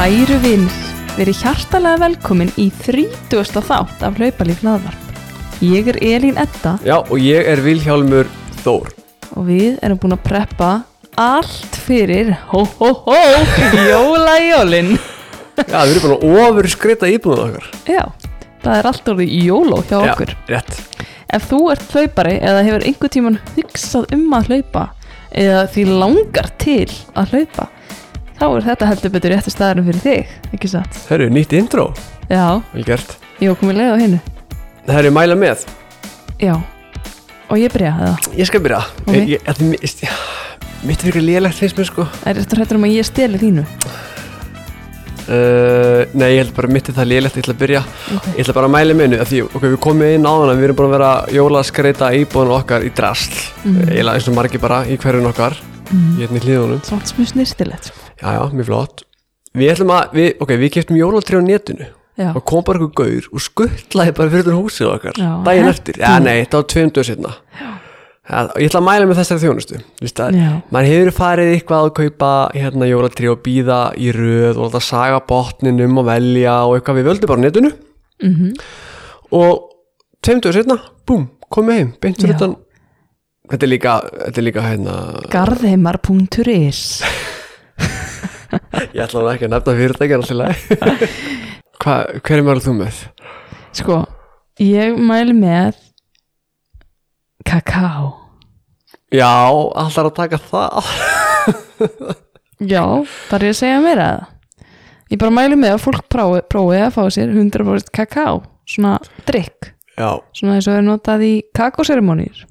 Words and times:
Kæru 0.00 0.38
vinnir, 0.40 0.76
verið 1.12 1.42
hjartalega 1.42 2.00
velkomin 2.00 2.48
í 2.56 2.70
30. 2.86 3.50
þátt 3.52 4.04
af 4.06 4.14
hlaupalíf 4.16 4.62
hlaðvarp. 4.64 5.10
Ég 5.60 5.90
er 5.92 5.98
Elín 6.00 6.38
Edda 6.40 6.70
Já, 6.86 6.94
og 7.02 7.18
ég 7.20 7.44
er 7.44 7.60
Vilhjálmur 7.60 8.30
Þór 8.62 8.88
og 9.36 9.44
við 9.44 9.74
erum 9.84 9.98
búin 10.00 10.14
að 10.16 10.22
preppa 10.24 10.70
allt 11.20 11.76
fyrir 11.84 12.30
hó 12.48 12.62
hó 12.78 12.94
hó 13.10 13.18
jólajólin. 13.90 14.94
Já, 15.68 15.82
við 15.84 15.92
erum 15.92 16.06
búin 16.06 16.14
að 16.16 16.24
ofur 16.46 16.68
skreita 16.72 17.10
íbúðum 17.12 17.50
okkar 17.50 17.68
Já, 17.84 18.04
það 18.64 18.78
er 18.78 18.88
allt 18.92 19.10
orðið 19.12 19.34
jóló 19.50 19.82
hjá 19.84 19.98
okkur. 19.98 20.32
Já, 20.32 20.54
rétt 20.54 21.04
Ef 21.28 21.50
þú 21.50 21.58
ert 21.74 21.92
hlaupari 21.92 22.38
eða 22.40 22.64
hefur 22.70 22.88
einhver 22.88 23.12
tíman 23.18 23.36
hugsað 23.52 24.08
um 24.16 24.24
að 24.40 24.48
hlaupa 24.48 24.86
eða 25.44 25.60
því 25.76 25.86
langar 25.92 26.50
til 26.64 26.88
að 27.12 27.36
hlaupa 27.36 27.68
þá 28.40 28.44
er 28.48 28.66
þetta 28.70 28.90
heldur 28.90 29.14
betur 29.14 29.34
réttu 29.34 29.52
staðarum 29.52 29.86
fyrir 29.90 30.02
þig, 30.04 30.34
ekki 30.56 30.72
satt? 30.72 31.00
Eru 31.12 31.28
nýtt 31.32 31.52
intro, 31.58 31.90
Já, 32.30 32.60
vel 32.72 32.84
gert 32.88 33.16
ég 33.40 33.50
var 33.52 33.58
komið 33.60 33.80
leið 33.80 33.92
á 33.92 33.96
hinnu. 34.00 34.20
Það 34.86 34.98
eru 35.04 35.14
mæla 35.16 35.36
með 35.38 35.64
Já, 36.40 36.54
og 37.50 37.58
ég 37.60 37.72
byrja 37.74 37.96
það. 37.98 38.30
Ég 38.40 38.48
skal 38.48 38.62
byrja 38.64 38.80
Ok. 39.04 39.14
ég, 39.14 39.28
ég, 39.36 39.42
ég, 39.44 39.66
ég, 39.76 39.98
ég, 40.06 40.20
Mitt 40.80 41.02
fyrir 41.04 41.20
lélegt 41.20 41.58
finnst 41.60 41.76
mér 41.76 41.88
sko 41.90 42.06
Er 42.24 42.38
þetta 42.40 42.56
hrættur 42.56 42.78
um 42.78 42.86
að 42.88 42.94
ég 42.96 43.04
steli 43.04 43.36
þínu? 43.40 43.66
uh, 45.28 46.04
Nei, 46.16 46.30
ég 46.32 46.38
held 46.40 46.54
bara 46.56 46.70
mitt 46.72 46.88
er 46.88 46.96
það 46.96 47.10
lélegt 47.10 47.36
Ég 47.36 47.44
ætla 47.44 47.56
að 47.56 47.60
byrja 47.64 47.82
Okay. 48.10 48.32
Ég 48.34 48.42
ætla 48.46 48.54
bara 48.56 48.66
að 48.70 48.74
mæla 48.74 48.94
með 48.96 49.06
hennu 49.06 49.26
Því 49.28 49.40
ok, 49.46 49.64
við 49.66 49.76
komum 49.84 50.06
inn 50.08 50.24
á 50.26 50.32
hana 50.32 50.54
Við 50.58 50.66
erum 50.70 50.78
búin 50.80 50.88
að 50.88 50.94
vera 50.96 51.10
jólaskreita 51.36 52.08
íbúðun 52.18 52.54
okkar 52.56 52.86
í 52.88 52.90
drasl 52.96 53.36
mm. 53.68 53.82
Eila 53.92 54.16
eins 54.16 54.26
og 54.32 54.34
margir 54.40 54.62
bara 54.62 54.80
í 54.88 54.96
hverjun 55.00 55.28
okkar 55.30 55.58
Mm. 55.90 56.10
Í 56.14 56.22
hérna 56.22 56.38
í 56.38 56.42
hlýðunum 56.44 56.82
Svona 56.86 57.08
smur 57.10 57.26
snirtilegt 57.26 57.88
sko. 57.88 58.09
Já, 58.20 58.28
já, 58.36 58.42
mjög 58.52 58.68
flott. 58.68 59.04
Við 59.56 59.72
ætlum 59.72 59.94
að, 59.96 60.14
við, 60.14 60.30
ok, 60.44 60.54
við 60.60 60.72
keftum 60.76 61.00
jólatrí 61.00 61.40
á 61.40 61.42
netinu. 61.42 61.90
Já, 62.20 62.30
og 62.34 62.42
kom 62.44 62.64
bara 62.66 62.80
eitthvað 62.82 62.96
gaur 63.00 63.28
og 63.32 63.42
skuttlaði 63.42 64.12
bara 64.18 64.32
fyrir 64.32 64.44
þetta 64.44 64.56
húsið 64.58 64.88
okkar. 64.90 65.20
Daginn 65.46 65.70
eftir, 65.70 66.00
já 66.02 66.16
nei, 66.20 66.42
þetta 66.42 66.60
var 66.60 66.66
tveim 66.74 66.90
döð 66.92 67.06
setna 67.08 67.36
ja, 68.30 68.44
ég 68.60 68.70
ætla 68.70 68.80
að 68.80 68.86
mæla 68.86 69.08
með 69.08 69.20
þessari 69.20 69.42
þjónustu. 69.44 69.80
Maður 70.74 70.90
hefur 70.90 71.12
farið 71.16 71.52
eitthvað 71.54 71.86
að 71.86 71.92
kaupa 71.98 72.30
hérna 72.54 72.88
jólatrí 72.90 73.30
og 73.30 73.42
býða 73.46 73.80
í 73.98 74.10
röð 74.14 74.56
og 74.56 74.68
láta 74.68 74.82
saga 74.84 75.20
botninum 75.26 76.00
og 76.00 76.08
velja 76.08 76.56
og 76.68 76.76
eitthvað, 76.78 77.00
við 77.00 77.10
völdum 77.10 77.32
bara 77.32 77.46
netinu. 77.46 77.74
Mm 78.20 78.54
og 79.30 79.68
tveim 80.26 80.40
döð 80.42 80.56
setna, 80.56 80.74
búm, 81.06 81.28
komið 81.54 81.76
heim 81.76 81.90
beint 82.02 82.18
fyrir 82.18 82.34
utan. 82.34 82.56
Þetta 83.46 83.66
er 83.66 83.70
líka, 83.70 83.92
þetta 84.24 84.40
er 84.40 84.46
líka 84.48 84.64
hérna 84.66 84.94
garðheimar.is 85.30 86.80
ég 88.94 89.02
ætla 89.04 89.22
nú 89.24 89.30
ekki 89.32 89.46
að 89.48 89.54
nefna 89.54 89.76
fyrirtækja 89.80 90.18
alltaf 90.20 90.40
leið 90.40 90.64
Hva, 91.80 91.94
hver 92.20 92.36
er 92.36 92.44
maður 92.44 92.64
þú 92.66 92.74
með? 92.76 92.98
Sko, 93.78 94.00
ég 94.60 94.98
mæli 95.00 95.32
með 95.32 95.78
kakao. 97.48 98.10
Já, 99.10 99.30
alltaf 99.48 100.10
að 100.10 100.12
taka 100.18 100.40
það? 100.50 100.90
Já, 102.74 102.84
þar 103.30 103.46
er 103.46 103.54
að 103.54 103.58
segja 103.62 103.80
mér 103.80 104.02
að? 104.04 104.28
Ég 105.10 105.18
bara 105.18 105.34
mæli 105.34 105.56
með 105.58 105.74
að 105.74 105.82
fólk 105.86 106.04
prófi, 106.12 106.42
prófi 106.52 106.82
að 106.84 106.92
fá 106.94 107.00
sér 107.10 107.32
100% 107.32 107.88
kakao 107.96 108.42
Svona 108.68 108.98
drikk 109.26 109.72
Já, 109.96 110.20
Svona 110.36 110.58
eins 110.58 110.68
og 110.70 110.76
er 110.76 110.84
notað 110.86 111.24
í 111.26 111.32
kakóseremonýr 111.56 112.44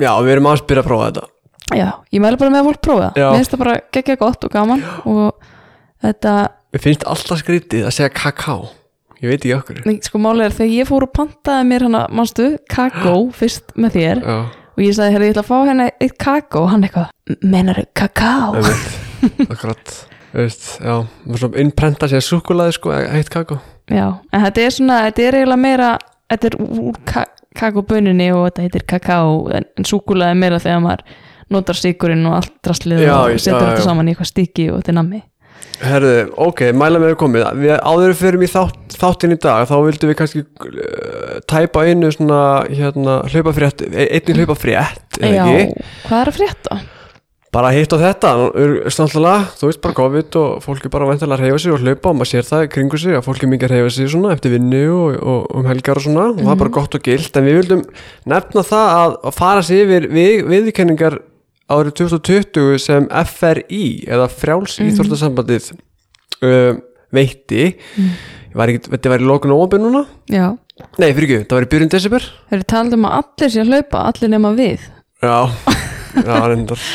já, 0.00 0.10
við 0.24 0.32
erum 0.32 0.48
aðeins 0.50 0.64
byrja 0.66 0.82
að 0.82 0.88
prófa 0.88 1.10
þetta 1.10 1.26
Já, 1.76 1.88
ég 2.10 2.22
mæli 2.22 2.38
bara 2.40 2.52
með 2.52 2.62
að 2.62 2.68
fólk 2.70 2.82
prófi 2.86 3.04
það. 3.06 3.18
Mér 3.20 3.38
finnst 3.38 3.54
það 3.54 3.62
bara 3.62 3.74
geggja 3.94 4.16
gott 4.20 4.44
og 4.46 4.52
gaman 4.54 4.84
Og 5.06 5.48
þetta, 6.04 6.34
Mér 6.74 6.84
finnst 6.86 7.08
alltaf 7.14 7.42
skrítið 7.42 7.88
að 7.88 7.96
segja 7.98 8.12
kakao. 8.14 8.70
Ég 9.20 9.28
veit 9.28 9.42
ekki 9.42 9.56
okkur 9.58 9.82
nei, 9.84 9.98
sko 10.02 10.20
máli 10.22 10.46
er 10.46 10.54
þegar 10.56 10.76
ég 10.78 10.88
fór 10.88 11.04
og 11.04 11.12
pantaði 11.12 11.66
mér 11.68 11.84
hana, 11.86 12.06
manstu, 12.16 12.46
kakó 12.72 13.14
fyrst 13.36 13.74
með 13.76 13.98
þér 13.98 14.22
Já, 14.24 14.38
og 14.70 14.80
ég 14.80 14.94
sagði, 14.96 15.16
herri, 15.16 15.28
ég 15.28 15.34
ætla 15.34 15.44
að 15.44 15.50
fá 15.50 15.58
henni 15.68 15.88
eitt 16.00 16.16
kakó. 16.20 16.62
Og 16.64 16.70
hann 16.72 16.86
eitthvað, 16.86 17.10
menar 17.44 17.82
kakó 17.92 18.32
einmitt. 18.56 18.96
Akkurat. 19.52 19.92
Veist, 20.30 20.76
já, 20.78 20.94
maður 21.26 21.42
svona 21.42 21.58
innprenta 21.64 22.06
sér 22.08 22.22
súkulaði 22.22 22.76
sko, 22.76 22.92
heitt 22.94 23.28
kakao 23.34 23.58
já, 23.90 24.06
en 24.30 24.44
þetta 24.44 24.62
er 24.62 24.74
svona, 24.76 24.98
þetta 25.08 25.24
er 25.26 25.36
eiginlega 25.40 25.58
meira 25.64 25.88
þetta 26.30 26.50
er 26.50 26.56
úr 26.62 27.00
ka 27.08 27.24
kakóböninni 27.58 28.28
og 28.30 28.44
þetta 28.46 28.62
heitir 28.62 28.84
kakó 28.86 29.48
en, 29.56 29.66
en 29.74 29.88
súkulaði 29.90 30.38
meira 30.38 30.60
þegar 30.62 30.84
maður 30.84 31.02
notar 31.54 31.78
sigurinn 31.78 32.26
og 32.30 32.38
allt 32.40 32.54
drastlið 32.64 33.04
Já, 33.04 33.14
og 33.16 33.34
já, 33.34 33.40
setur 33.42 33.58
já, 33.58 33.66
þetta 33.66 33.82
já. 33.82 33.88
saman 33.88 34.08
í 34.08 34.14
eitthvað 34.14 34.30
stykki 34.32 34.70
og 34.70 34.80
þetta 34.80 34.92
er 34.92 34.98
nammi. 35.00 35.22
Herðu, 35.80 36.14
ok, 36.44 36.62
mæla 36.76 37.00
með 37.00 37.14
er 37.14 37.18
komið. 37.20 37.46
Við 37.56 37.74
áður 37.88 38.14
fyrir 38.18 38.44
í 38.44 38.50
þátt, 38.52 38.96
þáttin 39.00 39.32
í 39.32 39.40
dag 39.40 39.64
þá 39.70 39.74
vildum 39.86 40.10
við 40.12 40.18
kannski 40.18 40.42
uh, 40.44 41.34
tæpa 41.48 41.86
einu 41.88 42.12
svona, 42.12 42.40
hérna, 42.68 43.20
hlaupafrétt 43.32 43.86
einnig 43.88 44.40
hlaupafrétt, 44.42 45.20
já, 45.20 45.28
eða 45.30 45.52
ekki? 45.56 45.92
hvað 46.06 46.18
er 46.20 46.32
að 46.32 46.40
frétta? 46.40 46.80
bara 47.50 47.72
hitt 47.74 47.90
á 47.90 47.98
þetta, 47.98 48.32
stannlega 48.94 49.48
þú 49.58 49.68
veist 49.70 49.80
bara 49.82 49.96
COVID 49.98 50.36
og 50.38 50.60
fólk 50.62 50.84
er 50.86 50.92
bara 50.94 51.08
vantilega 51.08 51.34
að 51.34 51.48
reyfa 51.48 51.62
sig 51.64 51.74
og 51.74 51.82
hlaupa 51.82 52.12
og 52.12 52.18
maður 52.20 52.30
sér 52.30 52.46
það 52.46 52.66
kringu 52.76 53.00
sig 53.02 53.16
að 53.18 53.24
fólk 53.26 53.42
er 53.42 53.50
mikið 53.50 53.66
að 53.66 53.74
reyfa 53.74 53.94
sig 53.96 54.10
svona 54.12 54.34
eftir 54.36 54.54
vinnu 54.54 54.82
og, 54.94 55.16
og 55.18 55.56
um 55.58 55.66
helgar 55.66 55.98
og 55.98 56.04
svona. 56.04 56.28
Og 56.30 56.44
það 56.44 56.52
er 56.54 56.60
bara 56.62 56.74
gott 56.76 56.94
og 56.94 57.02
gilt. 57.08 57.40
En 57.40 57.48
við 57.48 57.58
vildum 57.58 57.82
nefna 58.30 58.64
það 58.70 58.92
að, 59.00 59.16
að 59.26 59.36
fara 59.40 59.64
sig 59.66 59.82
yfir 59.82 60.06
við, 60.14 60.44
viðkenningar 60.52 61.18
árið 61.70 61.96
2020 62.02 62.80
sem 62.82 63.06
FRI 63.30 63.84
eða 64.10 64.26
Frjáls 64.32 64.76
Íþórtasambandið 64.82 65.70
uh, 66.42 66.80
veitti. 67.14 67.70
Ég 68.00 68.58
var 68.58 68.72
ekki, 68.72 68.90
þetta 68.96 69.12
var 69.12 69.22
í 69.22 69.28
lokun 69.30 69.54
og 69.54 69.64
opið 69.68 69.84
núna? 69.84 70.02
Já, 70.30 70.48
nei, 70.98 71.08
fyrir 71.14 71.26
ekki, 71.26 71.40
það 71.46 71.56
var 71.56 71.66
í 71.66 71.70
byrjun 71.74 71.94
desember. 71.94 72.28
Þeir 72.50 72.58
eru 72.58 72.68
talað 72.74 72.98
um 72.98 73.08
að 73.08 73.16
allir 73.20 73.54
sé 73.54 73.62
að 73.62 73.72
hlaupa 73.74 74.04
allir 74.10 74.34
nema 74.34 74.52
við. 74.58 74.86
Já, 75.20 75.36
já, 76.18 76.36
reyndar. 76.50 76.86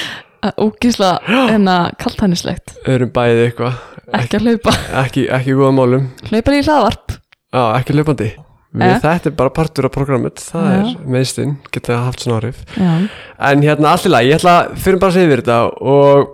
Ógísla 0.62 1.12
en 1.56 1.69
að 1.72 1.86
kaltænislegt 2.03 2.75
erum 2.86 3.13
bæðið 3.16 3.46
eitthvað. 3.47 3.84
Ekki 4.16 4.38
að 4.38 4.50
hlaupa, 4.50 4.80
ekki, 5.02 5.30
ekki 5.40 5.57
góða 5.57 5.75
málum. 5.80 6.09
Hlaupa 6.30 6.53
í 6.59 6.66
hlaðvarp. 6.66 7.22
Já, 7.56 7.63
ekki 7.80 7.96
hlaupandi 7.96 8.34
Við, 8.75 8.86
Eh? 8.91 9.00
Þetta 9.03 9.30
er 9.31 9.36
bara 9.40 9.52
partur 9.56 9.86
af 9.88 9.94
programmet 9.96 10.41
Það 10.44 10.66
Já. 10.68 10.80
er 10.80 11.12
meðstinn, 11.16 11.53
geta 11.72 12.00
haft 12.06 12.19
svona 12.25 12.52
já, 12.75 13.09
En 13.40 13.62
hérna 13.63 13.94
allt 13.94 14.08
í 14.08 14.12
lagi, 14.12 14.31
ég 14.34 14.40
ætla 14.41 14.56
fyrir 14.75 15.00
bara 15.00 15.13
að 15.13 15.19
segja 15.19 15.30
yfir 15.30 15.44
þetta 15.46 15.59
Og 15.80 16.34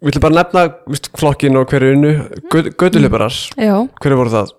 við 0.00 0.12
ætlum 0.14 0.24
bara 0.24 0.34
að 0.34 0.38
nefna 0.40 0.62
víst, 0.92 1.10
flokkin 1.16 1.56
og 1.60 1.68
hverju 1.68 1.92
unnu. 1.96 2.14
Götuleiparar, 2.80 3.36
já. 3.56 3.74
Hverju 4.00 4.16
voru 4.22 4.32
það? 4.32 4.54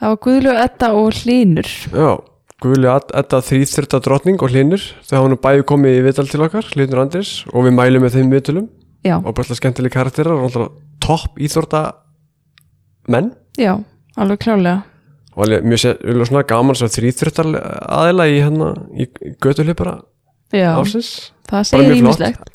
það 0.00 0.08
var 0.12 0.22
Guðlu, 0.28 0.54
Edda 0.64 0.92
og 0.98 1.18
Hlínur 1.22 1.68
Já, 1.90 2.08
Guðli 2.62 2.90
Edda 3.18 3.40
þrýþrita 3.44 4.00
drottning 4.04 4.40
og 4.42 4.50
hlinur 4.54 4.82
Þau 5.06 5.16
hafa 5.18 5.32
nú 5.32 5.38
bæði 5.40 5.66
komið 5.70 5.98
í 5.98 6.02
vital 6.06 6.26
til 6.30 6.42
okkar 6.46 6.70
Hlinur 6.74 7.02
Andris 7.04 7.34
og 7.52 7.66
við 7.66 7.76
mælum 7.78 8.04
með 8.06 8.18
þeim 8.18 8.32
vitalum 8.34 8.68
Og 9.20 9.30
bara 9.34 9.56
skemmtileg 9.58 9.94
karakterar 9.94 10.36
Og 10.38 10.48
alltaf 10.48 10.72
topp 11.04 11.38
íþórta 11.42 11.84
menn 13.12 13.32
já, 13.60 13.74
alveg 14.16 14.40
klálega 14.40 14.82
og 15.34 15.44
alveg 15.46 15.66
mjög 15.66 15.82
sér, 15.82 15.98
svona 16.28 16.44
gaman 16.48 16.78
svo 16.78 16.88
þrýþröttar 16.94 17.50
aðeila 17.54 18.28
í 18.30 18.38
hérna 18.40 18.70
í 18.94 19.08
götuhlipara 19.42 19.98
já, 20.54 20.70
ásins 20.78 21.10
það 21.50 21.68
segir 21.72 21.98
ímislegt 22.00 22.50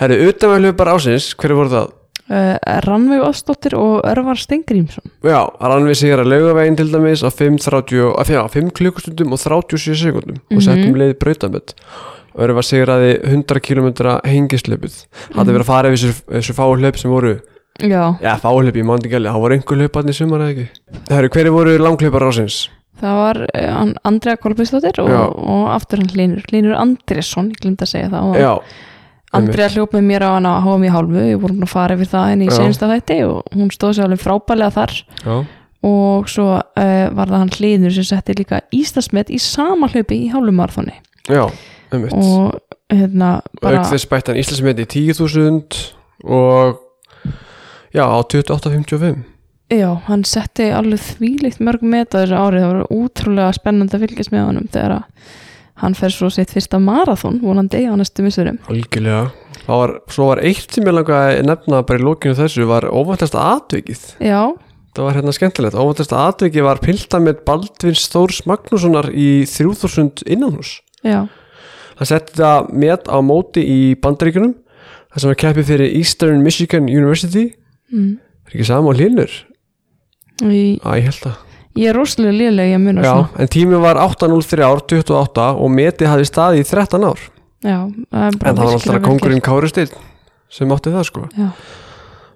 Herri, 0.00 0.16
utan 0.30 0.54
að 0.54 0.68
hlipara 0.68 0.94
ásins, 0.96 1.32
hverju 1.36 1.56
voru 1.58 1.72
það? 1.74 1.88
uh, 2.30 2.54
Rannveig 2.86 3.24
Ostóttir 3.26 3.76
og 3.78 4.00
Örvar 4.08 4.38
Stengrímsson 4.40 5.10
Já, 5.26 5.42
hann 5.60 5.88
við 5.88 6.00
sigur 6.02 6.22
að 6.22 6.32
laugavegin 6.32 6.78
til 6.78 6.88
dæmis 6.92 7.24
á 7.26 7.30
5, 7.30 7.58
að, 7.74 8.32
já, 8.36 8.40
5 8.54 8.72
klukkustundum 8.78 9.36
og 9.36 9.42
37 9.42 9.98
sekundum 10.04 10.40
og 10.54 10.64
settum 10.64 10.98
leið 10.98 11.16
brautamönd 11.22 11.76
og 12.30 12.44
eru 12.46 12.58
að 12.60 12.66
sigur 12.68 12.92
að 12.94 13.04
100 13.26 13.62
km 13.66 13.88
hengislöpuð. 14.22 15.00
Það 15.34 15.40
er 15.40 15.48
verið 15.50 15.64
að 15.64 15.70
fara 15.70 15.90
yfir 15.90 16.12
þessu, 16.20 16.54
fáu 16.54 16.76
hlaup 16.78 17.00
sem 17.00 17.10
voru 17.10 17.32
já, 17.84 18.02
já, 18.20 18.34
fáu 18.42 18.58
hlaup, 18.58 18.76
ég 18.76 18.86
mándi 18.86 19.08
ekki 19.08 19.18
alveg, 19.20 19.32
það 19.32 19.44
voru 19.44 19.56
einhver 19.56 19.80
hlauparni 19.84 20.16
sumar 20.16 20.44
eða 20.44 20.54
ekki? 20.54 20.84
Herri, 21.10 21.32
hverju 21.36 21.56
voru 21.56 21.78
langhlaupar 21.80 22.28
ásins? 22.28 22.60
það 23.00 23.18
var 23.20 23.40
uh, 23.48 23.82
Andrea 24.08 24.36
Kolbjörnsdóttir 24.40 25.00
og, 25.00 25.10
og 25.40 25.68
aftur 25.72 26.02
hann 26.02 26.10
Hlínur 26.12 26.44
Hlínur 26.50 26.76
Andresson, 26.78 27.52
ég 27.54 27.62
glemt 27.62 27.84
að 27.84 27.92
segja 27.94 28.10
það. 28.12 28.26
Og 28.28 28.40
Já, 28.40 28.50
Andrea 29.38 29.70
hljóp 29.72 29.94
með 29.96 30.04
mér 30.08 30.26
á 30.26 30.30
hana 30.34 30.56
á 30.58 30.60
HM 30.64 30.84
í 30.84 30.90
hálfu. 30.92 31.16
Við 31.16 31.38
vorum 31.38 31.60
búin 31.60 31.68
að 31.68 31.72
fara 31.72 31.96
yfir 31.96 32.10
það 32.10 32.28
henni 32.32 32.50
í 32.50 32.54
sensta 32.54 32.90
þætti 32.90 33.18
og 33.28 33.56
hún 33.56 33.72
stóð 33.72 33.96
sér 33.96 34.08
alveg 34.08 34.22
frábælega 34.24 34.74
þar. 34.76 34.96
Já, 35.22 35.36
og 35.86 36.28
svo 36.28 36.48
uh, 36.58 37.06
var 37.16 37.30
það 37.30 37.38
hann 37.38 37.54
Hlínur 37.56 37.94
sem 37.96 38.08
setti 38.10 38.36
líka 38.36 38.60
Íslandsmet 38.76 39.32
í 39.32 39.38
sama 39.40 39.88
hlaupi 39.88 40.18
í 40.26 40.28
hálfumarþóni 40.32 40.92
já, 41.30 41.46
einmitt. 41.88 42.12
Og 42.12 42.58
hérna 42.92 43.38
bara 43.62 43.80
auk 43.80 43.88
þess 43.94 44.10
bætt 44.10 44.28
hann 44.28 44.40
Íslandsmet 44.42 44.82
í 44.84 44.88
10.000 45.14 45.80
og 46.28 46.82
já, 47.94 48.04
á 48.06 48.18
28.55 48.22 49.20
Já, 49.70 49.86
hann 50.08 50.24
setti 50.26 50.66
alveg 50.74 50.98
þvílíkt 51.12 51.60
mörg 51.62 51.84
met 51.86 52.10
á 52.10 52.24
þessu 52.24 52.38
árið, 52.38 52.64
það 52.64 52.72
var 52.72 52.96
útrúlega 52.96 53.52
spennandi 53.54 53.96
að 53.96 54.06
fylgjast 54.06 54.32
með 54.34 54.46
honum 54.48 54.66
þegar 54.72 54.96
að 54.96 55.28
hann 55.80 55.94
fer 55.96 56.12
svo 56.12 56.30
sitt 56.34 56.50
fyrsta 56.52 56.80
marathon 56.82 57.38
vonandi 57.44 57.84
á 57.86 57.94
næstu 57.94 58.24
missurum 58.26 58.58
algjörlega, 58.70 59.30
Það 59.60 59.78
var, 59.78 59.92
svo 60.10 60.26
var 60.26 60.40
eitt 60.48 60.74
sem 60.74 60.88
ég 60.88 60.96
langaði 60.96 61.36
að 61.38 61.46
nefna 61.46 61.82
bara 61.86 62.00
í 62.00 62.02
lókinu 62.02 62.34
þessu 62.34 62.64
var 62.66 62.86
óvæntasta 62.90 63.42
atvikið. 63.52 64.00
Já, 64.24 64.40
það 64.96 65.06
var 65.06 65.16
hérna 65.18 65.34
skemmtilegt, 65.36 65.78
óvæntasta 65.78 66.22
atvikið 66.26 66.66
var 66.66 66.80
pilta 66.82 67.20
með 67.22 67.44
Baldvins 67.46 68.08
Þórs 68.10 68.40
Magnússonar 68.50 69.10
í 69.14 69.44
3000 69.46 70.24
innanhús 70.26 70.80
já, 71.06 71.28
hann 72.00 72.08
setti 72.10 72.40
það 72.40 72.72
met 72.82 73.06
á 73.06 73.18
móti 73.22 73.62
í 73.62 73.78
bandaríkunum 74.02 74.56
það 75.12 75.22
sem 75.22 75.30
var 75.30 75.40
keppið 75.44 75.70
fyrir 75.70 75.94
Eastern 76.00 76.42
Michigan 76.42 76.90
University 76.90 77.46
mm. 77.92 78.10
er 78.48 78.56
ekki 78.56 78.68
sama 78.68 78.92
á 78.92 78.98
hlinur? 78.98 79.36
Í, 80.40 80.62
Æ, 80.80 80.90
ég 81.00 81.08
held 81.10 81.30
að. 81.30 81.46
Ég 81.78 81.92
er 81.92 81.94
rosalega 81.94 82.34
lélega 82.34 82.78
að 82.78 82.82
muna 82.82 83.02
Já, 83.04 83.10
svona. 83.12 83.42
en 83.42 83.50
tímið 83.54 83.84
var 83.84 84.00
8.03 84.02 84.64
ár 84.66 84.80
28 84.90 85.44
og 85.54 85.70
metið 85.70 86.10
hafði 86.10 86.26
staðið 86.26 86.62
í 86.64 86.66
13 86.66 87.06
ár. 87.06 87.26
Já, 87.60 87.76
það 88.10 88.24
en 88.24 88.40
það 88.40 88.64
var 88.64 88.74
alltaf 88.74 89.02
kongurinn 89.04 89.44
Kári 89.44 89.70
Steinn 89.70 89.92
sem 90.50 90.72
átti 90.74 90.92
það 90.94 91.06
sko. 91.06 91.26
Já, 91.36 91.50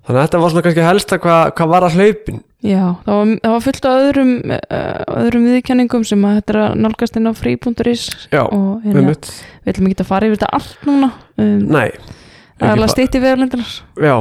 þannig 0.04 0.18
að 0.18 0.20
þetta 0.20 0.40
var 0.42 0.52
svona 0.52 0.64
kannski 0.66 0.84
helsta 0.84 1.18
hvað 1.24 1.54
hva 1.58 1.68
var 1.72 1.86
að 1.88 1.96
hlaupin? 1.98 2.42
Já 2.64 2.82
það, 3.04 3.16
var, 3.16 3.32
það 3.42 3.54
var 3.54 3.64
fullt 3.64 3.88
af 3.88 4.02
öðrum 4.04 4.32
uh, 4.54 5.00
öðrum 5.24 5.48
viðkenningum 5.50 6.04
sem 6.08 6.28
að 6.28 6.38
þetta 6.38 6.54
er 6.54 6.60
að 6.62 6.76
nálgast 6.84 7.18
inn 7.18 7.28
á 7.28 7.32
frí.is 7.36 8.04
og 8.38 8.86
hérna, 8.86 9.16
við 9.16 9.72
ætlum 9.72 9.90
ekki 9.90 10.04
að 10.04 10.10
fara 10.12 10.28
yfir 10.28 10.38
þetta 10.38 10.52
allt 10.60 10.86
núna. 10.88 11.10
Um, 11.34 11.58
Nei, 11.74 11.88
það 12.60 12.68
er 12.68 12.74
alveg 12.76 12.94
stýtt 12.94 13.18
í 13.18 13.24
veðurlendinar 13.24 13.74
já, 13.98 14.16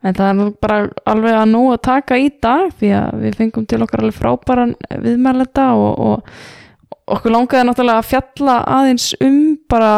En 0.00 0.16
það 0.16 0.30
er 0.30 0.38
nú 0.38 0.46
bara 0.62 0.78
alveg 1.10 1.36
að 1.36 1.50
nóg 1.50 1.74
að 1.74 1.82
taka 1.90 2.16
í 2.16 2.30
dag 2.40 2.70
því 2.80 2.94
að 2.96 3.20
við 3.26 3.36
fengum 3.42 3.66
til 3.68 3.82
okkar 3.84 4.04
alveg 4.04 4.16
frábæran 4.16 4.72
viðmælenda 5.04 5.66
og, 5.76 6.00
og 6.00 7.14
okkur 7.16 7.34
langaði 7.34 7.68
náttúrulega 7.68 8.00
að 8.00 8.10
fjalla 8.14 8.56
aðeins 8.78 9.10
um 9.20 9.38
bara 9.68 9.92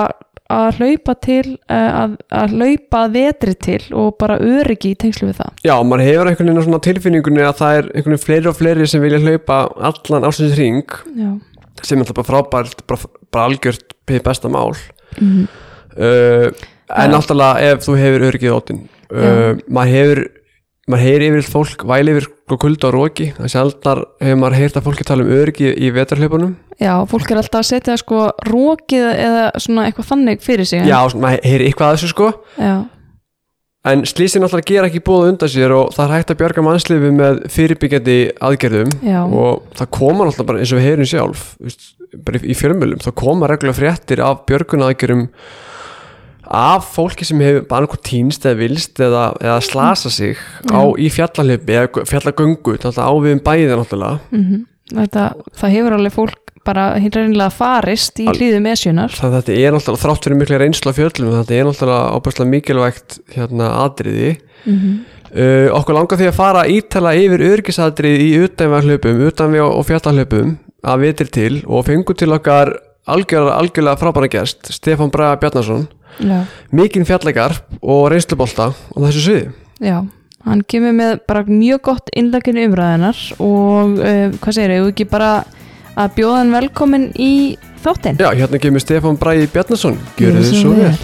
að 0.52 0.81
hlaupa 0.82 1.14
til, 1.22 1.54
eh, 1.72 1.93
að, 2.02 2.16
að 2.34 2.56
hlaupa 2.58 3.04
vetri 3.14 3.54
til 3.56 3.81
og 3.96 4.19
bara 4.20 4.37
öryggi 4.43 4.93
í 4.93 4.99
tengslu 5.00 5.31
við 5.31 5.38
það. 5.38 5.54
já, 5.64 5.75
maður 5.81 6.05
hefur 6.10 6.28
einhvern 6.28 6.50
veginn 6.50 6.66
svona 6.66 6.82
tilfinningunni 6.88 7.46
að 7.46 7.56
það 7.62 7.78
er 7.78 7.88
einhvern 7.93 8.16
veginn 8.16 8.26
fleiri 8.26 8.50
og 8.50 8.58
fleiri 8.58 8.88
sem 8.90 9.05
vilja 9.05 9.22
hlaupa 9.22 9.62
allan 9.88 10.28
ásins 10.28 10.58
ring 10.58 10.82
Já. 11.16 11.31
sem 11.81 11.96
er 11.96 12.05
alltaf 12.05 12.19
bara 12.19 12.28
frábært 12.28 12.84
bara, 12.90 13.12
bara 13.32 13.48
algjört 13.48 13.96
besta 14.26 14.50
mál 14.52 14.75
Mm 15.20 15.46
uh, 15.96 16.48
en 16.93 17.14
náttúrulega 17.14 17.72
ef 17.72 17.87
þú 17.87 17.94
hefur 17.96 18.26
öryggið 18.28 18.56
ótin 18.56 18.82
uh, 19.12 19.50
maður 19.68 19.92
hefur 19.96 20.22
maður 20.90 21.04
heyri 21.06 21.26
yfir 21.30 21.46
fólk 21.46 21.84
væli 21.86 22.12
yfir 22.16 22.24
kulda 22.58 22.88
og 22.90 22.94
róki 22.96 23.28
það 23.36 23.50
sjaldnar 23.54 24.00
hefur 24.20 24.40
maður 24.42 24.56
heyrt 24.58 24.78
að 24.80 24.86
fólki 24.88 25.04
tala 25.08 25.22
um 25.24 25.30
öryggi 25.36 25.70
í 25.78 25.92
vetarhlaupunum 25.94 26.56
Já, 26.82 26.96
fólk 27.08 27.30
er 27.30 27.38
alltaf 27.38 27.60
að 27.62 27.68
setja 27.70 27.94
sko 28.00 28.24
rókið 28.48 29.04
eða 29.12 29.44
svona 29.62 29.84
eitthvað 29.86 30.08
þannig 30.10 30.42
fyrir 30.42 30.66
sig. 30.66 30.82
já, 30.88 30.98
svona, 31.12 31.22
maður 31.28 31.46
heyri 31.46 31.68
eitthvað 31.70 31.92
að 31.92 31.94
þessu 32.00 32.10
sko. 32.10 32.28
Já, 32.58 32.72
en 33.92 34.02
slísin 34.06 34.42
náttúrulega 34.42 34.68
gera 34.72 34.88
ekki 34.90 35.00
búið 35.06 35.28
undan 35.32 35.50
sér 35.54 35.72
og 35.76 35.88
það 35.94 36.04
er 36.08 36.12
hægt 36.16 36.32
að 36.34 36.40
bjarga 36.42 36.64
mannslífi 36.66 37.12
með 37.16 37.40
fyrirbyggjandi 37.54 38.16
aðgerðum. 38.48 38.92
Já, 39.06 39.20
og 39.26 39.62
það 39.78 39.90
koma 39.98 40.26
náttúrulega 40.28 40.48
bara 40.50 40.62
eins 40.62 40.74
og 40.74 40.78
við 40.82 40.88
heyrum 40.90 41.10
sjálf 41.14 41.46
bara 42.26 42.38
í- 42.42 42.50
í 42.52 42.58
fjölmjölum 42.58 43.00
það 43.06 43.16
koma 43.22 43.48
reglulega 43.50 43.78
fréttir 43.78 44.20
af 44.26 44.42
björgunaðgerðum 44.50 45.28
af 46.52 46.90
fólki 46.94 47.26
sem 47.26 47.40
hefur 47.40 47.64
bara 47.70 47.87
einhver 47.87 48.02
týnst 48.04 48.44
eða 48.44 48.60
vilst 48.60 49.00
eða, 49.00 49.25
eða 49.40 49.60
slasa 49.64 50.12
sig 50.12 50.37
á 50.69 50.82
í 51.00 51.08
fjallalöpi 51.12 51.78
eða 51.78 52.04
fjallagöngu 52.08 52.76
á 52.76 53.10
við 53.16 53.37
um 53.38 53.43
bæði 53.44 53.72
náttúrulega. 53.72 54.20
Mm 54.31 54.69
þetta, 54.93 55.28
það 55.56 55.72
hefur 55.72 55.94
alveg 55.96 56.12
fólk 56.12 56.50
bara 56.66 56.82
hinn 57.00 57.14
reynilega 57.14 57.54
farist 57.54 58.20
í 58.20 58.26
hlýðum 58.28 58.66
esjunar. 58.70 59.14
þetta 59.14 59.54
er 59.54 59.72
náttúrulega 59.72 60.02
þrátt 60.02 60.26
fyrir 60.26 60.38
mikla 60.43 60.58
reynslu 60.60 60.93
af 60.93 60.99
fjöllum 60.99 61.32
þetta 61.38 61.56
er 61.56 61.66
náttúrulega 61.70 62.12
ábærslega 62.12 62.52
mikilvægt 62.52 63.19
hérna 63.34 63.72
atriði. 63.87 64.37
Mm 64.66 65.00
uh, 65.32 65.69
okkur 65.78 65.96
langar 65.96 66.20
því 66.20 66.28
að 66.28 66.38
fara 66.38 66.66
ítala 66.69 67.14
yfir 67.16 67.44
örgisatriði 67.48 68.28
í 68.28 68.38
utanveghlöpum 68.46 69.25
utanveg 69.31 69.64
og 69.64 69.87
fjallahlöpum 69.88 70.56
að 70.82 71.05
vitir 71.06 71.32
til 71.32 71.55
og 71.64 71.87
fengu 71.87 72.16
til 72.19 72.32
okkar 72.34 72.75
algjörlega, 73.10 73.58
algjörlega 73.58 74.00
frábæra 74.00 74.31
gest 74.31 74.72
Stefán 74.75 75.12
Braga 75.14 75.40
Bjarnason. 75.40 75.88
Já. 75.88 76.01
Mikinn 76.72 77.06
fjallagar 77.08 77.56
og 77.80 78.10
reynslubolta 78.12 78.70
á 78.72 78.96
þessu 79.06 79.24
sviði 79.24 79.52
Já, 79.82 79.98
hann 80.46 80.62
kemur 80.68 80.94
með 80.96 81.16
bara 81.28 81.44
mjög 81.48 81.82
gott 81.88 82.12
innlækinu 82.14 82.68
umræðinar 82.68 83.18
og 83.42 83.96
uh, 83.98 84.28
hvað 84.42 84.58
segir 84.58 84.76
ég, 84.76 84.90
ekki 84.92 85.08
bara 85.10 85.32
að 85.96 86.14
bjóða 86.18 86.42
hann 86.42 86.54
velkomin 86.54 87.08
í 87.18 87.32
þáttinn? 87.82 88.20
Já, 88.20 88.30
hérna 88.36 88.62
kemur 88.62 88.84
Stefán 88.84 89.18
Bragi 89.20 89.50
Bjarnason 89.52 89.98
Gjörðu 90.20 90.46
þið 90.46 90.62
svo 90.62 90.76
vel 90.78 90.94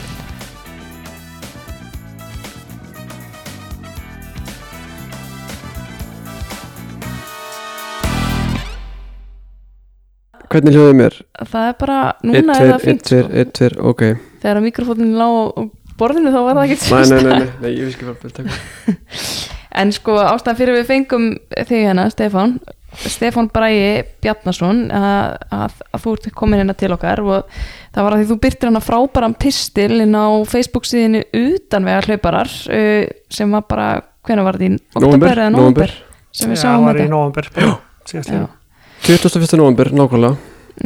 Hvernig 10.49 10.73
hljóðið 10.73 10.95
mér? 10.97 11.17
Það 11.45 11.67
er 11.69 11.75
bara, 11.77 11.97
1, 12.25 12.31
núna 12.31 12.55
2, 12.57 12.63
er 12.63 12.71
það 12.71 12.79
1, 12.79 12.85
fínt 12.87 13.03
2, 13.05 13.19
sko. 13.21 13.39
1, 13.43 13.51
2, 13.59 13.69
ok 13.91 14.28
Þegar 14.43 14.63
mikrofónin 14.65 15.15
lá 15.19 15.29
á 15.29 15.63
borðinu 15.99 16.33
þá 16.33 16.41
var 16.47 16.59
það 16.59 16.73
ekkert 16.73 16.89
Nei, 16.91 17.05
nei, 17.11 17.23
nei, 17.29 17.53
nei, 17.63 17.71
ég 17.75 17.87
veist 17.89 17.99
ekki 17.99 18.09
hvað 18.09 18.51
En 19.79 19.93
sko 19.95 20.17
ástæðan 20.23 20.59
fyrir 20.59 20.79
við 20.79 20.89
fengum 20.89 21.31
þig 21.53 21.89
hérna, 21.89 22.09
Stefán 22.13 22.59
Stefán 22.99 23.51
Bræi 23.53 24.03
Bjarnason 24.23 24.87
að, 24.95 25.35
að, 25.55 25.75
að 25.93 26.05
þú 26.05 26.15
ert 26.17 26.29
komin 26.39 26.63
hérna 26.63 26.75
til 26.79 26.91
okkar 26.95 27.21
og 27.23 27.59
það 27.95 28.07
var 28.07 28.15
að 28.17 28.23
því 28.23 28.29
þú 28.31 28.37
byrtir 28.47 28.71
hana 28.71 28.83
frábæran 28.83 29.37
pistil 29.39 30.01
inn 30.01 30.17
á 30.17 30.27
Facebook 30.49 30.89
síðinu 30.89 31.21
utanvega 31.37 32.07
hlauparar 32.09 32.55
uh, 32.73 33.05
sem 33.31 33.53
var 33.55 33.67
bara, 33.69 33.89
hvenær 34.27 34.49
var 34.49 34.59
þetta? 34.59 34.81
Í 34.81 35.03
oktober 35.03 35.43
eða 35.45 35.53
november 35.55 35.95
sem 36.33 36.51
við 36.51 36.59
Já, 36.59 36.63
sáum 36.65 36.89
var 36.89 36.97
í 36.97 37.05
þetta 37.05 37.15
november 37.15 37.51
síðast 38.09 38.33
Já. 38.33 38.47
21. 39.09 39.57
november, 39.61 39.93
nákvæmlega. 39.95 40.37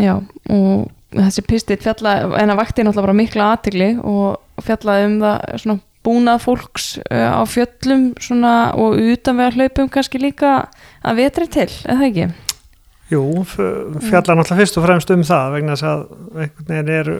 Já, 0.02 0.12
og 0.52 0.90
þessi 1.12 1.44
pistill 1.48 1.80
fjalla, 1.82 2.12
en 2.40 2.52
að 2.54 2.60
vakti 2.62 2.84
náttúrulega 2.84 3.06
bara 3.08 3.18
mikla 3.18 3.48
aðtigli 3.54 3.88
og 4.02 4.64
fjallaði 4.66 5.08
um 5.10 5.16
það 5.22 5.58
svona 5.64 5.78
búnað 6.02 6.40
fólks 6.42 6.86
uh, 7.04 7.30
á 7.38 7.42
fjöllum 7.46 8.08
svona 8.22 8.54
og 8.74 8.96
utanvega 8.98 9.54
hlaupum 9.54 9.90
kannski 9.92 10.18
líka 10.22 10.54
að 11.06 11.20
vetri 11.22 11.46
til, 11.52 11.68
eða 11.86 12.08
ekki? 12.08 12.26
Jú, 13.12 13.22
f- 13.44 13.60
fjallar 14.08 14.38
náttúrulega 14.40 14.60
fyrst 14.64 14.78
og 14.80 14.86
fremst 14.88 15.10
um 15.14 15.22
það 15.28 15.56
vegna 15.58 15.76
þess 15.76 15.88
að 15.92 16.04
einhvern 16.42 16.68
veginn 16.72 16.92
er 16.96 17.10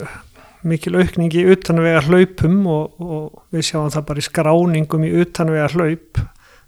mikil 0.62 0.95
aukning 0.99 1.35
í 1.37 1.45
utanvega 1.53 2.03
hlaupum 2.06 2.61
og, 2.71 3.00
og 3.03 3.43
við 3.55 3.67
sjáum 3.71 3.91
það 3.93 4.05
bara 4.11 4.23
í 4.23 4.27
skráningum 4.29 5.06
í 5.06 5.11
utanvega 5.25 5.69
hlaup 5.75 6.23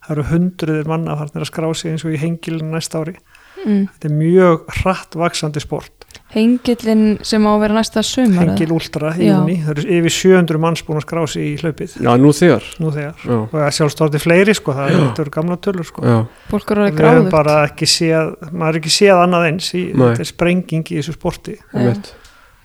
það 0.04 0.10
eru 0.16 0.24
hundruðir 0.32 0.90
manna 0.90 1.14
að 1.16 1.46
skrá 1.48 1.68
sig 1.78 1.94
eins 1.94 2.04
og 2.04 2.12
í 2.14 2.20
hengilin 2.22 2.74
næsta 2.74 3.02
ári 3.04 3.16
Mm. 3.64 3.86
þetta 3.94 4.08
er 4.10 4.12
mjög 4.18 4.64
hratt 4.82 5.14
vaksandi 5.16 5.60
sport 5.62 5.93
Hengillin 6.34 7.02
sem 7.22 7.44
á 7.46 7.50
að 7.54 7.60
vera 7.62 7.76
næsta 7.78 8.02
sumar 8.02 8.42
eða? 8.42 8.54
hengil 8.54 8.74
últra 8.74 9.12
í 9.14 9.28
Já. 9.28 9.36
júni, 9.36 9.56
það 9.62 9.70
eru 9.74 9.84
yfir 9.98 10.14
700 10.16 10.60
manns 10.64 10.82
búin 10.86 10.98
að 10.98 11.04
skrá 11.06 11.22
sig 11.30 11.44
í 11.46 11.52
hlaupið. 11.62 11.94
Já, 12.02 12.10
nú 12.18 12.32
þegar. 12.34 12.66
Nú 12.82 12.90
þegar. 12.94 13.26
Og 13.38 13.54
það 13.54 13.70
sjálfstorti 13.78 14.22
fleiri 14.22 14.54
sko, 14.58 14.74
það 14.74 14.96
eru 15.22 15.34
gamla 15.38 15.58
tölur 15.62 15.86
sko. 15.86 16.02
Fólk 16.50 16.74
eru 16.74 16.88
að 16.90 17.52
ekki 17.68 17.86
séð 17.94 18.34
maður 18.50 18.74
er 18.74 18.80
ekki 18.82 18.94
séð 18.98 19.22
annað 19.22 19.46
eins 19.52 19.70
í, 19.78 19.84
þetta 19.94 20.24
er 20.26 20.30
sprenging 20.32 20.90
í 20.90 20.98
þessu 20.98 21.14
sporti. 21.14 21.56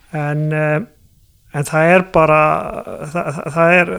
En, 0.09 0.51
eh, 0.53 0.79
en 1.53 1.63
það 1.69 1.93
er 1.93 2.03
bara 2.13 2.41
það, 3.13 3.39
það- 3.53 3.73
er 3.79 3.93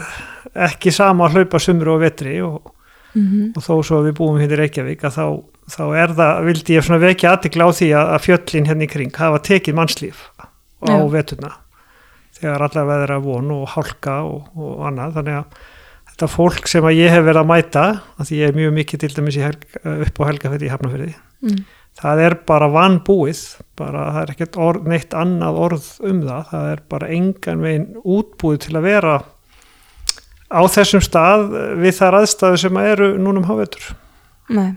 ekki 0.67 0.93
sama 0.93 1.29
að 1.29 1.39
hlaupa 1.39 1.61
sumru 1.63 1.95
og 1.95 2.01
vetri 2.03 2.41
og, 2.43 2.73
mm 3.15 3.53
og 3.57 3.63
þó 3.63 3.75
svo 3.85 4.01
að 4.01 4.11
við 4.11 4.15
búum 4.19 4.39
hérna 4.41 4.55
í 4.57 4.59
Reykjavík 4.61 5.01
að 5.07 5.15
þá, 5.19 5.25
þá 5.71 5.83
er 6.03 6.15
það, 6.19 6.45
vildi 6.49 6.77
ég 6.77 6.87
svona 6.87 7.03
vekja 7.03 7.35
aðtikla 7.35 7.67
á 7.67 7.71
því 7.79 7.91
að, 7.95 8.13
að 8.15 8.25
fjöllin 8.27 8.71
hérna 8.71 8.87
í 8.87 8.91
kring 8.91 9.19
hafa 9.21 9.43
tekið 9.47 9.77
mannslíf 9.79 10.23
á 10.41 10.47
Já. 10.89 10.97
veturna 11.13 11.53
þegar 12.41 12.65
allar 12.67 12.89
veður 12.89 13.15
að 13.17 13.27
von 13.27 13.53
og 13.55 13.67
hálka 13.75 14.17
og, 14.27 14.49
og 14.57 14.87
annað 14.89 15.19
þannig 15.19 15.41
að 15.41 15.59
þetta 16.11 16.31
fólk 16.35 16.71
sem 16.71 16.87
að 16.89 17.01
ég 17.01 17.13
hef 17.15 17.27
verið 17.27 17.43
að 17.43 17.51
mæta 17.51 17.85
að 18.17 18.31
því 18.31 18.41
ég 18.41 18.51
er 18.51 18.59
mjög 18.59 18.73
mikið 18.79 19.03
til 19.03 19.13
dæmis 19.17 19.41
helg, 19.41 19.67
upp 19.93 20.21
á 20.21 20.29
helgafyrði 20.31 20.69
í 20.69 20.73
Hafnafyrði 20.73 21.11
mm. 21.47 21.59
það 22.01 22.23
er 22.27 22.39
bara 22.51 22.71
vanbúið 22.75 23.43
bara 23.81 24.07
það 24.11 24.23
er 24.23 24.35
ekkert 24.35 24.61
orð, 24.69 24.89
neitt 24.91 25.17
annað 25.17 25.61
orð 25.67 25.91
um 26.11 26.23
það, 26.27 26.43
það 26.53 26.71
er 26.75 26.85
bara 26.95 27.13
engan 27.17 27.65
veginn 27.67 27.89
útbúið 28.01 28.63
til 28.67 28.77
að 28.77 28.89
vera 28.89 29.17
á 30.51 30.61
þessum 30.67 31.05
stað 31.05 31.51
við 31.79 31.99
þar 32.01 32.23
aðstæðu 32.23 32.63
sem 32.65 32.81
eru 32.83 33.13
núna 33.21 33.45
um 33.45 33.51
hávetur 33.51 33.93
Nei 34.51 34.71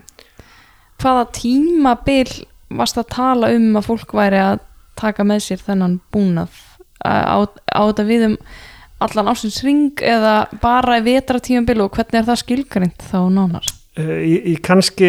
Hvaða 1.02 1.24
tímabil 1.36 2.28
varst 2.74 2.98
að 3.00 3.10
tala 3.14 3.50
um 3.54 3.74
að 3.78 3.88
fólk 3.90 4.14
væri 4.16 4.40
að 4.42 4.62
taka 4.98 5.26
með 5.26 5.42
sér 5.48 5.64
þennan 5.64 5.98
búnað? 6.14 6.54
Á, 7.04 7.44
á 7.44 7.80
þetta 7.90 8.06
við 8.08 8.28
um 8.30 8.36
allan 9.04 9.30
ásins 9.32 9.60
ring 9.64 10.00
eða 10.00 10.44
bara 10.62 11.00
vetratímabil 11.04 11.82
og 11.84 11.96
hvernig 11.96 12.20
er 12.20 12.28
það 12.28 12.40
skilgrind 12.44 13.08
þá 13.10 13.18
nánar? 13.34 13.66
Eh, 13.94 14.22
í, 14.26 14.34
í 14.50 14.54
kannski, 14.64 15.08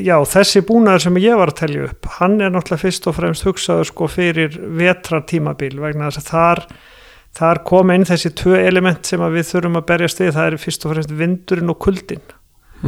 já 0.00 0.14
þessi 0.28 0.62
búnaður 0.64 1.06
sem 1.06 1.18
ég 1.20 1.36
var 1.36 1.52
að 1.52 1.58
telja 1.58 1.88
upp, 1.90 2.08
hann 2.20 2.38
er 2.38 2.54
náttúrulega 2.54 2.84
fyrst 2.86 3.08
og 3.10 3.18
fremst 3.18 3.44
hugsaður 3.44 3.90
sko 3.90 4.08
fyrir 4.08 4.56
vetratímabil 4.78 5.74
vegna 5.82 6.08
þess 6.08 6.22
að 6.22 6.30
þar 6.30 6.64
þar 7.34 7.60
kom 7.68 7.92
inn 7.92 8.06
þessi 8.08 8.32
tvö 8.38 8.60
element 8.62 9.10
sem 9.10 9.20
við 9.34 9.50
þurfum 9.50 9.80
að 9.80 9.86
berjast 9.90 10.22
við, 10.22 10.32
það 10.38 10.48
er 10.48 10.56
fyrst 10.62 10.86
og 10.86 10.94
fremst 10.94 11.14
vindurinn 11.18 11.74
og 11.74 11.80
kuldin 11.84 12.24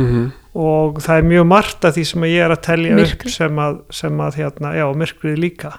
mm 0.03 0.27
og 0.57 1.01
það 1.05 1.21
er 1.21 1.27
mjög 1.29 1.49
margt 1.51 1.85
af 1.85 1.97
því 1.97 2.03
sem 2.09 2.25
ég 2.31 2.45
er 2.47 2.55
að 2.55 2.63
telja 2.65 2.97
Myrkrið. 2.97 3.27
upp 3.27 3.35
sem 3.35 3.59
að, 3.61 3.81
sem 3.93 4.23
að 4.25 4.39
hérna, 4.41 4.73
já, 4.79 4.87
myrkrið 5.03 5.41
líka 5.43 5.73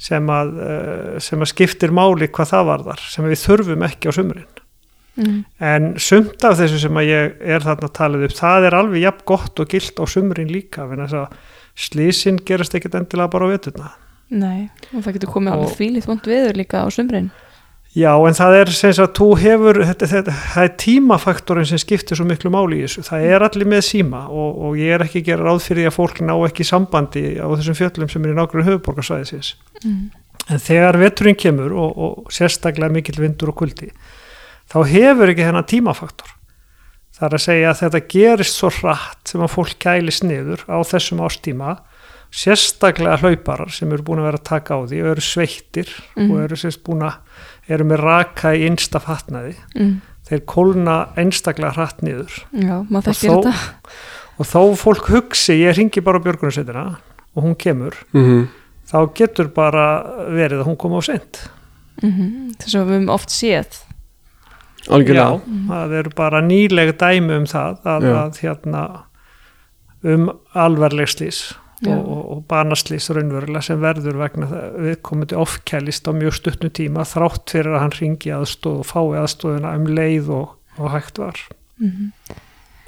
sem 0.00 0.32
að, 0.32 0.50
uh, 0.64 1.14
sem 1.20 1.40
að 1.40 1.50
skiptir 1.54 1.92
máli 1.96 2.28
hvað 2.28 2.52
það 2.54 2.68
varðar, 2.70 3.04
sem 3.12 3.24
við 3.28 3.40
þurfum 3.42 3.86
ekki 3.88 4.08
á 4.08 4.12
sumrin 4.16 4.60
mm. 5.20 5.38
en 5.72 5.88
sumt 6.00 6.44
af 6.44 6.58
þessu 6.60 6.82
sem 6.84 7.00
að 7.00 7.08
ég 7.08 7.40
er 7.56 7.64
þarna 7.64 7.88
að 7.88 7.96
tala 7.96 8.20
upp, 8.24 8.36
það 8.36 8.68
er 8.68 8.78
alveg 8.80 9.04
jafn 9.06 9.26
gott 9.32 9.64
og 9.64 9.72
gilt 9.72 10.00
á 10.00 10.04
sumrin 10.08 10.52
líka 10.52 10.86
vegna 10.88 11.08
þess 11.08 11.20
að 11.20 11.58
slísin 11.88 12.40
gerast 12.44 12.76
ekkit 12.76 12.96
endilega 13.00 13.32
bara 13.32 13.48
á 13.48 13.52
veturna 13.54 13.92
Nei, 14.30 14.68
og 14.92 15.00
það 15.02 15.16
getur 15.16 15.32
komið 15.32 15.52
Og- 15.52 15.62
alveg 15.64 15.78
þvílið 15.80 16.10
vond 16.12 16.28
veður 16.28 16.60
líka 16.60 16.84
á 16.84 16.88
sumrin 16.92 17.32
Já, 17.96 18.12
en 18.14 18.36
það 18.38 18.52
er 18.60 18.68
sem 18.70 18.92
sagt, 18.94 19.16
þú 19.18 19.26
hefur, 19.40 19.80
þetta, 19.82 20.06
þetta, 20.06 20.34
það 20.54 20.66
er 20.68 20.74
tímafaktorin 20.78 21.66
sem 21.66 21.80
skiptir 21.82 22.14
svo 22.20 22.26
miklu 22.28 22.52
máli 22.54 22.78
í 22.78 22.84
þessu. 22.84 23.02
Það 23.08 23.24
er 23.34 23.44
allir 23.48 23.66
með 23.72 23.82
síma 23.88 24.20
og, 24.30 24.60
og 24.68 24.76
ég 24.78 24.94
er 24.94 25.02
ekki 25.02 25.24
að 25.24 25.26
gera 25.32 25.46
ráð 25.48 25.64
fyrir 25.64 25.82
því 25.82 25.88
að 25.90 25.96
fólk 25.96 26.20
ná 26.22 26.34
ekki 26.46 26.66
sambandi 26.68 27.24
á 27.42 27.46
þessum 27.50 27.78
fjöllum 27.80 28.12
sem 28.12 28.24
er 28.28 28.30
í 28.30 28.36
nákvæmlega 28.38 28.70
höfuborgarsvæðisins. 28.70 29.54
mm. 29.84 30.00
En 30.50 30.58
þegar 30.62 30.96
veturinn 31.02 31.36
kemur 31.38 31.74
og, 31.78 31.98
og 32.06 32.30
sérstaklega 32.34 32.90
mikill 32.94 33.18
vindur 33.22 33.50
og 33.52 33.58
kuldi, 33.60 33.90
þá 34.70 34.78
hefur 34.88 35.30
ekki 35.34 35.44
þennan 35.46 35.66
tímafaktor. 35.70 36.30
Það 37.18 37.26
er 37.28 37.36
að 37.36 37.44
segja 37.44 37.68
að 37.74 37.80
þetta 37.84 38.00
gerist 38.14 38.56
svo 38.58 38.70
hratt 38.78 39.28
sem 39.34 39.42
að 39.44 39.52
fólk 39.52 39.74
kælis 39.82 40.22
niður 40.24 40.62
á 40.70 40.78
þessum 40.86 41.20
ástíma, 41.26 41.76
sérstaklega 42.30 43.18
hlauparar 43.20 43.70
sem 43.74 43.90
eru 43.92 44.04
búin 44.06 44.22
að 44.22 44.28
vera 44.30 44.40
að 44.40 44.46
taka 44.48 44.78
á 44.78 44.80
því 44.86 45.00
og 45.04 45.10
eru 45.16 45.24
sveittir 45.26 45.90
Mhm. 46.16 46.30
og 46.30 46.42
eru 46.46 46.56
sérst 46.56 46.82
búin 46.86 47.02
að 47.02 47.18
eru 47.76 47.86
með 47.90 48.02
raka 48.04 48.54
í 48.54 48.64
einsta 48.68 49.02
fatnaði. 49.02 49.56
Mm. 49.76 50.00
þeir 50.30 50.42
kólna 50.46 50.96
einstaklega 51.18 51.74
hratt 51.74 52.02
niður. 52.06 52.34
Já, 52.54 52.76
maður 52.86 53.10
þekkir 53.10 53.30
þetta. 53.30 53.54
og 54.38 54.46
þá 54.46 54.60
fólk 54.78 55.08
hugsi, 55.10 55.56
ég 55.58 55.74
ringi 55.78 56.02
bara 56.06 56.22
björgunarsveitina 56.22 56.84
og 57.34 57.42
hún 57.42 57.56
kemur 57.58 57.96
-hmm. 58.12 58.46
þá 58.86 58.98
getur 59.14 59.48
bara 59.54 60.02
verið 60.30 60.62
að 60.62 60.68
hún 60.70 60.78
koma 60.78 60.98
á 60.98 61.02
sent 61.02 61.50
mm 62.02 62.52
þess 62.60 62.74
að 62.74 62.86
við 62.86 62.94
höfum 62.94 63.14
oft 63.14 63.30
séð. 63.30 63.78
Algjörlega. 64.88 65.40
Já, 65.40 65.68
það 65.68 65.94
eru 65.98 66.10
bara 66.16 66.40
nýleg 66.40 66.92
dæmi 66.98 67.36
um 67.36 67.46
það 67.46 67.80
að, 67.84 68.06
að 68.16 68.38
hérna 68.40 68.82
um 70.02 70.30
alvarleg 70.56 71.08
slís. 71.08 71.40
Og, 71.86 72.00
og, 72.00 72.20
og 72.34 72.42
banaslís 72.50 73.08
raunverulega 73.14 73.62
sem 73.64 73.80
verður 73.80 74.20
vegna 74.20 74.48
viðkomandi 74.76 75.38
ofkælist 75.40 76.10
á 76.10 76.12
mjög 76.12 76.36
stuttnu 76.40 76.70
tíma 76.76 77.06
þrátt 77.08 77.54
fyrir 77.54 77.76
að 77.76 77.84
hann 77.86 77.96
ringi 77.96 78.34
aðstóð 78.36 78.82
og 78.82 78.90
fái 78.90 79.22
aðstóðina 79.22 79.74
um 79.78 79.88
leið 79.88 80.30
og, 80.36 80.54
og 80.76 80.94
hægt 80.94 81.22
var. 81.22 81.40
Mm 81.80 82.12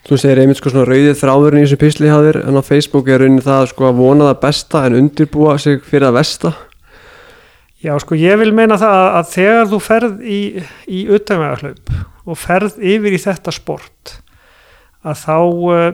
Þú 0.02 0.16
segir 0.18 0.40
einmitt 0.42 0.58
sko 0.58 0.72
svona 0.72 0.88
rauðið 0.88 1.12
þráðurinn 1.20 1.60
í 1.60 1.66
þessu 1.68 1.76
písli 1.78 2.08
hafðir 2.10 2.40
en 2.40 2.58
á 2.58 2.62
Facebook 2.66 3.06
er 3.06 3.22
raunin 3.22 3.44
það 3.44 3.68
sko 3.70 3.84
að 3.86 4.00
vona 4.00 4.24
það 4.32 4.40
besta 4.42 4.80
en 4.88 4.96
undirbúa 4.98 5.52
sig 5.62 5.84
fyrir 5.86 6.08
það 6.08 6.16
versta. 6.16 6.50
Já, 7.82 7.92
sko, 8.02 8.18
ég 8.18 8.40
vil 8.40 8.50
meina 8.54 8.78
það 8.82 8.96
að, 8.98 9.10
að 9.20 9.30
þegar 9.30 9.70
þú 9.70 9.78
ferð 9.86 10.26
í, 10.26 10.40
í 10.90 11.04
utanvegarhlaup 11.06 11.94
og 12.26 12.38
ferð 12.38 12.82
yfir 12.82 13.14
í 13.14 13.22
þetta 13.22 13.54
sport 13.54 14.16
að 15.06 15.22
þá 15.22 15.38
uh, 15.38 15.86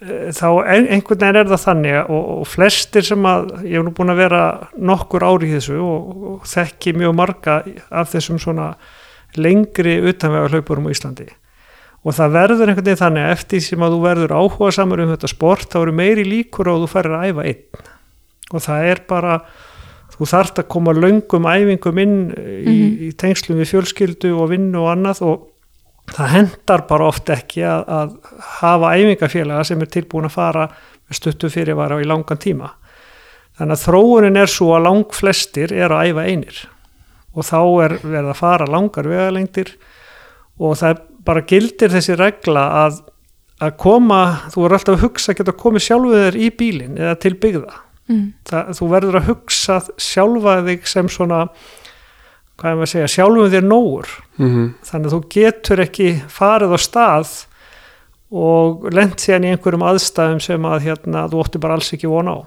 þá 0.00 0.46
ein, 0.64 0.86
einhvern 0.96 1.20
veginn 1.20 1.36
er 1.42 1.48
það 1.50 1.62
þannig 1.66 1.96
og, 2.08 2.28
og 2.40 2.46
flestir 2.48 3.04
sem 3.04 3.26
að 3.28 3.50
ég 3.68 3.76
hef 3.76 3.84
nú 3.84 3.92
búin 3.98 4.12
að 4.14 4.22
vera 4.22 4.42
nokkur 4.80 5.26
ári 5.28 5.50
í 5.50 5.54
þessu 5.58 5.76
og, 5.84 6.22
og 6.30 6.46
þekki 6.48 6.94
mjög 6.96 7.12
marga 7.18 7.58
af 7.92 8.14
þessum 8.14 8.38
svona 8.40 8.70
lengri 9.36 9.98
utanvegarhlaupurum 10.10 10.88
á 10.88 10.94
Íslandi 10.94 11.28
og 12.00 12.14
það 12.16 12.32
verður 12.38 12.70
einhvern 12.72 12.86
veginn 12.88 13.02
þannig 13.02 13.26
að 13.28 13.34
eftir 13.36 13.60
sem 13.66 13.82
að 13.84 13.92
þú 13.92 13.98
verður 14.06 14.32
áhuga 14.40 14.70
samar 14.72 15.02
um 15.04 15.10
þetta 15.12 15.28
sport 15.34 15.68
þá 15.68 15.82
eru 15.82 15.92
meiri 16.00 16.24
líkur 16.24 16.70
að 16.72 16.86
þú 16.86 16.88
ferir 16.94 17.16
að 17.18 17.26
æfa 17.28 17.44
einn 17.50 17.84
og 18.56 18.64
það 18.64 18.86
er 18.94 19.02
bara 19.12 19.34
þú 20.16 20.28
þarft 20.32 20.62
að 20.64 20.70
koma 20.72 20.96
löngum 20.96 21.46
æfingum 21.52 22.00
inn 22.02 22.16
í, 22.32 22.64
Mhm. 22.64 22.96
í 23.04 23.12
tengslum 23.20 23.60
við 23.60 23.70
fjölskyldu 23.74 24.32
og 24.40 24.48
vinnu 24.50 24.80
og 24.80 24.88
annað 24.96 25.20
og 25.28 25.46
það 26.14 26.32
hendar 26.34 26.84
bara 26.88 27.08
oft 27.10 27.30
ekki 27.32 27.64
að, 27.66 27.84
að 27.86 28.14
hafa 28.60 28.94
æfingafélaga 28.98 29.66
sem 29.66 29.82
er 29.82 29.92
tilbúin 29.94 30.28
að 30.28 30.36
fara 30.36 30.66
með 30.70 31.18
stuttu 31.20 31.50
fyrirvara 31.52 31.98
og 31.98 32.04
í 32.04 32.08
langan 32.08 32.40
tíma 32.40 32.72
þannig 33.58 33.76
að 33.76 33.84
þróunin 33.84 34.40
er 34.40 34.50
svo 34.50 34.72
að 34.76 34.86
lang 34.88 35.14
flestir 35.14 35.74
er 35.76 35.92
að 35.94 36.10
æfa 36.10 36.26
einir 36.26 36.60
og 37.30 37.46
þá 37.46 37.60
er 37.84 37.96
verið 38.02 38.32
að 38.32 38.40
fara 38.40 38.68
langar 38.70 39.08
vegalengdir 39.10 39.74
og 40.60 40.76
það 40.80 41.04
bara 41.26 41.44
gildir 41.46 41.92
þessi 41.92 42.16
regla 42.18 42.64
að, 42.84 43.02
að 43.60 43.76
koma, 43.80 44.22
þú 44.52 44.64
er 44.66 44.74
alltaf 44.76 44.96
að 44.96 45.04
hugsa 45.04 45.32
að 45.32 45.40
geta 45.40 45.56
komið 45.60 45.86
sjálfuð 45.86 46.24
þér 46.24 46.40
í 46.40 46.48
bílinn 46.56 46.98
eða 46.98 47.18
til 47.22 47.34
byggða 47.42 47.76
mm. 48.10 48.24
það, 48.50 48.72
þú 48.78 48.90
verður 48.94 49.20
að 49.20 49.28
hugsa 49.30 49.78
sjálfa 50.00 50.56
þig 50.66 50.88
sem 50.90 51.12
svona 51.12 51.44
hvað 52.60 52.70
er 52.70 52.78
maður 52.78 52.88
að 52.88 52.92
segja, 52.92 53.12
sjálfum 53.14 53.52
þér 53.54 53.68
nógur. 53.68 54.10
Mm 54.38 54.50
þannig 54.90 55.06
að 55.06 55.14
þú 55.14 55.20
getur 55.34 55.84
ekki 55.84 56.08
farið 56.28 56.74
á 56.76 56.78
stað 56.78 57.30
og 58.30 58.86
lent 58.94 59.20
síðan 59.20 59.44
í 59.44 59.52
einhverjum 59.54 59.86
aðstæðum 59.90 60.40
sem 60.40 60.64
að 60.64 60.84
hérna, 60.86 61.28
þú 61.28 61.40
ótti 61.42 61.58
bara 61.58 61.74
alls 61.74 61.92
ekki 61.92 62.10
vona 62.10 62.36
á. 62.36 62.40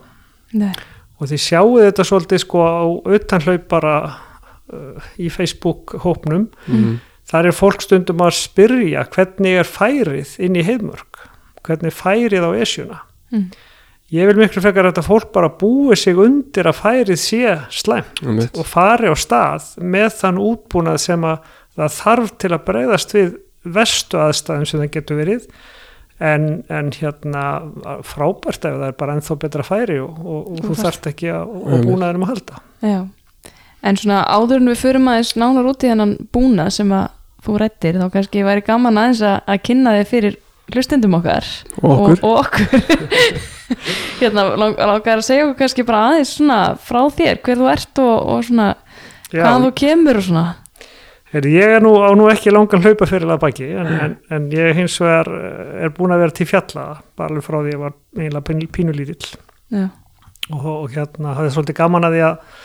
Nei, 0.53 0.74
og 1.20 1.27
þið 1.27 1.41
sjáu 1.41 1.79
þetta 1.82 2.03
svolítið 2.03 2.43
sko 2.46 2.62
á 2.63 2.84
utanhlaupara 3.17 3.96
uh, 4.05 5.12
í 5.17 5.29
Facebook 5.29 5.98
hópnum. 6.05 6.50
-hmm. 6.65 7.00
þar 7.25 7.46
er 7.46 7.51
fólk 7.51 7.82
stundum 7.82 8.22
að 8.22 8.38
spyrja 8.38 9.05
hvernig 9.10 9.60
er 9.60 9.67
færið 9.67 10.39
inn 10.39 10.55
í 10.55 10.63
heimörk 10.63 11.34
hvernig 11.63 11.91
er 11.91 11.98
færið 11.98 12.48
á 12.48 12.51
esjuna? 12.60 13.00
Mm. 13.34 13.48
Ég 14.12 14.27
vil 14.29 14.38
miklu 14.38 14.62
frekar 14.62 14.86
að 14.88 14.93
þetta 14.93 15.05
fólk 15.07 15.29
bara 15.33 15.50
búi 15.62 15.95
sig 15.98 16.17
undir 16.19 16.67
að 16.69 16.79
færið 16.81 17.19
sé 17.22 17.53
slæmt 17.74 18.19
Einmitt. 18.24 18.57
og 18.60 18.65
fari 18.69 19.07
á 19.10 19.15
stað 19.17 19.69
með 19.79 20.10
þann 20.19 20.41
útbúnað 20.43 21.00
sem 21.05 21.24
að 21.24 21.39
það 21.77 21.95
þarf 22.01 22.33
til 22.43 22.51
að 22.53 22.65
breyðast 22.67 23.15
við 23.15 23.31
vestu 23.63 24.19
aðstæðum 24.19 24.67
sem 24.69 24.83
það 24.83 24.91
getur 24.98 25.17
verið 25.24 25.48
en, 26.24 26.43
en 26.69 26.91
hérna 26.93 27.43
frábært 28.05 28.67
ef 28.67 28.75
það 28.77 28.88
er 28.91 28.98
bara 29.00 29.15
ennþá 29.17 29.38
betra 29.41 29.63
færi 29.65 29.98
og, 30.03 30.19
og, 30.19 30.51
og 30.53 30.62
þú 30.67 30.75
þarft- 30.83 31.10
ekki 31.13 31.31
að, 31.33 31.55
Einmitt. 31.63 31.88
búnaðinum 31.89 32.25
að 32.27 32.33
halda 32.33 32.62
Já, 32.83 33.00
en 33.83 34.00
svona 34.00 34.22
áður 34.29 34.62
en 34.62 34.72
við 34.74 34.81
förum 34.83 35.10
aðeins 35.12 35.33
nánar 35.39 35.72
út 35.72 35.83
í 35.88 35.89
hennan 35.93 36.13
búna 36.36 36.67
sem 36.72 36.91
að 36.93 37.10
þú 37.43 37.57
rættir, 37.60 37.98
þá 38.00 38.05
kannski 38.13 38.43
væri 38.45 38.62
gaman 38.67 39.00
aðeins 39.01 39.24
að, 39.27 39.39
að 39.51 39.63
kynna 39.67 39.95
þig 39.98 40.07
fyrir 40.13 40.38
hlustendum 40.72 41.17
okkar 41.20 41.46
og 41.82 41.91
okkur. 41.91 42.17
og, 42.24 42.24
og 42.24 42.36
okkur. 42.46 42.67
Hérna 44.22 44.43
lang, 44.60 44.75
langar 44.77 45.20
að 45.20 45.25
segja 45.27 45.46
okkur 45.48 45.60
kannski 45.63 45.86
bara 45.88 46.03
aðeins 46.12 46.36
svona 46.38 46.60
frá 46.79 47.01
þér, 47.12 47.39
hver 47.43 47.60
þú 47.62 47.70
ert 47.74 48.01
og, 48.03 48.13
og 48.36 48.43
svona 48.48 48.67
hvaðan 49.34 49.65
þú 49.67 49.72
kemur 49.82 50.20
og 50.20 50.25
svona. 50.27 50.43
Heyri, 51.34 51.55
ég 51.58 51.72
er 51.79 51.82
nú, 51.82 51.96
á 51.98 52.13
nú 52.13 52.27
ekki 52.29 52.51
langan 52.53 52.84
hlaupa 52.86 53.08
fyrir 53.10 53.32
að 53.34 53.39
baki 53.41 53.65
en, 53.74 53.88
en, 54.05 54.12
en 54.36 54.43
ég 54.53 54.75
hins 54.77 55.00
vegar 55.01 55.32
eh, 55.34 55.88
er 55.88 55.93
búin 55.98 56.13
að 56.13 56.22
vera 56.22 56.36
til 56.38 56.46
fjalla 56.46 56.84
bara 57.17 57.32
alveg 57.32 57.48
frá 57.48 57.58
því 57.58 57.63
að 57.63 57.74
ég 57.74 57.82
var 57.82 57.96
eiginlega 58.20 58.46
pínu- 58.51 58.70
pínulítill 58.75 59.32
Já, 59.74 59.88
og, 60.53 60.67
og 60.75 60.93
hérna 60.93 61.34
hafði 61.39 61.55
svolítið 61.55 61.79
gaman 61.79 62.05
að 62.05 62.13
því 62.20 62.22
að 62.27 62.62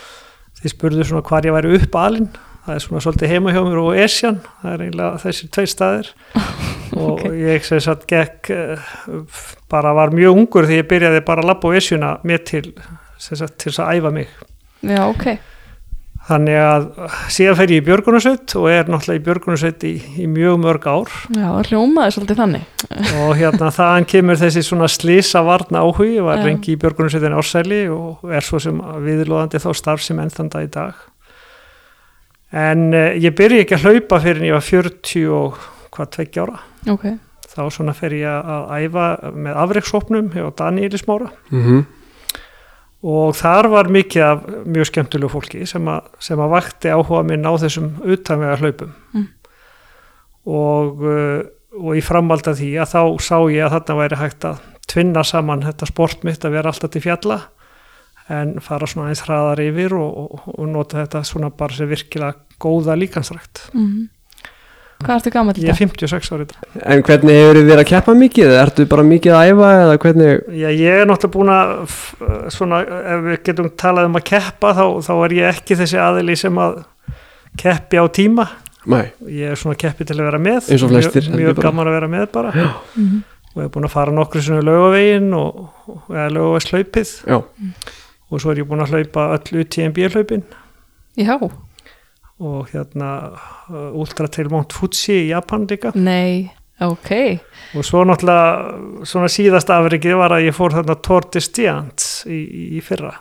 þið 0.61 0.75
spurðu 0.75 1.07
svona 1.09 1.25
hvar 1.31 1.49
ég 1.49 1.57
væri 1.57 1.73
upp 1.78 1.97
alinn 2.02 2.28
það 2.68 2.76
er 2.78 2.84
svona 2.84 3.02
svolítið 3.04 3.32
heima 3.32 3.52
hjá 3.56 3.60
mér 3.64 3.80
og 3.82 3.98
Esjan 4.04 4.38
það 4.62 4.72
er 4.76 4.84
eiginlega 4.87 5.20
þessir 5.25 5.52
tveir 5.56 5.72
staðir. 5.75 6.12
Og 6.98 7.18
Ok. 7.20 7.26
ég 7.37 7.66
sem 7.68 7.80
sagt 7.84 8.06
gekk 8.10 8.48
eh, 8.54 8.88
bara 9.70 9.92
var 9.94 10.10
mjög 10.16 10.38
ungur 10.40 10.66
því 10.66 10.78
ég 10.80 10.87
byrjaði 10.90 11.20
bara 11.26 11.44
að 11.44 11.50
labba 11.52 11.70
á 11.70 11.76
Esjuna 11.78 12.14
mér 12.26 12.40
til 12.48 12.64
sem 13.20 13.38
sagt 13.38 13.58
til 13.60 13.75
að 13.76 13.98
æfa 14.00 14.10
mig. 14.14 14.32
Já 14.87 15.02
ok. 15.08 15.28
Þannig 16.28 16.58
að 16.60 16.87
síðan 17.32 17.56
fer 17.56 17.70
ég 17.72 17.78
í 17.80 17.84
Björgunarsveit 17.87 18.52
og 18.60 18.66
er 18.68 18.90
náttúrulega 18.92 19.16
í 19.20 19.22
Björgunarsveit 19.25 19.84
í, 19.88 19.92
í 20.20 20.26
mjög 20.28 20.58
mörg 20.60 20.88
ár. 20.90 21.12
Já, 21.32 21.46
hljómaði 21.70 22.12
svolítið 22.18 22.40
þannig. 22.42 22.66
Og 23.25 23.30
hérna 23.38 23.70
þaðan 23.72 24.08
kemur 24.12 24.40
þessi 24.42 24.64
svona 24.66 24.90
slísa 24.92 25.40
varna 25.46 25.80
áhugi, 25.87 26.18
var 26.25 26.42
Já. 26.42 26.48
lengi 26.50 26.75
í 26.75 26.80
Björgunarsveitin 26.82 27.37
ársæli 27.38 27.80
og 27.94 28.28
er 28.28 28.44
svo 28.44 28.60
sem 28.60 28.76
viðlóðandi 29.06 29.62
þá 29.64 29.70
starf 29.80 30.04
sem 30.04 30.20
enn 30.20 30.34
þann 30.34 30.52
dag 30.52 30.66
í 30.68 30.72
dag 30.76 31.00
en 32.52 32.88
uh, 32.95 33.11
ég 33.19 33.37
byrja 33.37 33.64
ekki 33.64 33.78
að 33.78 33.87
hlaupa 33.88 34.21
fyrir 34.25 34.43
en 34.43 34.49
ég 34.50 34.57
var 34.57 34.67
40 34.67 35.28
og 35.37 35.62
hvað 35.95 36.12
tveggja 36.17 36.47
ára. 36.47 36.62
Ok, 36.95 37.07
þá 37.49 37.62
svona 37.75 37.95
fer 37.97 38.17
ég 38.17 38.50
að 38.57 38.75
æfa 38.87 39.07
með 39.35 39.62
afreiksóknum 39.64 40.33
hjá 40.35 40.50
Daníeli 40.57 41.00
Smára. 41.00 41.33
Mm 41.52 41.87
og 43.07 43.37
þar 43.38 43.69
var 43.71 43.90
mikið 43.95 44.25
af 44.26 44.47
mjög 44.67 44.88
skemmtilegu 44.90 45.31
fólki 45.31 45.67
sem 45.71 45.85
að, 45.90 46.09
sem 46.23 46.40
að 46.40 46.55
vakti 46.55 46.90
áhuga 46.90 47.23
minn 47.26 47.47
á 47.47 47.55
þessum 47.61 47.93
utanvega 48.02 48.59
hlaupum. 48.59 48.95
Mm. 49.14 49.28
og, 50.49 51.05
uh, 51.05 51.45
og 51.78 51.95
í 51.99 52.02
framvalda 52.02 52.57
því 52.59 52.73
að 52.83 52.95
þá 52.95 53.02
sá 53.23 53.37
ég 53.52 53.67
að 53.67 53.76
þarna 53.76 53.99
væri 54.00 54.21
hægt 54.23 54.49
að 54.49 54.64
tvinna 54.88 55.23
saman 55.26 55.62
þetta 55.67 55.90
sport 55.90 56.25
mitt 56.26 56.45
að 56.45 56.57
vera 56.57 56.73
alltaf 56.73 56.90
til 56.95 57.05
fjalla 57.05 57.38
en 58.28 58.54
fara 58.61 58.87
svona 58.90 59.08
eins 59.12 59.23
hraðar 59.25 59.62
yfir 59.64 59.94
og, 59.97 60.18
og, 60.25 60.47
og 60.58 60.68
nota 60.68 61.00
þetta 61.02 61.25
svona 61.25 61.49
bara 61.50 61.73
sem 61.76 61.88
virkilega 61.88 62.35
góða 62.61 62.97
líkansrækt 63.00 63.68
mm. 63.75 64.06
Hvað 64.99 65.14
ertu 65.20 65.30
gammal 65.30 65.54
ég 65.54 65.68
er 65.70 65.76
þetta? 65.78 65.94
56 65.94 66.32
árið 66.35 66.52
En 66.90 67.02
hvernig 67.06 67.37
hefur 67.38 67.58
þið 67.61 67.68
verið 67.68 67.82
að 67.85 67.90
keppa 67.92 68.14
mikið? 68.18 68.49
eða 68.50 68.62
Ertu 68.66 68.87
bara 68.90 69.04
mikið 69.06 69.35
að 69.38 69.50
æfa 69.52 69.68
eða 69.85 69.99
hvernig? 70.02 70.32
Já, 70.58 70.68
ég 70.75 70.97
er 71.02 71.06
náttúrulega 71.06 71.35
búin 71.37 71.52
að 71.54 71.75
f- 71.85 72.25
svona, 72.56 72.80
ef 73.14 73.23
við 73.28 73.37
getum 73.47 73.68
talað 73.78 74.08
um 74.11 74.18
að 74.18 74.25
keppa 74.32 74.73
þá, 74.75 74.82
þá 75.06 75.12
er 75.28 75.35
ég 75.38 75.52
ekki 75.52 75.76
þessi 75.78 76.00
aðili 76.02 76.37
sem 76.42 76.58
að 76.64 76.80
keppi 77.62 78.02
á 78.02 78.04
tíma 78.18 78.49
Nei, 78.88 79.04
ég 79.38 79.52
er 79.54 79.61
svona 79.61 79.78
keppi 79.78 80.06
til 80.08 80.16
að 80.18 80.26
vera 80.32 80.42
með 80.42 80.73
Eins 80.75 80.82
og 80.87 80.90
flestir, 80.97 81.30
mjög, 81.30 81.40
mjög 81.44 81.62
gaman 81.68 81.90
að 81.92 81.97
vera 82.00 82.11
með 82.16 82.26
bara 82.35 82.52
Já. 82.58 82.66
Mm. 82.99 83.23
og 83.54 83.62
ég 83.62 83.66
er 83.68 83.73
búin 83.78 83.87
að 83.88 83.94
fara 83.94 84.14
nokkru 84.18 84.42
sinni 84.49 84.66
laugavegin 84.66 85.30
og, 85.38 85.62
og 85.94 86.11
eða 86.11 86.28
laugavegis 86.35 86.70
hlaupið 86.75 87.14
já, 87.23 87.38
og 88.28 88.42
svo 88.42 88.52
er 88.52 88.62
ég 88.62 88.68
búin 88.68 88.85
að 88.85 88.92
hlaupa 88.94 89.28
öll 89.38 89.62
UTMB 89.62 89.99
hlaupin. 90.12 90.44
Já, 91.18 91.35
og 92.38 92.68
hérna 92.70 93.11
uh, 93.35 93.88
Ultra 93.99 94.28
Trail 94.30 94.50
Mount 94.52 94.73
Fuji 94.76 95.25
í 95.25 95.28
Japan 95.32 95.66
líka. 95.70 95.90
Nei, 95.99 96.47
ok. 96.85 97.11
Og 97.75 97.87
svo 97.87 98.04
náttúrulega 98.06 99.06
svona 99.08 99.30
síðast 99.32 99.73
afrikið 99.75 100.18
var 100.20 100.37
að 100.37 100.47
ég 100.47 100.56
fór 100.56 100.76
þarna 100.76 100.99
Tour 101.02 101.26
de 101.35 101.42
Stiants 101.42 102.23
í, 102.30 102.42
í 102.78 102.85
fyrra 102.85 103.16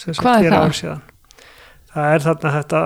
Hvað 0.00 0.46
er 0.48 0.54
það? 0.54 1.00
það 1.90 2.14
er 2.14 2.22
þarna 2.24 2.52
þetta 2.54 2.80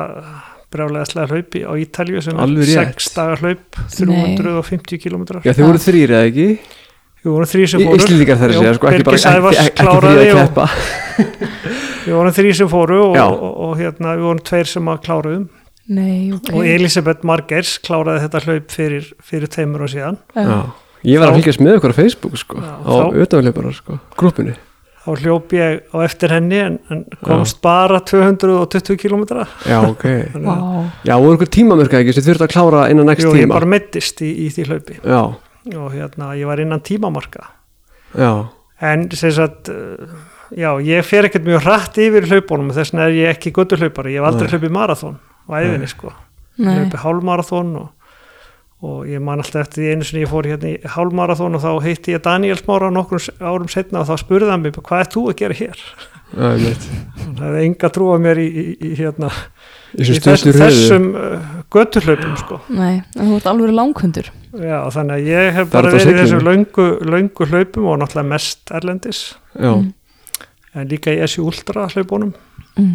brjálega 0.74 1.06
slega 1.06 1.30
hlaupi 1.30 1.60
á 1.62 1.72
Ítalju 1.78 2.22
sem 2.24 2.40
Alveg 2.42 2.72
er 2.72 2.80
rétt. 2.88 3.04
6 3.04 3.12
dagar 3.14 3.42
hlaup 3.44 3.78
350 3.94 5.02
kilometrar 5.04 5.44
já 5.46 5.52
þið 5.54 5.68
voru 5.68 5.82
þrýr 5.84 6.14
eða 6.16 6.30
ekki? 6.32 6.48
Við 7.24 7.32
vorum 7.32 7.50
þrý 7.50 7.66
sem 7.72 7.82
fóru. 7.84 7.98
Íslendingar 8.00 8.40
þar 8.40 8.52
að 8.52 8.58
segja, 8.60 8.74
sko, 8.78 8.90
ekki 8.90 9.06
bara 9.08 9.20
ekki, 9.20 9.60
ekki, 9.64 9.86
þrýr 9.88 10.14
að 10.14 10.32
og- 10.34 10.40
keppa. 10.42 10.66
Við 12.04 12.12
vorum 12.18 12.34
þrý 12.36 12.50
sem 12.58 12.68
fóru 12.68 12.98
og, 13.00 13.14
Já. 13.16 13.24
og, 13.32 13.52
og, 13.64 13.70
hérna 13.80 14.10
við 14.18 14.26
vorum 14.28 14.40
tveir 14.44 14.68
sem 14.68 14.90
að 14.92 14.98
kláruðum. 15.06 15.46
Nei, 15.96 16.18
ok. 16.36 16.50
Og 16.52 16.68
Elisabeth 16.68 17.24
Margers 17.24 17.78
kláraði 17.84 18.26
þetta 18.26 18.42
hlaup 18.44 18.74
fyrir, 18.76 19.08
fyrir 19.24 19.52
tveimur 19.52 19.86
og 19.86 19.92
síðan. 19.92 20.20
Já, 20.36 20.58
ég 21.08 21.22
var 21.22 21.32
að 21.32 21.40
fylgjast 21.40 21.64
með 21.64 21.78
okkur 21.78 21.96
á 21.96 22.00
Facebook 22.02 22.36
sko, 22.40 22.60
Já, 22.60 22.76
á 22.84 22.96
utanleipara 23.24 23.72
sko, 23.76 23.96
grúpunni 24.20 24.56
þá 25.04 25.20
hljóp 25.20 25.52
ég 25.52 25.82
á 25.92 25.96
eftir 26.00 26.32
henni 26.32 26.58
en, 26.62 26.76
en 26.88 27.02
komst 27.24 27.58
bara 27.64 27.98
220 28.08 28.96
kilometra 29.00 29.44
Já, 29.68 29.82
ok. 29.84 30.04
Þannig 30.32 30.48
Vá, 30.48 30.92
Já, 31.04 31.14
voru 31.20 31.36
ykkur 31.36 31.50
tímamörka 31.52 32.00
ekki 32.00 32.14
sem 32.16 32.24
þurfti 32.24 32.46
að 32.46 32.54
klára 32.54 32.86
innan 32.92 33.10
next 33.10 33.26
jú, 33.26 33.34
ég 33.36 33.44
tíma? 33.44 33.58
bara 33.58 33.68
mettist 33.68 34.22
í, 34.24 34.30
í 34.46 34.48
því 34.54 34.66
hlaupi. 34.70 34.96
Já, 35.04 35.20
og 35.72 35.90
hérna 35.94 36.32
ég 36.36 36.46
var 36.50 36.60
innan 36.60 36.80
tímamarka. 36.84 37.46
Já, 38.18 38.30
en 38.84 39.08
sem 39.16 39.32
sagt 39.34 39.70
uh, 39.72 40.12
já, 40.54 40.70
ég 40.84 41.02
fer 41.08 41.24
ekkert 41.30 41.46
mjög 41.48 41.64
hratt 41.64 41.96
yfir 41.98 42.26
hlaupunum 42.30 42.70
þess 42.76 42.92
vegna 42.92 43.08
er 43.08 43.16
ég 43.16 43.32
ekki 43.34 43.52
guttur 43.56 43.80
hlaupari. 43.80 44.12
Ég 44.14 44.20
hef 44.22 44.28
aldrei 44.32 44.50
hlaupið 44.52 44.74
marathón 44.76 45.16
á 45.48 45.52
æfinni 45.60 45.88
sko. 45.90 46.12
Nei. 46.58 46.74
hlaupið 46.78 47.00
hálfmarathón 47.02 47.70
og, 47.80 47.88
og 48.84 49.06
ég 49.10 49.22
man 49.24 49.40
alltaf 49.42 49.64
eftir 49.64 49.82
því 49.82 49.92
einu 49.94 50.04
sinni 50.06 50.22
ég 50.26 50.30
fór 50.30 50.46
hérna 50.46 50.68
í 50.70 50.76
hálfmarathón 50.94 51.56
og 51.58 51.62
þá 51.64 51.70
heitti 51.82 52.14
ég 52.14 52.22
Daniel 52.22 52.60
Smára 52.60 52.92
nokkrum 52.94 53.18
s- 53.24 53.32
árum 53.40 53.66
setna 53.72 54.04
og 54.04 54.10
þá 54.12 54.20
spurði 54.22 54.52
hann 54.52 54.62
mig 54.62 54.76
hvað 54.78 55.00
er 55.06 55.10
þú 55.16 55.24
að 55.32 55.38
gera 55.40 55.56
hér? 55.58 55.82
hann 57.24 57.40
hefði 57.42 57.64
enga 57.66 57.90
trúa 57.94 58.20
mér 58.22 58.38
í, 58.42 58.46
í, 58.46 58.64
í 58.86 58.92
hérna 59.00 59.28
þess, 59.98 60.44
þessum 60.58 61.06
uh, 61.14 61.38
götturhlaupum 61.74 62.36
sko. 62.40 62.60
Nei, 62.74 63.02
en 63.16 63.30
þú 63.30 63.38
ert 63.38 63.48
alveg 63.52 63.74
langhundur. 63.76 64.30
Já 64.54 64.78
þannig 64.94 65.16
að 65.16 65.30
ég 65.32 65.56
hef 65.58 65.72
bara 65.72 65.90
verið 65.94 66.12
í 66.12 66.18
þessum 66.22 66.44
löngu, 66.46 66.84
löngu 67.14 67.48
hlaupum 67.50 67.88
og 67.90 67.98
náttúrulega 68.02 68.30
mest 68.34 68.74
erlendis. 68.74 69.24
Já, 69.58 69.72
Mm. 69.74 69.90
en 70.74 70.88
líka 70.90 71.12
í 71.14 71.20
SU 71.26 71.44
Ultra 71.46 71.88
hlaupunum. 71.88 72.34
Mm. 72.78 72.94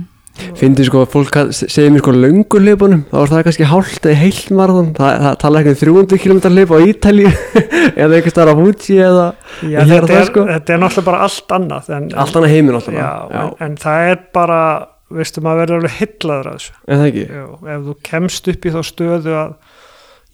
fyndi 0.55 0.85
sko 0.87 1.01
að 1.03 1.09
fólk 1.11 1.35
segir 1.51 1.89
mér 1.91 1.99
sko 2.03 2.11
lönguleipunum 2.15 3.01
þá 3.09 3.15
er 3.19 3.31
það 3.31 3.41
kannski 3.47 3.65
hálft 3.67 4.05
eða 4.07 4.19
heilt 4.21 4.51
marathon. 4.55 4.93
Það, 4.95 5.17
það 5.25 5.33
tala 5.41 5.59
ekki 5.63 5.71
um 5.73 5.79
300 5.81 6.19
km 6.23 6.39
hlaup 6.53 6.71
á 6.71 6.77
Ítalíu 6.85 7.31
eða 8.03 8.15
einhvers 8.19 8.31
staðar 8.35 8.53
á 8.55 8.59
Fuji 8.59 8.99
eða 9.03 9.25
já, 9.65 9.79
er 9.81 9.89
þetta, 9.89 10.07
það, 10.07 10.15
er, 10.21 10.29
sko. 10.29 10.45
þetta 10.53 10.73
er 10.75 10.79
náttúrulega 10.85 11.07
bara 11.09 11.19
allt 11.27 11.55
annað 11.57 11.89
en, 11.97 12.07
allt 12.23 12.39
annað 12.39 12.53
heiminn 12.53 12.77
alltaf 12.79 12.95
já, 12.95 13.09
já. 13.33 13.41
En, 13.41 13.51
en 13.67 13.75
það 13.83 14.07
er 14.13 14.21
bara 14.39 14.61
veistu 15.09 15.41
maður 15.45 15.61
verður 15.63 15.79
alveg 15.79 15.95
hillaður 15.99 16.49
að 16.51 16.57
þessu. 16.59 16.73
En 16.87 16.99
það 17.01 17.07
ekki? 17.09 17.23
Já, 17.33 17.45
ef 17.73 17.85
þú 17.87 17.95
kemst 18.09 18.49
upp 18.53 18.65
í 18.69 18.73
þá 18.75 18.79
stöðu 18.89 19.35
að 19.39 19.53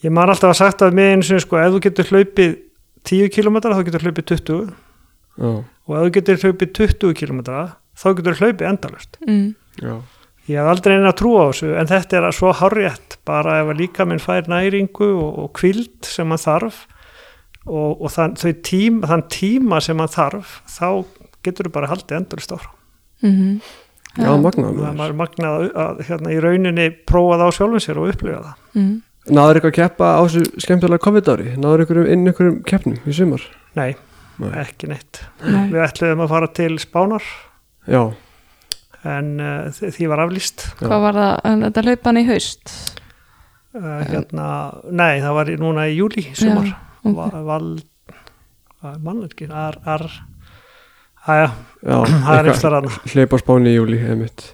ég 0.05 0.11
man 0.17 0.29
alltaf 0.33 0.51
að 0.51 0.59
sagt 0.59 0.83
að 0.85 0.97
með 0.97 1.11
einu 1.13 1.27
sinni 1.29 1.43
sko, 1.45 1.59
ef 1.61 1.71
þú 1.75 1.79
getur 1.85 2.09
hlaupið 2.11 2.57
10 3.05 3.29
km 3.35 3.59
þá 3.63 3.79
getur 3.87 4.05
hlaupið 4.05 4.25
20 4.33 4.65
já, 4.65 5.53
og 5.53 5.95
ef 5.95 6.03
þú 6.07 6.11
getur 6.17 6.41
hlaupið 6.43 6.73
20 6.81 7.15
km 7.21 7.39
þá 7.95 8.07
getur 8.19 8.39
hlaupið 8.41 8.67
endalust 8.69 9.17
Mm. 9.25 9.47
já, 9.81 9.93
ég 10.49 10.59
hef 10.59 10.71
aldrei 10.73 10.95
einn 10.97 11.07
að 11.09 11.17
trúa 11.21 11.45
á 11.45 11.49
þessu 11.53 11.71
en 11.79 11.89
þetta 11.89 12.19
er 12.19 12.35
svo 12.35 12.51
harriðt 12.59 13.15
bara 13.25 13.61
ef 13.63 13.71
að 13.71 13.79
líka 13.79 14.05
minn 14.05 14.21
fær 14.21 14.49
næringu 14.51 15.07
og, 15.15 15.31
og 15.45 15.53
kvild 15.57 16.05
sem 16.05 16.29
hann 16.29 16.41
þarf 16.43 16.83
og, 17.65 18.01
og 18.05 18.11
þann, 18.13 18.35
tíma, 18.61 19.07
þann 19.09 19.25
tíma 19.33 19.79
sem 19.81 19.97
hann 20.03 20.11
þarf 20.13 20.59
þá 20.69 20.89
getur 21.45 21.69
þú 21.69 21.73
bara 21.77 21.89
haldið 21.93 22.17
endalust 22.19 22.53
áfram. 22.57 22.77
Mm 23.23 23.57
já, 24.15 24.29
magnað 24.41 24.79
það 24.79 25.03
er 25.05 25.15
magnað 25.19 25.65
að, 25.83 26.01
hérna, 26.09 26.31
í 26.31 26.39
rauninni 26.43 26.87
prófa 27.09 27.39
það 27.39 27.51
á 27.51 27.55
sjálfum 27.57 27.83
sér 27.83 28.01
og 28.01 28.11
upplifa 28.13 28.41
það 28.45 28.81
mm. 28.81 28.91
náður 29.37 29.59
eitthvað 29.59 29.71
að 29.71 29.77
keppa 29.79 30.11
á 30.15 30.21
þessu 30.23 30.63
skemmtilega 30.65 31.05
COVID-ári 31.05 31.55
náður 31.59 31.83
eitthvað 31.85 32.11
inn 32.15 32.27
einhverjum 32.31 32.59
keppnum 32.69 32.99
í 33.01 33.15
sumar 33.15 33.47
nei, 33.77 33.89
Nei. 34.41 34.51
ekki 34.63 34.91
neitt 34.91 35.23
Nei. 35.43 35.63
við 35.73 35.81
ætluðum 35.87 36.25
að 36.25 36.35
fara 36.35 36.51
til 36.61 36.71
Spánar 36.83 37.31
já, 37.91 38.03
en 39.15 39.33
uh, 39.39 39.81
því 39.83 40.11
var 40.11 40.25
aflýst 40.25 40.69
Já. 40.69 40.85
Hvað 40.85 41.07
var 41.07 41.19
það, 41.21 41.33
en 41.51 41.65
þetta 41.67 41.85
hlaupan 41.89 42.21
í 42.21 42.25
haust 42.29 42.77
uh, 43.75 43.99
hérna, 44.07 44.47
nei 44.91 45.19
það 45.23 45.37
var 45.41 45.53
núna 45.65 45.89
í 45.91 45.99
júli 45.99 46.29
sumar 46.33 46.71
Já, 46.71 46.77
ok. 47.05 47.19
Va- 47.19 47.43
val 47.45 47.67
mann 49.01 49.23
ekki, 49.25 49.47
ar, 49.49 49.77
ar 49.89 50.03
já 51.25 51.47
það 51.85 52.37
er 52.37 52.71
rann 52.73 52.91
hlaup 53.13 53.35
á 53.35 53.37
spáni 53.41 53.73
í 53.73 53.75
júli 53.77 53.99
einmitt. 54.01 54.51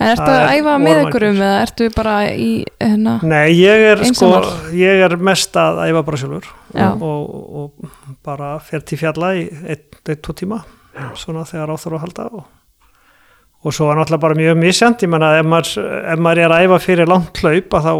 En 0.00 0.14
ertu 0.14 0.32
að 0.32 0.46
æfa 0.56 0.74
með 0.80 0.98
margir. 1.04 1.24
eða 1.28 1.48
ertu 1.60 1.88
bara 1.92 2.14
í 2.32 2.50
hérna 2.80 3.18
nei, 3.20 3.52
ég 3.58 3.82
er 3.90 4.00
sko 4.00 4.30
Einsamall. 4.30 4.54
ég 4.72 5.02
er 5.04 5.16
mest 5.20 5.58
að 5.60 5.82
æfa 5.90 6.02
bara 6.06 6.20
sjálfur 6.22 6.46
Já. 6.72 6.86
og, 6.94 7.34
og 7.60 8.14
bara 8.24 8.54
fer 8.64 8.80
til 8.80 8.96
fjalla 9.02 9.34
í 9.36 9.44
einn, 9.60 10.16
tvo 10.24 10.36
tíma 10.38 10.62
svona 11.20 11.44
þegar 11.48 11.74
áþur 11.74 11.98
að 11.98 12.04
halda 12.06 12.26
og, 12.38 12.48
og 13.60 13.76
svo 13.76 13.90
er 13.90 14.00
náttúrulega 14.00 14.24
bara 14.24 14.40
mjög 14.40 14.58
misjant 14.62 15.04
ég 15.04 15.12
menna 15.12 15.34
ef 15.36 15.52
maður, 15.52 15.92
ef 16.14 16.24
maður 16.24 16.42
er 16.46 16.56
að 16.56 16.64
æfa 16.64 16.80
fyrir 16.86 17.12
langt 17.12 17.44
hlaup 17.44 17.76
að 17.76 17.88
þá 17.90 17.94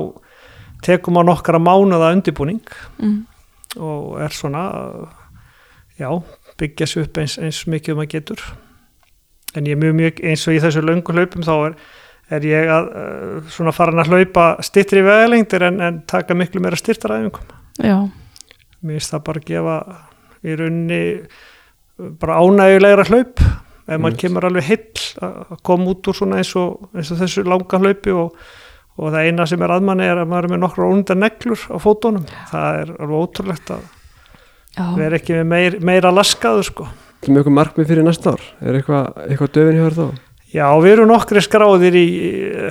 tekum 0.88 1.18
maður 1.18 1.32
nokkara 1.34 1.60
mánuða 1.60 2.14
undirbúning 2.16 2.64
mm. 2.96 3.16
og 3.76 4.16
er 4.24 4.32
svona 4.40 4.64
já, 6.00 6.08
byggja 6.60 6.88
sér 6.88 7.06
upp 7.06 7.20
eins, 7.22 7.38
eins 7.40 7.64
mikið 7.70 7.96
um 7.96 8.02
að 8.04 8.12
getur. 8.14 8.44
En 9.56 9.66
ég 9.66 9.74
er 9.74 9.80
mjög 9.80 9.96
mjög 9.98 10.20
eins 10.30 10.46
og 10.46 10.54
í 10.54 10.60
þessu 10.62 10.82
löngu 10.84 11.14
hlaupum 11.16 11.46
þá 11.46 11.54
er, 11.56 11.76
er 12.36 12.46
ég 12.46 12.70
að 12.70 12.90
uh, 12.90 13.48
svona 13.50 13.74
farin 13.74 14.02
að 14.02 14.12
hlaupa 14.12 14.44
stittri 14.62 15.02
vegalengdir 15.02 15.64
en, 15.66 15.80
en 15.82 15.98
taka 16.10 16.36
miklu 16.38 16.62
meira 16.62 16.78
styrtaræfingum 16.78 17.56
Já, 17.80 17.96
mér 18.84 19.00
finnst 19.00 19.14
það 19.16 19.24
bara 19.26 19.42
að 19.42 19.48
gefa 19.48 19.76
í 20.46 20.56
rauninni 20.60 21.02
uh, 21.18 22.14
bara 22.20 22.38
ánægulegra 22.44 23.08
hlaup. 23.10 23.42
Ef 23.90 23.98
maður 23.98 24.12
Einmitt. 24.12 24.22
kemur 24.22 24.46
alveg 24.46 24.68
heill 24.68 25.06
að 25.26 25.38
að 25.50 25.62
koma 25.66 25.90
út 25.90 26.10
úr 26.10 26.18
svona 26.20 26.38
eins 26.38 26.52
og, 26.60 26.90
eins 26.94 27.10
og 27.10 27.18
þessu 27.24 27.42
langa 27.48 27.80
hlaupi 27.82 28.14
og, 28.14 28.36
og 29.00 29.08
það 29.10 29.26
eina 29.26 29.46
sem 29.50 29.64
er 29.66 29.74
aðmanni 29.74 30.06
er 30.06 30.20
að 30.22 30.30
maður 30.30 30.46
er 30.46 30.54
með 30.54 30.62
nokkra 30.62 30.90
ónundar 30.92 31.18
neglur 31.18 31.64
á 31.66 31.76
fótunum. 31.82 32.28
Það 32.52 32.84
er 32.84 32.92
alveg 33.00 33.24
ótrúlegt 33.24 33.74
að 33.74 33.88
já. 34.76 34.86
vera 34.96 35.20
ekki 35.20 35.38
með 35.40 35.46
meir, 35.52 35.78
meira 35.92 36.12
laskaðu 36.14 36.66
sko. 36.70 36.88
Það 37.20 37.30
með 37.34 37.42
eitthvað 37.42 37.58
markmið 37.58 37.90
fyrir 37.92 38.06
næsta 38.06 38.34
ár? 38.34 38.44
Er 38.64 38.78
eitthvað, 38.78 39.04
eitthvað 39.26 39.54
döfin 39.56 39.76
hjá 39.78 39.84
þér 39.86 39.98
þá? 39.98 40.06
Já, 40.50 40.66
við 40.82 40.92
erum 40.96 41.10
nokkri 41.12 41.42
skráðir 41.46 41.94
í 42.00 42.08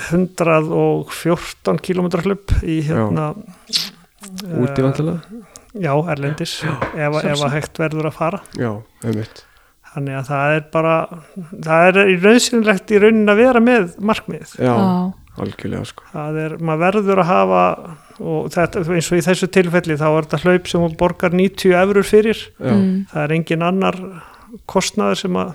114 0.09 1.79
km 1.85 2.09
hlaup 2.25 2.55
í 2.67 2.81
hérna 2.89 3.29
úti 3.39 4.81
eh, 4.81 4.83
vantilega 4.83 5.45
Já, 5.77 5.93
Erlendis 6.11 6.57
ef, 6.65 6.89
ef 6.97 7.43
að 7.45 7.53
hægt 7.53 7.77
verður 7.79 8.09
að 8.09 8.15
fara. 8.17 8.39
Já, 8.57 8.71
einmitt. 9.05 9.43
Þannig 9.93 10.17
að 10.17 10.27
það 10.29 10.55
er 10.55 10.63
bara 10.73 10.95
það 11.65 11.87
er 11.87 11.99
í 12.01 12.15
rauðsynlegt 12.23 12.93
í 12.93 13.01
raunin 13.01 13.31
að 13.31 13.41
vera 13.43 13.61
með 13.63 13.95
markmið 14.05 14.55
já, 14.57 14.73
Já. 14.73 14.85
algjörlega 15.45 15.89
sko. 15.89 16.05
Það 16.11 16.39
er, 16.43 16.55
maður 16.61 16.83
verður 16.85 17.21
að 17.23 17.29
hafa 17.29 17.63
og 18.19 18.49
þetta, 18.53 18.83
eins 18.95 19.11
og 19.11 19.17
í 19.19 19.23
þessu 19.25 19.47
tilfelli 19.55 19.95
þá 19.99 20.07
er 20.09 20.27
þetta 20.27 20.39
hlaup 20.43 20.67
sem 20.71 20.81
hún 20.83 20.97
borgar 20.99 21.31
90 21.35 21.75
eurur 21.79 22.03
fyrir 22.07 22.35
já, 22.59 22.73
Mm. 22.73 23.05
það 23.13 23.23
er 23.23 23.33
engin 23.37 23.63
annar 23.63 23.97
kostnaður 24.69 25.15
sem 25.23 25.37
að 25.39 25.53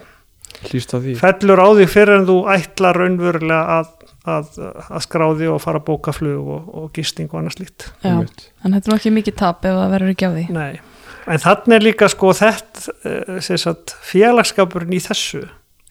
að 0.64 1.09
fellur 1.20 1.61
á 1.61 1.68
því 1.74 1.87
fyrir 1.90 2.14
en 2.20 2.27
þú 2.29 2.37
ætlar 2.55 2.96
raunverulega 2.96 3.79
að, 3.81 3.88
að, 4.24 4.46
að 4.88 5.03
skráði 5.05 5.48
og 5.53 5.61
fara 5.61 5.81
að 5.83 5.87
bóka 5.90 6.12
flug 6.14 6.46
og, 6.57 6.68
og 6.74 6.92
gisting 6.96 7.29
og 7.33 7.40
annars 7.42 7.59
lít 7.61 7.88
Já. 8.03 8.12
einmitt. 8.14 8.46
En 8.64 8.72
þetta 8.72 8.92
er 8.92 8.96
ekki 8.98 9.12
mikið 9.18 9.37
tap 9.42 9.64
ef 9.66 9.74
það 9.77 9.92
verður 9.96 10.14
ekki 10.14 10.31
á 10.31 10.33
því 10.37 10.46
Nei. 10.55 10.81
en 11.27 11.42
þannig 11.44 11.77
er 11.77 11.85
líka 11.88 12.09
sko 12.12 12.33
þetta 12.38 12.94
eh, 13.05 13.40
sem 13.44 13.61
sagt, 13.61 13.96
félagskapurinn 14.12 14.94
í 14.96 15.03
þessu 15.05 15.44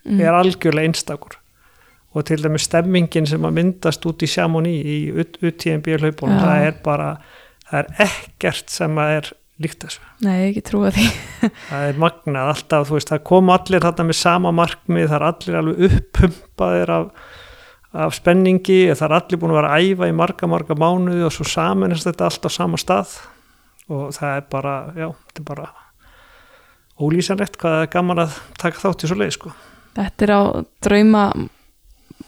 Mm. 0.04 0.20
er 0.20 0.36
algjörlega 0.36 0.84
einstakur 0.90 1.38
og 2.13 2.26
til 2.28 2.41
dæmis 2.43 2.67
stemmingin 2.69 3.28
sem 3.30 3.45
að 3.45 3.56
myndast 3.58 4.06
út 4.10 4.23
í 4.26 4.30
Chamonix 4.30 4.86
í 4.86 4.97
UTMB 5.13 5.95
hlaupunum, 5.97 6.38
Já. 6.38 6.43
það 6.45 6.67
er 6.67 6.76
bara 6.86 7.08
það 7.69 7.80
er 7.80 8.10
ekkert 8.10 8.73
sem 8.73 8.99
að 9.02 9.15
er 9.17 9.30
líkt 9.63 9.86
þessu 9.86 10.02
Nei, 10.26 10.49
ekki 10.49 10.63
trúa 10.69 10.91
því 10.93 11.06
það 11.69 11.86
er 11.89 12.02
magnað 12.02 12.52
alltaf, 12.54 12.89
þú 12.89 12.97
veist, 12.97 13.13
það 13.13 13.23
kom 13.30 13.54
allir 13.54 13.86
þarna 13.86 14.08
með 14.10 14.19
sama 14.19 14.54
markmið, 14.56 15.08
það 15.10 15.17
er 15.17 15.28
allir 15.30 15.60
alveg 15.60 15.86
uppumpaðir 15.89 16.93
af, 16.97 17.30
af 18.06 18.17
spenningi, 18.17 18.80
það 18.93 19.06
er 19.08 19.17
allir 19.19 19.41
búin 19.41 19.54
að 19.54 19.60
vera 19.62 19.73
að 19.76 19.88
æfa 19.89 20.10
í 20.10 20.17
marga, 20.21 20.49
marga 20.54 20.78
mánuði 20.80 21.28
og 21.28 21.36
svo 21.36 21.47
samanist 21.49 22.10
þetta 22.10 22.30
allt 22.30 22.49
á 22.49 22.52
sama 22.54 22.82
stað 22.82 23.17
og 23.91 24.13
það 24.15 24.38
er 24.38 24.45
bara, 24.54 24.76
já, 24.95 25.10
þetta 25.28 25.43
er 25.43 25.49
bara 25.49 25.69
ólýsanlegt 27.04 27.58
hvað 27.60 27.78
það 27.78 27.84
er 27.86 27.91
gaman 27.97 28.23
að 28.23 28.39
taka 28.62 28.82
þátt 28.84 29.04
í 29.04 29.10
svo 29.10 29.19
leið, 29.19 29.36
sko. 29.36 29.52
Þetta 29.93 30.26
er 30.26 30.34
á 30.34 30.41
drauma 30.86 31.23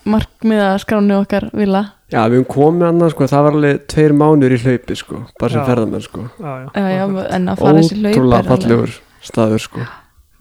markmiða 0.05 0.71
skránu 0.83 1.19
okkar 1.23 1.49
vila 1.53 1.83
Já, 2.13 2.21
við 2.29 2.37
höfum 2.43 2.49
komið 2.53 2.87
annað, 2.91 3.11
sko, 3.15 3.25
það 3.31 3.43
var 3.47 3.55
alveg 3.57 3.79
tveir 3.89 4.13
mánur 4.13 4.53
í 4.53 4.59
hlaupi, 4.61 4.95
sko, 4.99 5.23
bara 5.41 5.49
sem 5.55 5.61
Já. 5.63 5.65
ferðamenn, 5.71 6.03
sko. 6.05 6.25
Já, 6.37 6.51
já, 6.61 6.69
já, 6.77 6.89
já, 6.95 7.05
en 7.33 7.47
að 7.49 7.61
fara 7.63 7.79
þessi 7.81 7.95
hlaup 7.97 8.11
Ótrúlega 8.15 8.37
er 8.37 8.43
alveg- 8.45 8.51
fallegur 8.53 8.93
staður, 9.25 9.63
sko. 9.65 9.85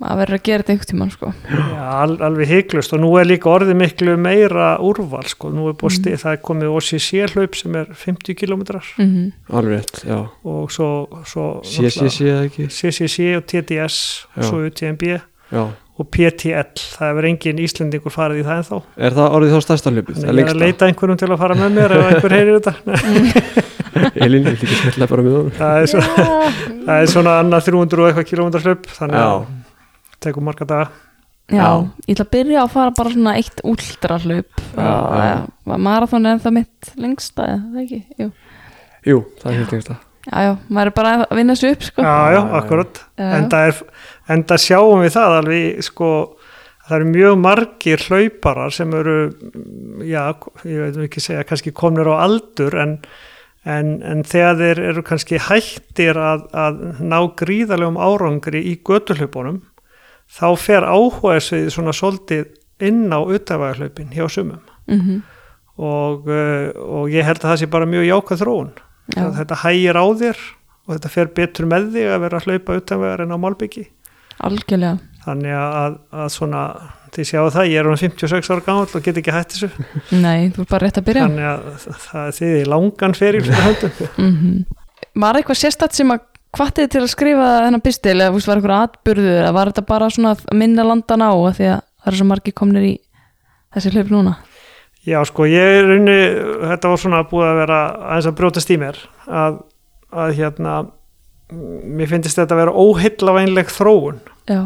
maður 0.04 0.18
verður 0.20 0.36
að 0.36 0.42
gera 0.44 0.62
þetta 0.62 0.72
einhvern 0.74 0.90
tímann 0.90 1.12
sko. 1.14 1.30
Já, 1.48 1.84
al, 2.02 2.16
alveg 2.28 2.48
hygglust 2.50 2.92
og 2.92 3.00
nú 3.00 3.12
er 3.16 3.24
líka 3.30 3.48
orðið 3.48 3.78
miklu 3.80 4.16
meira 4.20 4.66
úrval 4.84 5.22
sko, 5.30 5.48
nú 5.54 5.68
er 5.70 5.76
búið 5.80 5.96
stið, 5.96 6.16
það 6.20 6.32
er 6.36 6.42
komið 6.44 6.72
OCC 6.74 7.08
hlaup 7.32 7.54
sem 7.56 7.76
er 7.80 7.86
50 7.94 8.34
kilometrar 8.36 8.84
mm 8.98 9.32
Alveg 9.54 9.78
rétt, 9.80 10.02
já. 10.04 10.18
og 10.44 10.68
svo, 10.74 10.90
svo 11.24 11.46
sé, 11.64 11.88
eða 11.88 12.44
ekki? 12.50 12.68
CCC 12.68 13.30
og 13.38 13.46
TDS 13.48 14.26
Já. 14.36 14.42
svo 14.50 14.60
UTMB 14.66 15.02
Já. 15.54 15.64
Og 15.94 16.08
PTL, 16.10 16.72
það 16.96 17.06
hefur 17.10 17.26
engin 17.28 17.60
Íslendingur 17.62 18.10
farið 18.14 18.40
í 18.40 18.44
það 18.48 18.56
ennþá 18.60 18.78
Er 19.06 19.14
það 19.14 19.36
orðið 19.38 19.52
þá 19.54 19.60
stærsta 19.66 19.92
hlupið? 19.94 20.16
Þannig 20.24 20.40
ég 20.42 20.48
er 20.48 20.54
að 20.56 20.62
leita 20.64 20.88
einhverjum 20.88 21.20
til 21.20 21.28
að 21.30 21.38
fara 21.44 21.56
með 21.60 21.76
mér 21.76 21.94
ef 21.94 22.08
einhver 22.08 22.34
heyrir 22.34 22.56
þetta 22.58 22.72
Nei, 22.88 24.08
Elín, 24.26 24.42
vil 24.48 24.56
ekki 24.56 24.66
smetla 24.80 25.06
bara 25.12 25.22
með 25.26 25.36
honum? 25.38 25.52
það, 25.54 25.78
er 25.84 25.92
svo, 25.92 26.02
það 26.88 26.96
er 27.04 27.12
svona 27.14 27.34
annað 27.44 27.68
300 27.68 28.02
og 28.02 28.08
eitthvað 28.10 28.26
kilometrar 28.32 28.66
hlaup 28.66 28.88
þannig 28.98 29.20
að 29.20 29.28
Já. 29.30 29.76
tekum 30.26 30.48
marga 30.50 30.66
daga 30.72 30.88
já, 31.52 31.60
Já. 31.60 31.68
ég 32.08 32.16
ætla 32.16 32.26
að 32.26 32.32
byrja 32.34 32.64
að 32.64 32.72
fara 32.74 32.96
bara 32.98 33.14
svona 33.14 33.36
eitt 33.38 33.62
Já, 34.74 34.96
já. 35.22 35.76
marathon 35.86 36.26
er 36.26 36.42
það 36.42 36.56
mitt 36.58 36.90
lengsta 36.98 37.46
eða 37.52 37.62
það 37.70 37.84
ekki, 37.84 38.00
jú 38.18 38.28
Jú, 39.04 39.18
það 39.42 39.50
er 39.52 39.58
helt 39.60 39.72
lengst 39.74 39.90
að. 39.92 40.02
Já, 40.24 40.36
já, 40.40 40.52
maður 40.72 40.88
er 40.88 40.94
bara 40.96 41.10
að 41.26 41.36
vinna 41.36 41.52
þessu 41.52 41.70
upp 41.74 41.82
sko. 41.84 42.00
Já, 42.00 42.08
já, 42.08 42.32
Já, 42.32 42.38
já. 42.38 42.44
akkurat 42.58 43.00
Já. 43.20 43.26
enda, 43.36 43.58
er, 44.26 44.32
enda 44.36 44.58
sjáum 44.60 45.04
við 45.04 45.14
það 45.16 45.36
alveg 45.40 45.84
sko, 45.84 46.08
það 46.86 46.96
eru 46.98 47.10
mjög 47.12 47.36
margir 47.42 48.06
hlauparar 48.08 48.74
sem 48.74 48.96
eru 48.96 49.18
já, 50.04 50.24
ég 50.64 50.82
veit 50.82 50.98
ekki 51.06 51.22
segja 51.24 51.46
kannski 51.48 51.74
komnir 51.76 52.10
á 52.10 52.24
aldur 52.26 52.76
en, 52.80 52.96
en, 53.64 53.94
en 54.02 54.24
þegar 54.24 54.58
þeir 54.62 54.82
eru 54.90 55.04
kannski 55.06 55.40
hættir 55.50 56.20
að, 56.20 56.48
að 56.52 56.82
ná 57.04 57.20
gríðalegum 57.38 58.00
árangri 58.00 58.64
í 58.72 58.78
götuhlaupunum 58.84 59.62
þá 60.34 60.48
fer 60.56 60.88
áhuga 60.88 61.38
svið 61.44 61.70
svona 61.72 61.92
svolítið 61.94 62.48
inn 62.84 63.06
á 63.12 63.20
utafæðarhlaupin 63.22 64.12
hjá 64.16 64.26
sumum. 64.32 64.60
Mm 64.88 65.22
og, 65.74 66.28
uh, 66.30 66.70
og 66.74 67.10
ég 67.12 67.26
held 67.26 67.40
að 67.42 67.50
það 67.50 67.60
sé 67.62 67.70
bara 67.70 67.88
mjög 67.90 68.06
jákvæð 68.06 68.42
þróun. 68.44 68.74
Já. 69.12 69.24
þetta 69.36 69.56
hægir 69.60 69.98
á 70.00 70.06
þér 70.16 70.38
og 70.84 70.94
þetta 70.94 71.10
fer 71.12 71.30
betur 71.36 71.66
með 71.68 71.90
þig 71.92 72.06
að 72.08 72.22
vera 72.22 72.38
að 72.38 72.46
hlaupa 72.48 72.76
utanvegar 72.78 73.22
en 73.24 73.34
á 73.36 73.38
Malbyggi 73.42 73.82
algjörlega. 74.48 74.98
Þannig 75.24 75.56
að, 75.56 75.96
að 76.12 76.28
svona 76.34 76.62
þið 77.14 77.28
sjáu 77.30 77.46
það, 77.54 77.70
ég 77.70 77.80
er 77.80 77.88
hann 77.88 78.00
56 78.02 78.50
ára 78.50 78.64
gamall 78.66 78.98
og 78.98 79.04
get 79.06 79.18
ekki 79.20 79.34
hætt 79.34 79.54
þessu. 79.54 79.70
Nei, 80.24 80.50
þú 80.52 80.64
er 80.64 80.70
bara 80.74 80.84
rétt 80.84 81.00
að 81.00 81.08
byrja. 81.08 81.26
Þannig 81.28 81.50
að 81.50 81.98
það 82.04 82.28
er 82.28 82.38
þið 82.38 82.54
í 82.58 82.64
langan 82.74 83.18
fyrir 83.18 83.52
höndum 83.52 84.00
mm 84.16 84.80
Var 85.14 85.36
eitthvað 85.38 85.58
sérstætt 85.60 85.94
sem 85.94 86.10
að 86.10 86.24
hvattið 86.54 86.88
til 86.90 87.02
að 87.04 87.12
skrifa 87.12 87.50
þennan 87.64 87.82
pistil 87.84 88.14
eða 88.16 88.32
var 88.34 88.58
eitthvað 88.58 88.80
atbyrður 88.80 89.36
eða 89.36 89.52
var 89.54 89.70
þetta 89.70 89.84
bara 89.86 90.08
svona 90.10 90.32
að 90.34 90.56
minna 90.58 90.86
landan 90.86 91.22
á 91.22 91.30
að 91.30 91.52
því 91.58 91.68
að 91.70 91.78
það 91.78 92.10
eru 92.10 92.20
svo 92.20 92.26
margir 92.30 92.56
komnir 92.58 92.86
í 92.88 92.92
þessi 93.74 93.92
hlaup 93.94 94.10
núna? 94.14 94.34
Já 95.04 95.18
sko, 95.28 95.46
ég 95.50 95.78
er 95.78 95.90
unni, 95.98 96.18
þetta 96.70 96.90
var 96.90 97.00
svona 97.02 97.22
búið 97.28 97.48
að 97.50 97.58
vera 97.60 97.78
aðeins 98.08 98.28
að 98.30 98.36
brjótast 98.40 98.70
í 98.72 98.78
mér 98.80 99.00
að, 99.28 99.58
að 100.10 100.36
hérna 100.38 100.76
mér 101.52 102.08
finnst 102.10 102.38
þetta 102.38 102.54
að 102.56 102.60
vera 102.62 102.76
óheillavænleg 102.84 103.72
þróun. 103.72 104.20
Já, 104.48 104.60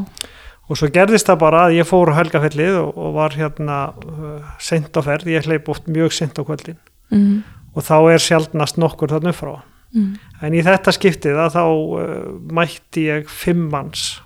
og 0.69 0.77
svo 0.77 0.89
gerðist 0.93 1.27
það 1.31 1.41
bara 1.41 1.65
að 1.67 1.79
ég 1.79 1.89
fór 1.89 2.13
á 2.13 2.19
helgafellið 2.21 2.77
og, 2.83 2.93
og 3.01 3.15
var 3.17 3.35
hérna 3.39 3.79
uh, 4.05 4.53
sent 4.61 4.95
á 4.95 5.01
ferð, 5.03 5.31
ég 5.33 5.47
hleyp 5.49 5.69
oft 5.73 5.89
mjög 5.89 6.13
sent 6.13 6.39
á 6.39 6.43
kvöldin. 6.45 6.79
Mm. 7.09 7.41
og 7.73 7.85
þá 7.87 7.95
er 8.13 8.21
sjaldnast 8.21 8.77
nokkur 8.77 9.09
þarna 9.15 9.33
frá 9.33 9.57
Mm. 9.89 10.19
en 10.45 10.53
í 10.53 10.61
þetta 10.61 10.93
skiptið 10.93 11.39
að 11.41 11.55
þá 11.55 11.63
uh, 11.65 12.25
mætti 12.53 13.07
ég 13.07 13.31
fimm 13.33 13.71
manns. 13.73 14.19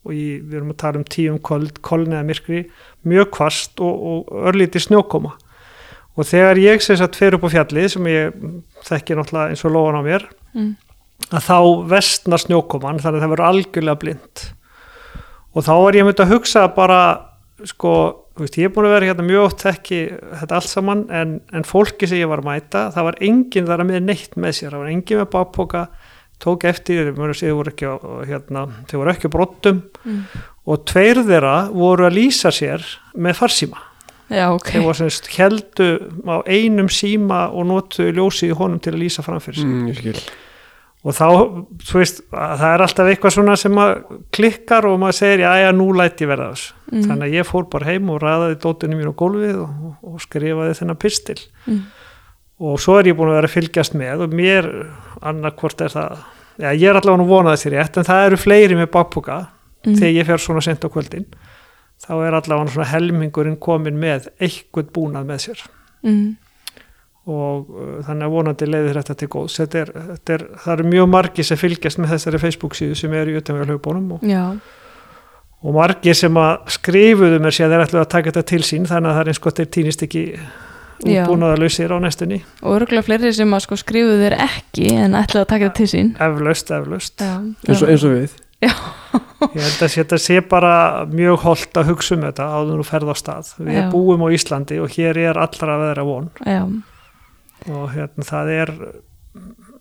Og 0.00 0.14
í, 0.16 0.40
við 0.40 0.54
erum 0.56 0.70
að 0.72 0.78
tala 0.80 0.96
um 0.96 1.04
tíum 1.04 1.36
kold, 1.44 1.82
kolniða 1.84 2.22
myrkri, 2.24 2.62
mjög 3.04 3.28
kvast 3.36 3.82
og, 3.84 4.00
og 4.00 4.46
örlítið 4.48 4.86
snjókoma. 4.86 5.34
Og 6.16 6.24
þegar 6.24 6.56
ég 6.62 6.80
sem 6.80 6.96
sagt 6.96 7.20
fer 7.20 7.36
upp 7.36 7.44
á 7.44 7.52
fjallið 7.52 7.90
sem 7.92 8.08
ég 8.08 8.32
þekki 8.88 9.18
náttúrulega 9.18 9.52
eins 9.52 9.64
og 9.68 9.76
lóan 9.76 10.00
á 10.00 10.02
mér 10.08 10.24
Mm. 10.56 10.72
Að 11.28 11.44
þá 11.46 11.58
vestnar 11.90 12.42
snjókoman 12.42 13.00
þannig 13.02 13.20
að 13.20 13.26
það 13.26 13.34
verður 13.34 13.48
algjörlega 13.50 14.02
blind. 14.04 14.44
Og 15.50 15.66
þá 15.66 15.74
er 15.76 15.98
ég 15.98 16.06
myndi 16.06 16.24
að 16.24 16.32
hugsa 16.34 16.64
bara 16.74 17.00
sko, 17.68 17.94
veist, 18.38 18.56
ég 18.58 18.70
er 18.70 18.74
búin 18.74 18.88
að 18.88 18.96
vera 18.96 19.10
hérna 19.10 19.26
mjög 19.26 19.48
oft 19.48 19.64
þekki 19.66 20.00
þetta 20.40 20.60
allt 20.60 20.70
saman 20.70 21.02
en, 21.12 21.34
en 21.52 21.66
fólki 21.66 22.08
sem 22.08 22.22
ég 22.22 22.30
var 22.30 22.42
að 22.42 22.48
mæta, 22.48 22.86
það 22.94 23.10
var 23.10 23.20
enginn 23.28 23.68
þar 23.68 23.84
með 23.88 24.06
neitt 24.06 24.38
með 24.40 24.56
sér, 24.56 24.72
það 24.72 24.84
var 24.84 24.94
enginn 24.94 25.20
með 25.20 25.30
bakpoka 25.34 25.84
tók 26.40 26.64
eftir, 26.70 27.10
að 27.12 27.18
þau 27.36 27.52
voru 27.58 27.74
ekki 27.74 27.92
hérna, 28.30 28.64
þau 28.88 28.96
voru 29.02 29.12
ekki 29.12 29.30
brottum. 29.32 29.82
Mm. 30.06 30.24
og 30.70 30.84
tveir 30.88 31.20
þeirra 31.26 31.56
voru 31.74 32.06
að 32.06 32.16
lýsa 32.16 32.52
sér 32.54 32.84
með 33.18 33.40
farsíma. 33.40 33.80
Já, 34.30 34.46
ok. 34.54 34.68
Þeir 34.70 34.84
voru 34.86 34.98
semst 35.00 35.26
heldu 35.34 35.88
á 36.30 36.38
einum 36.46 36.88
síma 36.92 37.48
og 37.50 37.66
notu 37.66 38.06
ljósið 38.14 38.52
í 38.52 38.56
honum 38.56 38.78
til 38.82 38.94
að 38.94 39.02
lýsa 39.02 39.24
framfyrir 39.26 39.58
sig. 39.58 39.66
Mm. 39.66 40.20
Og 41.04 41.14
þá, 41.16 41.26
þú 41.88 41.96
veist, 42.02 42.18
að 42.32 42.58
það 42.60 42.74
er 42.74 42.82
alltaf 42.84 43.08
eitthvað 43.08 43.32
svona 43.36 43.54
sem 43.56 43.78
klikkar 44.36 44.84
og 44.90 44.98
maður 45.00 45.16
segir, 45.16 45.42
já, 45.46 45.52
já, 45.64 45.70
nú 45.72 45.86
læt 45.96 46.20
ég 46.20 46.28
verða 46.32 46.50
þess 46.54 46.74
Mm. 46.90 47.04
þannig 47.06 47.22
að 47.28 47.34
ég 47.38 47.46
fór 47.46 47.66
bara 47.70 47.86
heim 47.86 48.08
og 48.10 48.16
ræðaði 48.18 48.56
dótinu 48.64 48.96
mín 48.98 49.12
á 49.12 49.14
gólfið 49.14 49.58
og, 49.62 49.74
og 50.02 50.16
skrifaði 50.24 50.72
þennan 50.80 50.98
pistil 50.98 51.36
Mm. 51.70 51.84
og 52.66 52.80
svo 52.82 52.96
er 52.98 53.06
ég 53.06 53.14
búin 53.16 53.30
að 53.30 53.36
vera 53.38 53.46
að 53.46 53.54
fylgjast 53.54 53.94
með 53.94 54.24
og 54.26 54.34
mér, 54.34 54.66
annarkvort 55.22 55.80
er 55.86 55.88
það 55.94 56.16
já, 56.58 56.70
ég 56.74 56.88
er 56.90 56.98
allavega 56.98 57.22
nú 57.22 57.28
vonaði 57.30 57.62
þér 57.62 57.76
rétt 57.78 57.96
en 58.02 58.08
það 58.10 58.26
eru 58.26 58.36
fleiri 58.42 58.74
með 58.80 58.90
bakpuka 58.90 59.38
Mm. 59.86 59.94
þegar 59.96 60.12
ég 60.18 60.26
fer 60.26 60.42
svona 60.42 60.60
sent 60.60 60.82
á 60.84 60.88
kvöldin 60.92 61.24
þá 62.04 62.10
er 62.26 62.34
allavega 62.36 62.68
svona 62.74 62.90
helmingurinn 62.90 63.56
komin 63.56 63.96
með 64.02 64.26
eitthvað 64.40 64.90
búnað 64.92 65.24
með 65.30 65.38
sér 65.46 65.62
mm. 66.02 66.36
Og 67.30 67.70
uh, 67.70 67.92
þannig 68.06 68.26
að 68.26 68.34
vonandi 68.34 68.68
leiðir 68.68 69.00
þetta 69.00 69.16
til 69.20 69.30
góðs. 69.34 69.58
Þetta 69.60 69.82
er, 69.82 69.92
þetta 70.10 70.36
er, 70.36 70.46
það 70.64 70.74
eru 70.76 70.88
mjög 70.94 71.10
margi 71.14 71.46
sem 71.46 71.60
fylgjast 71.60 72.00
með 72.00 72.14
þessari 72.16 72.42
Facebook 72.42 72.78
síðu 72.78 72.98
sem 72.98 73.14
eru 73.20 73.34
í 73.34 73.38
utanvega 73.40 73.70
hlaupbónum 73.70 74.16
og, 74.16 74.26
og 75.60 75.76
margi 75.76 76.16
sem 76.16 76.40
að 76.40 76.74
skrifuðu 76.78 77.38
mér 77.42 77.56
sér 77.56 77.68
að 77.68 77.76
þeir 77.76 77.86
ætlu 77.86 78.02
að 78.02 78.10
taka 78.16 78.32
þetta 78.32 78.48
til 78.54 78.62
sín 78.66 78.90
þannig 78.90 79.12
að 79.12 79.18
það 79.18 79.22
er 79.24 79.32
eins 79.32 79.44
gott 79.46 79.62
þeir 79.62 79.72
týnist 79.78 80.04
ekki 80.08 80.26
útbúnaða 81.00 81.56
lausir 81.60 81.92
á 81.92 81.98
næstunni. 82.02 82.42
Og 82.62 82.76
örgulega 82.76 83.06
fleiri 83.06 83.32
sem 83.34 83.56
að 83.56 83.64
sko 83.64 83.78
skrifuðu 83.80 84.20
þér 84.24 84.36
ekki 84.44 84.92
en 84.92 85.16
ætlaðu 85.18 85.44
að 85.44 85.50
taka 85.52 85.68
þetta 85.68 85.78
til 85.80 85.90
sín. 85.94 86.14
Eflaust, 86.20 86.72
eflaust. 86.76 87.24
Eins 87.24 87.82
og, 87.82 87.88
eins 87.88 88.06
og 88.06 88.16
við. 88.16 88.38
ég 88.60 89.62
held 89.64 89.82
að 89.86 89.94
þetta 89.94 90.18
sé 90.20 90.40
bara 90.44 90.72
mjög 91.08 91.44
holdt 91.46 91.80
að 91.80 91.92
hugsa 91.94 92.16
um 92.16 92.24
þetta 92.26 92.48
áður 92.52 92.80
nú 92.80 92.86
ferð 92.86 93.12
á 93.12 93.16
stað. 93.16 93.52
Við 93.60 93.78
Já. 93.78 93.84
búum 93.92 94.24
á 94.24 94.28
Íslandi 94.36 94.80
og 94.82 94.96
hér 94.96 95.20
er 95.22 95.40
allra 95.40 95.76
að 95.76 95.84
vera 95.86 96.06
von. 96.08 96.30
Já, 96.44 96.62
og 97.68 97.90
hérna 97.92 98.26
það 98.26 98.52
er 98.56 98.74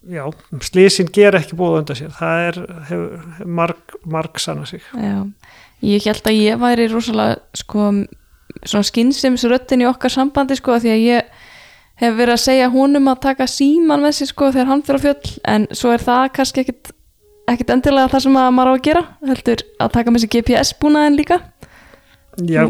já, 0.09 0.23
slísin 0.65 1.09
ger 1.13 1.37
ekki 1.39 1.57
búið 1.59 1.81
undan 1.81 1.99
sér. 1.99 2.13
Það 2.15 2.45
er 2.47 2.59
hefur, 2.89 3.27
marg, 3.45 3.97
marg 4.09 4.39
sanna 4.41 4.67
sig. 4.69 4.83
Já. 4.93 5.25
Ég 5.85 6.03
held 6.09 6.25
að 6.27 6.39
ég 6.39 6.59
væri 6.59 6.89
rosalega 6.91 7.39
sko 7.55 7.91
svona 8.65 8.87
skynnsemsröttin 8.87 9.85
í 9.85 9.87
okkar 9.87 10.11
sambandi 10.11 10.57
sko 10.59 10.79
því 10.81 10.91
að 10.91 11.05
ég 11.05 11.29
hef 11.99 12.15
verið 12.15 12.35
að 12.35 12.43
segja 12.45 12.71
honum 12.73 13.09
að 13.11 13.21
taka 13.27 13.47
síman 13.49 14.03
með 14.03 14.17
sér 14.19 14.31
sko 14.31 14.51
þegar 14.53 14.71
hann 14.71 14.83
fyrir 14.87 14.99
á 14.99 15.05
fjöll. 15.05 15.33
En 15.53 15.67
svo 15.75 15.93
er 15.93 16.03
það 16.03 16.25
kannski 16.35 16.65
ekkit, 16.65 16.91
ekkit 17.51 17.73
endilega 17.75 18.11
það 18.13 18.25
sem 18.25 18.37
að 18.41 18.51
maður 18.57 18.71
á 18.71 18.75
að 18.75 18.85
gera 18.89 19.05
heldur 19.31 19.65
að 19.79 19.95
taka 19.97 20.13
með 20.13 20.25
sér 20.25 20.33
GPS 20.35 20.75
búnaðin 20.81 21.19
líka. 21.19 21.39
Já, 22.39 22.63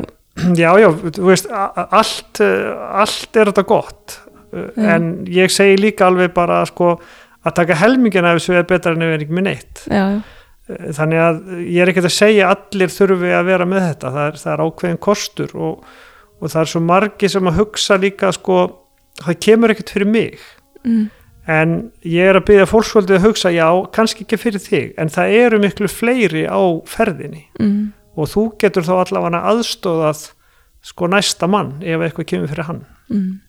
já, 0.58 0.70
já, 0.82 0.90
þú 1.18 1.28
veist, 1.28 1.50
allt, 1.52 2.42
eh, 2.42 2.70
allt 3.04 3.38
er 3.38 3.52
þetta 3.52 3.66
gott, 3.70 4.16
Já. 4.54 4.96
en 4.96 5.26
ég 5.30 5.52
segi 5.54 5.78
líka 5.78 6.08
alveg 6.10 6.34
bara 6.34 6.64
sko 6.66 6.96
að 7.46 7.54
taka 7.56 7.76
helmingina 7.80 8.34
ef 8.34 8.42
þessu 8.42 8.58
er 8.60 8.68
betra 8.68 8.92
en 8.96 9.02
ef 9.06 9.14
er 9.16 9.24
ekki 9.26 9.36
með 9.38 9.48
neitt. 9.52 9.86
Já, 9.88 10.04
já, 10.18 10.20
Eh, 10.70 10.92
þannig 10.94 11.18
að 11.18 11.38
ég 11.66 11.82
er 11.82 11.90
ekkert 11.90 12.06
að 12.06 12.14
segja 12.14 12.50
allir 12.54 12.92
þurfi 12.94 13.30
að 13.34 13.46
vera 13.48 13.66
með 13.66 13.86
þetta 13.88 14.10
það 14.14 14.26
er, 14.28 14.36
það 14.38 14.52
er 14.54 14.62
ákveðin 14.68 15.00
kostur 15.02 15.54
og, 15.58 15.80
og 16.42 16.52
það 16.54 16.60
er 16.62 16.70
svo 16.70 16.82
margi 16.86 17.30
sem 17.34 17.48
að 17.50 17.58
hugsa 17.58 17.98
líka 17.98 18.30
sko, 18.36 18.58
það 19.24 19.40
kemur 19.48 19.74
ekkert 19.74 19.90
fyrir 19.96 20.12
mig 20.14 20.38
mm. 20.86 21.08
en 21.50 21.74
ég 22.06 22.30
er 22.30 22.38
að 22.38 22.46
byggja 22.52 22.68
fólksvöldið 22.70 23.18
að 23.18 23.26
hugsa 23.26 23.50
já, 23.56 23.66
kannski 23.98 24.28
ekki 24.28 24.38
fyrir 24.44 24.62
þig 24.68 24.94
en 25.02 25.10
það 25.10 25.34
eru 25.40 25.60
miklu 25.66 25.90
fleiri 25.90 26.46
á 26.46 26.62
ferðinni 26.86 27.48
Mm. 27.58 27.90
og 28.14 28.30
þú 28.30 28.46
getur 28.62 28.86
þá 28.86 28.94
allavega 29.08 29.42
aðstóðað 29.50 30.22
sko 30.86 31.10
næsta 31.10 31.50
mann 31.50 31.80
ef 31.82 31.98
eitthvað 32.06 32.30
kemur 32.30 32.54
fyrir 32.54 32.70
hann 32.70 32.86
Mm. 33.10 33.40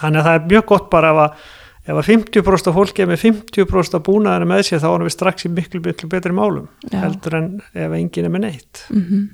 Þannig 0.00 0.20
að 0.20 0.26
það 0.28 0.34
er 0.40 0.50
mjög 0.52 0.66
gott 0.72 0.90
bara 0.92 1.10
ef 1.14 1.20
að, 1.24 1.46
ef 1.86 1.96
að 2.02 2.08
50% 2.10 2.70
af 2.70 2.74
fólki 2.80 3.02
er 3.04 3.10
með 3.12 3.22
50% 3.24 3.98
af 3.98 4.04
búnaðinu 4.06 4.48
með 4.50 4.62
sér 4.68 4.82
þá 4.82 4.88
erum 4.92 5.06
við 5.08 5.14
strax 5.16 5.46
í 5.46 5.52
miklu, 5.54 5.80
miklu 5.84 6.08
betri 6.12 6.32
málum 6.36 6.68
Já. 6.90 7.00
heldur 7.04 7.36
en 7.38 7.50
ef 7.74 7.96
enginn 8.00 8.24
er 8.30 8.32
með 8.36 8.46
neitt 8.48 8.86
Mhm. 8.90 9.26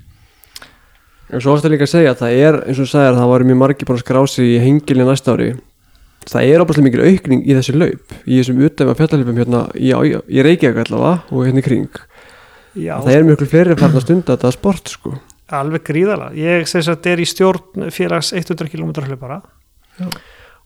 En 1.33 1.41
svo 1.41 1.55
varstu 1.55 1.71
líka 1.73 1.87
að 1.87 1.93
segja 1.95 2.11
að 2.13 2.19
það 2.21 2.33
er, 2.45 2.57
eins 2.69 2.77
og 2.79 2.85
þú 2.85 2.91
sagðir, 2.93 3.15
það 3.17 3.29
var 3.31 3.45
mjög 3.49 3.57
margir 3.63 3.87
búin 3.89 3.97
að 3.97 4.03
skrá 4.05 4.19
sig 4.29 4.45
í 4.53 4.59
hengilin 4.61 5.07
næsta 5.09 5.33
ári. 5.33 5.47
Það 6.29 6.49
er 6.53 6.61
opaslega 6.61 6.85
mikil 6.85 7.05
aukning 7.09 7.41
í 7.49 7.55
þessu 7.57 7.73
laup, 7.81 8.13
í 8.29 8.37
þessum 8.37 8.61
utdæma 8.67 8.95
fjallalöpum 8.99 9.39
hérna 9.41 9.63
í, 9.73 9.89
í, 10.29 10.43
Reykjavík 10.45 10.83
allavega 10.85 11.23
og 11.33 11.47
hérna 11.49 11.63
í 11.63 11.65
kring. 11.65 11.89
Já, 12.77 12.99
Það 13.01 13.15
er 13.17 13.25
mjög 13.31 13.47
fleiri 13.49 13.79
farin 13.81 13.97
að 13.97 14.05
stunda 14.05 14.37
þetta 14.37 14.53
sport 14.59 14.93
sko. 14.93 15.15
alveg 15.53 15.83
gríðalega 15.89 16.37
ég 16.37 16.69
sem 16.69 16.85
sagt 16.85 17.07
er 17.07 17.17
í 17.21 17.25
stjórn 17.29 17.89
félags 17.93 18.35
100 18.37 18.69
km 18.69 18.93
hlaupara 19.01 19.41
Já. 20.01 20.07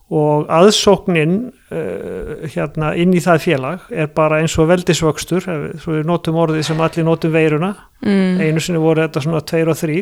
Og 0.07 0.45
aðsóknin 0.55 1.33
uh, 1.67 2.45
hérna 2.53 2.93
inn 2.95 3.11
í 3.11 3.19
það 3.19 3.41
félag 3.43 3.89
er 3.91 4.07
bara 4.15 4.37
eins 4.39 4.53
og 4.61 4.69
veldisvöxtur 4.69 5.43
svo 5.81 5.97
við 5.97 6.05
notum 6.07 6.37
orðið 6.39 6.63
sem 6.69 6.79
allir 6.85 7.03
notum 7.07 7.33
veiruna. 7.33 7.73
Mm. 8.05 8.37
einu 8.39 8.61
sinni 8.61 8.79
voru 8.79 9.01
þetta 9.03 9.23
svona 9.25 9.41
2 9.41 9.63
og 9.73 9.77
3 9.79 9.95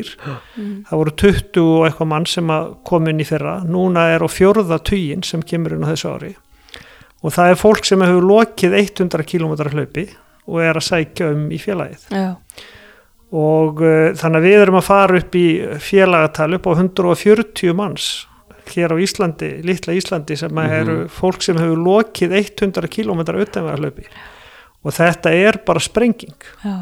Mm. 0.56 0.84
það 0.86 0.98
voru 1.00 1.12
20 1.22 1.62
og 1.64 1.86
eitthvað 1.88 2.08
mann 2.12 2.26
sem 2.26 2.50
að 2.52 2.68
kom 2.84 3.08
inn 3.08 3.20
í 3.20 3.26
fyrra. 3.26 3.56
Núna 3.64 4.04
er 4.14 4.20
á 4.22 4.28
fjórða 4.30 4.78
tugin 4.84 5.24
sem 5.24 5.42
kemur 5.42 5.72
inn 5.74 5.82
á 5.84 5.90
þessu 5.90 6.12
ári. 6.14 6.30
Og 7.24 7.32
það 7.32 7.50
er 7.50 7.60
fólk 7.60 7.84
sem 7.88 8.00
hefur 8.04 8.22
lokið 8.30 8.76
100 8.78 9.24
km 9.26 9.56
hlaupi 9.72 10.06
og 10.46 10.60
er 10.62 10.76
að 10.78 10.86
sækja 10.86 11.32
um 11.34 11.48
í 11.50 11.58
félagið. 11.58 12.06
Já. 12.14 12.36
og 13.32 13.80
uh, 13.82 14.14
þannig 14.14 14.38
að 14.38 14.44
við 14.46 14.60
erum 14.62 14.78
að 14.78 14.86
fara 14.86 15.18
upp 15.18 15.34
í 15.34 15.46
félagatal 15.82 16.52
upp 16.60 16.66
á 16.70 16.72
140 16.78 17.74
manns 17.74 18.26
hér 18.74 18.94
á 18.94 18.96
Íslandi, 18.98 19.50
litla 19.66 19.94
Íslandi 19.94 20.36
sem 20.36 20.50
Mhm. 20.50 20.72
eru 20.80 20.96
fólk 21.08 21.42
sem 21.42 21.56
hefur 21.56 21.76
lokið 21.78 22.32
100 22.32 22.88
km 22.88 23.20
utanvegarhlaupi 23.20 24.06
og 24.84 24.92
þetta 24.92 25.32
er 25.34 25.58
bara 25.66 25.80
sprenging 25.80 26.34
Já. 26.64 26.76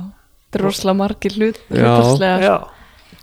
Þetta 0.55 0.61
er 0.61 0.64
rosalega 0.68 0.97
margir 0.97 1.33
hlut, 1.35 1.57
Já. 1.70 1.83
hlutastlega. 1.83 2.40
já, 2.40 2.68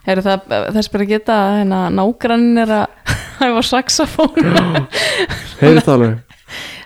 Heru 0.06 0.22
það, 0.22 0.42
þess 0.74 0.92
bara 0.92 1.04
að 1.06 1.08
geta 1.10 1.34
að 1.38 1.58
hérna, 1.62 1.80
nágrannin 1.94 2.58
er 2.58 2.68
að 2.68 2.88
hæfa 3.42 3.62
saxafón. 3.64 4.88
Heyrðu 5.62 5.82
það 5.86 5.94
alveg? 5.96 6.20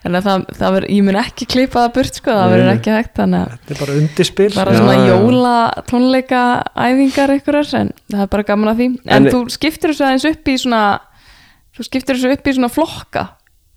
en 0.05 0.13
það, 0.21 0.43
það 0.59 0.73
ver, 0.75 0.85
ég 0.93 1.01
mun 1.07 1.15
ekki 1.17 1.45
klippa 1.49 1.79
það 1.87 1.93
burt 1.95 2.13
sko, 2.19 2.29
það 2.29 2.51
verður 2.53 2.67
ekki 2.75 2.91
hægt 2.93 3.15
þannig 3.17 3.39
að 3.39 3.53
þetta 3.55 3.73
er 3.73 3.79
bara 3.79 3.95
undirspil 3.97 4.49
bara 4.53 4.75
svona 4.77 4.97
já. 4.99 5.07
jóla 5.15 5.53
tónleika 5.89 6.41
æfingar 6.77 7.33
einhverjar 7.33 7.71
en 7.79 7.89
það 8.13 8.21
er 8.21 8.29
bara 8.35 8.43
gaman 8.51 8.69
að 8.69 8.77
því 8.83 8.85
en, 8.91 8.99
En- 9.15 9.31
þú 9.33 9.39
skiptir 9.55 9.89
þessu 9.95 10.05
aðeins 10.05 10.27
upp 10.29 10.51
í 10.53 10.57
svona 10.61 10.81
þú 11.75 11.85
skiptir 11.87 12.15
þessu 12.15 12.31
upp 12.35 12.47
í 12.47 12.53
svona 12.55 12.71
flokka. 12.71 13.25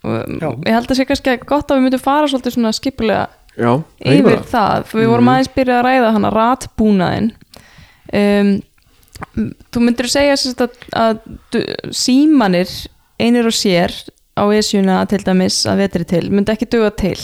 Og 0.03 0.15
Já. 0.39 0.49
ég 0.63 0.71
held 0.77 0.87
að 0.93 0.95
sé 1.01 1.05
kannski 1.09 1.37
gott 1.45 1.67
að 1.71 1.77
við 1.81 1.83
myndum 1.89 1.99
fara 2.05 2.27
svolítið 2.31 2.55
svona 2.55 2.71
skipulega 2.77 3.25
Já, 3.59 3.73
yfir 3.99 4.43
það. 4.47 4.85
Við 4.93 5.07
vorum 5.11 5.25
Mhm. 5.27 5.33
aðeins 5.33 5.53
byrjað 5.55 5.79
að 5.79 5.85
ræða 5.89 6.11
hana 6.15 6.29
ratbúnaðin 6.31 7.31
um, 8.13 8.51
þú 9.73 9.81
myndir 9.83 10.07
segja 10.07 10.37
sagt 10.39 10.61
að, 10.63 10.77
að 10.95 11.19
símanir 11.91 12.71
einir 13.19 13.49
og 13.49 13.55
sér 13.57 13.91
á 14.39 14.43
esjuna 14.55 15.01
til 15.11 15.19
dæmis 15.27 15.57
að 15.67 15.81
vetri 15.83 16.05
til 16.07 16.29
myndi 16.31 16.53
ekki 16.55 16.69
duga 16.71 16.91
til 16.95 17.17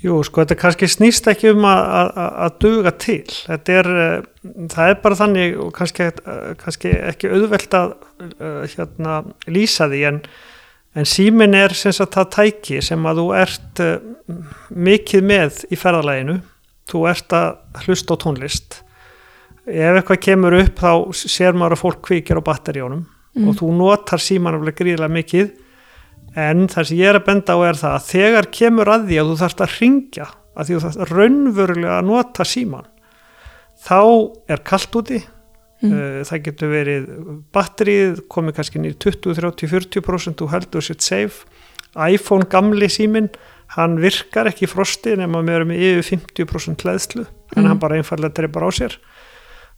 Jú, 0.00 0.20
sko, 0.26 0.42
þetta 0.42 0.56
kannski 0.58 0.88
snýst 0.90 1.26
ekki 1.30 1.50
um 1.52 1.66
að, 1.68 2.54
duga 2.62 2.92
til. 2.96 3.26
Þetta 3.28 3.74
er, 3.80 3.88
uh, 3.92 4.54
það 4.72 4.92
er 4.92 4.96
bara 5.02 5.18
þannig 5.18 5.58
og 5.62 5.72
kannski, 5.76 6.08
uh, 6.22 6.52
kannski 6.58 6.94
ekki 7.10 7.30
auðvelt 7.30 7.76
að 7.76 7.92
uh, 7.92 8.62
hérna, 8.72 9.18
lýsa 9.52 9.90
því 9.92 10.02
en, 10.08 10.20
en 10.96 11.08
símin 11.08 11.58
er 11.58 11.74
sem 11.78 11.94
sagt 11.94 12.16
það 12.18 12.30
tæki 12.38 12.80
sem 12.84 13.06
að 13.08 13.22
þú 13.22 13.26
ert 13.42 13.84
mikið 14.72 15.28
með 15.28 15.62
í 15.68 15.78
ferðalæginu. 15.78 16.38
Þú 16.90 17.04
ert 17.12 17.36
að 17.36 17.84
hlusta 17.84 18.16
á 18.18 18.22
tónlist. 18.24 18.78
Ef 19.62 19.98
eitthvað 20.00 20.24
kemur 20.24 20.56
upp 20.58 20.80
þá 20.82 20.92
sér 21.14 21.54
maður 21.54 21.76
að 21.76 21.84
fólk 21.84 22.00
kvikir 22.08 22.40
á 22.42 22.48
batteríunum 22.48 23.04
og 23.46 23.54
þú 23.56 23.68
notar 23.78 24.20
síman 24.20 24.58
alveg 24.58 24.74
gríðilega 24.80 25.14
mikið 25.14 25.52
en 26.36 26.66
það 26.72 26.86
sem 26.88 26.96
ég 27.02 27.08
er 27.12 27.18
að 27.20 27.26
benda 27.26 27.52
á 27.54 27.58
er 27.68 27.78
það 27.82 27.96
að 27.98 28.06
þegar 28.12 28.46
kemur 28.58 28.88
að 28.94 29.06
því 29.10 29.18
að 29.20 29.28
þú 29.32 29.36
þarfst 29.42 29.60
að 29.66 29.76
ringja 29.80 30.26
að 30.52 30.66
því 30.68 30.74
þú 30.76 30.82
þarfst 30.86 31.12
raunverulega 31.12 31.98
að 31.98 32.08
nota 32.08 32.44
síman 32.48 32.88
þá 33.86 34.00
er 34.48 34.62
kallt 34.64 34.98
úti 35.02 35.22
Mm. 35.82 35.90
uh, 35.98 36.20
það 36.22 36.42
getur 36.46 36.68
verið 36.70 37.06
batterið 37.50 38.20
komið 38.30 38.54
kannski 38.54 38.78
nýr 38.78 38.92
20, 39.02 39.32
30, 39.34 39.66
40% 39.98 40.36
þú 40.38 40.46
heldur 40.52 40.84
sitt 40.86 41.02
safe 41.02 41.42
iPhone 41.98 42.46
gamli 42.46 42.86
símin 42.86 43.26
hann 43.74 43.96
virkar 43.98 44.46
ekki 44.46 44.68
í 44.68 44.70
frosti 44.70 45.16
nema 45.18 45.40
með 45.42 45.72
yfir 45.74 46.06
50% 46.46 46.84
hlæðslu 46.86 47.24
en 47.26 47.64
Mm. 47.64 47.66
hann 47.66 47.80
bara 47.82 47.98
einfallega 47.98 48.30
dreipar 48.38 48.62
á 48.62 48.70
sér 48.70 48.94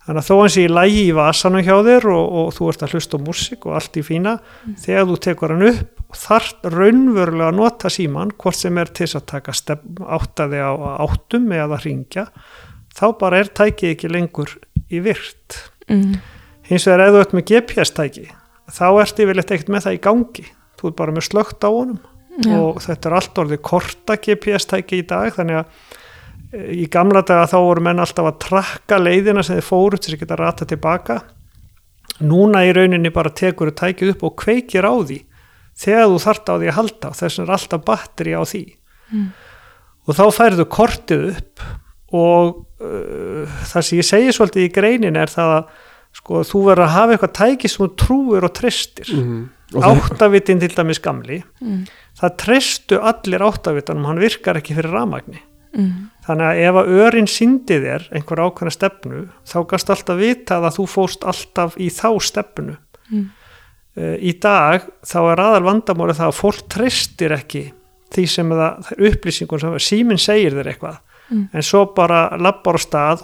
þannig 0.05 0.21
að 0.21 0.29
þó 0.29 0.37
hans 0.43 0.59
í 0.61 0.67
lægi 0.69 1.07
í 1.09 1.17
vasanum 1.17 1.65
hjá 1.65 1.77
þér 1.89 2.05
og, 2.13 2.37
og 2.43 2.53
þú 2.59 2.69
ert 2.75 2.85
að 2.85 2.93
hlusta 2.99 3.17
á 3.17 3.25
músík 3.25 3.65
og 3.65 3.73
allt 3.81 3.97
í 3.97 4.05
fína 4.05 4.37
þegar 4.85 5.09
þú 5.09 5.17
tekur 5.25 5.57
hann 5.57 5.69
upp 5.73 6.04
og 6.15 6.21
þarft 6.21 6.69
raunverulega 6.71 7.51
að 7.51 7.57
nota 7.59 7.91
síman 7.91 8.31
hvort 8.39 8.59
sem 8.59 8.77
er 8.79 8.93
til 8.95 9.09
að 9.11 9.27
taka 9.33 9.55
áttaði 10.15 10.61
á 10.63 10.73
áttum 11.03 11.51
eða 11.53 11.81
ringja 11.83 12.29
þá 12.95 13.07
bara 13.19 13.41
er 13.43 13.51
tækið 13.51 13.91
ekki 13.91 14.11
lengur 14.13 14.53
í 14.95 15.01
virt. 15.03 15.59
Mm. 15.91 16.21
hins 16.65 16.87
vegar 16.89 17.11
þú 17.13 17.21
ert 17.21 17.35
með 17.37 17.49
GPS-tæki 17.51 18.29
þá 18.73 18.87
ert 19.03 19.19
yfirleitt 19.21 19.51
ekkert 19.53 19.73
með 19.75 19.85
það 19.85 19.97
í 19.97 20.05
gangi. 20.07 20.45
Þú 20.79 20.87
ert 20.89 20.97
bara 21.03 21.13
með 21.13 21.27
slögt 21.27 21.67
á 21.67 21.69
honum. 21.69 22.01
Já. 22.35 22.55
og 22.59 22.81
þetta 22.83 23.11
er 23.11 23.15
allt 23.15 23.37
orðið 23.39 23.61
korta 23.63 24.17
GPS-tæki 24.19 25.03
í 25.03 25.05
dag 25.07 25.29
þannig 25.37 25.61
að 25.61 25.69
e, 26.51 26.63
í 26.83 26.87
gamla 26.91 27.21
daga 27.23 27.45
þá 27.47 27.59
voru 27.63 27.85
menn 27.87 28.03
alltaf 28.03 28.27
að 28.27 28.41
trakka 28.43 28.99
leiðina 28.99 29.45
sem 29.47 29.61
þið 29.61 29.69
fóru 29.69 30.01
til 30.01 30.09
þess 30.09 30.17
að 30.17 30.25
geta 30.25 30.39
rata 30.41 30.67
tilbaka. 30.67 31.21
Núna 32.27 32.65
í 32.67 32.73
rauninni 32.75 33.13
bara 33.15 33.31
tekur 33.31 33.71
þú 33.71 33.77
tækið 33.79 34.13
upp 34.17 34.27
og 34.27 34.35
kveikir 34.43 34.87
á 34.87 34.95
því 34.99 35.21
þegar 35.77 36.07
þú 36.13 36.19
þart 36.25 36.51
á 36.51 36.55
því 36.61 36.69
að 36.71 36.77
halda 36.79 37.11
þess 37.19 37.39
vegna 37.39 37.47
er 37.49 37.55
alltaf 37.59 37.85
batteri 37.85 38.35
á 38.39 38.43
því 38.45 38.65
Mm. 39.13 39.27
og 40.09 40.15
þá 40.17 40.25
færðu 40.33 40.65
kortið 40.73 41.25
upp 41.37 41.61
og 42.15 42.65
uh, 42.81 43.45
það 43.69 43.83
sem 43.85 43.99
ég 44.01 44.07
segi 44.09 44.33
svolítið 44.33 44.65
í 44.65 44.73
greinin 44.73 45.17
er 45.21 45.29
það 45.29 45.51
að 45.59 45.67
sko, 46.15 46.41
þú 46.47 46.61
verður 46.69 46.85
að 46.87 46.95
hafa 46.95 47.13
eitthvað 47.17 47.35
tæki 47.41 47.69
sem 47.71 47.85
þú 47.85 47.89
trúir 48.01 48.47
og 48.49 48.53
tristir 48.57 49.11
Mhm. 49.13 49.43
Það- 49.75 50.01
áttavitin 50.09 50.61
til 50.61 50.69
dæmis 50.71 51.01
gamli 51.03 51.43
Mm. 51.61 51.87
það 52.21 52.37
tristu 52.39 52.99
allir 53.03 53.41
áttavitanum 53.43 54.05
hann 54.07 54.19
virkar 54.23 54.57
ekki 54.57 54.75
fyrir 54.75 54.93
ramagni 54.93 55.41
Mm. 55.77 56.11
þannig 56.27 56.47
að 56.49 56.61
ef 56.69 56.75
að 56.75 56.91
örin 57.05 57.27
síndi 57.29 57.81
þér 57.83 58.09
einhver 58.15 58.39
ákveðna 58.47 58.73
stefnu 58.73 59.29
þá 59.45 59.67
gast 59.69 59.91
alltaf 59.91 60.17
vita 60.19 60.61
að 60.61 60.77
þú 60.79 60.87
fóst 60.89 61.25
alltaf 61.27 61.77
í 61.77 61.91
þá 61.91 62.09
stefnu 62.23 62.77
Mm. 63.13 63.31
Í 64.19 64.33
dag 64.43 64.89
þá 65.07 65.19
er 65.33 65.43
aðal 65.45 65.63
vandamáli 65.69 66.17
það 66.19 66.31
að 66.33 66.39
fólk 66.41 66.65
tristir 66.75 67.35
ekki 67.37 67.65
því 68.15 68.25
sem 68.31 68.51
það, 68.51 68.77
það 68.89 68.93
er 68.99 69.09
upplýsingun 69.13 69.61
sem 69.65 69.79
síminn 69.91 70.19
segir 70.23 70.55
þér 70.61 70.73
eitthvað 70.75 71.01
Mm. 71.33 71.47
en 71.57 71.63
svo 71.65 71.87
bara 71.97 72.37
lappar 72.37 72.77
á 72.77 72.81
stað 72.85 73.23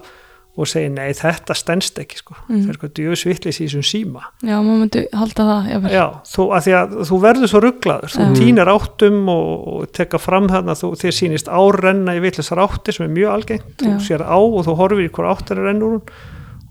og 0.56 0.64
segir 0.66 0.88
nei 0.90 1.12
þetta 1.12 1.52
stendst 1.54 1.98
ekki 2.00 2.16
sko. 2.16 2.32
Mm. 2.48 2.62
það 2.62 2.70
er 2.70 2.72
eitthvað 2.72 2.92
djöfisvillis 2.96 3.58
í 3.60 3.66
þessum 3.66 3.84
síma 3.84 4.22
Já, 4.40 4.54
maður 4.64 4.78
myndi 4.80 5.02
halda 5.20 5.44
það. 5.50 5.68
Já, 5.92 6.06
þú, 6.32 6.46
að 6.56 6.68
að 6.78 6.94
þú 7.10 7.18
verður 7.26 7.52
svo 7.52 7.60
rugglaður 7.66 8.14
þú 8.16 8.24
Já. 8.24 8.32
týnir 8.40 8.72
áttum 8.72 9.20
og, 9.28 9.68
og 9.74 9.92
teka 10.00 10.18
fram 10.18 10.48
þarna 10.48 10.78
þú, 10.80 10.90
þér 10.96 11.16
sýnist 11.18 11.52
árenna 11.52 12.16
í 12.16 12.24
vitlisar 12.24 12.62
átti 12.64 12.96
sem 12.96 13.04
er 13.04 13.12
mjög 13.20 13.34
algengt, 13.36 13.68
þú 13.84 13.92
Já. 13.92 14.00
sér 14.08 14.24
á 14.24 14.38
og 14.40 14.64
þú 14.64 14.76
horfir 14.80 15.04
í 15.04 15.12
hver 15.12 15.28
áttir 15.36 15.60
er 15.60 15.68
rennur 15.68 15.98
hún 15.98 16.02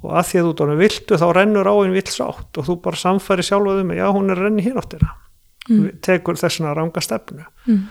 og 0.03 0.11
að 0.15 0.27
því 0.29 0.39
að 0.39 0.45
þú 0.49 0.53
dóna 0.61 0.75
viltu 0.79 1.17
þá 1.19 1.25
rennur 1.35 1.67
á 1.67 1.73
einn 1.79 1.93
vils 1.97 2.19
átt 2.23 2.57
og 2.61 2.65
þú 2.69 2.75
bara 2.81 2.95
samfæri 2.95 3.43
sjálfa 3.43 3.81
um 3.81 3.91
já 3.91 4.05
hún 4.15 4.31
er 4.31 4.37
renni 4.45 4.63
hér 4.63 4.77
áttina 4.81 5.09
Mm. 5.69 5.99
tekur 6.01 6.33
þessuna 6.33 6.71
ranga 6.73 7.01
stefnu 7.01 7.43
Mm. 7.67 7.83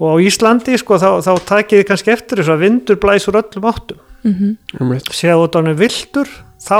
og 0.00 0.18
á 0.18 0.20
Íslandi 0.20 0.76
sko 0.76 0.98
þá, 1.00 1.22
þá 1.24 1.32
takið 1.48 1.78
þið 1.80 1.86
kannski 1.88 2.12
eftir 2.12 2.38
þess 2.42 2.50
að 2.52 2.58
vindur 2.60 2.96
blæs 3.00 3.28
úr 3.28 3.38
öllum 3.40 3.64
áttum 3.72 3.98
Mhm. 4.24 4.56
Einmitt. 4.80 5.08
séð 5.14 5.38
þú 5.38 5.48
dóna 5.54 5.72
viltur 5.78 6.26
þá, 6.60 6.76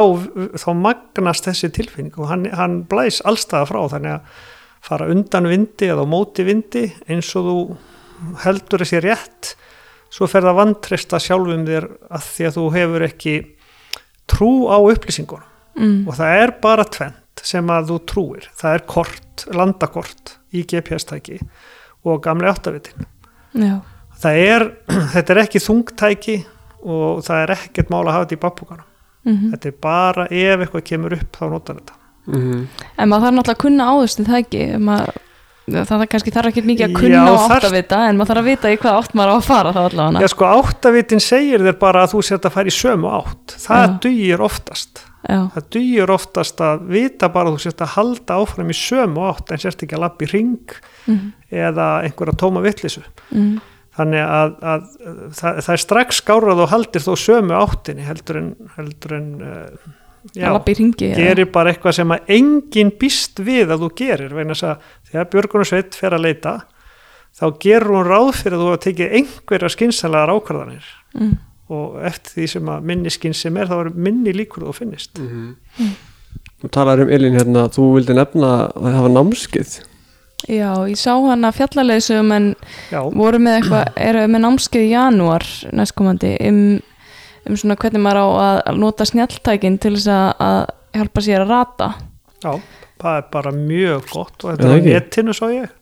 þá 0.61 0.69
magnast 0.77 1.45
þessi 1.47 1.71
tilfinning 1.73 2.19
og 2.19 2.29
hann, 2.29 2.45
hann 2.53 2.83
blæs 2.85 3.23
allstaða 3.25 3.67
frá 3.71 3.89
þannig 3.89 4.13
að 4.13 4.21
fara 4.83 5.07
undan 5.09 5.47
vindi 5.49 5.87
eða 5.89 6.05
móti 6.07 6.45
vindi 6.45 6.93
eins 7.09 7.35
og 7.37 7.45
þú 7.47 7.77
heldur 8.45 8.79
þessi 8.85 9.01
rétt 9.03 9.55
svo 10.11 10.27
fer 10.29 10.43
það 10.43 10.57
vantrista 10.61 11.17
sjálfum 11.19 11.65
þér 11.67 11.89
að 12.11 12.23
því 12.29 12.45
að 12.47 12.55
þú 12.59 12.73
hefur 12.77 13.03
ekki 13.09 13.35
trú 14.31 14.67
á 14.71 14.77
upplýsingunum. 14.79 15.53
Mm. 15.77 16.07
og 16.09 16.15
það 16.17 16.39
er 16.41 16.51
bara 16.65 16.85
tvent 16.89 17.43
sem 17.45 17.69
að 17.69 17.91
þú 17.91 17.97
trúir. 18.09 18.45
Það 18.57 18.75
er 18.79 18.85
kort, 18.89 19.43
landakort 19.53 20.31
í 20.57 20.63
GPS-tæki 20.65 21.41
og 22.07 22.23
gamli 22.25 22.49
áttavitin 22.49 23.05
já, 23.53 23.81
það 24.23 24.41
er, 24.41 24.65
þetta 25.15 25.35
er 25.35 25.43
ekki 25.43 25.63
þungtæki 25.63 26.37
og 26.87 27.21
það 27.27 27.43
er 27.43 27.55
ekkert 27.57 27.93
mál 27.93 28.05
að 28.07 28.15
hafa 28.15 28.25
þetta 28.27 28.39
í 28.39 28.43
babbúkanum. 28.47 28.89
Mm 29.27 29.53
þetta 29.53 29.69
er 29.69 29.79
bara 29.83 30.25
ef 30.31 30.61
eitthvað 30.63 30.85
kemur 30.87 31.17
upp 31.17 31.37
þá 31.37 31.45
notar 31.51 31.81
þetta. 31.81 31.97
Mhm. 32.27 32.67
en 32.97 33.09
maður 33.11 33.25
þarf 33.27 33.35
náttúrulega 33.37 33.55
að 33.57 33.63
kunna 33.63 33.89
áðustu 33.93 34.27
það 34.27 34.41
ekki 34.41 34.63
maður, 34.83 35.21
það 35.67 36.07
kannski 36.13 36.33
þarf 36.35 36.53
ekki 36.53 36.65
mikið 36.67 36.87
að 36.87 36.93
Já, 36.93 36.99
kunna 37.01 37.25
á 37.27 37.35
þarf- 37.35 37.57
áttavita 37.57 37.99
en 38.07 38.21
maður 38.21 38.31
þarf 38.33 38.43
að 38.43 38.51
vita 38.53 38.73
í 38.73 38.79
hvað 38.83 39.01
átt 39.01 39.19
maður 39.19 39.33
á 39.33 39.37
að 39.37 39.49
fara 39.49 39.75
þá 39.75 39.83
allavega. 39.83 40.23
Já 40.23 40.33
sko 40.33 40.49
áttavitin 40.61 41.23
segir 41.25 41.67
þér 41.67 41.79
bara 41.83 42.07
að 42.07 42.15
þú 42.15 42.23
sért 42.31 42.49
að 42.49 42.57
fara 42.57 42.73
í 42.73 42.77
sömu 42.77 43.13
átt. 43.19 43.57
Það 43.67 43.87
Já. 43.87 43.95
dugir 44.07 44.45
oftast. 44.47 45.05
Já, 45.27 45.41
það 45.57 45.65
dugir 45.75 46.11
oftast 46.15 46.61
að 46.63 46.83
vita 46.95 47.29
bara 47.35 47.51
að 47.51 47.57
þú 47.57 47.63
sért 47.65 47.83
að 47.83 47.95
halda 47.97 48.37
áfram 48.39 48.71
í 48.71 48.77
sömu 48.79 49.25
átt 49.27 49.51
en 49.51 49.59
sért 49.59 49.83
ekki 49.83 49.97
að 49.99 50.05
lappa 50.05 50.23
í 50.23 50.29
ring 50.31 50.77
mm, 51.11 51.25
eða 51.51 51.87
einhverja 52.07 52.37
tóma 52.39 52.63
vittlisu 52.63 53.03
mm, 53.35 53.57
þannig 53.99 54.23
að, 54.23 54.55
að, 54.63 54.89
það, 55.35 55.61
það 55.67 55.75
er 55.75 55.83
strax 55.83 56.21
skárað 56.23 56.63
og 56.63 56.71
haldir 56.71 57.03
þó 57.03 57.13
sömu 57.19 57.57
áttinni 57.59 58.07
heldur 58.07 58.39
en, 58.43 58.51
heldur 58.77 59.17
en 59.17 59.29
uh, 59.43 59.91
já, 60.37 60.47
að 60.53 60.71
ringi 60.79 61.11
gerir 61.19 61.51
bara 61.51 61.73
eitthvað 61.75 61.99
sem 61.99 62.15
að 62.15 62.33
enginn 62.37 62.95
býst 63.01 63.43
við 63.43 63.75
að 63.75 63.83
þú 63.83 63.91
gerir 63.99 64.37
vegna 64.37 64.55
þess 64.55 64.69
að 64.71 64.95
þegar 65.17 65.31
Björgunarsveit 65.35 65.97
fer 65.99 66.17
að 66.17 66.25
leita 66.29 66.55
þá 67.37 67.45
gerur 67.61 67.97
hún 67.99 68.09
ráð 68.09 68.31
fyrir 68.39 68.57
að 68.57 68.63
þú 68.63 68.69
hafa 68.71 68.83
tekið 68.87 69.17
einhverja 69.19 69.73
skynsanlegar 69.75 70.33
ákvarðanir. 70.37 70.87
Mm, 71.17 71.35
og 71.77 71.97
eftir 72.07 72.37
því 72.39 72.47
sem 72.55 72.71
að 72.73 72.87
minni 72.93 73.13
skynsem 73.13 73.59
er 73.61 73.69
þá 73.73 73.77
er 73.83 73.91
minni 74.07 74.33
líkur 74.37 74.65
þú 74.69 74.77
finnist. 74.77 75.21
Þú 76.63 76.71
talar 76.73 77.03
um 77.05 77.11
Elín 77.13 77.37
hérna, 77.37 77.67
þú 77.73 77.91
vildi 77.99 78.15
nefna 78.17 78.55
að 78.73 78.87
það 78.95 79.03
var 79.09 79.15
námskið 79.19 79.75
já, 80.47 80.71
ég 80.87 80.99
sá 81.01 81.13
hana 81.27 81.51
fjallarleysum 81.55 82.33
en 82.37 82.47
já, 82.93 83.01
voru 83.17 83.41
með 83.43 83.59
eitthvað, 83.61 83.89
eru 84.05 84.25
með 84.31 84.43
námskeið 84.45 84.85
í 84.87 84.91
janúar 84.93 85.47
næstkomandi 85.75 86.33
um, 86.47 86.61
um 87.49 87.57
svona 87.59 87.77
hvernig 87.81 88.05
maður 88.05 88.21
á 88.23 88.29
að- 88.47 88.81
nota 88.81 89.07
snjalltækin 89.09 89.79
til 89.83 89.95
þess 89.97 90.11
að, 90.13 90.29
að 90.47 90.61
hjálpa 91.01 91.25
sér 91.25 91.45
að 91.45 91.53
rata. 91.53 91.89
Já, 92.45 92.53
það 93.03 93.17
er 93.21 93.25
bara 93.33 93.53
mjög 93.57 94.11
gott 94.13 94.45
og 94.45 94.53
þetta 94.55 94.69
er 94.71 94.77
ekki? 94.81 94.95
netinu 94.97 95.35
svo 95.37 95.49
ég. 95.53 95.73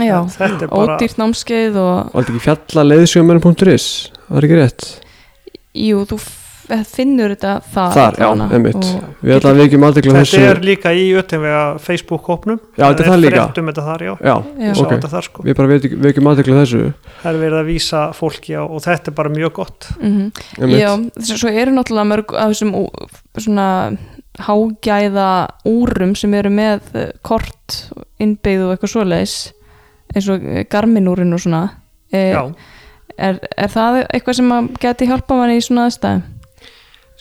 Já, 0.00 0.16
þetta 0.26 0.64
er 0.66 0.70
bara 0.70 0.96
ódýrt 0.96 1.18
námskeið 1.18 1.76
og 1.78 2.12
þetta 2.14 2.34
ekki 2.34 2.44
fjalla 2.46 2.84
leiðsjóðmenn.is 2.90 3.86
það 4.28 4.36
er 4.40 4.46
ekki 4.48 4.58
rétt? 4.60 4.86
Jú, 5.80 6.04
þú 6.10 6.16
f- 6.18 6.36
finnur 6.86 7.32
þetta 7.34 7.52
þar, 7.74 7.94
þar, 7.96 8.16
já, 8.22 8.26
einmitt. 8.54 8.84
að 10.14 10.18
þetta 10.20 10.30
þessu 10.30 10.42
er 10.50 10.60
líka 10.68 10.92
í 10.94 11.06
öttinvega 11.18 11.62
Facebook-hópnum. 11.82 12.60
Já, 12.78 12.84
þetta 12.84 13.02
er 13.04 13.08
það 13.10 13.20
líka. 13.24 13.40
þar, 13.88 14.04
já, 14.06 14.12
já, 14.22 14.34
Já. 14.66 14.70
sá 14.74 14.82
ok, 14.84 14.92
þetta 14.94 15.10
þar 15.14 15.26
sko. 15.26 15.42
Við 15.48 15.56
bara 15.58 15.68
vek- 15.72 15.96
vekjum 16.06 16.30
aðdekla 16.30 16.60
þessu. 16.60 16.82
Það 17.24 17.30
er 17.34 17.40
verið 17.42 17.58
að 17.62 17.70
vísa 17.72 18.02
fólki 18.14 18.54
á 18.54 18.62
og 18.62 18.82
þetta 18.86 19.10
er 19.10 19.16
bara 19.18 19.34
mjög 19.34 19.52
gott. 19.58 19.88
Mm 19.98 20.30
einmitt, 20.60 20.80
já, 20.80 20.90
svo 21.26 21.36
svo 21.42 21.48
eru 21.50 21.70
náttúrulega 21.74 22.10
mörg 22.14 22.34
af 22.38 22.50
þessum 22.54 22.74
svona 23.38 23.68
hágæða 24.46 25.30
úrum 25.68 26.16
sem 26.18 26.34
eru 26.38 26.52
með 26.54 26.92
eh, 26.98 27.14
kort 27.26 27.80
innbyggð 28.20 28.66
og 28.66 28.74
eitthvað 28.74 28.94
svoleiðis 28.94 29.38
eins 30.10 30.28
og 30.32 30.44
garminúrin 30.70 31.36
og 31.36 31.42
svona 31.42 31.62
e, 32.10 32.30
já, 32.32 32.42
er, 33.14 33.38
er 33.54 33.70
það 33.70 34.00
eitthvað 34.08 34.38
sem 34.40 34.70
geti 34.82 35.08
hjálpa 35.10 35.38
manni 35.38 35.60
í 35.60 35.64
svona 35.64 35.86
aðstæðum? 35.88 36.24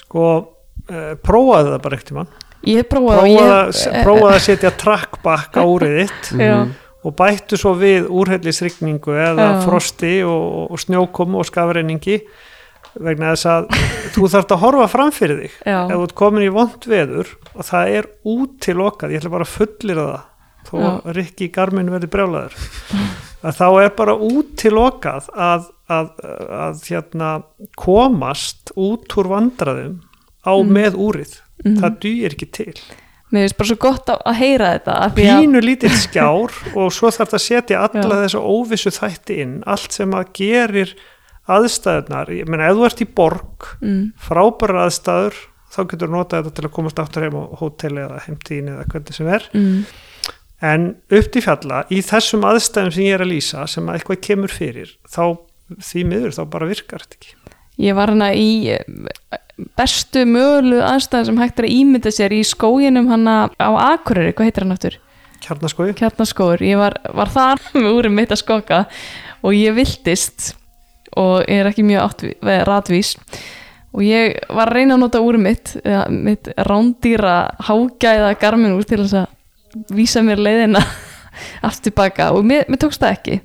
sko 0.01 0.27
uh, 0.89 1.15
prófaðu 1.25 1.73
það 1.73 1.81
bara 1.85 1.99
ekkert 1.99 2.15
mann 2.19 2.37
Ég 2.67 2.81
hef 2.81 2.89
prófað 2.91 3.21
og 3.21 3.27
prófaðu 4.03 4.25
ég 4.25 4.33
að, 4.35 4.41
setja 4.43 4.71
trackback 4.75 5.55
á 5.55 5.63
úrið 5.63 5.99
þitt 6.01 6.31
Já, 6.49 6.57
og 7.07 7.15
bættu 7.15 7.59
svo 7.59 7.71
við 7.79 8.09
úrhellisrigningu 8.11 9.15
eða 9.15 9.45
Já. 9.45 9.59
frosti 9.63 10.15
og, 10.27 10.73
og 10.73 10.81
snjókomu 10.83 11.39
og 11.39 11.47
skafreiningi 11.47 12.19
vegna 12.97 13.33
þess 13.33 13.49
að 13.51 13.69
þú 14.15 14.31
þarft 14.33 14.53
að 14.55 14.61
horfa 14.63 14.89
fram 14.91 15.13
fyrir 15.15 15.41
þig 15.43 15.57
já, 15.61 15.79
ef 15.79 15.93
þú 15.93 16.03
ert 16.07 16.17
komin 16.23 16.45
í 16.45 16.51
vond 16.53 16.89
veður 16.89 17.31
og 17.53 17.69
það 17.69 17.93
er 17.99 18.09
útilokað, 18.33 19.13
ég 19.13 19.21
ætla 19.21 19.33
bara 19.35 19.47
að 19.47 19.55
fullir 19.55 20.01
það 20.03 20.27
þó 20.69 20.75
að 20.85 21.11
Rikki 21.17 21.49
Garmin 21.53 21.91
verði 21.93 22.11
brjálaður 22.13 22.57
að 23.49 23.59
þá 23.59 23.67
er 23.69 23.93
bara 23.97 24.15
útilokað 24.29 25.29
að, 25.33 25.69
að, 25.89 26.09
að 26.59 26.81
hérna, 26.89 27.29
komast 27.79 28.73
út 28.75 29.17
úr 29.19 29.31
vandraðum 29.31 29.99
á 30.43 30.53
Mm. 30.55 30.73
með 30.73 30.97
úrið 30.97 31.37
mhm. 31.65 31.77
það 31.81 32.01
dýr 32.03 32.35
ekki 32.35 32.49
til 32.55 32.73
mér 33.29 33.45
finnst 33.45 33.59
bara 33.59 33.69
svo 33.69 33.77
gott 33.83 34.09
að, 34.09 34.21
heyra 34.39 34.73
þetta 34.77 34.97
pínu 35.17 35.61
lítill 35.61 35.93
skjár 35.93 36.55
og 36.73 36.93
svo 36.95 37.11
þarf 37.13 37.33
það 37.33 37.39
að 37.39 37.45
setja 37.45 37.81
alla 37.85 38.15
Já. 38.15 38.21
þessu 38.23 38.41
óvissu 38.41 38.93
þætti 38.95 39.39
inn 39.43 39.55
allt 39.69 39.95
sem 39.95 40.15
að 40.17 40.31
gerir 40.39 40.95
aðstæðunar, 41.55 42.31
ég 42.35 42.49
meina 42.49 42.69
ef 42.69 42.77
þú 42.77 42.85
ert 42.87 43.01
í 43.03 43.07
borg 43.19 43.69
mm, 43.79 44.03
frábæra 44.27 44.85
aðstæður 44.87 45.39
þá 45.69 45.79
getur 45.91 46.13
notað 46.13 46.45
þetta 46.45 46.55
til 46.57 46.67
að 46.67 46.75
komast 46.77 47.01
aftur 47.01 47.25
heim 47.25 47.37
á 47.37 47.43
hóteli 47.59 48.05
eða 48.05 48.21
heimtíðin 48.25 48.71
eða 48.73 48.87
hvernig 48.89 49.17
sem 49.17 49.29
er. 49.29 49.49
Mm, 49.57 49.83
en 50.69 50.87
upp 51.19 51.29
til 51.33 51.43
fjalla 51.45 51.83
í 51.93 51.99
þessum 52.05 52.47
aðstæðum 52.49 52.95
sem 52.95 53.05
ég 53.05 53.17
er 53.17 53.25
að 53.25 53.31
lýsa 53.33 53.67
sem 53.69 53.89
að 53.89 53.99
eitthvað 53.99 54.23
kemur 54.29 54.53
fyrir 54.53 54.95
þá 55.09 55.23
því 55.85 56.07
miður 56.09 56.37
þá 56.39 56.41
bara 56.55 56.69
virkar 56.71 57.05
þetta 57.05 57.19
ekki. 57.19 57.35
Ég 57.79 57.95
var 57.95 58.11
hana 58.11 58.31
í 58.35 58.49
eh, 58.73 58.81
bestu 59.79 60.25
mögulu 60.27 60.81
aðstæðum 60.83 61.29
sem 61.29 61.43
hægt 61.43 61.61
er 61.61 61.69
að 61.69 61.77
ímynda 61.77 62.11
sér 62.11 62.33
í 62.35 62.41
skóginum 62.47 63.07
hana 63.11 63.37
á 63.55 63.69
Akureyri, 63.93 64.33
hvað 64.33 64.49
heitir 64.49 64.65
hann 64.65 64.75
aftur? 64.75 64.99
kjarnaskói 65.43 65.93
kjarnaskóur, 65.97 66.63
ég 66.63 66.79
var, 66.79 66.97
var 67.15 67.31
þar 67.33 67.63
með 67.81 67.91
úrið 67.97 68.15
mitt 68.15 68.33
að 68.33 68.41
skoka 68.43 68.83
og 69.39 69.55
ég 69.55 69.75
viltist 69.77 70.53
og 71.19 71.43
ég 71.45 71.61
er 71.61 71.69
ekki 71.69 71.85
mjög 71.87 72.25
ratvís. 72.69 73.15
Og 73.95 74.03
ég 74.05 74.37
var 74.53 74.69
að 74.69 74.79
reyna 74.79 74.95
að 74.95 75.03
nota 75.03 75.21
úrið 75.25 75.45
mitt 75.45 75.75
mitt 76.13 76.49
rándýra 76.69 77.37
hágæða 77.67 78.33
garmin 78.41 78.75
úr 78.77 78.85
til 78.85 79.01
þess 79.01 79.23
að 79.23 79.95
vísa 79.97 80.21
mér 80.25 80.41
leiðina 80.41 80.81
aftur 81.67 81.89
tilbaka 81.89 82.31
og 82.35 82.45
mér, 82.45 82.67
mér 82.69 82.83
tókst 82.83 83.01
það 83.01 83.15
ekki. 83.17 83.39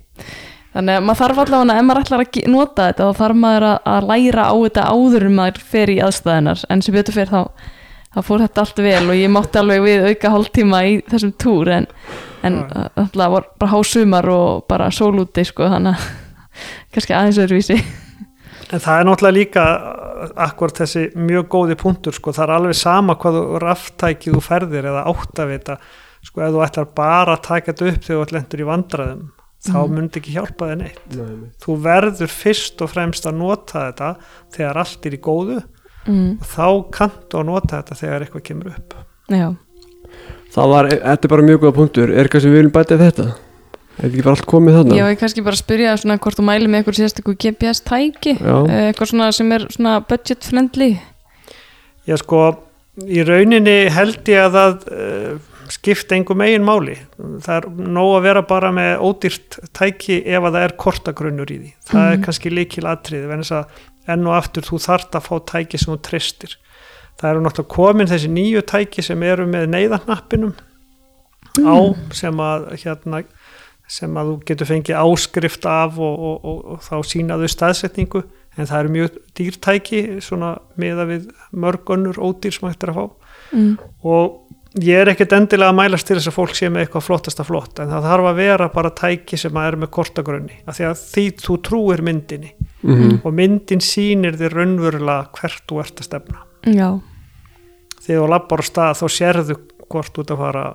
Þannig 0.75 0.99
að 0.99 1.07
maður 1.07 1.21
þarf 1.23 1.41
allavega 1.45 1.79
ef 1.79 1.87
maður 1.87 2.03
ætlar 2.03 2.25
að 2.25 2.51
nota 2.51 2.89
þetta 2.91 3.07
þá 3.07 3.23
þarf 3.23 3.41
maður 3.45 3.67
að, 3.69 3.79
að 3.95 4.09
læra 4.11 4.47
á 4.51 4.55
þetta 4.59 4.87
áður 4.91 5.27
en 5.29 5.37
maður 5.39 5.65
fer 5.73 5.93
í 5.93 5.99
aðstæðunar 6.03 6.65
en 6.69 6.83
sem 6.83 6.97
betur 6.97 7.17
fer 7.17 7.31
þá 7.31 7.41
þá 8.15 8.21
fór 8.23 8.45
þetta 8.45 8.65
allt 8.65 8.83
vel 8.85 9.05
og 9.09 9.19
ég 9.19 9.33
mátti 9.33 9.61
alveg 9.61 9.85
við 9.85 10.09
auka 10.11 10.33
hálftíma 10.35 10.83
í 10.87 10.99
þessum 11.11 11.33
túr 11.41 11.71
en, 11.75 11.89
en 12.47 12.61
alltaf 12.71 13.33
var 13.33 13.49
bara 13.59 13.73
hásumar 13.73 14.29
og 14.31 14.67
bara 14.71 14.91
sól 14.95 15.17
úti 15.25 15.47
sko 15.47 15.71
þannig 15.73 15.99
að 15.99 16.24
kannski 16.95 17.15
aðeins 17.17 17.39
öðruvísi. 17.45 17.79
En 18.73 18.81
það 18.81 18.99
er 19.01 19.05
náttúrulega 19.07 19.37
líka 19.37 19.65
akkur 20.47 20.73
þessi 20.75 21.05
mjög 21.21 21.47
góði 21.53 21.77
punktur 21.79 22.15
sko, 22.17 22.33
það 22.33 22.45
er 22.49 22.53
alveg 22.57 22.77
sama 22.79 23.15
hvað 23.21 23.37
þú 23.39 23.59
raftækið 23.63 24.35
þú 24.39 24.41
ferðir 24.47 24.89
eða 24.91 25.03
áttavita 25.11 25.77
sko, 26.25 26.41
ef 26.47 26.55
þú 26.55 26.63
ætlar 26.65 26.89
bara 26.97 27.37
að 27.37 27.43
taka 27.45 27.73
þetta 27.73 27.91
upp 27.93 28.03
þegar 28.07 28.17
þú 28.21 28.25
ætlendur 28.27 28.63
í 28.65 28.69
vandræðum 28.71 29.25
þá 29.65 29.77
Mhm. 29.81 29.95
myndi 29.97 30.21
ekki 30.21 30.33
hjálpa 30.35 30.67
þig 30.71 30.79
neitt. 30.81 31.05
Þú 31.65 31.77
verður 31.85 32.29
fyrst 32.33 32.83
og 32.85 32.91
fremst 32.93 33.25
að 33.29 33.37
nota 33.39 33.85
þetta 33.93 34.11
þegar 34.57 34.77
allt 34.83 35.07
er 35.07 35.13
í 35.17 35.21
góðu. 35.25 35.63
Mm, 36.07 36.39
og 36.41 36.47
þá 36.47 36.67
kanntu 36.93 37.39
að 37.41 37.47
nota 37.49 37.79
þetta 37.83 37.97
þegar 37.97 38.25
eitthvað 38.27 38.43
kemur 38.45 38.67
upp. 38.75 38.95
Já, 39.33 39.47
það 40.53 40.69
var, 40.69 40.89
þetta 40.89 41.25
er 41.25 41.33
bara 41.33 41.43
mjög 41.49 41.61
góða 41.63 41.75
punktur. 41.79 42.11
Er 42.13 42.25
eitthvað 42.27 42.43
sem 42.45 42.53
við 42.53 42.59
viljum 42.61 42.75
bæta 42.77 42.99
við 43.01 43.13
þetta 43.13 43.29
er 43.99 44.09
ekki 44.11 44.23
bara 44.27 44.35
allt 44.37 44.47
komið 44.51 44.77
þarna 44.79 44.99
ég 44.99 45.07
var 45.09 45.17
kannski 45.23 45.45
bara 45.47 45.61
spyrja 45.61 45.97
svona 46.01 46.19
hvort 46.19 46.39
þú 46.41 46.45
mæli 46.49 46.69
með 46.71 46.81
eitthvað 46.83 46.99
sérstakku 47.01 47.35
GPS 47.45 47.81
tæki 47.87 48.37
Já. 48.41 48.57
Eh, 48.67 48.85
eitthvað 48.91 49.11
svona 49.13 49.33
sem 49.33 49.53
er 49.53 49.67
svona 49.71 49.97
budget 50.09 50.45
friendly 50.45 50.93
Já 52.05 52.17
sko, 52.21 52.41
í 53.09 53.23
rauninni 53.25 53.77
held 53.95 54.29
ég 54.29 54.43
að 54.45 54.57
það 54.59 54.75
uh, 54.93 55.39
skipta 55.73 56.13
engum 56.19 56.43
eigin 56.45 56.67
máli. 56.67 56.99
Það 57.41 57.55
er 57.55 57.67
nóg 57.97 58.11
að 58.19 58.27
vera 58.27 58.43
bara 58.45 58.69
með 58.77 58.91
ódýrt 59.07 59.57
tæki 59.73 60.19
ef 60.29 60.45
að 60.45 60.59
það 60.59 60.67
er 60.67 60.75
kortagrunnur 60.83 61.49
í 61.55 61.57
því. 61.63 61.71
Það 61.89 62.03
er 62.11 62.19
Mhm. 62.19 62.25
kannski 62.27 62.53
líkil 62.53 62.85
atriði, 62.85 63.31
en 63.33 63.41
þess 63.41 63.55
að 63.57 63.65
enn 64.13 64.27
og 64.29 64.35
aftur 64.37 64.69
þú 64.69 64.81
þart 64.85 65.17
að 65.17 65.25
fá 65.31 65.35
tæki 65.55 65.81
sem 65.81 65.95
þú 65.95 65.99
tristir. 66.11 66.57
Það 67.17 67.31
eru 67.31 67.41
náttúrulega 67.47 67.75
komin 67.79 68.13
þessi 68.13 68.29
nýju 68.37 68.63
tæki 68.69 69.03
sem 69.03 69.23
eru 69.23 69.47
með 69.49 69.65
neyðarnappinum 69.73 70.53
á 71.65 71.77
sem 72.13 72.37
að 72.37 72.69
hérna 72.85 73.25
sem 73.91 74.17
að 74.17 74.31
þú 74.31 74.37
getur 74.49 74.71
fengið 74.71 75.01
áskrift 75.01 75.67
af 75.69 75.99
og, 76.01 76.15
og, 76.29 76.39
og, 76.45 76.65
og 76.75 76.85
þá 76.85 76.97
sínaðu 77.11 77.51
staðsetningu 77.53 78.25
en 78.55 78.69
það 78.71 78.79
eru 78.79 78.95
mjög 78.95 79.19
dýrtæki 79.39 80.01
svona 80.25 80.55
meða 80.81 81.07
við 81.11 81.29
mörg 81.53 81.93
önnur 81.95 82.21
ódýr 82.23 82.55
sem 82.55 82.69
hægt 82.69 82.87
er 82.87 82.95
að 82.95 83.01
fá. 83.01 83.35
Mm, 83.55 83.73
og 84.07 84.83
ég 84.83 85.01
er 85.03 85.11
ekkert 85.13 85.35
endilega 85.37 85.73
að 85.73 85.79
mælast 85.79 86.09
til 86.09 86.17
þess 86.19 86.31
að 86.31 86.37
fólk 86.39 86.57
sé 86.59 86.71
með 86.73 86.87
eitthvað 86.87 87.07
flottasta 87.07 87.47
flott 87.47 87.83
en 87.83 87.93
það 87.93 88.09
þarf 88.09 88.31
að 88.31 88.41
vera 88.41 88.71
bara 88.75 88.95
tæki 89.03 89.39
sem 89.39 89.59
að 89.59 89.69
er 89.69 89.79
með 89.83 89.93
kortagrunni 89.99 90.61
af 90.65 90.79
því 90.79 90.89
að 90.89 91.03
því 91.03 91.27
þú 91.45 91.59
trúir 91.69 92.05
myndinni. 92.07 92.55
Mm 92.85 93.21
og 93.25 93.33
myndin 93.33 93.81
sýnir 93.81 94.37
þér 94.37 94.59
raunverulega 94.59 95.31
hvert 95.39 95.63
þú 95.71 95.79
ert 95.81 96.03
að 96.03 96.09
stefna. 96.09 96.43
Já, 96.65 96.89
þegar 98.05 98.21
þú 98.21 98.27
lappar 98.35 98.61
á 98.61 98.65
stað 98.69 98.99
þá 99.01 99.07
sérðu 99.15 99.57
hvort 99.89 100.13
þú 100.13 100.25
ert 100.25 100.35
að 100.35 100.43
fara 100.43 100.67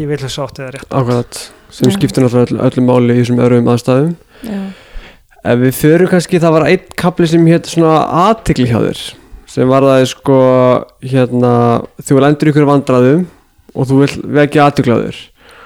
ég 0.00 0.08
vil 0.10 0.20
þess 0.20 0.40
átt 0.42 0.60
eða 0.60 0.70
rétt. 0.74 0.88
Akkurat, 0.90 1.40
sem 1.74 1.90
Já. 1.90 1.96
skiptir 1.96 2.24
náttúrulega 2.24 2.54
öll, 2.54 2.62
öllum 2.68 2.88
máli 2.90 3.16
í 3.16 3.20
þessum 3.22 3.42
öðrum 3.44 3.70
aðstæðum. 3.74 4.14
Já, 4.44 4.62
Ef 5.44 5.58
við 5.60 5.74
förum 5.76 6.08
kannski, 6.08 6.40
það 6.40 6.54
var 6.56 6.66
einn 6.70 6.94
kapli 6.96 7.26
sem 7.28 7.50
hétt 7.52 7.66
svona 7.68 7.98
aðtikli 8.24 8.64
hjá 8.70 8.78
þér 8.80 9.00
sem 9.54 9.68
var 9.68 9.84
það 9.84 10.04
sko 10.10 10.38
hérna, 11.04 11.50
þú 12.00 12.16
lendur 12.24 12.50
ykkur 12.50 12.64
vandraðum 12.66 13.26
og 13.76 13.90
þú 13.90 13.98
vil 14.00 14.24
vekja 14.40 14.64
aðtikli 14.64 14.96
á 14.96 14.98
þér. 15.04 15.18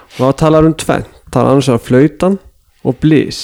Og 0.09 0.19
þá 0.19 0.41
talar 0.43 0.67
um 0.67 0.75
tvenn 0.77 1.07
talar 1.33 1.55
annars 1.55 1.71
að 1.73 1.85
flautan 1.87 2.39
og 2.87 2.99
blís 3.03 3.41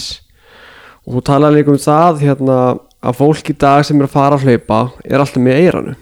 og 1.05 1.18
þú 1.18 1.24
talar 1.28 1.55
líka 1.55 1.72
um 1.72 1.80
það 1.80 2.22
hérna, 2.24 2.59
að 3.05 3.18
fólk 3.20 3.51
í 3.53 3.57
dag 3.61 3.85
sem 3.85 4.01
er 4.01 4.09
að 4.09 4.14
fara 4.14 4.39
að 4.39 4.47
hlaupa 4.49 4.80
er 5.05 5.20
alltaf 5.20 5.43
með 5.45 5.61
eiranu 5.61 5.97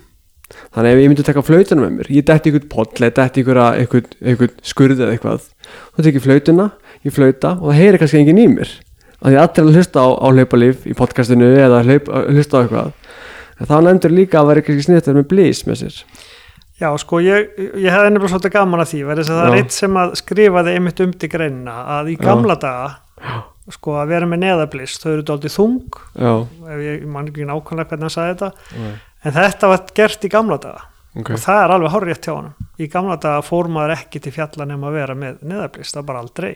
þannig 0.73 0.95
ef 0.95 1.03
ég 1.03 1.11
myndi 1.13 1.27
taka 1.27 1.45
flautuna 1.45 1.85
með 1.85 1.93
mér 1.99 2.11
ég 2.17 2.27
detti 2.29 2.53
ykkur 2.53 2.69
poll, 2.73 2.89
ég 3.03 3.15
detti 3.19 3.45
ykkur, 3.45 3.61
ykkur, 3.85 4.07
ykkur 4.35 4.55
skurð 4.73 5.03
eða 5.05 5.17
eitthvað 5.17 5.47
þá 5.69 6.03
tek 6.07 6.19
ég 6.19 6.25
flautuna, 6.27 6.69
ég 7.05 7.15
flauta 7.17 7.55
og 7.59 7.71
það 7.71 7.81
heyri 7.83 8.03
kannski 8.03 8.23
enginn 8.23 8.43
í 8.43 8.49
mér 8.57 8.75
að 9.23 9.31
því 9.31 9.41
allir 9.45 9.69
að 9.69 9.77
hlusta 9.79 10.03
á, 10.03 10.09
á 10.19 10.27
hlaupalíf 10.33 10.87
í 10.89 10.97
podcastinu 10.99 11.53
eða 11.61 11.83
hlaup, 11.87 12.11
hlusta 12.33 12.59
á 12.59 12.61
eitthvað 12.65 12.93
en 13.63 13.69
þá 13.71 13.77
nefndur 13.87 14.15
líka 14.17 14.41
að 14.41 14.49
vera 14.51 14.63
ekki 14.65 14.79
sniðt 14.83 15.13
með 15.13 15.29
blís 15.31 15.67
með 15.69 15.85
sér 15.85 16.01
Já, 16.83 16.89
sko, 16.99 17.21
ég, 17.23 17.53
ég 17.79 17.93
hefði 17.95 18.11
nefnilega 18.11 18.33
svolítið 18.33 18.53
gaman 18.57 18.83
að 18.83 18.89
því, 18.91 19.01
að 19.05 19.21
það 19.29 19.41
er 19.45 19.53
Já. 19.53 19.59
eitt 19.61 19.75
sem 19.77 19.99
að 20.03 20.15
skrifaði 20.19 20.73
einmitt 20.75 21.03
um 21.05 21.13
til 21.15 21.29
greinina 21.31 21.75
að 21.99 22.11
í 22.11 22.17
Já. 22.17 22.23
gamla 22.25 22.57
daga, 22.59 22.89
sko, 23.77 23.95
að 24.03 24.11
vera 24.11 24.27
með 24.27 24.43
neðablist, 24.43 25.05
þau 25.05 25.13
eru 25.13 25.27
dálítið 25.29 25.55
þung, 25.55 25.99
já, 26.17 26.33
ef 26.73 26.83
ég 26.83 27.05
man 27.13 27.29
ekki 27.31 27.47
nákvæmlega 27.47 27.93
hvernig 27.93 28.09
hann 28.09 28.15
sagði 28.17 28.33
þetta, 28.33 28.51
Nei. 28.81 28.97
En 29.25 29.33
þetta 29.33 29.69
var 29.69 29.85
gert 29.95 30.25
í 30.25 30.29
gamla 30.33 30.59
daga 30.59 30.83
ok 31.19 31.31
og 31.35 31.39
það 31.45 31.63
er 31.65 31.71
alveg 31.77 31.91
horrið 31.93 32.21
hjá 32.25 32.33
honum. 32.35 32.55
Í 32.81 32.87
gamla 32.91 33.17
daga 33.21 33.43
fór 33.45 33.69
maður 33.69 33.91
ekki 33.99 34.21
til 34.25 34.33
fjalla 34.33 34.65
nema 34.67 34.89
að 34.89 34.95
vera 34.97 35.15
með 35.15 35.43
neðablist, 35.45 35.95
það 35.95 36.07
bara 36.09 36.23
aldrei. 36.25 36.55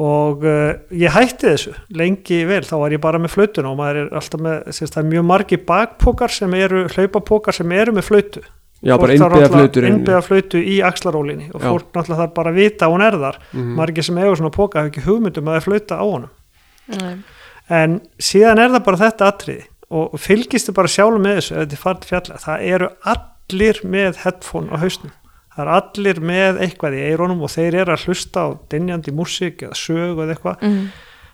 Og 0.00 0.44
uh, 0.46 0.70
ég 0.96 1.12
hætti 1.12 1.48
þessu 1.50 1.72
lengi 1.98 2.44
vel, 2.48 2.62
þá 2.64 2.76
var 2.80 2.92
ég 2.94 3.00
bara 3.02 3.18
með 3.20 3.32
flautuna 3.34 3.72
og 3.72 3.76
maður 3.80 3.98
er 4.04 4.12
alltaf 4.20 4.40
með, 4.44 4.60
sérst, 4.76 4.94
það 4.94 5.02
er 5.02 5.08
mjög 5.10 5.24
margi 5.28 5.58
bakpókar 5.68 6.32
sem 6.32 6.54
eru, 6.56 6.84
hlaupapókar 6.94 7.56
sem 7.58 7.72
eru 7.76 7.92
með 7.96 8.06
flautu 8.06 8.40
já, 8.44 8.94
bara 8.96 9.10
Fólk 9.10 9.18
þarf 9.18 9.18
innbyggja 9.18 9.26
náttúrulega- 9.26 9.50
flautur 9.56 9.84
inn 9.88 9.96
innbyggða 9.98 10.22
flautu 10.28 10.62
í 10.62 10.76
axlarólinni 10.86 11.48
og 11.52 11.60
Já. 11.60 11.66
fólk 11.74 11.90
náttúrulega 11.92 12.20
þarf 12.22 12.34
bara 12.38 12.52
að 12.54 12.60
vita 12.62 12.86
að 12.86 12.94
hún 12.94 13.04
er 13.08 13.18
þar 13.24 13.36
Mhm. 13.52 13.74
margir 13.80 14.04
sem 14.06 14.16
eiga 14.22 14.36
svona 14.36 14.54
póka 14.56 14.78
hafa 14.80 14.88
ekki 14.92 15.04
hugmyndum 15.04 15.44
að 15.44 15.52
það 15.52 15.56
er 15.60 15.66
flauta 15.66 15.98
á 16.00 16.04
honum 16.06 16.30
Nei. 17.00 17.16
en 17.68 18.00
síðan 18.18 18.58
er 18.62 18.70
það 18.70 18.84
bara 18.84 18.96
þetta 19.04 19.28
atriði 19.34 19.64
og 19.90 20.18
fylgist 20.22 20.70
þið 20.70 20.76
bara 20.78 20.92
sjálf 20.92 21.22
með 21.22 21.38
þessu 21.38 21.56
ef 21.56 21.70
þið 21.70 21.82
farið 21.84 22.02
til 22.02 22.10
fjalla, 22.10 22.42
það 22.44 22.66
eru 22.74 22.90
allir 23.14 23.80
með 23.96 24.20
headphone 24.24 24.70
á 24.70 24.76
hausnum. 24.82 25.14
Það 25.50 25.62
eru 25.64 25.74
allir 25.76 26.20
með 26.30 26.60
eitthvað 26.66 26.96
í 26.96 27.06
eironum 27.10 27.42
og 27.42 27.52
þeir 27.52 27.78
eru 27.82 27.94
að 27.94 28.04
hlusta 28.06 28.44
á 28.46 28.48
dynjandi 28.70 29.14
músík 29.14 29.64
eða 29.66 29.78
sög 29.78 30.22
eða 30.22 30.36
eitthvað. 30.36 30.66
Mm. 30.66 30.84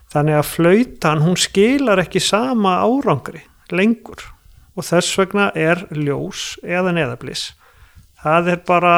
þannig 0.07 0.37
að 0.37 0.47
flautan 0.47 1.21
hún 1.25 1.35
skilar 1.35 1.99
ekki 1.99 2.21
sama 2.23 2.77
árangri 2.79 3.43
lengur. 3.75 4.23
Og 4.77 4.85
þess 4.85 5.17
vegna 5.19 5.49
er 5.57 5.81
ljós 5.91 6.53
eða 6.63 6.93
neðablis 6.95 7.49
það 8.23 8.51
er 8.53 8.63
bara, 8.67 8.95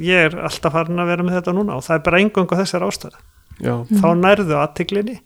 ég 0.00 0.28
er 0.28 0.38
alltaf 0.48 0.74
farin 0.74 1.02
að 1.02 1.12
vera 1.12 1.26
með 1.26 1.38
þetta 1.38 1.54
núna 1.56 1.76
og 1.78 1.86
það 1.86 1.98
er 1.98 2.04
bara 2.06 2.22
engungu 2.22 2.58
þessar 2.62 2.86
ástæð 2.86 3.18
já, 3.60 3.74
þá 4.00 4.08
nærðu 4.18 4.58
aðtiklinni 4.60 5.18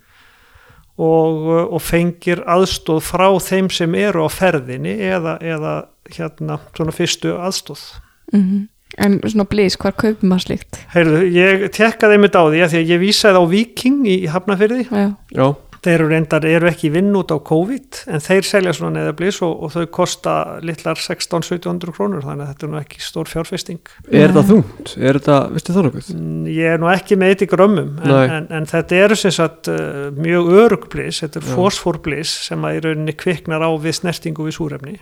og, 0.99 1.51
og 1.77 1.83
fengir 1.85 2.41
aðstóð 2.49 3.03
frá 3.05 3.27
þeim 3.43 3.69
sem 3.71 3.95
eru 4.01 4.25
á 4.25 4.29
ferðinni 4.33 4.95
eða, 5.11 5.37
eða 5.45 5.75
hérna 6.17 6.59
svona 6.77 6.95
fyrstu 6.97 7.37
aðstóð 7.37 7.85
Mhm. 8.33 8.69
En 8.99 9.19
svona 9.21 9.45
blís, 9.45 9.75
hvar 9.77 9.93
kaupir 9.93 10.25
maður 10.27 10.45
slíkt? 10.47 10.77
Heyrðu, 10.95 11.19
ég 11.35 11.65
tekkaði 11.75 12.17
einmitt 12.17 12.37
á 12.39 12.43
því 12.49 12.61
að 12.65 12.71
því 12.73 12.79
að 12.81 12.91
ég 12.95 13.01
vísaði 13.03 13.41
á 13.43 13.45
Viking 13.51 14.07
í 14.09 14.15
Hafnafyrði 14.31 14.87
Já, 14.89 15.07
já, 15.35 15.47
þeir 15.87 15.97
eru 15.97 16.09
reyndar, 16.11 16.47
eru 16.51 16.69
ekki 16.71 16.91
vinn 16.95 17.15
út 17.19 17.33
á 17.33 17.39
COVID 17.51 18.01
en 18.13 18.25
þeir 18.25 18.49
selja 18.49 18.75
svona 18.77 19.01
neðablis 19.01 19.41
og, 19.47 19.55
og 19.67 19.73
þau 19.75 19.87
kosta 19.99 20.35
litlar 20.67 21.01
16-1700 21.01 21.95
krónur 21.97 22.27
þannig 22.27 22.47
að 22.47 22.53
þetta 22.53 22.67
er 22.67 22.73
nú 22.75 22.81
ekki 22.81 23.03
stór 23.05 23.31
fjárfesting 23.31 23.93
er 24.11 24.35
þetta 24.35 24.45
þungt? 24.51 24.95
er 24.99 25.21
þetta, 25.21 25.39
veistu 25.55 25.77
það 25.77 25.89
nokkuð? 25.89 26.13
Mm, 26.17 26.47
ég 26.53 26.77
er 26.77 26.83
nú 26.83 26.93
ekki 26.93 27.21
með 27.21 27.35
eitt 27.35 27.47
í 27.47 27.51
grömmum 27.51 27.93
en, 28.03 28.17
en, 28.39 28.49
en 28.59 28.71
þetta 28.71 29.03
eru 29.07 29.19
sem 29.21 29.35
sagt 29.35 29.73
uh, 29.73 30.09
mjög 30.17 30.55
örugbliss, 30.65 31.23
þetta 31.25 31.43
er 31.43 31.51
Já. 31.51 31.53
fósforbliss 31.57 32.39
sem 32.51 32.67
að 32.67 32.81
í 32.81 32.87
rauninni 32.89 33.17
kviknar 33.19 33.65
á 33.65 33.71
við 33.75 34.01
snertingu 34.01 34.49
við 34.49 34.59
súrefni 34.59 34.99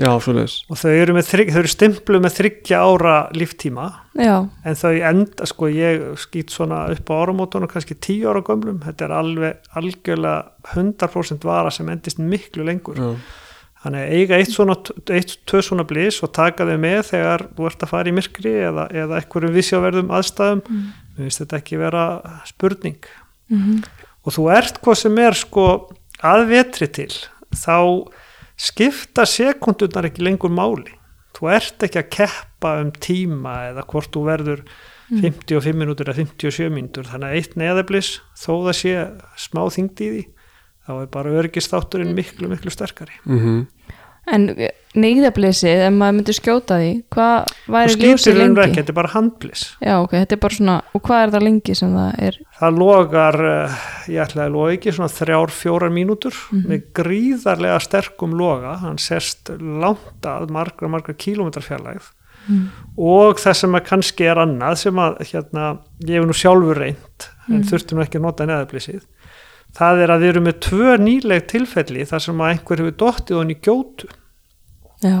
já, 0.00 0.10
og 0.16 0.78
þau 0.80 0.92
eru, 0.92 1.14
með 1.16 1.28
þrygg, 1.28 1.52
þau 1.52 1.60
eru 1.60 1.72
stimplu 1.72 2.20
með 2.22 2.36
þryggja 2.38 2.80
ára 2.80 3.16
líftíma. 3.36 3.86
Já, 4.18 4.36
en 4.64 4.80
þau 4.80 4.94
enda, 5.10 5.48
sko 5.50 5.68
ég 5.72 6.06
skýt 6.24 6.54
svona 6.54 6.86
upp 6.94 7.12
á 7.12 7.14
áramótunum 7.20 7.70
kannski 7.70 7.98
10 7.98 8.24
ára 8.32 8.42
gömlum, 8.46 8.80
þetta 8.86 9.06
er 9.06 9.14
alveg 9.18 9.76
algjörlega 9.76 10.74
100% 10.74 11.46
vara 11.46 11.72
sem 11.74 11.92
endist 11.92 12.22
miklu 12.22 12.66
lengur. 12.66 12.98
Já, 12.98 13.12
Þannig 13.80 14.02
að 14.02 14.10
eiga 14.18 14.36
eitt 14.36 14.50
svona, 14.52 14.74
eitt, 15.16 15.30
tvö 15.48 15.62
svona 15.64 15.86
blís 15.88 16.18
og 16.20 16.34
taka 16.36 16.66
þau 16.68 16.74
með 16.82 16.98
þegar 17.14 17.46
þú 17.56 17.68
ert 17.70 17.84
að 17.86 17.92
fara 17.94 18.10
í 18.10 18.12
myrkri 18.12 18.52
eða, 18.66 18.84
eða 18.92 19.20
einhverjum 19.22 19.54
visjáverðum 19.56 20.12
aðstæðum, 20.18 20.60
mér 20.68 21.22
finnst 21.22 21.40
þetta 21.40 21.60
ekki 21.62 21.78
vera 21.80 22.04
spurning. 22.50 23.08
Mhm. 23.48 23.78
Og 24.20 24.36
þú 24.36 24.44
ert 24.52 24.82
hvað 24.84 24.98
sem 25.00 25.16
er 25.24 25.38
sko 25.38 25.64
að 26.20 26.44
vetri 26.50 26.90
til, 26.92 27.08
þá 27.56 27.78
skipta 28.60 29.26
sekundurnar 29.28 30.10
ekki 30.10 30.24
lengur 30.26 30.52
máli. 30.52 30.96
Þú 31.36 31.52
ert 31.54 31.86
ekki 31.86 32.00
að 32.00 32.10
keppa 32.16 32.74
um 32.82 32.90
tíma 32.92 33.54
eða 33.70 33.86
hvort 33.88 34.10
þú 34.12 34.24
verður 34.26 34.64
55 35.10 35.78
minútur 35.78 36.10
eða 36.10 36.20
57 36.22 36.68
minútur, 36.74 37.08
þannig 37.08 37.30
að 37.30 37.38
eitt 37.38 37.56
neðablis, 37.58 38.10
þó 38.38 38.52
það 38.68 38.76
sé 38.78 38.92
smá 39.42 39.62
þyngd 39.74 40.02
í 40.04 40.10
því, 40.10 40.20
þá 40.86 40.92
er 40.94 41.08
bara 41.16 41.32
öryggistátturinn 41.40 42.14
miklu, 42.14 42.50
miklu 42.52 42.70
sterkari. 42.74 43.16
mhm 43.26 43.64
En 44.30 44.44
neyðablísið, 45.00 45.84
ef 45.86 45.94
maður 45.94 46.16
myndi 46.18 46.34
skjóta 46.36 46.76
því, 46.80 46.90
hvað 47.14 47.52
væri 47.72 47.96
ljósið 48.02 48.38
lengi? 48.40 48.60
ekki, 48.64 48.78
þetta 48.80 48.92
er 48.92 48.98
bara 48.98 49.12
handblis. 49.14 49.62
Já, 49.80 49.94
ok, 49.96 50.14
þetta 50.18 50.36
er 50.36 50.42
bara 50.44 50.58
svona, 50.58 50.76
og 50.92 51.02
hvað 51.06 51.22
er 51.24 51.32
það 51.34 51.46
lengi 51.46 51.76
sem 51.78 51.96
það 51.96 52.22
er? 52.28 52.38
Það 52.60 52.78
logar, 52.82 53.40
eh, 53.50 53.80
ég 54.14 54.22
ætla 54.26 54.46
að 54.46 54.54
loga 54.58 54.76
ekki, 54.76 54.94
svona 54.94 55.14
þrjár, 55.14 55.54
fjórar 55.56 55.94
mínútur 55.94 56.40
með 56.52 56.86
gríðarlega 57.00 57.80
sterkum 57.86 58.36
loga, 58.38 58.76
hann 58.82 58.98
sest 58.98 59.50
langt 59.58 60.26
að 60.26 60.50
margra, 60.50 60.90
margra 60.90 61.14
kílómetrar 61.14 61.66
fjarlægð 61.66 62.12
og 62.96 63.40
það 63.40 63.56
sem 63.58 63.78
kannski 63.86 64.26
er 64.30 64.40
annað 64.42 64.78
sem 64.84 65.00
að, 65.02 65.18
hérna, 65.30 65.66
ég 66.06 66.18
hef 66.18 66.28
nú 66.28 66.36
sjálfur 66.36 66.80
reynd, 66.80 67.26
en 67.50 67.64
þurfti 67.66 67.96
nú 67.96 68.04
ekki 68.04 68.20
að 68.20 68.26
nota 68.26 68.46
neðablísið, 68.48 69.02
það 69.78 70.02
er 70.04 70.12
að 70.14 70.22
við 70.24 70.32
erum 70.34 70.46
með 70.48 70.58
tvö 70.66 70.94
nýleg 71.00 71.46
tilfelli 71.50 72.04
þar 72.10 72.24
sem 72.26 72.40
að 72.42 72.52
einhver 72.54 72.82
hefur 72.82 72.96
dottið 73.04 73.38
hann 73.40 73.52
í 73.54 73.58
gjótu 73.66 74.08
Já, 75.04 75.18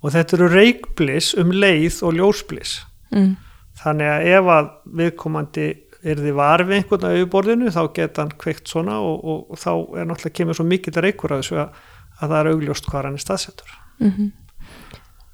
og 0.00 0.14
þetta 0.14 0.36
eru 0.38 0.48
reikblis 0.54 1.32
um 1.40 1.50
leið 1.52 1.98
og 2.08 2.14
ljósblis. 2.16 2.78
mm. 3.12 3.32
Þannig 3.80 4.08
að 4.12 4.26
ef 4.28 4.48
að 4.52 4.66
viðkomandi 5.00 5.66
er 6.00 6.18
þið 6.20 6.34
var 6.36 6.62
við 6.68 6.76
einhvern 6.78 7.04
á 7.08 7.10
auðborðinu 7.16 7.70
þá 7.72 7.80
geta 7.96 8.22
hann 8.24 8.32
kveikt 8.40 8.68
svona 8.68 8.98
og, 9.04 9.20
og, 9.24 9.38
og 9.52 9.60
þá 9.60 9.70
er 10.00 10.08
náttúrulega 10.08 10.36
kemur 10.40 10.56
svo 10.58 10.66
mikið 10.68 10.98
reykur 11.04 11.32
að 11.36 11.42
þessu 11.42 11.58
að, 11.62 11.78
að 12.20 12.32
það 12.32 12.38
er 12.40 12.50
augljóst 12.54 12.88
hvað 12.90 13.08
hann 13.08 13.18
er 13.20 13.24
staðsettur. 13.24 13.74
Mm 14.04 14.30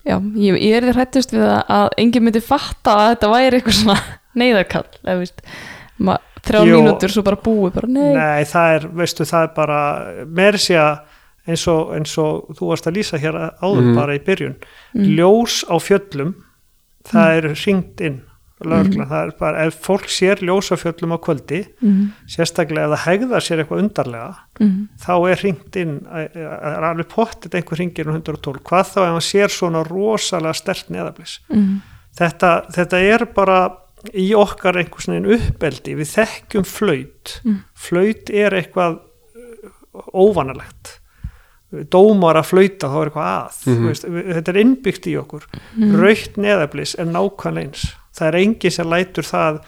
Já, 0.06 0.20
ég, 0.38 0.54
ég 0.62 0.76
er 0.78 0.84
þið 0.86 0.94
hrættust 1.00 1.32
við 1.34 1.42
að, 1.50 1.62
að 1.74 1.88
enginn 1.98 2.22
myndi 2.28 2.38
fatta 2.46 2.92
að 2.94 3.08
þetta 3.16 3.30
væri 3.32 3.58
eitthvað 3.58 3.74
svona 3.80 3.96
neyðarkall, 4.42 4.84
eða 5.02 5.16
veist, 5.18 5.40
ma- 5.98 6.20
þrjár 6.46 6.66
Jú. 6.70 6.78
mínútur 6.80 7.12
svo 7.12 7.22
bara 7.26 7.36
búið, 7.36 7.74
bara 7.74 7.88
nei. 7.90 8.14
Nei, 8.14 8.44
það 8.44 8.74
er, 8.76 8.88
veistu, 9.02 9.26
það 9.28 9.42
er 9.48 9.52
bara 9.56 9.80
að 10.26 11.00
eins 11.46 11.66
og, 11.70 11.92
eins 11.94 12.16
og 12.18 12.48
þú 12.58 12.70
varst 12.72 12.86
að 12.90 12.96
lýsa 12.98 13.18
hér 13.22 13.36
áður 13.62 13.82
Mhm. 13.84 13.94
bara 13.94 14.14
í 14.16 14.22
byrjun. 14.26 14.56
Ljós 14.94 15.64
á 15.70 15.76
fjöllum, 15.78 16.34
það 17.06 17.36
er 17.36 17.42
ringt 17.66 18.00
inn 18.00 18.22
lögregla, 18.64 19.04
það 19.06 19.26
er 19.26 19.32
bara, 19.38 19.66
ef 19.66 19.74
fólk 19.84 20.06
sér 20.08 20.36
ljós 20.40 20.70
á 20.72 20.76
fjöllum 20.80 21.12
á 21.12 21.18
kvöldi, 21.20 21.66
Mm. 21.82 22.12
sérstaklega 22.26 22.88
ef 22.90 22.98
það 22.98 23.04
hegðar 23.06 23.42
sér 23.44 23.58
eitthvað 23.62 23.82
undarlega, 23.82 24.34
Mm. 24.58 24.88
þá 24.98 25.30
er 25.30 25.36
hringt 25.36 25.76
inn 25.76 26.06
er 26.10 26.82
alveg 26.82 27.06
pottit 27.08 27.52
einhver 27.54 27.76
hringir 27.76 28.08
um 28.08 28.14
112, 28.14 28.62
hvað 28.64 28.86
þá 28.94 28.96
ef 28.96 29.12
hann 29.12 29.20
sér 29.20 29.48
svona 29.52 29.84
rosalega 29.86 30.54
stert 30.54 30.88
neðablis 30.90 31.38
Mm. 31.52 31.82
þetta, 32.18 32.66
þetta 32.72 32.94
er 33.14 33.26
bara 33.26 33.70
í 34.14 34.28
okkar 34.38 34.76
einhvers 34.80 35.08
veginn 35.10 35.30
uppeldi 35.38 35.94
við 35.98 36.12
þekkjum 36.14 36.64
flaut 36.68 37.40
Mm. 37.44 37.58
flaut 37.74 38.30
er 38.30 38.54
eitthvað 38.60 38.98
uh, 39.00 40.02
óvanalegt 40.14 41.00
dómar 41.90 42.38
að 42.38 42.46
flauta 42.52 42.88
þá 42.88 42.96
er 43.00 43.08
eitthvað 43.10 43.30
að 43.32 43.56
mm 43.72 43.86
veist, 43.88 44.04
við- 44.06 44.28
þetta 44.36 44.52
er 44.54 44.60
innbyggt 44.62 45.06
í 45.10 45.16
okkur 45.18 45.46
Mhm. 45.76 45.96
raukt 46.00 46.36
neðablis 46.38 46.94
er 46.98 47.06
nákvæmlega 47.10 47.64
eins 47.66 47.86
það 48.16 48.28
er 48.28 48.38
engin 48.44 48.70
sem 48.70 48.86
lætur 48.90 49.26
það 49.26 49.58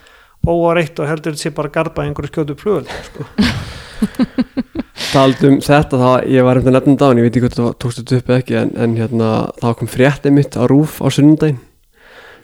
óareitt 0.47 1.01
og 1.03 1.09
heldur 1.11 1.32
þetta 1.34 1.43
sé 1.43 1.51
bara 1.55 1.68
garba 1.68 2.03
einhverju 2.07 2.30
skjótu 2.30 2.55
plöðul 2.55 2.86
sko. 3.05 3.26
Taldum 5.12 5.59
þetta, 5.64 5.99
það, 5.99 6.16
ég 6.30 6.45
var 6.47 6.59
um 6.59 6.62
þetta 6.64 6.74
nefnum 6.76 6.97
dán, 7.01 7.18
ég 7.18 7.26
veit 7.26 7.36
ekki 7.36 7.45
hvort 7.47 7.57
það 7.59 7.70
tókst 7.82 8.01
þetta 8.03 8.18
upp 8.20 8.30
ekki 8.36 8.57
en, 8.61 8.70
en 8.84 8.97
hérna, 8.99 9.28
það 9.62 9.76
kom 9.80 9.89
fréttið 9.91 10.34
mitt 10.36 10.59
á 10.59 10.62
rúf 10.70 10.99
á 11.03 11.07
sunnundaginn 11.11 11.59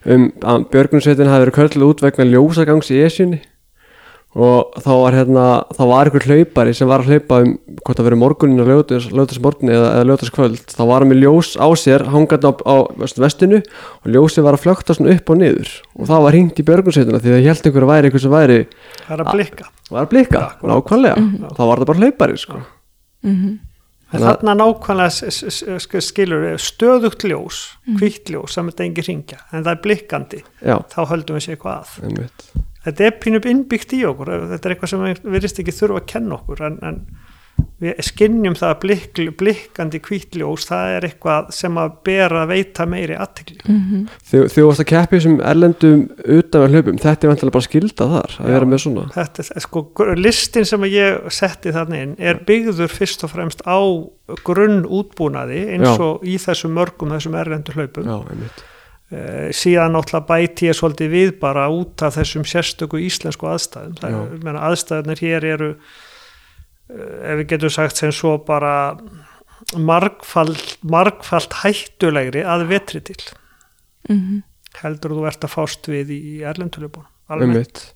um 0.04 0.28
að 0.44 0.68
Björgunsveitin 0.72 1.30
hafi 1.30 1.46
verið 1.46 1.58
kölluð 1.58 1.90
út 1.90 2.04
vegna 2.04 2.28
ljósagangs 2.28 2.92
í 2.92 3.02
esjunni. 3.04 3.40
Og 4.34 4.74
þá 4.82 4.88
var 4.98 5.14
hérna, 5.14 5.42
þá 5.70 5.82
var 5.86 6.08
einhver 6.08 6.24
hlaupari 6.26 6.72
sem 6.74 6.88
var 6.90 7.04
að 7.04 7.12
hlaupa 7.12 7.36
um 7.44 7.52
hvort 7.84 8.00
það 8.00 8.06
verið 8.08 8.18
morgunin 8.18 8.62
og 8.64 8.70
ljótas 8.72 9.38
morgun 9.44 9.70
eða, 9.70 9.92
eða 10.00 10.08
ljótas 10.08 10.32
kvöld, 10.34 10.64
þá 10.74 10.80
var 10.88 11.04
hann 11.04 11.12
með 11.12 11.20
ljós 11.22 11.52
á 11.54 11.68
sér 11.78 12.02
hangandi 12.10 12.50
á, 12.50 12.52
á 12.66 12.76
vestinu 13.22 13.60
og 13.62 14.08
ljósið 14.10 14.48
var 14.48 14.58
að 14.58 14.64
flökta 14.64 14.96
svona 14.98 15.14
upp 15.14 15.30
og 15.30 15.38
niður. 15.38 15.70
Og 15.94 16.10
það 16.10 16.26
var 16.26 16.34
hringt 16.34 16.58
í 16.58 16.66
Björgunsveitina 16.66 17.20
því 17.22 17.30
það 17.36 17.46
held 17.46 17.68
einhver 17.70 17.86
að 17.86 17.92
væri 17.92 18.10
einhver 18.10 18.24
sem 18.24 18.34
væri 18.34 18.58
að 19.06 19.22
blikka. 19.30 19.68
Að 19.94 20.10
blikka, 20.10 20.42
nákvæmlega. 20.66 21.28
Þá 21.54 21.62
var 21.62 21.84
það 21.84 21.90
bara 21.92 22.02
hlaupari 22.02 22.42
sko. 22.42 22.64
Mhm. 23.22 23.54
En 23.54 23.63
Þannig 24.14 24.28
að- 24.28 24.36
þarna 24.38 24.54
nákvæmlega 24.60 26.00
skilur 26.06 26.44
við 26.44 26.58
stöðugt 26.62 27.24
ljós, 27.28 27.58
hvítt 27.98 28.30
ljós 28.32 28.54
sem 28.56 28.70
þetta 28.70 28.84
engin 28.86 29.08
ringja, 29.08 29.38
en 29.52 29.64
það 29.64 29.72
er 29.74 29.82
blikkandi. 29.88 30.42
Já, 30.62 30.76
þá 30.94 31.00
höldum 31.10 31.36
við 31.38 31.44
sér 31.48 31.56
eitthvað 31.56 31.80
að. 31.82 31.94
Einmitt. 32.08 32.46
Þetta 32.84 33.04
er 33.06 33.14
pínup 33.16 33.46
innbyggt 33.48 33.92
í 33.96 34.02
okkur 34.04 34.28
þetta 34.50 34.68
er 34.68 34.74
eitthvað 34.74 34.90
sem 34.92 35.04
við 35.06 35.20
virðist 35.34 35.60
ekki 35.62 35.72
þurfa 35.72 36.00
að 36.02 36.06
kenna 36.12 36.34
okkur 36.36 36.60
en, 36.66 36.74
en 36.84 36.98
við 37.84 37.98
skinnjum 38.06 38.54
það 38.56 38.70
að 38.70 38.78
blikk, 38.84 39.18
blikkandi 39.40 39.98
hvítljós 40.06 40.64
það 40.68 40.92
er 40.96 41.06
eitthvað 41.08 41.48
sem 41.52 41.78
að 41.82 41.94
bera 42.06 42.42
að 42.44 42.52
veita 42.54 42.86
meiri 42.88 43.16
aðtekli 43.20 43.58
Mhm. 43.68 44.04
Þegar 44.30 44.52
þú 44.54 44.66
varst 44.68 44.80
að 44.84 44.88
keppi 44.92 45.20
sem 45.20 45.36
erlendum 45.40 46.02
utan 46.24 46.64
við 46.64 46.74
hlaupum, 46.74 46.98
þetta 47.02 47.24
er 47.26 47.32
vantilega 47.32 47.56
bara 47.58 47.68
skilda 47.68 48.08
þar 48.14 48.30
að 48.38 48.44
Já. 48.46 48.52
vera 48.54 48.66
með 48.66 48.82
svona 48.84 49.06
þetta 49.14 49.46
er 49.56 49.60
sko, 49.66 49.84
listin 50.16 50.64
sem 50.64 50.80
ég 50.88 51.30
setti 51.30 51.72
þarna 51.74 52.02
inn 52.02 52.14
er 52.18 52.40
byggður 52.46 52.88
fyrst 52.94 53.24
og 53.24 53.30
fremst 53.34 53.62
á 53.66 53.78
grunn 54.44 54.84
útbúnaði 54.86 55.64
eins 55.74 55.90
Já. 55.90 56.00
og 56.00 56.22
í 56.24 56.38
þessum 56.38 56.72
mörgum 56.78 57.10
þessum 57.12 57.34
erlendu 57.36 57.72
hlaupum 57.76 58.04
Já, 58.06 58.16
einmitt 58.30 58.64
Eh, 59.12 59.50
síðan 59.52 59.92
náttúrulega 59.92 60.26
bæti 60.26 60.66
ég 60.66 60.74
svolítið 60.74 61.10
við 61.12 61.38
bara 61.38 61.68
út 61.68 62.02
af 62.02 62.16
þessum 62.16 62.42
sérstöku 62.42 62.96
íslensku 62.98 63.46
aðstæðum 63.46 64.00
Já. 64.00 64.56
aðstæðunar 64.64 65.20
hér 65.20 65.44
eru 65.44 65.68
ef 66.90 67.38
við 67.40 67.46
getum 67.54 67.72
sagt 67.72 68.00
sem 68.00 68.12
svo 68.14 68.36
bara 68.44 68.96
margfald, 69.74 70.76
margfald 70.84 71.56
hættulegri 71.62 72.44
að 72.44 72.68
vetri 72.72 73.00
til. 73.04 73.22
Mhm. 74.08 74.42
heldur 74.74 75.12
þú 75.14 75.26
ert 75.28 75.44
að 75.46 75.52
fást 75.54 75.86
við 75.86 76.08
í 76.10 76.40
erlendulöpunum 76.42 77.06
Einmitt. 77.30 77.92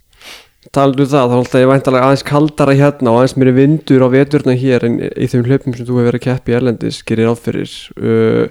Taldu 0.72 1.07
það, 1.07 1.30
þá 1.30 1.34
er 1.34 1.41
alltaf 1.41 1.61
ég 1.61 1.70
væntalega 1.70 2.07
aðeins 2.07 2.24
kaldara 2.28 2.74
hérna 2.78 3.12
og 3.12 3.18
aðeins 3.18 3.36
mér 3.36 3.51
vindur 3.57 4.05
á 4.05 4.09
veturna 4.12 4.55
hér 4.59 4.86
en 4.86 5.01
í 5.01 5.26
þeim 5.30 5.45
hlaupum 5.47 5.74
sem 5.74 5.86
þú 5.86 5.99
hefur 5.99 6.09
verið 6.09 6.20
að 6.20 6.26
keppi 6.26 6.53
í 6.53 6.57
erlendis 6.59 7.01
gerir 7.03 7.30
áfyrir 7.32 7.74
uh, 7.99 8.47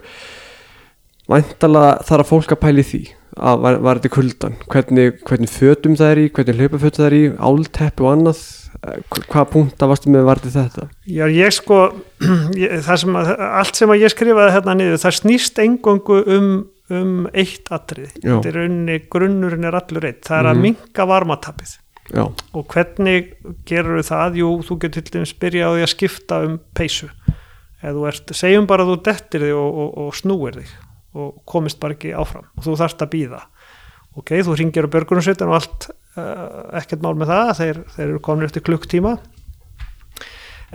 Væntalega 1.27 2.03
þarf 2.07 2.23
að 2.23 2.29
fólk 2.29 2.53
að 2.55 2.61
pæli 2.63 2.85
því 2.87 3.01
að 3.37 3.63
var, 3.65 3.79
var 3.83 3.99
þetta 3.99 4.13
kuldan? 4.15 4.55
Hvernig, 4.71 5.17
hvernig 5.27 5.51
fötum 5.51 5.97
það 5.99 6.11
er 6.13 6.21
í, 6.21 6.27
hvernig 6.37 6.61
hlaupafötum 6.61 7.01
það 7.01 7.07
er 7.09 7.15
í 7.17 7.23
álteppi 7.49 8.05
og 8.05 8.11
annað? 8.13 8.39
Eh, 8.39 8.66
hvaða 8.83 9.45
punta 9.51 9.87
varstu 9.89 10.11
með 10.13 10.25
varði 10.27 10.51
þetta? 10.53 10.87
Já, 11.09 11.25
ég 11.33 11.53
sko 11.55 11.79
ég, 12.63 12.77
sem 12.85 13.15
að, 13.19 13.31
allt 13.61 13.75
sem 13.79 13.89
að 13.93 14.03
ég 14.05 14.13
skrifaði 14.13 14.53
hérna 14.55 14.75
niður, 14.77 15.01
það 15.01 15.15
snýst 15.21 15.59
engungu 15.63 16.19
um, 16.37 16.51
um 16.93 17.27
eitt 17.33 17.67
atrið 17.73 18.13
þetta 18.21 18.51
er 18.53 18.59
unni, 18.67 18.99
grunnurinn 19.11 19.67
er 19.67 19.75
allur 19.81 20.07
eitt 20.11 20.23
það 20.29 20.39
er 20.43 20.49
að 20.51 20.55
Mhm. 20.57 20.65
minka 20.69 21.07
varmatapið 21.09 21.77
Já, 22.07 22.23
og 22.55 22.67
hvernig 22.71 23.33
gerur 23.67 23.99
það? 24.07 24.37
Jú, 24.39 24.51
þú 24.63 24.77
getur 24.79 25.03
til 25.03 25.17
dæmis 25.17 25.33
byrja 25.35 25.67
á 25.67 25.71
því 25.75 25.81
að 25.83 25.89
skipta 25.91 26.37
um 26.45 26.53
peysu. 26.77 27.09
Ert, 27.83 28.31
segjum 28.31 28.63
bara 28.65 28.85
að 28.85 28.93
þú 28.93 28.95
dettir 29.03 29.43
þig 29.43 29.57
og, 29.59 29.75
og, 29.83 29.89
og 30.05 30.15
snúir 30.15 30.55
þig 30.55 30.71
og 31.19 31.33
komist 31.45 31.81
bara 31.83 31.97
ekki 31.97 32.13
áfram 32.15 32.47
og 32.55 32.63
þú 32.63 32.77
þarft 32.79 33.03
að 33.03 33.11
býða 33.11 33.41
ok, 34.17 34.31
þú 34.47 34.55
ringir 34.55 34.87
á 34.87 34.93
börgunarsveitin 34.95 35.51
og 35.51 35.57
allt 35.59 35.89
ekkert 36.79 37.03
mál 37.05 37.15
með 37.17 37.33
það, 37.33 37.51
þeir, 37.61 37.81
þeir 37.95 38.05
eru 38.07 38.21
komin 38.27 38.47
eftir 38.47 38.65
klukktíma. 38.67 39.17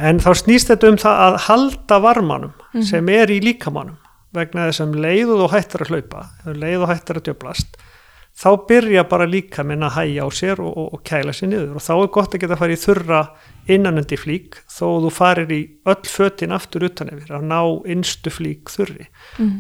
En 0.01 0.23
þá 0.25 0.31
snýst 0.41 0.71
þetta 0.73 0.89
um 0.89 1.01
það 1.01 1.23
að 1.27 1.41
halda 1.47 1.99
varmanum 2.01 2.85
sem 2.89 3.09
er 3.13 3.33
í 3.33 3.43
líkamannum 3.45 3.99
vegna 4.33 4.71
þess 4.71 4.81
að 4.81 4.87
um 4.89 5.03
leið 5.05 5.33
og 5.35 5.41
þú 5.43 5.49
hættir 5.53 5.83
að 5.85 5.91
hlaupa 5.93 6.23
um 6.49 6.55
leið 6.63 6.85
og 6.85 6.89
hættir 6.89 7.19
að 7.19 7.27
djöblast 7.27 7.83
þá 8.33 8.49
byrja 8.69 9.05
bara 9.09 9.29
líka 9.29 9.65
minn 9.67 9.85
að 9.85 9.97
hæja 9.99 10.25
á 10.25 10.29
sér 10.33 10.63
og, 10.65 10.73
og, 10.73 10.89
og 10.97 11.03
kæla 11.07 11.35
sér 11.37 11.51
niður. 11.53 11.77
Og 11.77 11.85
þá 11.85 11.93
er 11.95 12.11
gott 12.17 12.35
að 12.35 12.43
geta 12.43 12.57
að 12.57 12.63
fara 12.63 12.75
í 12.75 12.81
þurra 12.81 13.21
innanundi 13.71 14.19
flík 14.19 14.59
þó 14.73 14.87
þú 15.05 15.13
farir 15.15 15.53
í 15.55 15.61
öll 15.93 16.09
fötin 16.11 16.55
aftur 16.57 16.87
utan 16.89 17.13
yfir 17.13 17.37
að 17.37 17.47
ná 17.53 17.61
innstu 17.93 18.33
flík 18.33 18.73
þurri. 18.73 19.07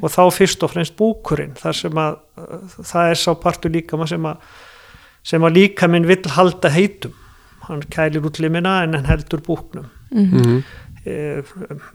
Og 0.00 0.08
þá 0.10 0.22
fyrst 0.34 0.64
og 0.64 0.72
fremst 0.72 0.96
búkurinn 0.98 1.54
þar 1.58 1.78
sem 1.78 2.02
að 2.02 2.18
uh, 2.40 2.76
það 2.80 3.12
er 3.12 3.22
sá 3.22 3.30
partur 3.38 3.74
líka 3.74 4.00
sem 4.08 4.26
að, 4.26 4.40
sem 5.22 5.42
að 5.42 5.56
líka 5.58 5.88
minn 5.88 6.06
vill 6.08 6.22
halda 6.34 6.70
heitum. 6.72 7.14
Hann 7.68 7.82
kælir 7.92 8.24
út 8.26 8.40
limina 8.42 8.82
en 8.82 8.94
hann 8.94 9.06
heldur 9.10 9.42
búknum. 9.44 9.90
Mhm. 10.12 10.38
mm 10.38 10.62
eh, 11.06 11.42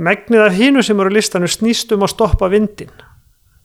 megnið 0.03 0.41
af 0.43 0.55
hinu 0.57 0.81
sem 0.83 0.99
eru 0.99 1.13
listanum 1.15 1.47
snýst 1.47 1.93
um 1.95 2.03
að 2.03 2.11
stoppa 2.11 2.49
vindin 2.51 2.91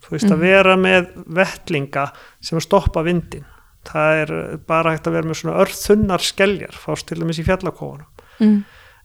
þú 0.03 0.13
veist 0.15 0.31
að 0.31 0.45
vera 0.45 0.77
með 0.79 1.09
vettlinga 1.27 2.05
sem 2.41 2.61
stoppa 2.63 3.03
vindin 3.03 3.47
það 3.89 4.21
er 4.21 4.33
eh, 4.37 4.57
bara 4.69 4.93
hægt 4.95 5.09
að 5.11 5.17
vera 5.17 5.31
með 5.31 5.41
svona 5.41 5.65
örþunnar 5.65 6.23
skeljar 6.23 6.79
fást 6.79 7.09
til 7.09 7.19
dæmis 7.19 7.43
í 7.43 7.47
fjallakófunum 7.49 8.07
Mhm. 8.43 8.65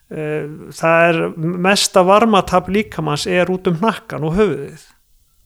Eh, 0.10 0.46
það 0.72 1.10
er 1.10 1.18
mesta 1.38 2.02
varmatap 2.08 2.70
líkamanns 2.72 3.26
er 3.28 3.50
út 3.52 3.68
um 3.68 3.76
hnakkan 3.76 4.24
og 4.24 4.38
höfuðið. 4.38 4.86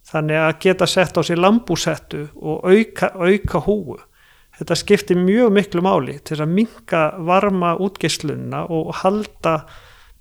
Þannig 0.05 0.37
að 0.37 0.59
geta 0.61 0.85
sett 0.85 1.17
á 1.17 1.21
sér 1.25 1.41
lambúsettu 1.41 2.27
og 2.37 2.67
auka, 2.69 3.09
auka 3.17 3.61
húu 3.65 3.97
þetta 4.61 4.77
skiptir 4.77 5.17
mjög 5.17 5.51
miklu 5.57 5.81
máli 5.81 6.19
til 6.23 6.37
að 6.37 6.51
minka 6.53 6.99
varma 7.25 7.73
útgeislunna 7.81 8.63
og 8.69 8.93
halda 9.01 9.63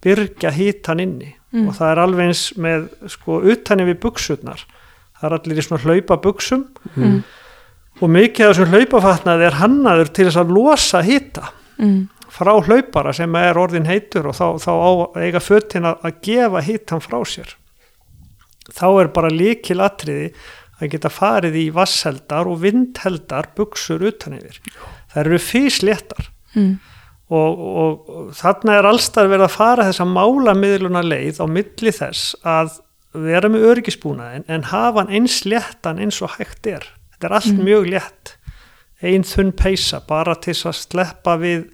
byrgja 0.02 0.50
hítan 0.56 1.00
inni 1.04 1.34
Mm. 1.50 1.64
og 1.66 1.74
það 1.74 1.88
er 1.90 1.98
alveg 1.98 2.28
eins 2.30 2.40
með 2.62 2.84
sko 3.10 3.40
utanir 3.42 3.88
við 3.88 3.96
buksutnar 4.04 4.60
það 5.18 5.24
er 5.26 5.32
allir 5.34 5.58
í 5.58 5.62
svona 5.66 5.82
hlaupa 5.82 6.16
buksum 6.22 6.60
Mm. 6.96 7.24
og 8.00 8.08
mikið 8.08 8.44
af 8.46 8.52
þessum 8.54 8.70
hlaupafatnaði 8.70 9.46
er 9.48 9.56
hannaður 9.58 10.12
til 10.14 10.26
þess 10.28 10.38
að 10.44 10.52
losa 10.54 11.02
hýta 11.02 11.48
Mhm. 11.78 12.08
frá 12.30 12.52
hlaupara 12.62 13.12
sem 13.12 13.34
er 13.34 13.54
orðin 13.58 13.86
heitur 13.90 14.28
og 14.28 14.34
þá, 14.38 14.62
þá 14.62 14.70
á 14.70 14.90
eiga 15.26 15.40
fötin 15.42 15.82
að, 15.90 15.98
að 16.04 16.20
gefa 16.22 16.62
hýtan 16.62 17.02
frá 17.02 17.18
sér 17.26 17.50
þá 18.70 19.00
er 19.02 19.08
bara 19.08 19.28
líkil 19.28 19.80
atriði 19.82 20.32
að 20.86 20.92
geta 20.94 21.10
farið 21.12 21.56
í 21.60 21.66
vassheldar 21.74 22.48
og 22.50 22.60
vindheldar 22.62 23.50
buksur 23.56 24.02
utan 24.08 24.38
yfir. 24.38 24.60
Það 25.12 25.20
eru 25.24 25.38
físléttar 25.38 26.28
Mhm. 26.54 26.78
og, 27.30 27.58
og, 27.60 28.08
og 28.10 28.30
þarna 28.34 28.78
er 28.78 28.88
allstað 28.90 29.28
verið 29.30 29.44
að 29.46 29.54
fara 29.54 29.84
þessa 29.86 30.06
málamiðluna 30.10 31.02
leið 31.06 31.38
á 31.38 31.46
milli 31.46 31.92
þess 31.94 32.34
að 32.44 32.80
vera 33.14 33.48
með 33.50 33.68
örgisbúnaðin 33.70 34.44
en 34.48 34.62
hafa 34.70 35.00
hann 35.04 35.12
eins 35.14 35.40
léttan 35.44 35.98
eins 36.02 36.20
og 36.22 36.30
hægt 36.38 36.66
er. 36.66 36.84
Þetta 37.12 37.26
er 37.26 37.36
allt 37.38 37.58
mjög 37.62 37.86
létt. 37.90 38.34
Ein 39.02 39.22
þunn 39.24 39.52
peysa 39.56 40.00
bara 40.06 40.34
til 40.34 40.52
þess 40.54 40.66
að 40.66 40.78
sleppa 40.90 41.36
við 41.38 41.70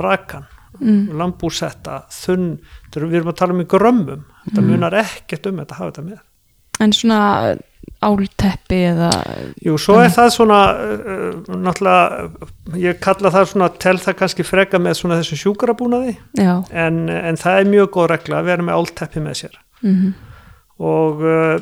rakan. 0.00 0.46
Mm. 0.76 1.08
lambúsetta, 1.16 2.02
þunn 2.12 2.58
þetta 2.92 2.96
er- 3.00 3.06
við 3.08 3.14
erum 3.16 3.30
að 3.32 3.36
tala 3.38 3.54
um 3.54 3.60
í 3.62 3.64
grömmum. 3.64 4.24
Þetta 4.44 4.60
munar 4.66 4.92
ekkert 4.92 5.46
um 5.48 5.56
þetta 5.56 5.72
að 5.72 5.78
hafa 5.78 5.90
þetta 5.92 6.04
með. 6.04 6.18
En 6.80 6.92
svona 6.92 7.56
álteppi 8.06 8.80
eða 8.90 9.10
Jú, 9.64 9.76
svo 9.80 9.98
er 10.02 10.10
það 10.14 10.32
svona 10.34 10.58
uh, 10.76 11.54
náttúrulega, 11.64 12.26
ég 12.80 12.98
kalla 13.02 13.32
það 13.34 13.48
svona 13.52 13.70
tel 13.82 13.96
það 14.02 14.18
kannski 14.20 14.46
freka 14.46 14.80
með 14.82 14.98
svona 15.00 15.20
þessu 15.20 15.38
sjúkarabúnaði 15.44 16.16
en, 16.36 17.06
en 17.08 17.40
það 17.40 17.62
er 17.62 17.72
mjög 17.72 17.94
góð 17.96 18.10
regla 18.12 18.42
að 18.42 18.50
vera 18.50 18.66
með 18.66 18.80
álteppi 18.80 19.24
með 19.24 19.40
sér. 19.42 19.56
Mhm. 19.84 20.12
og 20.82 21.24
uh, 21.24 21.56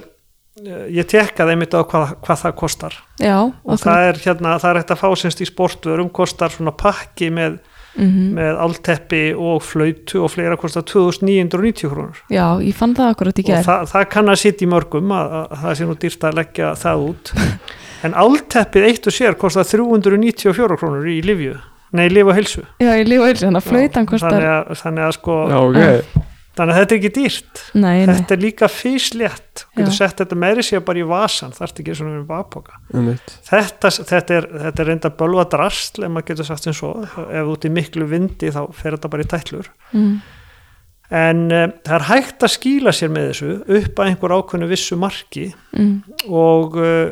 ég 0.94 1.06
tekkaði 1.10 1.54
einmitt 1.54 1.74
á 1.74 1.82
hvað, 1.82 2.12
hvað 2.22 2.42
það 2.44 2.52
kostar. 2.60 2.96
Já, 3.18 3.38
og 3.50 3.80
það 3.82 4.08
er 4.08 4.20
hérna, 4.22 4.56
það 4.62 4.70
er 4.70 4.78
hægt 4.80 4.92
að 4.94 5.00
fá 5.00 5.08
semst 5.18 5.42
í 5.42 5.48
sportvörum 5.48 6.10
kostar 6.14 6.54
svona 6.54 6.74
pakki 6.78 7.30
með, 7.34 7.58
mm 7.96 8.32
með 8.34 8.56
álteppi 8.64 9.22
og 9.38 9.62
flautu 9.62 10.24
og 10.24 10.32
fleira 10.32 10.56
kostar 10.58 10.82
2990 10.90 11.92
krónur. 11.92 12.22
Já, 12.32 12.58
ég 12.64 12.74
fann 12.74 12.96
það 12.96 13.12
akkurat 13.12 13.38
í 13.38 13.44
og 13.44 13.50
gerð 13.50 13.68
það, 13.68 13.84
það 13.92 14.08
kann 14.16 14.32
að 14.32 14.40
sitja 14.42 14.66
í 14.66 14.70
mörgum 14.72 15.14
að, 15.14 15.36
að 15.44 15.62
það 15.62 15.78
sé 15.78 15.88
nú 15.88 15.96
dýrt 16.02 16.26
að 16.26 16.40
leggja 16.40 16.74
það 16.82 17.08
út. 17.10 17.34
En 18.04 18.12
álteppið 18.12 18.84
eitt 18.84 19.06
og 19.08 19.14
sér 19.16 19.36
kostar 19.40 19.64
394 19.64 20.76
krónur 20.76 21.06
í 21.08 21.22
livju 21.24 21.54
nei, 21.94 22.08
liv 22.12 22.28
og 22.28 22.36
heilsu. 22.36 22.66
Já, 22.82 22.92
ég 22.98 23.08
lífa 23.08 23.30
eins, 23.30 23.42
þannig 23.46 23.62
að 23.62 23.70
flautan 23.70 24.10
kostar 24.10 24.36
þannig 24.36 24.52
að, 24.52 24.78
þannig 24.82 25.06
að 25.06 25.18
sko 25.20 25.40
já 25.48 25.58
ok 25.62 26.32
þannig 26.54 26.74
að 26.74 26.80
þetta 26.80 26.94
er 26.94 27.00
ekki 27.00 27.10
dýrt. 27.14 27.62
Nei, 27.74 28.04
nei, 28.04 28.12
þetta 28.12 28.34
er 28.34 28.42
líka 28.42 28.68
físlétt. 28.70 29.64
Þú 29.64 29.80
getur 29.80 29.96
sett 29.96 30.20
þetta 30.22 30.38
meiri 30.38 30.64
sér 30.66 30.84
bara 30.86 31.02
í 31.02 31.08
vasan 31.08 31.54
þarfst 31.56 31.82
ekki 31.82 31.96
svona 31.98 32.20
með 32.20 32.70
einmitt. 32.94 33.34
þetta, 33.48 33.90
þetta, 33.98 34.38
er, 34.38 34.48
þetta 34.66 34.84
er 34.84 34.90
reynda 34.90 35.10
bölva 35.18 35.46
drastl 35.50 36.06
ef 36.06 36.14
maður 36.14 36.30
getur 36.30 36.48
sagt 36.50 36.68
sem 36.68 36.76
svo 36.76 36.94
ef 37.02 37.52
út 37.56 37.66
í 37.66 37.74
miklu 37.74 38.08
vindi 38.10 38.52
þá 38.54 38.62
fer 38.70 38.96
þetta 38.96 39.12
bara 39.12 39.26
í 39.26 39.30
tætlur. 39.34 39.70
Mm, 39.92 40.14
en 41.24 41.44
um, 41.50 41.76
það 41.84 41.98
er 41.98 42.08
hægt 42.12 42.46
að 42.46 42.54
skýla 42.54 42.94
sér 42.94 43.12
með 43.14 43.28
þessu 43.32 43.52
upp 43.80 44.00
að 44.00 44.10
einhver 44.10 44.38
ákveðnu 44.38 44.70
vissu 44.70 44.98
marki 44.98 45.50
mm, 45.74 45.94
og, 46.30 46.78
uh, 46.78 47.08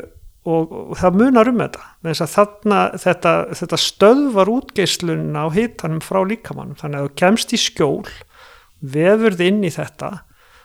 og, 0.47 0.77
og 0.93 0.99
það 1.03 1.19
munar 1.19 1.51
um 1.51 1.63
þetta. 1.65 1.87
Með 1.99 2.15
þess 2.15 2.25
að 2.27 2.35
þarna 2.37 2.83
þetta, 3.05 3.39
þetta 3.59 3.85
stöðvar 3.91 4.53
útgeislunina 4.55 5.47
á 5.47 5.47
hitanum 5.55 6.03
frá 6.03 6.23
líkamannum 6.31 6.79
þannig 6.79 7.01
að 7.01 7.09
þú 7.09 7.19
kemst 7.25 7.55
í 7.55 7.59
skjól 7.59 8.05
vefurð 8.83 9.41
inn 9.47 9.63
í 9.63 9.71
þetta 9.73 10.11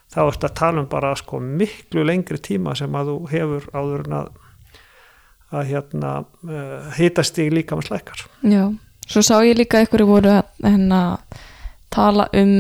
þá 0.09 0.21
ertu 0.27 0.49
að 0.49 0.55
tala 0.59 0.81
um 0.83 0.89
bara 0.91 1.15
sko 1.17 1.39
miklu 1.41 2.05
lengri 2.09 2.39
tíma 2.43 2.75
sem 2.79 2.95
að 2.97 3.11
þú 3.13 3.17
hefur 3.33 3.69
áður 3.77 4.07
en 4.09 4.19
að 4.23 4.29
að 5.49 5.71
hérna 5.71 6.11
uh, 6.25 6.91
hitast 6.99 7.39
í 7.41 7.47
líkamanns 7.53 7.89
lækar 7.93 8.27
já 8.45 8.67
svo 9.09 9.23
sá 9.25 9.39
ég 9.47 9.57
líka 9.57 9.81
ykkur 9.87 10.05
voru 10.09 10.35
að 10.41 10.51
hérna 10.67 10.99
tala 11.89 12.27
um 12.37 12.51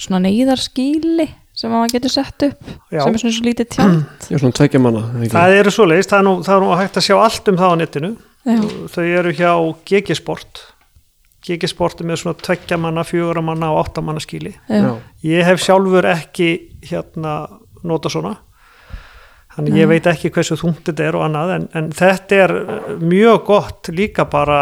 svona 0.00 0.22
neyðarskíli 0.24 1.26
sem 1.58 1.72
maður 1.74 1.96
getur 1.96 2.12
sett 2.14 2.44
upp 2.46 2.68
Já. 2.94 3.02
sem 3.02 3.14
er 3.16 3.20
svona 3.20 3.34
svo 3.34 3.44
lítið 3.48 3.68
tjald. 3.74 4.02
Já, 4.30 4.36
svona 4.38 4.54
tvekja 4.56 4.80
manna 4.80 5.02
það 5.32 5.56
eru 5.58 5.72
svo 5.74 5.86
leiðist, 5.90 6.12
það, 6.12 6.20
er 6.22 6.26
nú- 6.28 6.42
það 6.46 6.54
er 6.54 6.62
nú 6.64 6.76
hægt 6.78 6.98
að 7.00 7.06
sjá 7.08 7.16
allt 7.18 7.50
um 7.50 7.58
það 7.58 7.72
á 7.74 7.76
netinu. 7.82 8.10
Já, 8.46 8.60
þau 8.94 9.04
eru 9.18 9.32
hjá 9.34 9.50
GG 9.90 10.16
Er 11.48 12.04
með 12.04 12.20
svona 12.20 12.38
tveggja 12.42 12.76
manna, 12.80 13.04
fjögura 13.06 13.42
manna 13.44 13.70
og 13.72 13.84
átta 13.84 14.02
manna 14.02 14.20
skíli 14.20 14.56
já, 14.68 14.90
ég 15.22 15.46
hef 15.46 15.62
sjálfur 15.62 16.08
ekki 16.10 16.48
hérna 16.90 17.60
nota 17.86 18.10
svona. 18.10 18.34
Þannig 19.54 19.72
Nei. 19.72 19.80
ég 19.80 19.88
veit 19.90 20.06
ekki 20.10 20.32
hversu 20.34 20.58
þungt 20.58 20.82
þetta 20.90 21.06
er 21.06 21.18
og 21.18 21.24
annað 21.28 21.54
en, 21.54 21.68
en 21.78 21.92
þetta 21.94 22.40
er 22.42 22.54
uh, 22.58 22.90
mjög 22.98 23.44
gott 23.46 23.90
líka 23.94 24.26
bara 24.30 24.60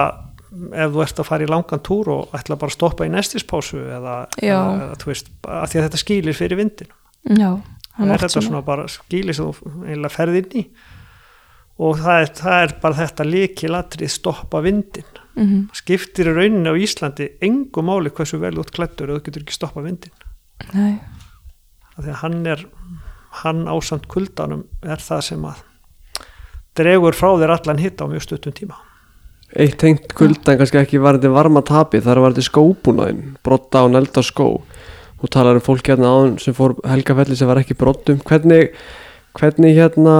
ef 0.72 0.92
þú 0.92 1.02
ert 1.04 1.20
að 1.20 1.28
fara 1.28 1.44
í 1.44 1.48
langan 1.50 1.82
túr 1.84 2.12
og 2.12 2.36
ætla 2.36 2.56
bara 2.60 2.72
að 2.72 2.76
stoppa 2.76 3.08
í 3.08 3.12
nestispásu 3.12 3.80
eða, 3.80 4.18
eða, 4.40 4.92
veist, 5.04 5.32
að 5.44 5.72
því 5.72 5.80
að 5.80 5.88
þetta 5.88 6.02
skýlir 6.04 6.38
fyrir 6.38 6.60
vindin 6.60 6.92
já 7.36 7.50
er 8.04 8.20
þetta 8.20 8.42
svona. 8.44 8.62
bara 8.64 8.86
skýlir 8.90 9.36
sem 9.36 9.48
þú 9.48 9.72
eiginlega 9.86 10.12
ferð 10.12 10.40
inn 10.42 10.56
í. 10.60 10.64
Og 11.86 12.00
það 12.00 12.22
er, 12.22 12.32
það 12.38 12.62
er 12.64 12.74
bara 12.82 12.98
þetta 13.02 13.26
líkilatrið 13.28 14.12
stoppa 14.12 14.62
vindin 14.64 15.22
mm 15.36 15.68
skiptir 15.76 16.32
í 16.32 16.36
rauninni 16.36 16.72
á 16.72 16.74
Íslandi 16.80 17.30
engu 17.44 17.84
máli 17.84 18.10
hversu 18.10 18.40
vel 18.40 18.56
út 18.58 18.72
klættur 18.72 19.12
og 19.12 19.20
þú 19.20 19.26
getur 19.28 19.44
ekki 19.44 19.56
stoppa 19.58 19.84
vindin 19.84 20.14
nei, 20.72 20.96
af 21.96 22.04
því 22.04 22.10
að 22.10 22.20
hann 22.22 22.46
er 22.46 22.66
hann 23.42 23.66
ásamt 23.68 24.08
kuldanum 24.08 24.64
er 24.82 25.02
það 25.02 25.24
sem 25.28 25.44
að 25.44 25.64
dregur 26.76 27.16
frá 27.16 27.32
þér 27.40 27.54
allan 27.56 27.80
hitt 27.80 28.00
á 28.00 28.04
mjög 28.08 28.26
stuttum 28.26 28.54
tíma. 28.56 28.76
Eitt 29.56 29.78
tengt 29.80 30.12
kulda 30.16 30.52
en 30.52 30.60
kannski 30.60 30.80
ekki 30.82 31.00
varandi 31.00 31.30
varma 31.32 31.62
tapi 31.64 32.02
þar 32.04 32.24
varandi 32.24 32.44
skóbúnaðin 32.44 33.36
brotta 33.46 33.84
og 33.86 33.94
nelda 33.94 34.24
skó. 34.26 34.48
Og 35.16 35.32
talar 35.32 35.56
um 35.56 35.64
fólk 35.64 35.86
hérna 35.88 36.10
áðan 36.12 36.34
sem 36.42 36.56
fór 36.56 36.74
helgafelli 36.84 37.38
sem 37.38 37.48
var 37.48 37.62
ekki 37.62 37.76
brottum 37.78 38.18
hvernig, 38.26 38.74
hvernig 39.36 39.74
hérna 39.76 40.16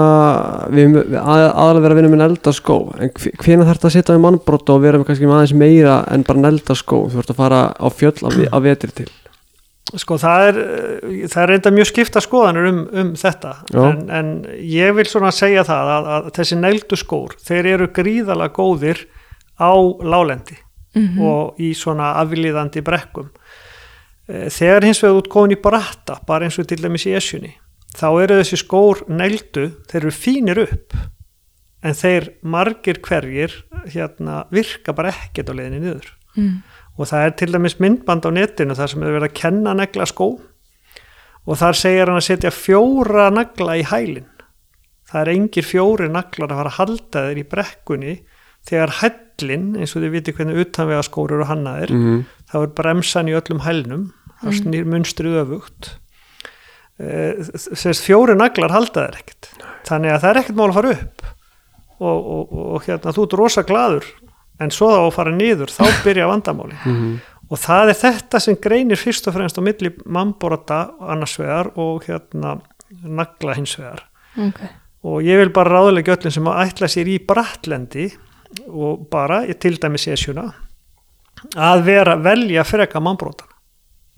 við, 0.73 0.97
við 0.97 1.15
að, 1.21 1.43
aðalega 1.51 1.83
vera 1.85 1.95
að 1.95 2.01
vinna 2.01 2.11
með 2.15 2.21
nelda 2.23 2.53
skó 2.57 2.77
en 3.01 3.13
hvena 3.17 3.67
þarf 3.67 3.79
þetta 3.79 3.89
að 3.91 3.95
setja 3.97 4.17
við 4.17 4.25
mannbrotta 4.27 4.75
og 4.77 4.83
vera 4.85 5.01
með 5.01 5.09
kannski 5.11 5.29
með 5.29 5.39
aðeins 5.39 5.55
meira 5.63 5.95
en 6.13 6.27
bara 6.29 6.43
nelda 6.47 6.77
skó? 6.79 6.99
Þú 7.13 7.23
ert 7.23 7.33
að 7.33 7.41
fara 7.41 7.61
á 7.77 7.87
fjöll 7.93 8.19
af, 8.29 8.37
af 8.53 8.67
vetri 8.67 8.93
til. 9.03 9.09
Sko 9.97 10.17
það 10.19 10.45
er 10.49 10.57
það 11.31 11.43
er 11.45 11.51
reynda 11.53 11.71
mjög 11.77 11.91
skipta 11.93 12.21
skoðanir 12.25 12.69
um, 12.73 12.79
um 12.91 13.11
þetta. 13.17 13.53
En, 13.79 14.01
en 14.11 14.31
ég 14.67 14.97
vil 14.99 15.07
svona 15.07 15.31
segja 15.35 15.63
það 15.69 15.91
að, 15.95 16.09
að 16.17 16.31
þessi 16.41 16.59
neildu 16.59 16.99
skór 16.99 17.37
þeir 17.47 17.69
eru 17.77 17.91
gríðalega 17.95 18.57
góðir 18.59 19.05
á 19.61 19.71
lálendi 20.03 20.59
Mhm. 20.97 21.19
og 21.29 21.59
í 21.61 21.75
svona 21.77 22.15
aflíðandi 22.23 22.81
brekkum. 22.81 23.27
Eh, 24.29 24.47
þegar 24.49 24.87
hins 24.89 25.03
vegar 25.05 25.19
út 25.21 25.27
komin 25.29 25.53
í 25.53 25.61
bratta 25.61 26.17
bara 26.27 26.47
eins 26.49 26.57
og 26.59 26.65
til 26.71 26.79
dæmis 26.81 27.05
í 27.05 27.13
esjunni 27.13 27.51
þá 27.97 28.09
eru 28.25 28.39
þessi 28.41 28.61
skór 28.61 29.05
neildu 29.09 29.69
þeir 29.91 30.01
eru 30.03 30.15
fínir 30.15 30.63
upp 30.67 30.97
en 31.87 31.97
þeir 31.97 32.31
margir 32.43 33.01
hverjir 33.05 33.55
hérna 33.93 34.45
virka 34.53 34.95
bara 34.97 35.15
ekkert 35.15 35.53
á 35.53 35.55
leiðinni 35.55 35.83
niður. 35.85 36.13
Mm, 36.37 36.55
og 36.99 37.11
það 37.11 37.27
er 37.27 37.35
til 37.41 37.51
dæmis 37.55 37.79
myndband 37.81 38.27
á 38.27 38.31
netinu 38.35 38.77
þar 38.77 38.93
sem 38.93 39.05
er 39.05 39.15
verið 39.17 39.29
að 39.31 39.37
kenna 39.41 39.75
negla 39.77 40.07
skó. 40.09 40.31
Og 41.47 41.61
þar 41.61 41.79
segir 41.79 42.11
hann 42.11 42.19
að 42.19 42.27
setja 42.27 42.51
fjóra 42.51 43.29
nagla 43.31 43.77
í 43.79 43.85
hælin 43.87 44.27
það 45.07 45.21
er 45.23 45.33
engir 45.35 45.67
fjóri 45.67 46.09
naglar 46.11 46.51
að 46.51 46.61
fara 46.61 46.73
að 46.73 46.79
halda 46.81 47.23
þeir 47.29 47.41
í 47.41 47.47
brekkunni 47.51 48.15
þegar 48.67 48.95
hællin, 49.01 49.67
eins 49.79 49.95
og 49.95 50.03
þið 50.03 50.15
viti 50.17 50.35
hvernig 50.35 50.63
utanvega 50.65 51.05
skór 51.07 51.37
eru 51.37 51.47
hannaðir, 51.51 51.95
mm 51.95 52.25
þá 52.47 52.57
er 52.61 52.75
bremsan 52.79 53.27
í 53.27 53.33
öllum 53.35 53.63
hælnum 53.65 54.03
þá 54.39 54.51
snýr 54.55 54.85
munstrið 54.87 55.41
öfugt 55.41 55.89
þess 56.97 58.01
fjóri 58.05 58.37
naglar 58.39 58.73
halda 58.73 59.07
þeir 59.07 59.19
ekkert. 59.21 59.51
Þannig 59.87 60.15
að 60.15 60.23
það 60.23 60.31
er 60.31 60.41
ekkert 60.41 60.59
mál 60.59 60.69
að 60.69 60.79
fara 60.79 60.95
upp. 60.97 61.27
Og, 61.97 62.31
og, 62.37 62.57
og 62.77 62.87
hérna 62.87 63.13
þú 63.17 63.25
ert 63.25 63.37
rosa 63.41 63.65
gladur 63.65 64.07
en 64.61 64.73
svo 64.73 64.91
þá 64.93 64.99
að 65.01 65.15
fara 65.17 65.33
niður 65.33 65.73
þá 65.73 65.85
byrja 66.07 66.29
vandamáli 66.29 66.77
-hmm. 66.77 67.15
og 67.49 67.61
það 67.61 67.93
er 67.93 67.99
þetta 68.01 68.41
sem 68.41 68.59
greinir 68.61 69.01
fyrst 69.01 69.29
og 69.29 69.37
fremst 69.37 69.59
á 69.61 69.65
milli 69.65 69.93
mannborata 70.05 70.91
annars 71.01 71.39
vegar 71.41 71.73
og 71.77 72.05
hérna 72.05 72.59
nagla 73.03 73.55
hins 73.55 73.79
vegar. 73.79 74.05
Ok. 74.37 74.61
Og 75.07 75.23
ég 75.23 75.39
vil 75.39 75.53
bara 75.53 75.71
ráðlega 75.71 76.17
öllum 76.17 76.31
sem 76.33 76.47
að 76.47 76.63
ætla 76.67 76.89
sér 76.89 77.09
í 77.09 77.19
brattlendi 77.27 78.11
og 78.69 79.09
bara 79.11 79.45
til 79.55 79.77
dæmis 79.77 80.09
esjuna 80.09 80.53
að 81.57 81.85
vera 81.85 82.17
velja 82.17 82.65
freka 82.65 83.01
mannbrotan. 83.01 83.49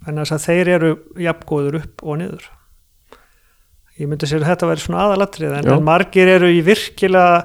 Þannig 0.06 0.32
að 0.32 0.44
þeir 0.46 0.68
eru 0.68 0.96
jafngóður 1.18 1.82
upp 1.82 2.02
og 2.02 2.18
niður 2.18 2.57
ég 3.98 4.10
myndi 4.10 4.28
sér 4.30 4.44
að 4.44 4.52
þetta 4.52 4.70
væri 4.70 4.84
svona 4.84 5.02
aðalatrið 5.06 5.58
en, 5.58 5.72
en 5.74 5.84
margir 5.86 6.30
eru 6.36 6.52
í 6.52 6.62
virkilega 6.66 7.42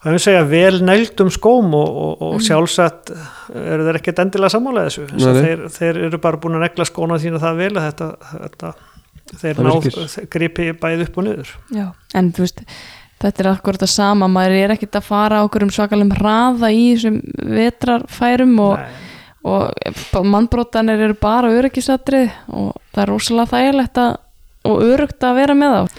hvað 0.00 0.14
við 0.14 0.22
segja, 0.22 0.42
vel 0.46 0.82
neldum 0.86 1.30
skóm 1.34 1.72
og, 1.74 1.96
og, 2.02 2.20
og 2.26 2.42
sjálfsagt 2.44 3.10
eru 3.58 3.86
þeir 3.88 3.98
ekkert 3.98 4.20
endilega 4.22 4.52
sammála 4.54 4.84
þessu. 4.86 5.06
Þess 5.10 5.30
að 5.30 5.38
Nei, 5.38 5.46
þeir, 5.46 5.64
þeir 5.76 6.02
eru 6.08 6.20
bara 6.22 6.40
búin 6.42 6.58
að 6.58 6.66
negla 6.68 6.86
skóna 6.86 7.18
þína 7.22 7.40
það 7.42 7.62
vel 7.62 7.72
að 7.72 7.88
þetta, 7.88 8.10
þetta 8.34 8.74
þeir 9.40 9.62
virkir. 9.66 10.14
gripi 10.36 10.68
bæði 10.78 11.08
upp 11.08 11.18
og 11.18 11.26
niður. 11.26 11.50
Já, 11.74 11.86
en 12.20 12.30
þú 12.36 12.46
veist 12.46 12.62
þetta 13.24 13.42
er 13.42 13.50
akkurat 13.50 13.82
það 13.82 13.92
sama, 13.94 14.28
maður 14.30 14.58
er 14.60 14.76
ekkert 14.76 15.00
að 15.00 15.08
fara 15.08 15.42
okkur 15.46 15.66
um 15.66 15.72
svakalum 15.74 16.12
hraða 16.14 16.70
í 16.74 16.84
þessum 16.92 17.18
vetrarfærum 17.56 18.54
og, 18.62 19.00
og 19.46 20.28
mannbrotanir 20.28 21.02
eru 21.08 21.18
bara 21.18 21.50
öryggisatrið 21.56 22.30
og 22.52 22.76
það 22.92 23.02
er 23.02 23.12
rosalega 23.12 23.52
þægilegt 23.54 24.02
að, 24.04 24.18
og 24.66 24.84
örugt 24.86 25.26
að 25.26 25.34
vera 25.40 25.54
með 25.58 25.74
þá 25.76 25.98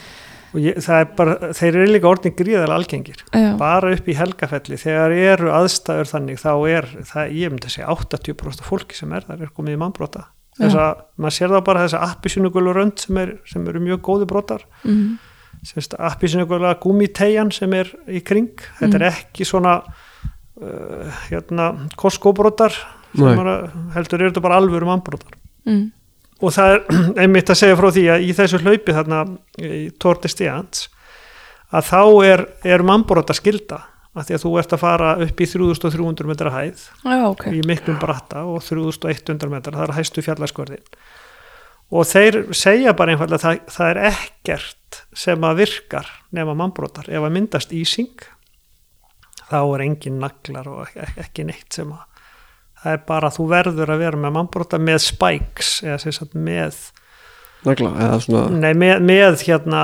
og 0.57 0.61
ég, 0.63 0.78
það 0.82 1.01
er 1.03 1.09
bara, 1.18 1.34
þeir 1.59 1.76
eru 1.76 1.88
líka 1.91 2.07
orðin 2.09 2.34
gríðalega 2.39 2.78
algengir, 2.80 3.20
Já, 3.36 3.49
bara 3.59 3.89
upp 3.93 4.07
í 4.07 4.15
helgafelli 4.18 4.78
þegar 4.80 5.11
eru 5.11 5.49
aðstæður 5.53 6.07
þannig 6.13 6.39
þá 6.41 6.51
er, 6.72 6.88
það, 7.09 7.34
ég 7.36 7.51
myndi 7.51 7.68
að 7.68 7.74
segja 7.76 7.89
80% 7.93 8.63
af 8.63 8.70
fólki 8.72 8.95
sem 8.97 9.11
er 9.13 9.28
þar 9.28 9.43
er 9.43 9.51
komið 9.57 9.76
í 9.76 9.82
mannbrota. 9.84 10.24
Þess 10.57 10.80
að, 10.82 11.03
maður 11.22 11.36
sér 11.36 11.51
það 11.53 11.65
bara 11.68 11.84
þess 11.84 11.97
að 11.99 12.05
appisynugul 12.15 12.63
og 12.72 12.78
rönd 12.80 13.03
sem, 13.03 13.20
er, 13.22 13.34
sem 13.45 13.68
eru 13.70 13.84
mjög 13.84 13.99
góði 14.07 14.30
brotar. 14.32 14.63
Mm, 14.88 15.20
appisynugula 16.07 16.72
gúmitegjan 16.82 17.51
sem 17.53 17.74
er 17.78 17.91
í 18.07 18.24
kring, 18.26 18.49
þetta 18.80 18.97
Mm. 18.97 19.01
er 19.03 19.07
ekki 19.11 19.45
svona 19.45 19.76
uh, 19.84 21.11
hérna, 21.30 21.68
koskóbrotar 21.99 22.74
sem 23.13 23.26
Nei. 23.26 23.36
maður 23.38 23.70
heldur 23.95 24.22
eru 24.24 24.32
þetta 24.32 24.41
bara 24.47 24.57
alvöru 24.61 24.89
mannbrotar. 24.89 25.38
Mm, 25.68 25.91
og 26.41 26.53
það 26.53 26.73
er 26.75 26.81
einmitt 27.23 27.49
að 27.53 27.59
segja 27.63 27.77
frá 27.79 27.89
því 27.95 28.05
að 28.13 28.25
í 28.27 28.31
þessu 28.38 28.59
hlaupi 28.63 28.95
þarna 28.97 29.21
í 29.57 29.83
Tour 30.01 30.19
de 30.23 30.29
Stians 30.31 30.88
að 31.75 31.88
þá 31.89 32.01
er, 32.29 32.43
er 32.63 32.83
mannbróta 32.88 33.35
skilda 33.35 33.81
að 34.17 34.29
því 34.29 34.35
að 34.38 34.43
þú 34.45 34.51
ert 34.61 34.73
að 34.73 34.81
fara 34.81 35.09
upp 35.25 35.41
í 35.43 35.47
3300 35.51 36.29
metra 36.29 36.51
hæð 36.53 36.83
Já, 37.05 37.17
ok. 37.29 37.43
í 37.53 37.59
miklum 37.69 37.97
bratta 38.01 38.43
og 38.49 38.63
3100 38.65 39.51
metra 39.51 39.75
það 39.75 39.83
er 39.91 39.95
hæstu 39.99 40.23
fjallaskorðin. 40.25 40.81
Og 41.93 42.03
þeir 42.09 42.38
segja 42.57 42.91
bara 42.97 43.13
einfallega 43.13 43.38
að 43.38 43.43
það, 43.45 43.59
það 43.75 43.91
er 43.91 43.99
ekkert 44.09 44.97
sem 45.21 45.45
að 45.47 45.59
virkar 45.61 46.09
nema 46.35 46.55
mannbrótar 46.57 47.07
ef 47.13 47.21
að 47.27 47.35
myndast 47.38 47.75
ísing 47.77 48.25
þá 49.47 49.59
er 49.77 49.83
engin 49.85 50.17
naglar 50.19 50.67
og 50.71 50.81
ek- 50.97 51.21
ekki 51.27 51.45
neitt 51.47 51.77
sem 51.77 51.93
að 51.93 52.16
það 52.84 52.93
er 52.93 53.01
bara 53.09 53.32
að 53.32 53.39
þú 53.39 53.49
verður 53.55 53.95
að 53.95 54.05
vera 54.05 54.21
með 54.21 54.38
mannbróta 54.38 54.80
með 54.82 55.01
spikes 55.07 55.73
eða 55.86 55.97
sem 56.03 56.15
sagt 56.15 56.38
með 56.38 56.80
nagla 57.65 57.91
eða 58.05 58.23
svona 58.23 58.47
Nei, 58.61 58.71
með, 58.78 59.03
með 59.07 59.43
hérna 59.47 59.84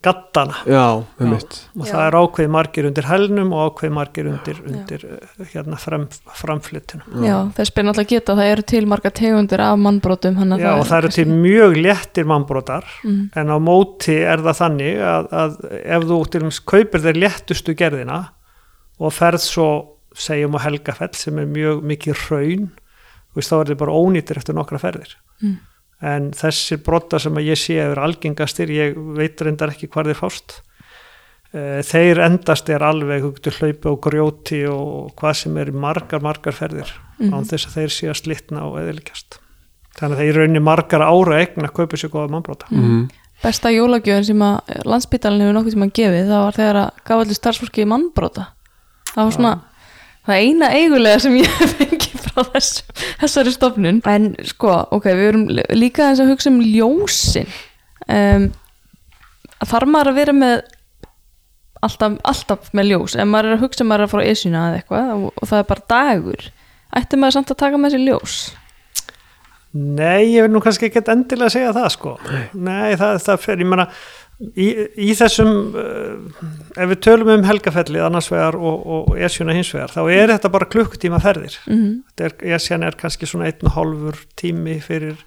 gattana. 0.00 0.54
Já, 0.66 1.04
um 1.20 1.30
mitt 1.30 1.56
og 1.76 1.86
Já. 1.86 1.90
það 1.90 2.02
er 2.06 2.16
ákveði 2.20 2.50
margir 2.52 2.86
undir 2.88 3.06
helnum 3.10 3.50
og 3.54 3.70
ákveði 3.70 3.92
margir 3.96 4.28
undir, 4.30 4.60
undir 4.64 5.04
uh, 5.08 5.42
hérna 5.52 5.78
fram, 5.80 6.06
framflyttinu 6.38 7.24
Já, 7.26 7.34
þess 7.58 7.74
ber 7.76 7.86
náttúrulega 7.88 8.12
geta 8.14 8.34
að 8.34 8.40
það 8.40 8.52
eru 8.54 8.66
til 8.72 8.82
marga 8.90 9.12
tegundir 9.20 9.64
af 9.66 9.82
mannbrotum 9.82 10.38
Já, 10.56 10.70
og 10.72 10.86
það 10.88 10.96
eru 10.98 11.12
til 11.18 11.26
mjög 11.32 11.76
léttir 11.80 12.30
mannbrotar 12.30 12.88
mm, 13.04 13.20
en 13.36 13.52
á 13.52 13.58
móti 13.62 14.16
er 14.22 14.44
það 14.46 14.60
þannig 14.62 15.04
að, 15.10 15.28
að 15.42 15.58
ef 15.82 16.08
þú 16.08 16.22
til 16.24 16.42
dæmis 16.44 16.62
kaupir 16.72 17.04
þér 17.06 17.22
léttustu 17.26 17.76
gerðina 17.76 18.22
og 18.96 19.12
ferð 19.12 19.44
svo 19.44 19.70
segjum 20.16 20.56
á 20.56 20.60
Helgafell 20.64 21.14
sem 21.14 21.38
er 21.42 21.48
mjög 21.50 21.82
mikið 21.86 22.22
raun 22.30 22.66
veist, 23.36 23.50
þá 23.52 23.56
er 23.60 23.70
þið 23.72 23.80
bara 23.82 23.96
ónýttir 24.00 24.38
eftir 24.40 24.56
nokkra 24.56 24.80
ferðir. 24.80 25.16
Mm, 25.44 25.56
en 26.08 26.30
þessir 26.32 26.80
brotar 26.84 27.20
sem 27.20 27.36
ég 27.44 27.58
sé 27.60 27.76
eru 27.82 28.00
algengastir, 28.00 28.72
ég 28.72 28.96
veit 29.16 29.40
reyndar 29.44 29.74
ekki 29.74 29.90
hvar 29.92 30.08
þeir 30.08 30.20
fást. 30.22 30.60
Eh, 31.52 31.82
þeir 31.84 32.20
endast 32.24 32.68
er 32.72 32.82
alveg 32.82 33.22
hlaupi 33.22 33.90
og 33.92 34.00
grjóti 34.02 34.62
og 34.68 35.12
hvað 35.20 35.36
sem 35.42 35.56
er 35.60 35.70
í 35.70 35.76
margar, 35.76 36.20
margar 36.24 36.52
ferðir 36.56 36.90
Mhm. 37.18 37.32
án 37.32 37.44
þess 37.44 37.68
að 37.68 37.76
þeir 37.76 37.92
sé 37.92 38.08
að 38.10 38.22
slitna 38.24 38.64
og 38.66 38.80
eðilikjast 38.80 39.38
þannig 39.96 40.16
að 40.16 40.20
þeir 40.20 40.36
raunni 40.40 40.60
margar 40.60 41.04
ára 41.06 41.38
eign 41.40 41.64
að 41.64 41.72
kaupa 41.72 41.96
sér 41.96 42.12
góða 42.12 42.32
mannbrota. 42.34 42.66
Mm. 42.70 43.06
Besta 43.42 43.70
jólagjöfin 43.72 44.24
sem 44.24 44.42
að 44.44 44.84
landsbytalinn 44.88 45.44
hefur 45.44 45.56
nokkuð 45.56 45.74
sem 45.76 45.86
að 45.86 45.94
gefið 45.98 46.28
það 46.30 46.44
var 46.44 46.56
þegar 46.56 46.78
að 46.82 47.00
gaf 47.08 47.22
allir 47.22 47.38
starfsfólki 47.38 47.86
mannbrota. 47.88 48.46
Það 49.12 49.22
var 49.22 49.36
svona 49.36 49.54
það 50.26 50.42
eina 50.42 50.70
eigulega 50.76 51.22
sem 51.24 51.38
ég 51.40 51.50
hef 51.60 51.74
fengið 51.80 52.26
frá 52.26 52.44
þessu, 52.52 52.84
þessari 53.22 53.54
stofnun. 53.54 54.02
En 54.10 54.30
sko, 54.50 54.76
ok, 54.96 55.10
við 55.12 55.32
erum 55.32 55.48
líka 55.78 56.10
eins 56.10 56.22
að 56.22 56.34
hugsa 56.34 56.52
um 56.52 56.62
ljósin. 56.64 57.50
Um, 58.06 58.50
þarf 59.64 59.90
maður 59.90 60.12
að 60.12 60.20
vera 60.20 60.36
með 60.36 60.56
alltaf, 61.86 62.20
alltaf 62.26 62.70
með 62.76 62.92
ljós? 62.92 63.16
Ef 63.16 63.28
maður 63.30 63.50
er 63.50 63.56
að 63.56 63.64
hugsa 63.66 63.84
um 63.84 63.90
maður 63.92 64.04
er 64.04 64.08
að 64.08 64.14
fara 64.14 64.28
á 64.28 64.30
esjuna 64.32 64.68
eða 64.68 64.78
eitthvað 64.80 65.10
og, 65.16 65.26
og 65.32 65.50
það 65.50 65.62
er 65.62 65.68
bara 65.72 65.88
dagur 65.92 66.46
ætti 66.96 67.18
maður 67.20 67.36
samt 67.36 67.52
að 67.52 67.60
taka 67.62 67.80
með 67.80 67.96
sér 67.96 68.04
ljós? 68.06 68.36
Nei, 69.76 70.32
ég 70.32 70.46
vil 70.46 70.52
nú 70.54 70.62
kannski 70.64 70.88
ekki 70.88 71.02
endilega 71.12 71.52
segja 71.52 71.72
það 71.76 71.88
sko. 71.92 72.14
Nei, 72.54 72.94
það, 72.96 73.18
það 73.26 73.42
fer, 73.42 73.60
ég 73.60 73.68
meina 73.68 73.84
í, 74.40 74.66
í 75.08 75.12
þessum 75.16 75.52
uh, 75.76 76.42
ef 76.76 76.90
við 76.92 77.00
tölum 77.06 77.32
um 77.36 77.46
helgafellið 77.46 78.04
annars 78.06 78.28
vegar 78.32 78.58
og, 78.58 78.82
og, 78.84 79.14
esjuna 79.26 79.56
hins 79.56 79.72
vegar 79.74 79.94
þá 79.94 80.02
er 80.04 80.34
þetta 80.34 80.52
bara 80.52 80.70
klukkutíma 80.72 81.22
ferðir. 81.24 81.58
Mm 81.66 82.02
Þetta 82.16 82.28
er, 82.28 82.36
esjan 82.56 82.86
er 82.86 82.98
kannski 83.00 83.28
svona 83.28 83.50
einn 83.50 83.68
og 83.68 83.76
hálfur 83.76 84.22
tími 84.40 84.78
fyrir, 84.84 85.18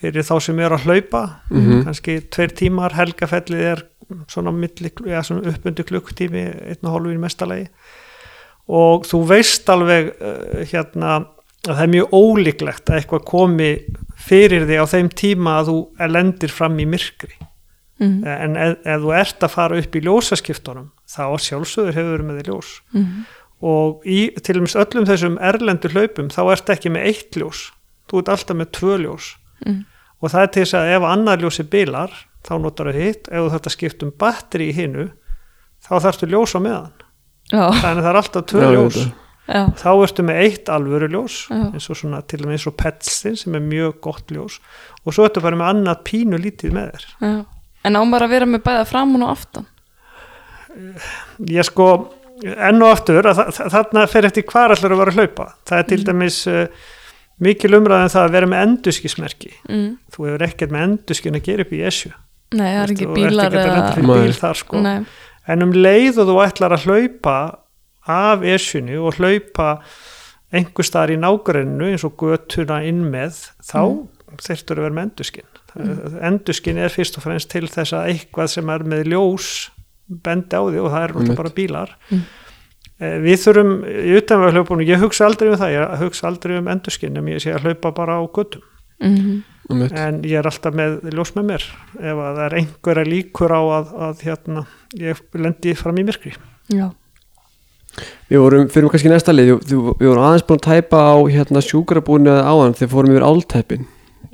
fyrir 0.00 0.26
þá 0.26 0.34
sem 0.42 0.58
er 0.58 0.74
að 0.74 0.86
hlaupa. 0.88 1.22
Mhm. 1.50 1.84
kannski 1.86 2.20
tveir 2.30 2.54
tímar, 2.58 2.94
helgafellið 2.98 3.64
er 3.72 3.86
svona, 4.28 4.52
milli, 4.52 4.92
ja, 5.06 5.22
svona 5.22 5.52
uppundi 5.52 5.84
klukkutími 5.84 6.44
einn 6.72 6.84
og 6.84 6.94
hálfur 6.94 7.14
í 7.14 7.22
mestalagi 7.22 7.66
og 8.68 9.06
þú 9.08 9.22
veist 9.30 9.68
alveg 9.72 10.12
uh, 10.20 10.62
hérna 10.68 11.18
að 11.66 11.74
það 11.74 11.82
er 11.82 11.92
mjög 11.92 12.12
ólíklegt 12.14 12.90
að 12.90 13.00
eitthvað 13.00 13.24
komi 13.28 13.70
fyrir 14.18 14.66
því 14.68 14.78
á 14.78 14.84
þeim 14.88 15.08
tíma 15.16 15.58
að 15.60 15.70
þú 15.70 15.78
lendir 16.14 16.52
fram 16.54 16.78
í 16.80 16.86
myrkri 16.88 17.34
mm 17.98 18.26
en 18.28 18.56
ef, 18.56 18.76
ef 18.84 19.02
þú 19.02 19.12
ert 19.18 19.42
að 19.42 19.54
fara 19.54 19.78
upp 19.78 19.96
í 19.96 20.02
ljósaskiptunum 20.06 20.90
þá 21.08 21.24
sjálfsögur 21.42 21.96
hefur 21.96 22.14
verið 22.14 22.28
með 22.28 22.38
því 22.38 22.46
ljós. 22.48 22.70
-hmm. 22.92 23.24
og 23.60 24.06
í 24.06 24.18
til 24.42 24.56
og 24.56 24.62
meins 24.62 24.76
öllum 24.76 25.08
þessum 25.08 25.38
erlendu 25.40 25.88
hlaupum 25.88 26.28
þá 26.30 26.42
ert 26.52 26.70
ekki 26.70 26.90
með 26.94 27.06
eitt 27.10 27.36
ljós. 27.36 27.72
Þú 28.08 28.18
ert 28.18 28.28
alltaf 28.28 28.56
með 28.56 28.70
tvö 28.78 28.98
ljós. 29.02 29.36
Mm. 29.66 29.84
og 30.22 30.30
það 30.30 30.42
er 30.42 30.46
til 30.46 30.62
þess 30.62 30.74
að 30.74 30.88
ef 30.94 31.02
annar 31.02 31.38
ljósi 31.38 31.64
bilar 31.66 32.10
þá 32.46 32.54
notar 32.62 32.86
það 32.86 33.00
hitt, 33.02 33.28
ef 33.28 33.38
þú 33.42 33.50
þarft 33.50 33.66
að 33.66 33.72
skipta 33.74 34.06
um 34.06 34.12
batteri 34.18 34.68
í 34.70 34.72
hinu 34.76 35.10
þá 35.82 35.94
þarftu 35.98 36.26
ljós 36.30 36.54
á 36.54 36.60
meðan. 36.62 36.92
Já, 37.50 37.64
þannig 37.82 37.98
að 37.98 38.04
það 38.04 38.10
er 38.10 38.20
alltaf 38.20 38.46
tvö 38.46 38.62
Já, 38.62 38.70
ljós. 38.70 38.98
já, 39.48 39.62
þá 39.82 39.90
ertu 40.04 40.22
með 40.22 40.40
eitt 40.44 40.68
alvöru 40.68 41.08
ljós 41.08 41.36
Já. 41.48 41.60
eins 41.72 41.90
og 41.90 41.96
svona 41.96 42.22
til 42.22 42.40
og 42.42 42.46
með 42.46 42.52
eins 42.58 42.66
og 42.66 42.76
petsin 42.76 43.36
sem 43.36 43.54
er 43.54 43.60
mjög 43.60 44.00
gott 44.00 44.30
ljós. 44.30 44.60
Og 45.04 45.14
svo 45.14 45.24
ertu 45.24 45.40
bara 45.40 45.56
með 45.56 45.70
annað 45.72 46.02
pínu 46.04 46.38
lítið 46.38 46.76
með 46.76 46.90
þér. 46.92 47.06
Já 47.18 47.57
En 47.88 47.96
á 47.96 48.02
maður 48.04 48.26
að 48.28 48.34
vera 48.36 48.48
með 48.52 48.64
bæða 48.68 48.84
framan 48.90 49.24
og 49.26 49.32
aftan? 49.34 49.66
Ég 51.48 51.66
sko 51.66 51.88
enn 52.38 52.84
og 52.84 52.92
aftur 52.92 53.26
að 53.26 53.40
þa- 53.40 53.48
þa- 53.56 53.68
þarna 53.74 54.06
fer 54.12 54.28
eftir 54.28 54.46
hvar 54.46 54.74
allar 54.74 54.94
að 54.94 55.00
vera 55.02 55.14
að 55.14 55.20
hlaupa. 55.22 55.46
Það 55.66 55.80
er 55.82 55.86
til 55.90 56.00
dæmis 56.06 56.38
uh, 56.50 56.88
mikil 57.42 57.72
umræðan 57.78 58.12
það 58.14 58.26
að 58.26 58.34
vera 58.36 58.50
með 58.50 58.64
enduskismerki 58.66 59.52
mm. 59.68 59.88
þú 60.14 60.26
hefur 60.28 60.44
ekkert 60.48 60.74
með 60.74 60.84
enduskin 60.88 61.38
að 61.38 61.46
gera 61.48 61.66
upp 61.66 61.72
í 61.74 61.82
esju. 61.90 62.12
Nei, 62.48 62.66
það 62.66 62.82
er 62.82 62.92
ekki 62.94 63.08
bílar 63.14 63.56
bíl 63.98 64.36
þar 64.38 64.60
sko. 64.62 64.84
En 65.48 65.64
um 65.64 65.72
leið 65.76 66.22
og 66.22 66.30
þú 66.30 66.38
ætlar 66.44 66.74
að 66.76 66.86
hlaupa 66.88 67.36
af 68.08 68.44
esjunni 68.48 68.96
og 68.96 69.18
hlaupa 69.18 69.68
einhver 70.54 70.86
staðar 70.86 71.12
í 71.12 71.20
nágrunnu 71.20 71.90
eins 71.92 72.06
og 72.08 72.16
götuna 72.20 72.80
inn 72.88 73.02
með 73.12 73.42
þá 73.60 73.80
mm. 73.84 74.02
þurftur 74.46 74.80
að 74.80 74.86
vera 74.86 74.96
með 74.96 75.08
enduskin 75.10 75.48
mm. 75.78 76.18
enduskin 76.30 76.80
er 76.82 76.94
fyrst 76.94 77.18
og 77.18 77.26
fremst 77.26 77.50
til 77.52 77.66
þess 77.70 77.96
að 77.96 78.12
eitthvað 78.12 78.52
sem 78.54 78.74
er 78.74 78.84
með 78.88 79.12
ljós 79.12 79.52
bendi 80.08 80.56
á 80.56 80.62
því 80.64 80.82
og 80.82 80.92
það 80.92 81.02
er 81.02 81.14
náttúrulega 81.14 81.40
bara 81.42 81.56
bílar. 81.56 81.94
Mm. 82.08 82.24
Eh, 82.98 83.18
við 83.22 83.44
þurfum 83.44 83.74
í 83.86 84.16
utanvega 84.18 84.56
hlaupunum, 84.56 84.88
ég 84.88 85.04
hugsa 85.04 85.28
aldrei 85.28 85.52
um 85.52 85.60
það 85.60 85.76
ég 85.76 86.00
hugsa 86.02 86.26
aldrei 86.30 86.56
um 86.58 86.72
enduskin 86.72 87.20
en 87.20 87.30
ég 87.30 87.44
sé 87.44 87.54
að 87.54 87.68
hlaupa 87.68 87.94
bara 88.00 88.18
á 88.18 88.22
göttum 88.26 88.64
mm 88.98 89.38
um 89.68 89.82
en 89.84 90.22
ég 90.24 90.38
er 90.40 90.46
alltaf 90.48 90.72
með 90.76 91.10
ljós 91.12 91.34
með 91.36 91.50
mér 91.50 91.64
ef 91.98 92.20
að 92.22 92.38
það 92.38 92.44
er 92.44 92.56
einhverja 92.60 93.08
líkur 93.08 93.52
á 93.52 93.60
að, 93.60 93.90
að 94.06 94.22
hérna, 94.24 94.64
ég 94.96 95.20
lendi 95.36 95.74
fram 95.76 96.00
í 96.00 96.04
myrkri. 96.08 96.32
Já. 96.72 96.86
Við 98.30 98.42
vorum, 98.44 98.68
fyrir 98.72 98.92
kannski 98.92 99.10
næsta 99.12 99.34
lið, 99.34 99.54
við, 99.66 99.90
við 99.98 100.10
vorum 100.10 100.24
aðeins 100.24 100.46
búin 100.48 100.60
að 100.60 100.68
tæpa 100.68 101.02
á 101.12 101.16
hérna 101.34 101.62
sjúkrabúinu 101.64 102.36
áðan 102.38 102.76
þegar 102.78 102.92
fórum 102.94 103.14
yfir 103.14 103.26
áltæpin 103.28 103.86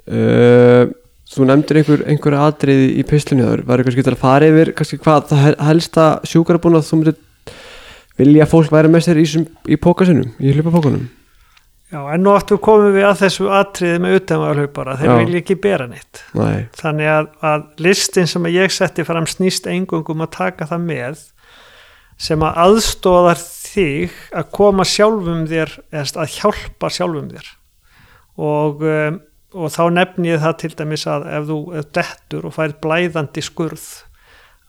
uh, 0.07 0.85
Þú 1.33 1.47
nefndir 1.49 1.79
einhver, 1.81 2.03
einhver 2.13 2.35
atriði 2.37 2.89
í 3.01 3.05
pislunni 3.09 3.47
þar, 3.47 3.63
var 3.65 3.81
eitthvað 3.81 3.95
skipt 3.97 4.11
að 4.13 4.21
fara 4.21 4.49
yfir 4.51 4.71
kannski 4.77 4.99
hvað 5.01 5.29
það 5.31 5.45
hel- 5.47 5.59
helsta 5.71 6.05
sjúkrabúinu 6.29 6.79
að 6.81 6.89
þú 6.91 6.99
myndir 7.01 7.21
vilja 8.21 8.45
að 8.45 8.51
fólk 8.53 8.71
væri 8.75 8.91
með 8.93 9.07
sér 9.09 9.21
í, 9.23 9.27
í 9.73 9.79
pókasunum, 9.81 10.35
í 10.39 10.53
hlupapókunum 10.55 11.07
Já, 11.95 12.01
en 12.11 12.25
nú 12.27 12.33
aftur 12.35 12.59
komum 12.59 12.91
við 12.95 13.05
að 13.07 13.21
þessu 13.23 13.45
atriði 13.55 13.99
með 14.03 14.15
utanvega 14.19 14.55
hlaupara, 14.59 14.95
þeir 14.99 15.13
vilja 15.21 15.41
ekki 15.45 15.55
bera 15.63 15.85
neitt. 15.87 16.23
Nei, 16.35 16.65
þannig 16.75 17.11
að, 17.13 17.29
að 17.47 17.67
listin 17.87 18.27
sem 18.27 18.49
ég 18.51 18.73
setti 18.75 19.05
fram 19.07 19.29
snýst 19.31 19.69
engungum 19.71 20.25
að 20.25 20.33
taka 20.35 20.67
það 20.67 20.89
með 20.89 21.21
sem 22.25 22.43
að 22.47 22.59
aðstóðar 22.65 23.39
þig 23.45 24.17
að 24.35 24.49
koma 24.59 24.87
sjálfum 24.89 25.45
þér 25.51 25.77
eða 25.93 26.25
að 26.25 26.35
hjálpa 26.35 26.91
sjálfum 26.97 27.31
þér. 27.31 27.53
Og, 28.43 28.83
um, 28.91 29.21
og 29.55 29.71
þá 29.73 29.85
nefni 29.95 30.33
ég 30.33 30.43
það 30.43 30.57
til 30.63 30.73
dæmis 30.81 31.07
að 31.11 31.29
ef 31.39 31.47
þú 31.51 31.59
ef 31.79 31.89
dettur 31.99 32.49
og 32.49 32.57
færð 32.57 32.77
blæðandi 32.85 33.45
skurð 33.45 33.87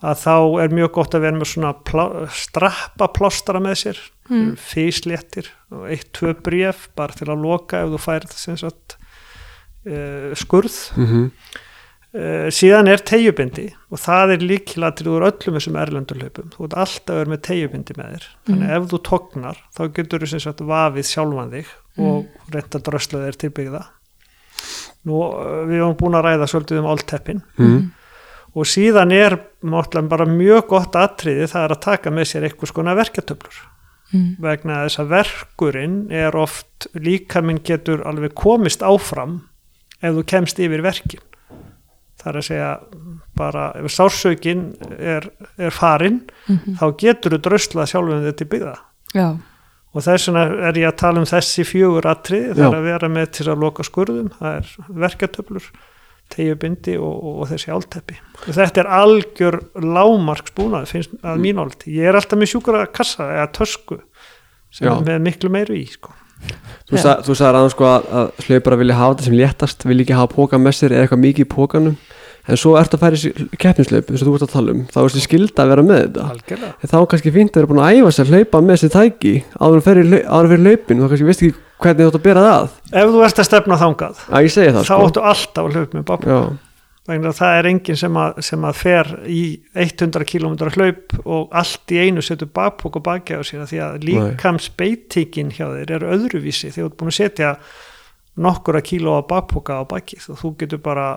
að 0.05 0.19
þá 0.21 0.35
er 0.61 0.75
mjög 0.75 0.91
gott 0.97 1.15
að 1.17 1.25
vera 1.25 1.39
með 1.39 1.51
svona 1.53 1.71
plá, 1.87 2.05
strappa 2.35 3.09
plástra 3.15 3.61
með 3.63 3.77
sér 3.81 4.01
mm. 4.29 4.49
físléttir 4.61 5.49
og 5.73 5.87
eitt, 5.89 6.11
tvö 6.17 6.35
bréf 6.45 6.89
bara 6.97 7.15
til 7.15 7.29
að 7.31 7.45
loka 7.45 7.81
ef 7.81 7.93
þú 7.95 8.01
færð 8.03 8.35
sem 8.37 8.59
sagt, 8.59 8.99
uh, 9.89 10.33
skurð. 10.37 10.81
Mm 10.99 11.31
Uh, 12.15 12.47
síðan 12.53 12.87
er 12.87 13.01
tegjubindi 13.03 13.65
og 13.91 13.99
það 13.99 14.31
er 14.37 14.43
líkilatrið 14.47 15.15
úr 15.17 15.25
öllum 15.27 15.57
þessum 15.57 15.75
erlendurlaupum 15.81 16.53
þú 16.53 16.61
ert 16.63 16.75
alltaf 16.85 17.11
að 17.11 17.17
vera 17.19 17.31
með 17.33 17.41
tegjubindi 17.43 17.95
með 17.97 18.13
þér. 18.13 18.27
Þannig 18.47 18.71
ef 18.77 18.85
þú 18.93 18.99
tognar 19.09 19.59
þá 19.75 19.81
getur 19.97 20.23
þú 20.23 20.29
sem 20.31 20.43
sagt 20.45 20.63
vafið 20.69 21.09
sjálfan 21.09 21.51
þig 21.51 21.73
og 22.05 22.53
reynda 22.53 22.81
drösla 22.87 23.23
þér 23.25 23.39
til 23.41 23.49
byggða 23.57 23.81
nú 25.05 25.21
uh, 25.21 25.61
við 25.69 25.81
höfum 25.83 25.97
búin 26.01 26.17
að 26.19 26.25
ræða 26.29 26.47
svolítið 26.51 26.81
um 26.81 26.89
allteppin 26.93 27.41
mm. 27.59 27.79
og 28.55 28.67
síðan 28.71 29.11
er 29.15 29.37
náttúrulega 29.65 30.09
bara 30.15 30.25
mjög 30.29 30.67
gott 30.73 30.95
atriði 30.99 31.47
það 31.51 31.63
er 31.67 31.73
að 31.75 31.83
taka 31.87 32.11
með 32.15 32.29
sér 32.31 32.47
eitthvað 32.49 32.73
skona 32.73 32.97
verkjartöflur 32.97 33.63
Mm. 34.13 34.35
vegna 34.39 34.83
þess 34.85 34.99
að 35.01 35.07
verkurinn 35.09 35.95
er 36.13 36.35
oft 36.37 36.85
líka 36.93 37.41
minn 37.41 37.57
getur 37.65 38.03
alveg 38.05 38.35
komist 38.37 38.83
áfram 38.85 39.39
ef 39.97 40.13
þú 40.13 40.23
kemst 40.29 40.59
yfir 40.61 40.83
verkin 40.85 41.23
það 42.21 42.29
er 42.29 42.37
að 42.37 42.45
segja 42.45 42.67
bara 43.35 43.63
ef 43.81 43.89
sársökin 43.91 44.61
er, 44.99 45.25
er 45.57 45.73
farin 45.73 46.21
Mhm. 46.47 46.77
þá 46.77 46.85
getur 47.01 47.33
þú 47.33 47.41
dröslað 47.49 47.89
sjálfum 47.91 48.21
þetta 48.27 48.37
til 48.37 48.47
byggða 48.53 48.75
Já, 49.17 49.27
og 49.95 50.03
þess 50.03 50.29
vegna 50.29 50.45
er 50.69 50.79
ég 50.81 50.89
að 50.91 50.97
tala 51.01 51.21
um 51.21 51.27
þessi 51.29 51.65
fjögur 51.67 52.07
atrið 52.11 52.47
það 52.53 52.63
Já. 52.63 52.67
er 52.67 52.79
að 52.79 52.87
vera 52.89 53.11
með 53.15 53.27
til 53.39 53.49
að 53.49 53.61
loka 53.63 53.85
skurðum 53.87 54.31
það 54.35 54.57
er 54.59 54.73
verkatöflur 55.05 55.69
tegjubindi 56.33 56.97
og, 56.97 57.15
og, 57.15 57.39
og 57.43 57.49
þessi 57.51 57.71
álteppi 57.71 58.17
og 58.43 58.51
þetta 58.57 58.81
er 58.81 58.91
algjör 58.99 59.59
lámarksbúnað 59.77 60.91
finnst 60.91 61.15
að 61.21 61.41
mín 61.43 61.61
álti 61.61 61.95
ég 61.95 62.09
er 62.09 62.17
alltaf 62.17 62.41
með 62.41 62.51
sjúkura 62.55 62.85
kassa 62.89 63.29
eða 63.37 63.49
tösku 63.55 63.99
sem 64.73 64.89
Já. 64.89 64.95
er 64.97 65.05
með 65.05 65.21
miklu 65.29 65.51
meiru 65.53 65.77
í 65.77 65.85
sko. 65.87 66.11
Þú 66.89 66.99
sagði 66.99 67.45
aðeins 67.47 67.73
sko 67.73 67.85
að, 67.87 68.07
að 68.19 68.41
hlaupara 68.49 68.77
vilja 68.81 68.97
hafa 68.99 69.13
þetta 69.15 69.27
sem 69.29 69.37
léttast 69.39 69.85
vilja 69.87 70.03
ekki 70.03 70.17
hafa 70.17 70.33
póka 70.33 70.59
með 70.61 70.75
sér 70.79 70.95
eða 70.95 71.05
eitthvað 71.05 71.21
mikið 71.23 71.45
í 71.45 71.51
pókanum 71.53 71.95
en 72.45 72.59
svo 72.59 72.75
ertu 72.79 72.97
að 72.97 73.03
færa 73.05 73.19
í 73.19 73.59
keppnislaup 73.61 74.11
eins 74.11 74.21
og 74.23 74.29
þú 74.29 74.35
ert 74.37 74.45
að 74.45 74.53
tala 74.53 74.75
um, 74.75 74.83
þá 74.91 74.99
er 75.01 75.07
þessi 75.09 75.25
skilda 75.25 75.63
að 75.63 75.71
vera 75.73 75.85
með 75.85 76.01
þetta. 76.03 76.27
Algjörlega. 76.35 76.73
En 76.77 76.91
þá 76.91 76.97
er 76.99 77.07
kannski 77.13 77.33
fínt 77.35 77.55
að 77.55 77.61
vera 77.61 77.71
búin 77.71 77.81
að 77.85 77.99
æfa 77.99 78.13
sér 78.15 78.27
að 78.27 78.35
hlaupa 78.35 78.61
með 78.65 78.77
þessi 78.77 78.91
tæki 78.95 79.33
áður 79.57 79.79
en 79.79 79.85
fyrir, 79.87 80.13
fyrir 80.51 80.63
laupin 80.65 80.99
og 80.99 81.05
þá 81.05 81.13
kannski 81.13 81.29
veist 81.31 81.45
ekki 81.45 81.63
hvernig 81.85 82.05
þú 82.05 82.11
átt 82.11 82.19
að 82.19 82.27
bera 82.27 82.45
það. 82.45 82.69
Að 82.91 83.01
ef 83.01 83.15
þú 83.15 83.25
ert 83.25 83.41
að 83.41 83.49
stefna 83.49 83.79
þangað 83.81 84.21
að 84.29 84.47
það 84.55 84.77
þá 84.77 84.85
sko. 84.85 85.01
áttu 85.09 85.25
alltaf 85.31 85.65
að 85.65 85.79
hlaupa 85.79 85.99
með 85.99 86.07
að 87.05 87.35
það 87.37 87.55
er 87.59 87.67
enginn 87.69 87.97
sem 88.01 88.15
að, 88.17 88.37
sem 88.47 88.63
að 88.65 88.77
fer 88.79 89.09
í 89.29 89.41
100 89.77 90.25
km 90.25 90.55
hlaup 90.73 91.17
og 91.21 91.51
allt 91.53 91.91
í 91.93 91.99
einu 92.01 92.23
setur 92.25 92.49
bakpók 92.49 92.97
og 92.97 93.03
baki 93.05 93.37
á 93.37 93.45
sér 93.45 93.67
því 93.69 93.81
að 93.85 94.07
líkams 94.07 94.71
beitíkin 94.73 95.51
hjá 95.53 95.67
þeir 95.67 95.93
eru 95.99 96.09
öðruvísi. 96.15 96.71
Þegar 96.73 96.87
þú 96.87 96.89
ert 96.89 96.97
búin 97.01 97.13
að 97.13 97.17
setja 97.19 97.51
nokkura 98.41 98.81
kíló 98.81 99.19
af 99.19 99.27
bakpóka 99.29 99.77
á 99.77 99.83
baki 99.85 100.17
og 100.33 100.41
þú 100.41 100.51
getur 100.63 100.81
bara 100.81 101.11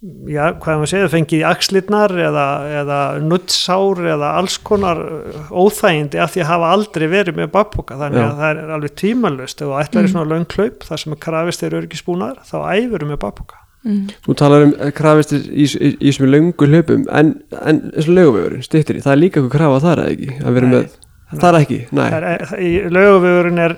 já, 0.00 0.44
hvað 0.56 0.70
er 0.72 0.78
maður 0.80 0.86
að 0.86 0.92
segja, 0.94 1.08
fengið 1.12 1.42
í 1.42 1.44
axlirnar 1.44 2.14
eða, 2.24 2.44
eða 2.80 2.98
nuttsár 3.20 3.98
eða 4.14 4.30
alls 4.38 4.56
konar 4.64 5.00
uh, 5.04 5.50
óþægindi 5.52 6.20
af 6.24 6.32
því 6.32 6.44
að 6.44 6.50
hafa 6.54 6.70
aldrei 6.76 7.06
verið 7.12 7.36
með 7.36 7.50
bakpóka 7.52 7.98
þannig 8.00 8.22
Já. 8.22 8.26
að 8.26 8.38
það 8.38 8.62
er 8.62 8.74
alveg 8.76 8.94
tímanlust 9.02 9.64
og 9.66 9.74
ætti 9.76 9.98
að 9.98 10.00
vera 10.00 10.12
svona 10.14 10.30
löng 10.30 10.46
hlaup 10.54 10.86
þar 10.88 11.02
sem 11.02 11.16
er 11.16 11.20
krafist 11.26 11.64
þeir 11.64 11.76
örgisbúnaðar 11.82 12.40
þá 12.48 12.56
æfurum 12.78 13.12
með 13.12 13.20
bakpóka 13.26 13.60
mm. 13.84 14.00
þú 14.24 14.36
talar 14.40 14.64
um 14.64 14.72
eh, 14.78 14.92
krafist 14.96 15.34
í, 15.36 15.40
í, 15.52 15.66
í, 15.68 15.90
í 16.00 16.14
sem 16.16 16.30
löngu 16.32 16.70
hlaupum 16.70 17.04
en, 17.12 17.34
en 17.60 17.82
eins 17.92 18.08
og 18.08 18.16
löguvegurinn, 18.16 18.64
stýttir 18.64 19.02
það 19.04 19.16
er 19.16 19.20
líka 19.20 19.42
eitthvað 19.42 19.56
krafa 19.58 19.82
þar 19.84 20.04
eða 20.06 20.14
ekki 20.16 20.38
að 20.40 20.56
vera 20.56 20.70
Nei. 20.70 20.76
með 20.78 20.94
það 21.34 21.50
er 21.50 21.58
ekki, 21.60 21.82
nei. 21.90 22.06
Það 22.06 22.30
er, 22.30 22.46
það- 22.48 22.62
í 22.64 22.70
laugavegurinn 22.88 23.60
er 23.66 23.76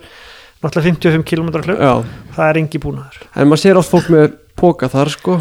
náttúrulega 0.62 0.94
55 0.94 1.26
km 1.26 1.50
hlaup. 1.58 1.82
Já, 1.82 2.22
það 2.36 2.46
er 2.46 2.60
engi 2.62 2.80
búnaður. 2.80 3.18
En 3.34 3.50
maður 3.50 3.62
sér 3.64 3.80
oft 3.80 3.92
fólk 3.92 4.08
með 4.14 4.36
póka 4.56 4.88
þar 4.92 5.10
sko 5.12 5.36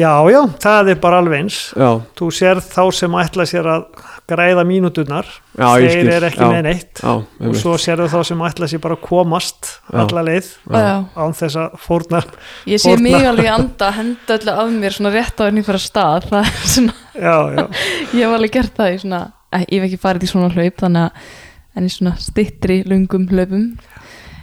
já, 0.00 0.12
já, 0.32 0.40
það 0.62 0.92
er 0.92 1.00
bara 1.02 1.18
alveg 1.22 1.42
eins. 1.44 1.58
Já, 1.78 1.90
þú 2.18 2.30
sér 2.34 2.60
þá 2.64 2.82
sem 2.96 3.16
ætla 3.20 3.46
sér 3.48 3.68
að 3.70 3.84
græða 4.30 4.64
mínúturnar. 4.68 5.28
Já, 5.58 5.66
ég 5.82 5.96
þeir 5.96 6.10
eru 6.14 6.28
ekki 6.30 6.42
já, 6.42 6.50
með 6.52 6.62
neitt. 6.68 7.02
Já, 7.02 7.12
og 7.50 7.58
svo 7.60 7.74
sér 7.82 8.04
þá 8.10 8.16
sem 8.30 8.44
ætla 8.48 8.70
sér 8.70 8.82
bara 8.84 8.96
að 8.98 9.04
komast 9.06 9.72
alla 9.90 10.24
leið 10.28 10.48
án 10.70 11.36
þess 11.36 11.60
að 11.60 11.76
fórna 11.82 12.22
ég 12.70 12.82
sé 12.82 12.94
mig 13.02 13.18
alveg 13.18 13.48
í 13.48 13.52
anda 13.52 13.90
henda 13.98 14.38
öllu 14.38 14.56
að 14.62 14.72
mér 14.78 14.96
svona 14.96 15.14
rétt 15.14 15.42
á 15.42 15.48
henni 15.48 15.66
fyrir 15.66 15.84
stað. 15.84 16.30
Það 16.30 16.50
er 16.50 16.72
svona, 16.76 16.96
já, 17.14 17.36
já, 17.58 17.62
ég 18.16 18.24
hef 18.24 18.34
alveg 18.38 18.56
gert 18.58 18.80
það 18.80 18.96
í 18.96 18.98
svona, 19.04 19.22
ég 19.60 19.76
hef 19.76 19.88
ekki 19.90 20.02
farið 20.06 20.26
í 20.26 20.32
svona 20.34 20.52
hlaup 20.54 20.84
þannig 20.84 21.08
að 21.08 21.30
en 21.78 21.86
í 21.86 21.92
svona 21.92 22.16
stittri 22.18 22.80
lungum 22.88 23.28
hlaupum 23.30 23.66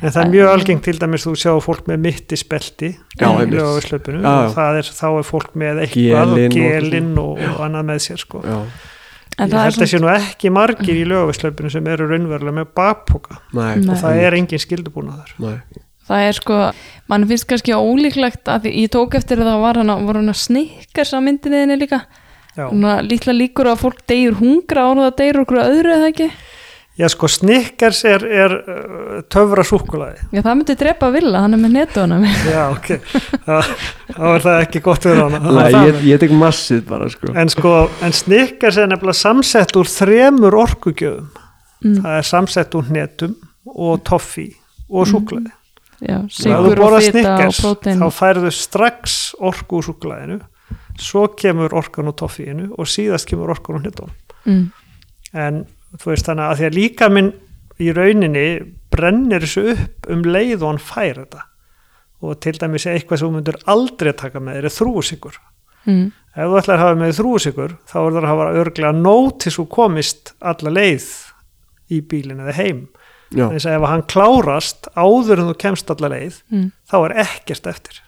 en 0.01 0.11
það 0.13 0.19
er 0.23 0.29
mjög 0.33 0.49
algengt 0.53 0.83
til 0.85 0.97
dæmis 1.01 1.25
þú 1.25 1.33
sjá 1.41 1.51
fólk 1.63 1.87
með 1.89 1.97
mittispelti 2.05 2.89
Já, 3.17 3.25
í 3.25 3.31
einmitt. 3.31 3.55
lögavislöpunu 3.57 4.19
Já, 4.21 4.27
já. 4.27 4.43
og 4.45 4.53
það 4.57 4.77
er, 4.81 4.91
þá 4.99 5.07
er 5.21 5.25
fólk 5.31 5.55
með 5.57 5.81
eitthvað 5.85 6.35
Gelin 6.37 6.37
og 6.37 6.45
og- 6.45 6.59
gelinn 6.59 7.17
og, 7.23 7.41
og 7.55 7.65
annað 7.65 7.87
með 7.89 7.99
sér 8.05 8.21
sko. 8.21 8.43
Já, 8.45 8.59
en 9.37 9.47
ég 9.47 9.51
það 9.53 9.57
er 9.59 9.67
held 9.71 9.81
að 9.87 9.91
sé 9.93 9.99
nú 10.03 10.11
ekki 10.13 10.51
margir 10.53 10.95
í 11.01 11.07
lögavislöpunu 11.09 11.71
sem 11.73 11.87
eru 11.87 12.07
raunverulega 12.11 12.57
með 12.61 12.69
bakpoka. 12.77 13.39
Nei, 13.53 13.75
Nei. 13.81 13.89
og 13.89 13.97
það 14.03 14.21
er 14.27 14.37
engin 14.37 14.59
skildubúnaður 14.63 15.33
nei. 15.39 15.57
Það 16.07 16.21
er 16.29 16.37
sko, 16.37 16.57
mann 17.11 17.25
finnst 17.27 17.47
kannski 17.49 17.73
ólíklegt 17.75 18.47
að 18.47 18.61
því, 18.63 18.71
ég 18.85 18.91
tók 18.93 19.15
eftir 19.19 19.41
að 19.43 19.49
það 19.51 19.59
var 19.65 19.75
hana, 19.81 19.97
voru 20.07 20.21
hana 20.21 20.33
snikkars 20.33 21.11
á 21.11 21.19
myndinni 21.19 21.75
líka, 21.81 21.99
já. 22.55 22.69
hana 22.69 23.01
lítla 23.03 23.33
líkur 23.35 23.67
að 23.67 23.81
fólk 23.81 23.99
deyur 24.07 24.37
hungra 24.39 24.85
ára 24.87 25.09
það 25.09 25.17
deyur 25.19 25.41
okkur 25.43 25.59
öðru 25.65 25.91
eða 25.97 26.07
ekki, 26.13 26.29
Já 26.97 27.05
sko 27.13 27.27
Snickers 27.29 27.99
er, 28.09 28.23
er 28.25 28.53
uh, 28.57 29.17
töfra 29.29 29.61
súkulaði. 29.67 30.17
já 30.33 30.41
það 30.41 30.55
myndi 30.57 30.75
drepa 30.79 31.09
Villa, 31.13 31.43
hann 31.43 31.53
er 31.53 31.59
með 31.61 31.75
netóna 31.75 32.17
Já 32.55 32.63
ok, 32.73 32.87
það, 33.45 33.67
þá 34.15 34.23
er 34.31 34.45
það 34.47 34.61
ekki 34.63 34.81
gott 34.87 35.05
hana. 35.05 35.41
Það 35.43 35.59
Nei, 35.59 35.83
ég, 35.91 35.99
ég 36.09 36.23
tek 36.23 36.33
massið 36.33 36.81
bara 36.89 37.09
sko 37.13 37.35
En 37.37 37.53
sko, 37.53 37.73
en 38.01 38.15
Snickers 38.17 38.79
er 38.81 38.89
nefnilega 38.89 39.19
samsett 39.21 39.77
úr 39.77 39.91
þremur 39.93 40.57
orkugjöfum. 40.63 41.29
mm, 41.85 42.01
Það 42.01 42.17
er 42.17 42.27
samsett 42.31 42.79
úr 42.81 42.89
netum 42.97 43.37
og 43.77 44.01
toffi 44.07 44.47
og 44.89 45.05
súkulaði. 45.11 45.53
já, 46.01 46.17
Ef 46.17 46.33
þú 46.33 46.43
sigur 46.49 46.83
og 46.87 46.99
fita 47.03 47.37
og 47.45 47.55
prótein 47.61 48.01
þá 48.01 48.07
færðu 48.23 48.51
strax 48.55 49.17
orku 49.37 49.77
úr 49.81 49.85
súkulaðinu, 49.91 50.41
svo 50.97 51.27
kemur 51.37 51.73
orkan 51.77 52.09
úr 52.09 52.15
toffíinu 52.17 52.71
og 52.77 52.89
síðast 52.89 53.27
kemur 53.29 53.53
orkan 53.53 53.77
úr 53.77 53.83
netunum. 53.85 54.13
mm, 54.45 54.69
en 55.37 55.65
þú 55.95 56.11
veist 56.11 56.27
þannig 56.27 56.45
að 56.51 56.57
því 56.61 56.65
að 56.69 56.77
líka 56.79 57.09
minn 57.13 57.29
í 57.79 57.91
rauninni 57.93 58.45
brennir 58.91 59.43
þessu 59.45 59.63
upp 59.75 60.07
um 60.11 60.23
leið 60.25 60.63
og 60.63 60.71
hann 60.71 60.81
fær 60.81 61.19
þetta. 61.23 61.43
Og 62.25 62.39
til 62.41 62.55
dæmis 62.57 62.87
eitthvað 62.89 63.19
sem 63.21 63.27
þú 63.29 63.35
myndir 63.37 63.59
aldrei 63.69 64.11
taka 64.17 64.39
með 64.41 64.55
þér 64.57 64.65
er 64.71 64.73
þrúusikur 64.73 65.35
mm, 65.85 66.05
ef 66.33 66.47
þú 66.49 66.55
ætlar 66.57 66.79
að 66.79 66.81
hafa 66.87 66.95
með 67.03 67.11
þrúusikur 67.19 67.75
þá 67.87 67.95
er 68.01 68.15
það 68.15 68.21
að 68.23 68.29
hafa 68.31 68.47
örglega 68.63 68.93
nót 68.97 69.37
til 69.43 69.53
svo 69.53 69.65
komist 69.69 70.33
alla 70.41 70.73
leið 70.73 71.05
í 71.93 72.01
bílinn 72.01 72.41
eða 72.43 72.55
heim. 72.57 72.81
Þess 73.27 73.67
að 73.67 73.77
ef 73.77 73.85
hann 73.91 74.03
klárast 74.09 74.87
áður 74.97 75.41
en 75.43 75.49
þú 75.51 75.55
kemst 75.61 75.93
alla 75.93 76.09
leið 76.15 76.41
mm, 76.49 76.67
þá 76.89 76.97
er 77.03 77.15
ekkert 77.27 77.69
eftir. 77.69 78.01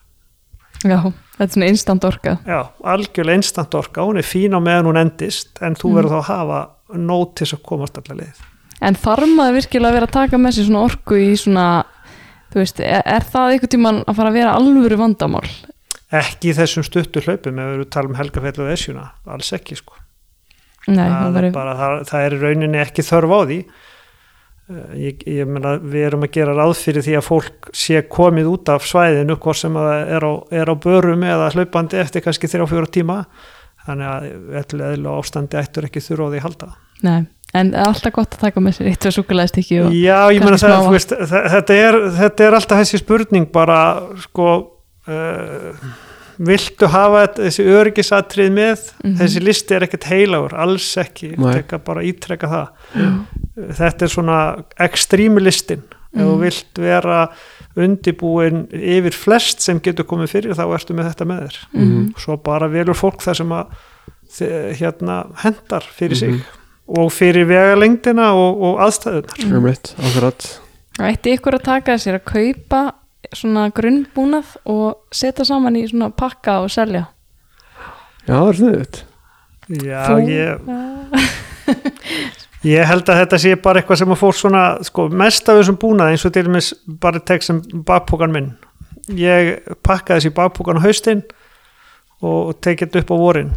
Já, 0.80 0.98
þetta 1.36 1.44
er 1.46 1.54
svona 1.54 1.70
instant 1.70 2.06
orka. 2.08 2.34
Já, 2.48 2.60
algjörlega 2.88 3.40
instant 3.44 3.74
orka, 3.76 4.06
hún 4.08 4.18
er 4.22 4.26
fín 4.28 4.56
á 4.56 4.60
meðan 4.64 4.88
hún 4.90 5.00
endist 5.02 5.60
en 5.62 5.76
þú 5.76 5.90
Mm. 5.92 5.96
verður 6.00 6.14
þá 6.16 6.20
að 6.24 6.30
hafa 6.32 6.60
nót 6.98 7.36
til 7.38 7.50
að 7.54 7.64
komast 7.66 8.00
alla 8.02 8.18
leið. 8.24 8.44
En 8.80 8.96
þarf 8.96 9.32
maður 9.36 9.58
virkilega 9.60 9.92
að 9.92 9.98
vera 9.98 10.08
að 10.08 10.16
taka 10.16 10.40
með 10.40 10.56
sér 10.56 10.70
svona 10.70 10.84
orku 10.88 11.18
í 11.20 11.32
svona 11.38 11.66
þú 12.54 12.62
veist, 12.62 12.80
er, 12.84 13.04
er 13.06 13.28
það 13.28 13.56
einhvern 13.56 13.74
tímann 13.76 14.02
að 14.06 14.20
fara 14.20 14.32
að 14.32 14.40
vera 14.40 14.56
alvöru 14.58 15.00
vandamál? 15.00 15.46
Ekki 16.20 16.50
í 16.50 16.56
þessum 16.58 16.86
stuttu 16.86 17.22
hlaupum 17.22 17.60
ef 17.60 17.68
við 17.68 17.76
erum 17.76 17.86
að 17.86 17.92
tala 17.94 18.10
um 18.10 18.18
helgafell 18.18 18.56
og 18.64 18.72
esjuna 18.74 19.06
alls 19.30 19.52
ekki 19.54 19.78
sko. 19.78 20.00
Nei, 20.90 21.06
það, 21.06 21.28
það, 21.36 21.44
er 21.44 21.54
bara, 21.54 21.76
það, 21.78 21.96
það 22.10 22.26
er 22.26 22.36
rauninni 22.42 22.82
ekki 22.82 23.06
þörf 23.06 23.36
á 23.36 23.40
því. 23.44 23.60
Eh, 24.70 24.96
ég, 25.04 25.24
ég 25.38 25.52
meina 25.52 25.76
við 25.84 26.08
erum 26.08 26.26
að 26.26 26.34
gera 26.40 26.56
ráð 26.58 26.74
fyrir 26.80 27.06
því 27.06 27.16
að 27.20 27.28
fólk 27.28 27.70
sé 27.78 28.02
komið 28.10 28.50
út 28.56 28.74
af 28.74 28.88
svæðinu 28.90 29.38
hvort 29.38 29.62
sem 29.62 29.78
er 29.78 30.26
á, 30.26 30.34
er 30.50 30.74
á 30.74 30.76
börum 30.82 31.28
eða 31.28 31.52
hlaupandi 31.54 32.02
eftir 32.02 32.26
kannski 32.26 32.50
þrjá 32.50 32.66
fjóra 32.72 32.90
tíma 32.90 33.20
þannig 33.88 34.08
að 34.12 34.28
öllu 34.64 34.84
eðlu 34.94 35.14
ástandi 35.20 35.58
ættur 35.62 35.86
ekki 35.90 36.02
þurfa 36.04 36.28
á 36.28 36.32
því 36.34 36.40
að 36.42 36.48
halda. 36.48 36.68
Nei, 37.04 37.20
en 37.54 37.72
er 37.74 37.86
alltaf 37.88 38.14
gott 38.14 38.36
að 38.36 38.44
taka 38.48 38.60
með 38.66 38.76
sér 38.80 38.90
eitt 38.92 39.06
og 39.10 39.16
súkulæðstikki 39.16 39.80
og 39.86 39.94
Já, 39.96 40.18
ég 40.36 40.44
meina 40.44 40.58
kannski 40.58 40.74
það, 40.74 40.92
veist, 40.98 41.16
þetta, 41.56 41.80
er, 41.88 41.98
þetta 42.20 42.46
er 42.50 42.58
alltaf 42.60 42.82
þessi 42.84 43.00
spurning 43.02 43.48
bara 43.56 43.80
sko 44.26 44.50
uh, 45.08 45.96
viltu 46.40 46.88
hafa 46.88 47.24
þetta- 47.26 47.46
þessi 47.48 47.64
örgisatrið 47.80 48.52
með? 48.56 48.84
Mhm. 49.04 49.16
þessi 49.20 49.42
listi 49.44 49.76
er 49.76 49.88
ekkert 49.88 50.06
heilagur, 50.12 50.54
alls 50.56 50.90
ekki. 51.02 51.34
Bara 51.84 52.04
ítreka 52.08 52.48
það. 52.48 52.68
Þetta 53.80 54.06
er 54.08 54.14
svona 54.14 54.38
ekstrími 54.80 55.42
listin. 55.44 55.82
Ef 56.16 56.22
þú 56.24 56.36
Mhm. 56.36 56.40
vilt 56.42 56.80
vera 56.80 57.18
undibúin 57.78 58.68
yfir 58.74 59.14
flest 59.14 59.62
sem 59.62 59.80
getur 59.80 60.06
komið 60.10 60.28
fyrir 60.34 60.56
þá 60.58 60.66
ertu 60.76 60.94
með 60.98 61.12
þetta 61.14 61.26
með 61.30 61.44
þér. 61.46 61.58
Mhm. 61.74 62.14
svo 62.18 62.38
bara 62.38 62.68
velur 62.68 62.96
fólk 62.98 63.22
það 63.22 63.36
sem 63.36 63.50
að 63.50 63.66
hérna 64.80 65.20
hendar 65.44 65.82
fyrir 65.84 66.16
sig 66.18 66.30
Mhm. 66.30 66.42
og 66.98 67.12
fyrir 67.12 67.46
vegalengdina 67.48 68.32
og, 68.34 68.62
og 68.62 68.80
aðstæðunar 68.80 69.58
um 69.58 69.66
eitt, 69.68 69.96
akkurat. 70.00 70.60
Ætti 71.00 71.34
ykkur 71.38 71.54
að 71.60 71.64
taka 71.64 71.94
sér 71.98 72.20
að 72.20 72.26
kaupa 72.26 72.94
svona 73.34 73.70
grunnbúnað 73.72 74.56
og 74.66 74.98
setja 75.12 75.46
saman 75.46 75.76
í 75.76 75.88
svona 75.90 76.10
pakka 76.12 76.60
og 76.64 76.70
selja? 76.70 77.08
Já, 78.28 78.34
það 78.34 78.50
er 78.50 78.54
sniðut 78.60 79.04
Já, 79.70 80.02
Þú- 80.10 80.30
ég, 80.30 80.60
ég 82.64 82.86
held 82.86 83.08
að 83.10 83.20
þetta 83.24 83.40
sé 83.40 83.56
bara 83.62 83.80
eitthvað 83.82 83.98
sem 84.02 84.10
að 84.14 84.20
fór 84.20 84.34
svona, 84.36 84.64
sko, 84.84 85.08
mest 85.10 85.50
af 85.50 85.60
þessum 85.62 85.78
búnað 85.80 86.12
eins 86.14 86.26
og 86.26 86.34
til 86.34 86.44
dæmis 86.48 86.74
bara 86.88 87.20
tek 87.20 87.44
sem 87.44 87.62
bakpókan 87.88 88.32
minn. 88.32 88.52
Ég 89.10 89.60
pakkaði 89.84 90.20
þessi 90.30 90.34
bakpókan 90.36 90.78
á 90.78 90.86
haustinn 90.86 91.24
og 92.22 92.56
tekið 92.62 92.90
þetta 92.92 93.00
upp 93.06 93.12
á 93.12 93.18
vorin. 93.18 93.52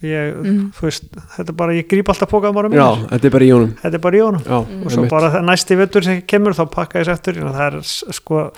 Ég, 0.00 0.32
Mm. 0.40 0.70
þú 0.72 0.80
veist, 0.86 1.04
þetta 1.36 1.48
er 1.50 1.52
bara, 1.52 1.72
ég 1.76 1.86
gríp 1.88 2.08
alltaf 2.08 2.30
pókaðum 2.30 2.56
ára 2.56 2.70
Já, 2.72 2.96
mínir. 2.96 3.08
þetta 3.10 3.24
er 3.26 3.30
bara 3.30 3.44
í 3.44 3.50
honum 3.52 3.74
Þetta 3.82 3.94
er 3.94 3.98
bara 4.00 4.16
í 4.16 4.20
honum. 4.24 4.40
Já, 4.46 4.58
Mm. 4.64 4.84
Og 4.86 4.90
svo 4.90 5.02
einmitt. 5.02 5.10
bara 5.10 5.42
næsti 5.42 5.76
vettur 5.76 6.02
sem 6.04 6.22
kemur 6.22 6.52
þá 6.54 6.70
pakka 6.70 6.98
ég 7.00 7.04
þessi 7.04 7.12
eftir. 7.12 7.34
Það 7.34 7.60
er 7.60 7.80
sko 8.12 8.52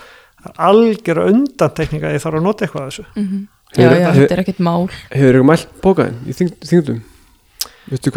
algjör 0.57 1.19
undantekninga 1.27 2.07
að 2.07 2.13
ég 2.15 2.21
þarf 2.23 2.37
að 2.39 2.43
nota 2.43 2.65
eitthvað 2.65 2.81
af 2.87 2.93
þessu. 2.93 3.05
mm 3.15 3.47
já, 3.75 3.89
Hefur- 3.89 3.99
já, 3.99 4.11
þetta 4.13 4.31
er 4.31 4.43
ekkert 4.43 4.59
mál 4.59 4.89
Hefur 5.11 5.33
ykkur 5.33 5.45
mælt 5.49 5.67
bókaðin 5.81 6.15
í 6.27 6.33
hvað 6.33 7.01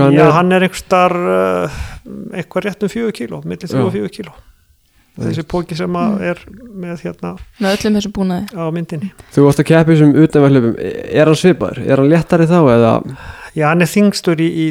hann 0.07 0.15
Já, 0.17 0.27
er? 0.27 0.35
hann 0.37 0.53
er 0.55 0.67
einhver 0.67 0.79
starf 0.79 1.17
uh, 1.17 1.81
eitthvað 2.37 2.69
rétt 2.69 2.85
um 2.87 2.93
fjögur 2.93 3.17
kíló, 3.17 3.41
millir 3.45 3.71
þrjú 3.71 3.89
og 3.89 3.97
fjögur 3.97 4.15
kíló. 4.15 4.37
Þessi 5.17 5.47
póki 5.49 5.77
sem 5.79 5.95
að 5.97 6.23
er 6.29 6.41
með 6.77 7.07
hérna 7.07 7.31
með 7.65 7.79
öllum 7.79 7.95
þessum 7.97 8.13
búnaði 8.19 8.59
á 8.61 8.65
myndinni. 8.77 9.09
Þú 9.33 9.47
varst 9.47 9.63
að 9.63 9.69
keppi 9.71 9.97
sem 9.97 10.11
utanverðlöfum 10.13 10.75
Er 10.77 11.31
hann 11.31 11.39
svipaður? 11.41 11.81
Er 11.87 12.03
hann 12.03 12.11
léttari 12.13 12.49
þá 12.51 12.59
eða 12.75 12.91
Já, 13.57 13.65
hann 13.71 13.81
er 13.87 13.89
þingstur 13.89 14.43
í, 14.45 14.49
í 14.53 14.67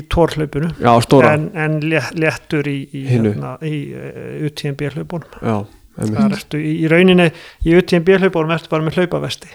stóra 1.02 1.32
en, 1.34 1.48
en 1.58 1.80
lé- 1.82 2.12
léttur 2.22 2.70
í, 2.70 2.78
í, 2.94 3.02
hérna, 3.10 3.56
í 3.66 3.80
uh, 3.98 4.46
UTMB 4.46 4.86
hlaupunum. 4.94 5.40
Já, 5.42 5.56
Það 5.96 6.36
ertu 6.36 6.60
í, 6.62 6.76
í 6.84 6.90
rauninni 6.92 7.30
í 7.66 7.74
UTMB 7.80 8.20
hlaupunum 8.20 8.54
ertu 8.54 8.70
bara 8.70 8.86
með 8.86 9.00
hlaupavesti. 9.02 9.50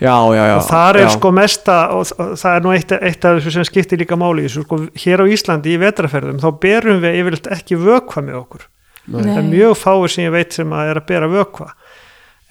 Já, 0.00 0.16
já, 0.34 0.44
já. 0.46 0.56
Og 0.56 0.66
þar 0.68 0.98
er 1.00 1.06
já. 1.06 1.12
sko 1.16 1.32
mesta 1.34 1.78
og, 1.96 2.12
það 2.40 2.56
er 2.56 2.64
nú 2.64 2.74
eitt, 2.76 2.92
eitt 2.98 3.24
af 3.28 3.38
þessu 3.38 3.54
sem 3.56 3.66
skiptir 3.68 4.00
líka 4.00 4.18
máli 4.18 4.44
í 4.44 4.48
þessu 4.48 4.64
sko, 4.66 4.78
hér 5.04 5.24
á 5.24 5.26
Íslandi 5.34 5.74
í 5.74 5.80
vetraferðum 5.82 6.42
þá 6.42 6.48
berum 6.62 7.02
við 7.02 7.18
yfirleitt 7.20 7.50
ekki 7.58 7.80
vökva 7.80 8.24
með 8.24 8.38
okkur. 8.42 8.68
Nei. 9.02 9.24
það 9.26 9.38
er 9.40 9.48
mjög 9.48 9.72
fáir 9.80 10.12
sem 10.14 10.24
ég 10.28 10.34
veit 10.36 10.54
sem 10.54 10.76
að 10.78 10.92
er 10.92 11.00
að 11.00 11.08
bera 11.08 11.30
vökva. 11.30 11.72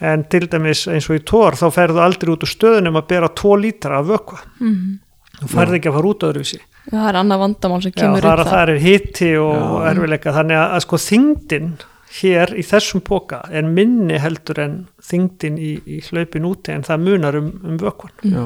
En 0.01 0.25
til 0.27 0.43
dæmis 0.49 0.83
eins 0.89 1.07
og 1.07 1.19
í 1.19 1.23
tór 1.29 1.55
þá 1.59 1.67
ferðu 1.71 2.01
aldrei 2.03 2.33
út 2.33 2.43
úr 2.43 2.51
stöðunum 2.51 2.99
að 2.99 3.07
bera 3.13 3.29
2 3.41 3.55
lítra 3.61 4.01
af 4.01 4.09
vökva. 4.09 4.41
Mm. 4.59 4.99
þú 5.41 5.49
ferð 5.55 5.77
ekki 5.77 5.89
að 5.89 5.97
fara 5.97 6.11
út 6.11 6.27
öðruvísi. 6.27 6.59
Það 6.89 7.07
er 7.07 7.17
annað 7.19 7.41
vandamál 7.45 7.81
sem 7.83 7.93
kemur 7.93 8.25
það 8.25 8.31
er 8.31 8.41
upp 8.41 8.45
að 8.45 8.51
það 8.51 8.71
er 8.73 8.81
hitti 8.81 9.31
og 9.37 9.75
erfileika 9.85 10.33
þannig 10.35 10.57
að, 10.57 10.75
að 10.75 10.83
sko 10.85 10.99
þingdin 11.01 11.71
hér 12.20 12.51
í 12.59 12.64
þessum 12.68 13.03
póka 13.05 13.41
er 13.51 13.68
minni 13.68 14.18
heldur 14.20 14.59
en 14.64 14.76
þingdin 15.07 15.57
í, 15.62 15.72
í 15.86 16.01
hlaupin 16.09 16.47
úti 16.49 16.74
en 16.76 16.84
það 16.88 17.05
munar 17.05 17.38
um, 17.39 17.49
um 17.64 17.80
vökvan 17.80 18.12
já. 18.26 18.43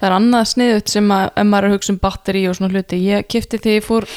það 0.00 0.08
er 0.08 0.16
annað 0.16 0.48
sniðut 0.54 0.94
sem 0.94 1.12
að 1.12 1.28
ef 1.28 1.46
maður 1.50 1.68
er 1.68 1.70
að 1.70 1.76
hugsa 1.76 1.94
um 1.94 2.00
batteri 2.02 2.44
og 2.48 2.58
svona 2.58 2.72
hluti. 2.72 3.00
Ég 3.04 3.28
kifti 3.28 3.60
því 3.60 3.76
ég 3.76 3.86
fór 3.86 4.08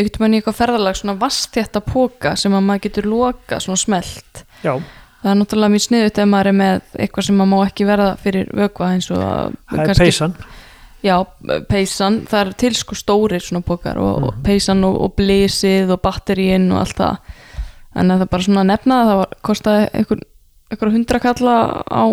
ykkur 0.00 0.22
mann 0.22 0.36
í 0.36 0.40
eitthvað 0.40 0.58
ferðalag 0.60 0.98
svona 1.00 1.16
vastjætta 1.20 1.82
póka 1.86 2.36
sem 2.38 2.54
að 2.54 2.66
maður 2.68 2.84
getur 2.86 3.10
loka 3.10 3.60
svona 3.62 3.80
smelt. 3.80 4.44
Já, 4.62 4.76
það 5.22 5.32
er 5.32 5.38
náttúrulega 5.40 5.74
mjög 5.74 5.86
sniðut 5.88 6.22
ef 6.22 6.30
maður 6.30 6.52
er 6.52 6.58
með 6.60 6.96
eitthvað 7.04 7.28
sem 7.28 7.40
maður 7.40 7.52
má 7.52 7.60
ekki 7.64 7.86
verða 7.88 8.10
fyrir 8.22 8.50
vökva 8.60 8.94
eins 8.94 9.10
og 9.10 9.22
að 9.24 9.54
það 9.70 9.78
er 9.80 9.90
kannski- 9.90 10.10
peysan. 10.10 10.36
Já, 11.00 11.14
peysan, 11.70 12.16
það 12.28 12.40
er 12.42 12.50
til 12.60 12.74
sko 12.76 12.96
stórir 12.98 13.40
svona 13.40 13.64
pókar 13.64 13.96
og, 13.96 14.26
og 14.28 14.40
peysan 14.44 14.84
og, 14.84 14.98
og 15.00 15.14
blísið 15.16 15.94
og 15.94 16.02
batteríinn 16.04 16.66
og 16.74 16.82
allt 16.82 16.98
það 16.98 17.38
en 17.94 18.12
það 18.12 18.24
er 18.24 18.30
bara 18.32 18.46
svona 18.46 18.64
að 18.64 18.70
nefna 18.70 18.98
það 19.08 19.20
var, 19.20 19.38
kostaði 19.48 19.86
einhver, 19.98 20.20
einhver 20.70 20.92
hundra 20.94 21.22
kalla 21.22 21.54
á 21.86 22.04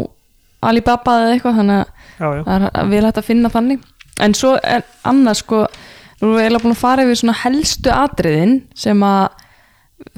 Alibaba 0.68 1.18
eða 1.24 1.34
eitthvað 1.36 1.60
þannig 1.60 1.82
að 2.18 2.40
það 2.48 2.68
er 2.68 2.92
vel 2.94 3.04
hægt 3.06 3.20
að 3.22 3.28
finna 3.28 3.54
þannig. 3.54 3.84
En 4.26 4.34
svo 4.34 4.56
er 4.58 4.86
annað 5.06 5.42
sko 5.44 5.60
nú 5.68 6.32
erum 6.32 6.38
við 6.38 6.48
eiginlega 6.48 6.64
búin 6.64 6.74
að 6.74 6.82
fara 6.82 7.04
yfir 7.06 7.20
svona 7.20 7.38
helstu 7.44 7.94
atriðin 7.94 8.56
sem 8.74 9.04
að 9.06 9.44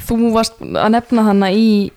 þú 0.08 0.32
varst 0.36 0.62
að 0.64 0.94
nefna 0.96 1.26
hana 1.28 1.52
í, 1.52 1.90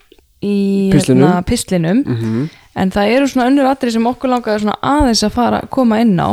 í 0.42 0.56
Pistlinum. 0.90 1.28
Hérna, 1.28 1.46
pistlinum. 1.46 2.02
Mm 2.02 2.50
en 2.78 2.92
það 2.92 3.14
eru 3.16 3.28
svona 3.28 3.48
önnur 3.50 3.68
atrið 3.70 3.96
sem 3.96 4.08
okkur 4.08 4.32
langaði 4.32 4.64
svona 4.64 4.78
aðeins 4.94 5.24
að 5.26 5.34
fara 5.36 5.60
að 5.62 5.70
koma 5.74 6.00
inn 6.02 6.16
á. 6.16 6.30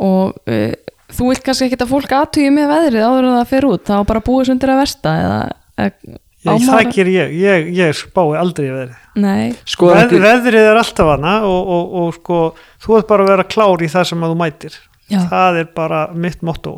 Og 0.00 0.36
uh, 0.50 0.72
þú 1.10 1.30
vilt 1.30 1.44
kannski 1.46 1.68
ekkert 1.68 1.86
að 1.86 1.94
fólk 1.94 2.14
aðtugi 2.16 2.52
með 2.54 2.72
veðrið 2.74 3.06
áður 3.06 3.28
en 3.28 3.38
það 3.38 3.52
fer 3.54 3.68
út. 3.70 3.86
Þá 3.88 3.96
bara 4.10 4.24
búið 4.26 4.48
svo 4.48 4.56
undir 4.56 4.74
að 4.74 4.82
versta 4.82 5.14
eða, 5.22 5.40
ég, 5.80 6.66
það 6.66 6.90
ger 6.96 7.10
ég, 7.12 7.32
ég, 7.40 7.70
ég 7.76 7.96
spái 7.98 8.36
aldrei 8.40 8.68
í 8.68 8.74
veðrið. 8.74 9.00
Nei, 9.20 9.48
sko 9.68 9.90
Veð, 9.92 10.14
veðrið 10.24 10.68
er 10.70 10.78
alltaf 10.80 11.10
hana 11.14 11.34
og, 11.48 11.72
og, 11.76 11.96
og 12.02 12.14
sko, 12.20 12.38
þú 12.84 12.96
ert 13.00 13.10
bara 13.10 13.26
að 13.26 13.32
vera 13.34 13.48
klár 13.56 13.82
í 13.84 13.90
það 13.92 14.06
sem 14.12 14.24
að 14.24 14.32
þú 14.34 14.38
mætir. 14.44 14.78
já, 15.10 15.18
Það 15.32 15.58
er 15.64 15.68
bara 15.76 16.04
mitt 16.14 16.40
motto. 16.46 16.76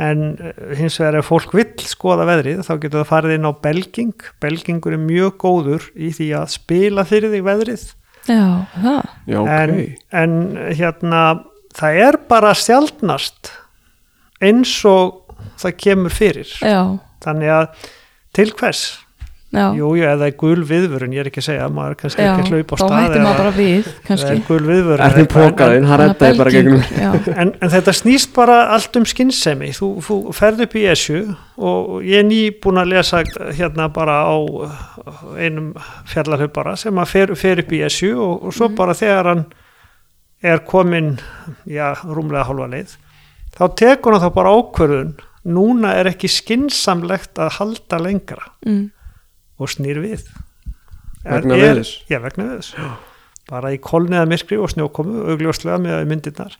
En 0.00 0.22
eh, 0.40 0.60
hins 0.78 0.94
vegar 0.96 1.18
ef 1.20 1.26
fólk 1.28 1.52
vill 1.52 1.84
skoða 1.84 2.24
veðrið 2.24 2.62
þá 2.64 2.72
getur 2.80 3.02
það 3.02 3.08
farið 3.10 3.34
inn 3.36 3.48
á 3.50 3.52
belging. 3.66 4.14
Belgingur 4.40 4.94
er 4.96 5.02
mjög 5.02 5.34
góður 5.42 5.88
í 5.94 6.08
því 6.16 6.28
að 6.40 6.52
spila 6.54 7.04
fyrir 7.04 7.34
því 7.34 7.42
veðrið. 7.50 7.86
já, 8.30 8.40
það 8.80 8.98
já, 9.28 9.38
ok 9.40 9.50
en, 9.56 9.74
en 10.22 10.34
hérna 10.76 11.20
það 11.76 12.00
er 12.08 12.18
bara 12.28 12.50
sjaldnast 12.56 13.48
eins 14.40 14.72
og 14.88 15.36
það 15.60 15.76
kemur 15.84 16.12
fyrir. 16.16 16.48
já, 16.64 16.80
Þannig 17.20 17.52
að 17.52 17.88
til 18.36 18.52
hvers? 18.58 18.82
já, 19.50 19.64
Jú, 19.74 19.88
jú, 19.98 20.04
eða 20.06 20.28
er 20.30 20.34
gul 20.38 20.60
viðvörun, 20.62 21.14
ég 21.14 21.24
er 21.24 21.28
ekki 21.30 21.40
að 21.42 21.46
segja, 21.48 21.64
maður 21.74 21.96
kannski 21.98 22.22
já 22.22 22.28
ekki 22.30 22.42
að 22.44 22.52
hlaupa 22.54 22.70
á 22.70 22.78
þá 22.78 22.82
stað 22.84 23.00
hættir 23.00 23.22
maður 23.24 23.40
bara 23.40 23.52
við 23.56 23.88
kannski 24.06 24.30
er 24.30 24.42
gul 24.46 24.58
viðvörun. 24.68 25.02
er 25.06 25.16
því 25.16 25.24
pókaðinn, 25.32 25.86
hann 25.90 26.00
reddaði 26.00 26.38
bara 26.38 26.52
gegnum 26.54 26.84
já. 26.94 27.08
En, 27.34 27.50
en 27.58 27.72
þetta 27.72 27.94
snýst 27.98 28.30
bara 28.36 28.58
allt 28.76 28.98
um 29.00 29.06
skinnsemi. 29.10 29.72
Þú, 29.74 29.88
þú 30.06 30.18
ferð 30.38 30.62
upp 30.66 30.76
í 30.78 30.84
ESU 30.92 31.18
og 31.58 31.88
ég 32.06 32.22
er 32.22 32.28
nýbúin 32.28 32.78
að 32.84 32.92
lesa 32.92 33.24
hérna 33.58 33.88
bara 33.94 34.20
á 34.22 34.36
uh, 34.38 34.76
einum 35.34 35.72
fjallarhlaupara 36.12 36.76
sem 36.78 37.02
að 37.02 37.10
fer, 37.16 37.34
fer 37.34 37.64
upp 37.64 37.74
í 37.74 37.82
ESU 37.88 38.12
og, 38.14 38.46
og 38.46 38.54
svo 38.54 38.70
bara 38.78 38.94
þegar 38.94 39.32
hann 39.32 39.44
er 40.46 40.62
komin, 40.64 41.16
já, 41.68 41.90
rúmlega 42.06 42.46
hálfa 42.48 42.70
leið, 42.70 42.94
þá 43.58 43.64
tekur 43.82 44.14
hann 44.14 44.22
þá 44.22 44.30
bara 44.38 44.54
ákvörðun. 44.54 45.10
Núna 45.48 45.94
er 45.96 46.10
ekki 46.10 46.28
skinsamlegt 46.28 47.38
að 47.40 47.54
halda 47.58 47.98
lengra 48.02 48.42
mm. 48.66 48.90
og 49.60 49.68
snýr 49.72 50.00
við. 50.02 50.26
Vegna 51.24 51.56
Er- 51.56 51.62
veðurs? 51.64 51.94
Já, 52.10 52.18
vegna 52.20 52.44
veðurs. 52.50 52.74
Bara 53.50 53.72
í 53.74 53.78
kolniða 53.82 54.26
myrkri 54.30 54.58
og 54.60 54.70
snjókomu, 54.70 55.24
augljóslega 55.32 55.78
með 55.82 56.04
myndirnar. 56.10 56.54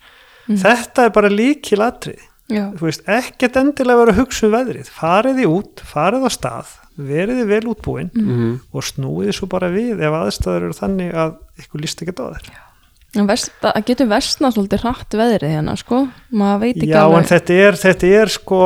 Mm. 0.48 0.56
Þetta 0.64 1.04
er 1.06 1.12
bara 1.14 1.28
líkil 1.30 1.78
atrið. 1.84 2.24
já, 2.50 2.64
Þú 2.74 2.88
veist, 2.88 3.04
ekkert 3.06 3.56
endilega 3.60 4.00
vera 4.00 4.12
að 4.16 4.22
hugsa 4.24 4.46
um 4.48 4.52
veðrið. 4.56 4.88
Fariði 4.90 5.44
út, 5.46 5.84
farið 5.86 6.24
á 6.26 6.30
stað, 6.34 6.72
veriði 6.98 7.44
vel 7.46 7.62
útbúin 7.70 8.10
Mhm. 8.16 8.60
og 8.74 8.82
snúiði 8.82 9.32
svo 9.36 9.46
bara 9.48 9.68
við 9.70 10.00
ef 10.02 10.12
aðstæður 10.18 10.66
eru 10.66 10.72
þannig 10.80 11.14
að 11.14 11.36
ykkur 11.62 11.80
líst 11.84 12.02
ekki 12.02 12.16
á 12.16 12.26
þér. 12.34 12.50
Vest, 12.50 12.69
það 13.14 13.80
getur 13.88 14.10
vestna 14.10 14.50
svolítið 14.54 14.84
hratt 14.84 15.16
veðrið 15.18 15.54
hérna 15.56 15.76
sko, 15.78 16.04
maður 16.30 16.60
veit 16.64 16.76
ekki 16.76 16.92
Já, 16.92 17.00
en 17.00 17.06
alveg. 17.08 17.30
þetta 17.32 17.56
er, 17.66 17.78
þetta 17.80 18.12
er 18.20 18.32
sko, 18.34 18.60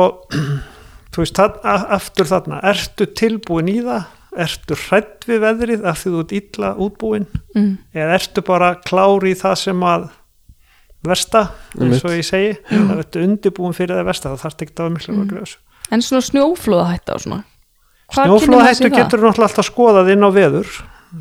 þú 1.15 1.23
veist, 1.23 1.39
það, 1.39 1.57
aftur 1.97 2.29
þarna, 2.29 2.59
ertu 2.73 3.09
tilbúin 3.17 3.71
í 3.71 3.79
það? 3.85 4.11
Ertu 4.45 4.75
hrætt 4.75 5.25
við 5.29 5.41
veðrið 5.45 5.85
af 5.87 6.01
því 6.01 6.11
þú 6.11 6.21
ert 6.21 6.35
illa 6.35 6.71
útbúin? 6.83 7.27
mm, 7.55 7.73
eða 7.95 8.15
ertu 8.19 8.43
bara 8.45 8.73
klári 8.83 9.31
í 9.31 9.39
það 9.39 9.59
sem 9.63 9.85
að 9.87 10.09
versta, 11.05 11.45
eins 11.79 12.03
og 12.03 12.17
ég 12.17 12.25
segi? 12.27 12.57
Það 12.67 12.97
ertu 12.99 13.23
undirbúin 13.23 13.77
fyrir 13.77 13.95
það 13.95 14.09
versta? 14.09 14.33
Það 14.33 14.43
þarf 14.43 14.65
ekki 14.65 14.75
að 14.75 14.83
hafa 14.83 14.95
miklu 14.97 15.15
mm. 15.15 15.29
gröðs 15.31 15.55
En 15.93 16.01
svona 16.01 16.25
snjóflóða 16.25 16.87
hætta 16.89 17.15
og 17.15 17.21
svona. 17.21 17.43
Maður 18.15 18.41
snjóflóðahættu 18.41 18.87
það? 18.87 18.95
getur 18.95 19.21
náttúrulega 19.21 19.49
alltaf 19.49 19.67
skoðað 19.67 20.11
inn 20.13 20.25
á 20.25 20.29
veður 20.33 20.71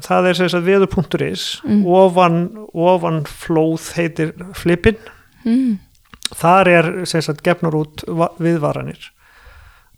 það 0.02 0.28
er 0.30 0.34
sagt 0.40 0.64
veður.is 0.66 1.44
Mm. 1.64 1.84
ofan, 1.86 2.36
ofan 2.74 3.22
flóð 3.28 3.92
heitir 3.96 4.32
flipin 4.54 4.96
mm, 5.44 5.78
þar 6.34 6.68
er 6.68 6.90
sagt 7.06 7.42
gefnur 7.46 7.74
út 7.84 8.04
va- 8.08 8.32
viðvaranir 8.40 9.10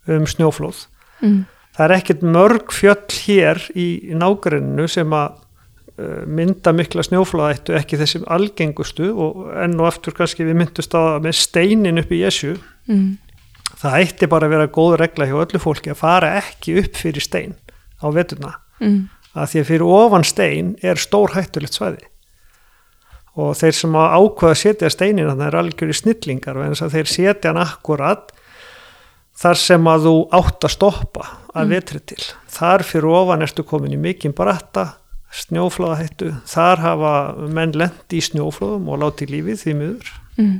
um 0.08 0.26
snjóflóð. 0.26 0.86
Mm, 1.22 1.44
það 1.76 1.84
er 1.88 1.94
ekkert 1.96 2.22
mörg 2.22 2.70
fjöll 2.72 3.10
hér 3.26 3.62
í 3.74 3.86
nágrenninu 4.14 4.86
sem 4.88 5.10
að 5.16 5.32
uh, 5.98 6.24
mynda 6.26 6.72
mikla 6.76 7.02
snjóflóðættu 7.06 7.74
ekki 7.78 7.98
þessi 8.00 8.20
algengustu 8.26 9.10
og 9.14 9.46
enn 9.64 9.78
og 9.80 9.86
aftur 9.90 10.14
kannski 10.14 10.44
við 10.46 10.58
myndust 10.60 10.94
á 10.94 11.18
með 11.22 11.34
steinin 11.40 11.98
upp 12.02 12.12
í 12.12 12.20
Jesu 12.22 12.54
mm, 12.86 13.16
það 13.80 13.98
ætti 14.04 14.28
bara 14.30 14.46
að 14.46 14.54
vera 14.56 14.66
góð 14.72 14.98
regla 15.02 15.26
hjá 15.26 15.36
öllu 15.42 15.58
fólki 15.62 15.90
að 15.94 16.00
fara 16.04 16.34
ekki 16.42 16.78
upp 16.84 16.96
fyrir 17.02 17.24
stein 17.24 17.54
á 18.02 18.06
veturna. 18.12 18.54
Mm, 18.80 19.08
að 19.36 19.52
því 19.52 19.62
að 19.62 19.70
fyrir 19.70 19.94
ofan 19.96 20.26
stein 20.26 20.74
er 20.84 21.00
stór 21.00 21.34
hættulegt 21.36 21.76
svæði. 21.76 22.06
Og 23.36 23.52
þeir 23.58 23.76
sem 23.76 23.96
að 24.00 24.14
ákveða 24.16 24.54
að 24.54 24.60
setja 24.62 24.90
steinin 24.92 25.28
þannig 25.28 25.46
er 25.50 25.58
algjör 25.60 25.92
í 25.92 25.96
snillingar 25.98 26.60
en 26.60 26.72
þess 26.72 26.86
að 26.86 26.94
þeir 26.96 27.10
setja 27.12 27.52
hann 27.52 27.60
akkurat 27.60 28.32
þar 29.36 29.60
sem 29.60 29.90
að 29.92 30.06
þú 30.08 30.14
átt 30.38 30.64
að 30.64 30.72
stoppa 30.72 31.26
að 31.52 31.74
vetri 31.74 32.00
til. 32.12 32.22
Þar 32.56 32.84
fyrir 32.88 33.18
ofan 33.18 33.44
ertu 33.44 33.66
komin 33.68 33.92
í 33.92 34.00
mikinn 34.00 34.34
bratta 34.36 34.94
snjóflóðahættu. 35.36 36.32
Þar 36.48 36.82
hafa 36.84 37.14
menn 37.52 37.76
lendi 37.76 38.20
í 38.20 38.24
snjóflóðum 38.24 38.88
og 38.88 39.02
láti 39.04 39.28
lífið 39.28 39.60
því 39.60 39.74
miður. 39.82 40.12
Mm, 40.40 40.54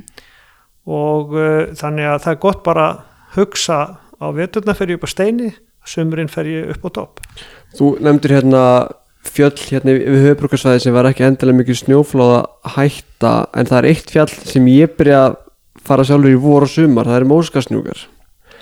og 0.93 1.33
uh, 1.37 1.63
þannig 1.77 2.11
að 2.11 2.19
það 2.25 2.35
er 2.35 2.43
gott 2.45 2.61
bara 2.65 2.85
að 2.91 3.01
hugsa 3.37 3.79
á 4.17 4.27
veturna 4.33 4.77
ég 4.77 4.97
upp 4.97 5.05
á 5.05 5.09
steini 5.09 5.49
sumurinn 5.87 6.31
fer 6.31 6.49
ég 6.51 6.71
upp 6.75 6.87
á 6.87 6.89
topp. 6.99 7.21
Þú 7.77 7.93
nefndir 8.03 8.37
hérna 8.37 8.63
fjöll 9.27 9.55
hérna 9.59 9.95
við 9.97 10.27
höfbrukarsvæði 10.29 10.83
sem 10.85 10.95
var 10.95 11.09
ekki 11.09 11.25
endilega 11.27 11.61
mikið 11.61 11.81
snjóflóða 11.81 12.43
hætta 12.77 13.33
en 13.57 13.69
það 13.69 13.79
er 13.79 13.89
eitt 13.91 14.13
fjall 14.13 14.29
sem 14.31 14.69
ég 14.71 14.93
byrja 14.99 15.23
að 15.25 15.41
fara 15.87 16.05
sjálfur 16.07 16.31
í 16.31 16.39
vor 16.43 16.65
og 16.67 16.71
sumar, 16.71 17.07
það 17.07 17.19
er 17.19 17.27
móskarsnjúkar 17.31 18.05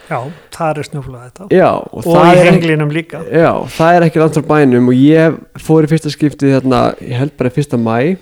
já, 0.09 0.19
það 0.53 0.79
er 0.79 0.87
snjóflóða 0.89 1.23
þetta. 1.25 1.47
Já, 1.53 1.69
og, 1.73 2.07
og 2.09 2.29
í 2.29 2.45
henglinum 2.45 2.93
líka. 2.93 3.21
Já, 3.29 3.51
það 3.75 3.97
er 3.97 4.07
ekki 4.07 4.21
langt 4.21 4.37
frá 4.37 4.47
bænum 4.51 4.91
og 4.91 4.99
ég 4.99 5.37
fór 5.65 5.87
í 5.87 5.91
fyrsta 5.91 6.13
skiptið 6.13 6.55
hérna, 6.57 6.81
ég 7.01 7.19
held 7.21 7.35
bara 7.39 7.53
fyrsta 7.53 7.79
mæ 7.81 8.15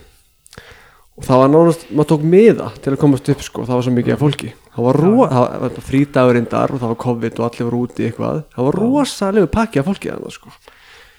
og 1.14 1.26
það 1.28 1.42
var 1.44 1.52
nánast, 1.54 1.88
maður 1.94 2.10
tók 2.10 2.24
miða 2.26 2.70
til 2.82 2.94
að 2.94 3.02
komast 3.04 3.28
upp 3.34 3.44
sko, 3.46 3.66
það 3.68 3.78
var 3.78 3.86
svo 3.86 3.96
mikið 3.98 4.16
af 4.16 4.24
fólki. 4.24 4.54
Það 4.74 4.88
var, 4.88 5.00
ro, 5.04 5.12
það 5.22 5.42
var, 5.44 5.52
það 5.54 5.66
var 5.66 5.88
frídagurindar 5.90 6.72
og 6.74 6.80
það 6.82 6.94
var 6.94 7.02
COVID 7.04 7.42
og 7.42 7.50
allir 7.50 7.68
voru 7.68 7.82
úti 7.86 8.08
eitthvað. 8.08 8.40
Það 8.56 8.68
var 8.70 8.80
rosalegu 8.82 9.52
pakki 9.54 9.82
af 9.82 9.90
fólki 9.92 10.10
þannig 10.10 10.34
sko. 10.34 10.54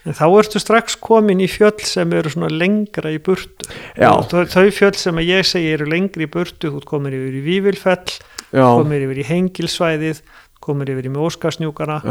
En 0.05 0.17
þá 0.19 0.25
ertu 0.37 0.61
strax 0.61 0.99
komin 1.01 1.41
í 1.41 1.47
fjöll 1.49 1.87
sem 1.89 2.11
eru 2.13 2.33
svona 2.33 2.51
lengra 2.53 3.13
í 3.15 3.21
burtu. 3.25 3.69
Þau, 3.97 4.43
þau 4.53 4.67
fjöll 4.75 4.97
sem 5.01 5.21
að 5.23 5.31
ég 5.31 5.47
segi 5.49 5.71
eru 5.73 5.87
lengri 5.89 6.27
í 6.27 6.33
burtu 6.35 6.73
þú 6.75 6.83
ert 6.83 6.89
komin 6.91 7.15
yfir 7.17 7.39
í 7.39 7.45
Vívilfell 7.47 8.19
Já, 8.51 8.67
komin 8.67 9.07
yfir 9.07 9.23
í 9.23 9.29
Hengilsvæðið 9.31 10.21
komin 10.65 10.91
yfir 10.93 11.09
í 11.09 11.15
Móskarsnjúkana 11.15 12.03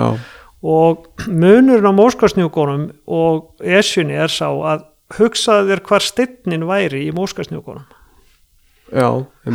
og 0.63 1.05
munurinn 1.27 1.86
á 1.86 1.93
Móskarsnjúkunum 1.93 2.88
og 3.11 3.61
Esjunni 3.61 4.15
er 4.15 4.31
sá 4.31 4.47
að 4.49 4.88
hugsaðu 5.18 5.74
þér 5.74 5.84
hvar 5.89 6.06
steinnin 6.06 6.66
væri 6.70 7.08
í 7.08 7.14
einmitt. 7.16 7.86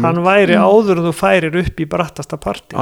hann 0.02 0.18
væri 0.24 0.56
áður 0.58 0.98
en 0.98 1.06
þú 1.06 1.12
færir 1.14 1.56
upp 1.60 1.78
í 1.78 1.86
brattasta 1.86 2.38
parti. 2.42 2.74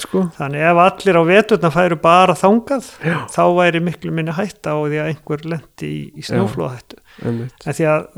Sko. 0.00 0.22
Þannig 0.38 0.62
ef 0.70 0.80
allir 0.84 1.18
á 1.20 1.22
veturna 1.28 1.70
færu 1.74 1.98
bara 2.00 2.36
þangað 2.38 2.88
Já. 3.04 3.16
þá 3.34 3.42
væri 3.58 3.82
miklu 3.84 4.14
minni 4.16 4.32
hætta 4.32 4.72
á 4.72 4.78
því 4.80 5.02
að 5.02 5.10
einhver 5.10 5.44
lendi 5.52 5.90
í, 5.90 6.00
í 6.16 6.24
snjóflóðahættu. 6.24 7.00
Einmitt. 7.20 7.66
en 7.66 7.76
því 7.76 7.88
að 7.90 8.08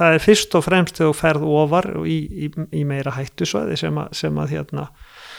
það 0.00 0.16
er 0.16 0.24
fyrst 0.24 0.58
og 0.58 0.66
fremst 0.66 0.98
þegar 0.98 1.12
þú 1.12 1.18
ferð 1.20 1.46
ofar 1.62 1.90
og 2.00 2.08
í, 2.10 2.18
í, 2.26 2.50
í 2.74 2.82
meira 2.88 3.14
hættusvæði 3.14 3.78
sem 3.84 4.02
að, 4.02 4.10
sem 4.18 4.42
að 4.42 4.56
hérna, 4.56 4.88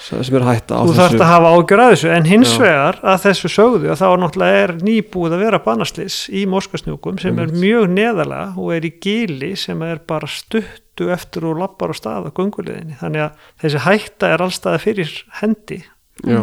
sem 0.10 0.38
er 0.40 0.46
hætta 0.48 0.80
á 0.80 0.84
þú 0.88 0.96
þarfst 0.98 1.22
að 1.22 1.30
hafa 1.30 1.52
ágjör 1.54 1.82
að 1.84 1.92
þessu 1.94 2.12
en 2.14 2.28
hins 2.28 2.54
Já. 2.54 2.62
vegar 2.64 3.00
að 3.12 3.20
þessu 3.26 3.52
sögðu 3.54 3.92
að 3.92 4.00
þá 4.00 4.06
er 4.08 4.22
náttúrulega 4.24 4.64
er 4.64 4.74
nýbúið 4.82 5.36
að 5.36 5.44
vera 5.44 5.60
banaslis 5.66 6.18
í 6.34 6.46
Moskasnjúkum 6.50 7.20
sem 7.22 7.42
er 7.44 7.54
mjög 7.54 7.86
neðalega 7.94 8.48
og 8.58 8.72
er 8.76 8.88
í 8.90 8.94
gili 9.04 9.52
sem 9.60 9.84
er 9.86 10.02
bara 10.10 10.30
stuttu 10.32 11.12
eftir 11.14 11.46
og 11.50 11.62
lappar 11.62 11.94
á 11.94 11.96
stað 12.00 12.30
á 12.30 12.36
gunguliðinni 12.40 12.98
þannig 13.00 13.28
að 13.28 13.46
þessi 13.64 13.86
hætta 13.86 14.34
er 14.34 14.44
allstaða 14.46 14.82
fyrir 14.84 15.14
hendi. 15.44 15.80
Já, 16.26 16.42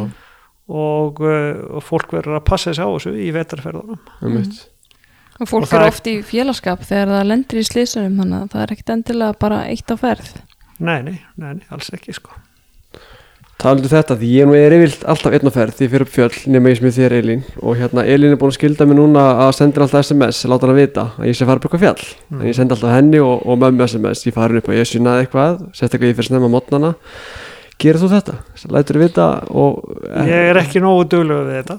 og, 0.72 1.20
uh, 1.20 1.60
og 1.76 1.84
fólk 1.84 2.16
verður 2.16 2.38
að 2.38 2.48
passa 2.48 2.72
þessi 2.72 2.86
á 2.86 2.90
þessu 2.94 3.14
í 3.18 3.28
vetarferðunum 3.34 4.00
einmitt. 4.22 4.64
Og 5.36 5.50
fólk 5.50 5.68
Og 5.68 5.76
er 5.76 5.90
oft 5.90 6.08
í 6.08 6.16
félagskap 6.24 6.86
þegar 6.86 7.12
það 7.18 7.30
lendir 7.34 7.60
í 7.60 7.68
slísunum 7.68 8.22
þannig 8.22 8.38
að 8.40 8.50
það 8.54 8.64
er 8.64 8.74
ekkit 8.76 8.94
endilega 8.94 9.38
bara 9.42 9.62
eitt 9.68 9.92
á 9.92 9.96
ferð. 10.00 10.34
Nei, 10.80 10.98
nei, 11.04 11.16
nei, 11.36 11.60
alls 11.72 11.92
ekki 11.92 12.16
sko 12.16 12.32
Talandi 13.56 13.88
um 13.88 13.92
þetta, 13.94 14.18
því 14.20 14.30
ég 14.36 14.48
nú 14.48 14.54
er 14.58 14.74
yfirlt 14.76 15.04
alltaf 15.08 15.32
einn 15.32 15.48
á 15.48 15.52
ferð 15.54 15.78
því 15.78 15.86
ég 15.86 15.92
fyrir 15.94 16.04
upp 16.04 16.12
fjöll 16.12 16.40
nema 16.52 16.72
ég 16.72 16.76
sem 16.76 16.90
þér 16.92 17.14
Elín. 17.16 17.42
Og 17.62 17.78
hérna 17.80 18.04
Elín 18.04 18.34
er 18.34 18.40
búin 18.40 18.52
að 18.52 18.58
skilda 18.58 18.86
mig 18.86 18.98
núna 18.98 19.22
að 19.46 19.54
senda 19.56 19.80
alltaf 19.86 20.04
SMS, 20.04 20.42
láta 20.44 20.68
hann 20.68 20.74
að 20.74 20.82
vita 20.82 21.06
að 21.16 21.30
ég 21.30 21.38
sé 21.38 21.46
að 21.46 21.50
fara 21.50 21.62
upp 21.62 21.68
eitthvað 21.70 21.84
fjall. 21.86 22.06
Mm. 22.28 22.42
en 22.42 22.50
ég 22.50 22.58
sendi 22.58 22.76
alltaf 22.76 22.92
henni 22.92 23.22
og, 23.24 23.46
og 23.48 23.60
mömmu 23.64 23.88
SMS 23.88 24.28
ég 24.28 24.36
farin 24.36 24.60
upp 24.60 24.68
og 24.68 24.76
ég 24.76 24.90
synaði 24.90 25.24
eitthvað, 25.24 25.64
sérstaklega 25.72 26.12
ég 26.12 26.20
fyrir 26.20 26.30
snemma 26.34 26.52
mótnana 26.52 26.92
Gerir 27.76 28.00
þú 28.00 28.08
þetta? 28.08 28.34
Lætur 28.72 28.96
þú 28.96 29.00
vita 29.02 29.24
og 29.52 29.88
ég 30.24 30.46
er 30.50 30.56
ekki 30.62 30.80
nógu 30.80 31.02
duglegu 31.12 31.44
við 31.44 31.58
þetta. 31.58 31.74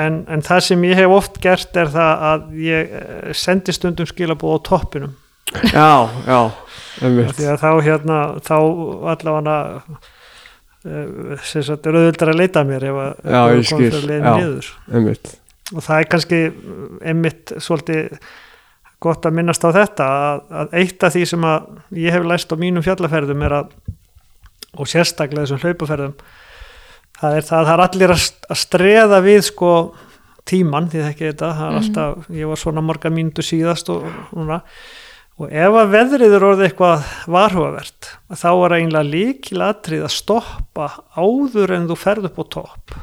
En, 0.00 0.22
en 0.32 0.44
það 0.44 0.62
sem 0.64 0.86
ég 0.88 1.00
hef 1.02 1.12
oft 1.12 1.36
gert 1.44 1.76
er 1.76 1.90
það 1.92 2.22
að 2.30 2.46
ég 2.64 2.94
eh, 3.00 3.34
sendi 3.36 3.74
stundum 3.76 4.08
skilabóð 4.08 4.56
á 4.56 4.58
toppinum. 4.70 5.12
Já, 5.68 6.08
já, 6.24 6.40
þá 7.60 7.70
hérna 7.84 8.22
þá 8.40 8.56
sem 10.84 11.62
sagt 11.64 11.86
er 11.88 11.96
auðvöldar 11.96 12.32
að 12.34 12.40
leita 12.42 12.60
að 12.62 12.70
mér 12.72 12.84
ef 12.90 12.98
að 13.00 13.12
ég 13.32 13.94
að 13.98 14.08
leiðin 14.10 14.26
niður. 14.38 14.70
einmitt. 14.92 15.30
Og 15.74 15.80
það 15.86 15.98
er 16.02 16.08
kannski 16.12 16.40
einmitt 17.08 17.52
svolítið 17.64 18.18
gott 19.04 19.26
að 19.28 19.36
minnast 19.36 19.64
á 19.64 19.70
þetta 19.72 20.04
að, 20.08 20.42
að 20.60 20.74
eitt 20.80 21.04
af 21.08 21.12
því 21.16 21.22
sem 21.28 21.44
að 21.48 21.68
ég 22.04 22.12
hef 22.16 22.24
læst 22.28 22.52
á 22.52 22.56
mínum 22.60 22.84
fjallaferðum 22.84 23.42
er 23.48 23.56
að 23.62 23.72
og 24.74 24.88
sérstaklega 24.90 25.44
þessum 25.46 25.62
hlaupaferðum 25.64 26.14
það 27.20 27.36
er 27.38 27.44
það 27.48 27.58
að 27.60 27.68
það 27.68 27.74
er 27.78 27.82
allir 27.86 28.12
að 28.14 28.22
st- 28.24 28.48
að 28.50 28.60
streða 28.64 29.20
við 29.24 29.40
sko 29.48 29.72
tíman 30.44 30.88
því 30.92 31.00
það 31.00 31.10
ekki 31.14 31.28
þetta, 31.30 31.50
það 31.54 31.64
er 31.64 31.74
Mhm. 31.74 31.80
alltaf 31.80 32.30
ég 32.40 32.48
var 32.50 32.60
svona 32.60 32.82
marga 32.84 33.10
mínútu 33.14 33.44
síðast 33.46 33.88
og, 33.94 34.04
núna, 34.36 34.60
og 35.34 35.50
ef 35.50 35.76
að 35.80 35.90
veðrið 35.96 36.36
er 36.36 36.44
orðið 36.46 36.68
eitthvað 36.68 37.08
varhugavert 37.34 38.10
þá 38.38 38.48
er 38.52 38.74
eiginlega 38.76 39.10
líkilatrið 39.10 40.04
að 40.06 40.14
stoppa 40.14 40.88
áður 41.18 41.74
en 41.74 41.88
þú 41.90 41.96
ferð 41.98 42.28
upp 42.30 42.38
á 42.38 42.44
topp 42.58 42.94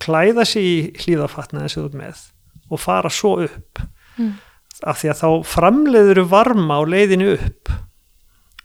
klæða 0.00 0.46
sig 0.48 0.64
í 0.64 0.76
hlýðafatnaði 1.02 1.68
sem 1.72 1.82
þú 1.82 1.88
ert 1.90 1.98
með 2.00 2.24
og 2.68 2.80
fara 2.80 3.12
svo 3.12 3.36
upp 3.44 3.84
Mm. 4.18 4.32
af 4.82 4.98
því 4.98 5.10
að 5.12 5.20
þá 5.20 5.28
framleiður 5.46 6.18
varma 6.26 6.78
á 6.78 6.82
leiðinu 6.90 7.28
upp 7.36 7.70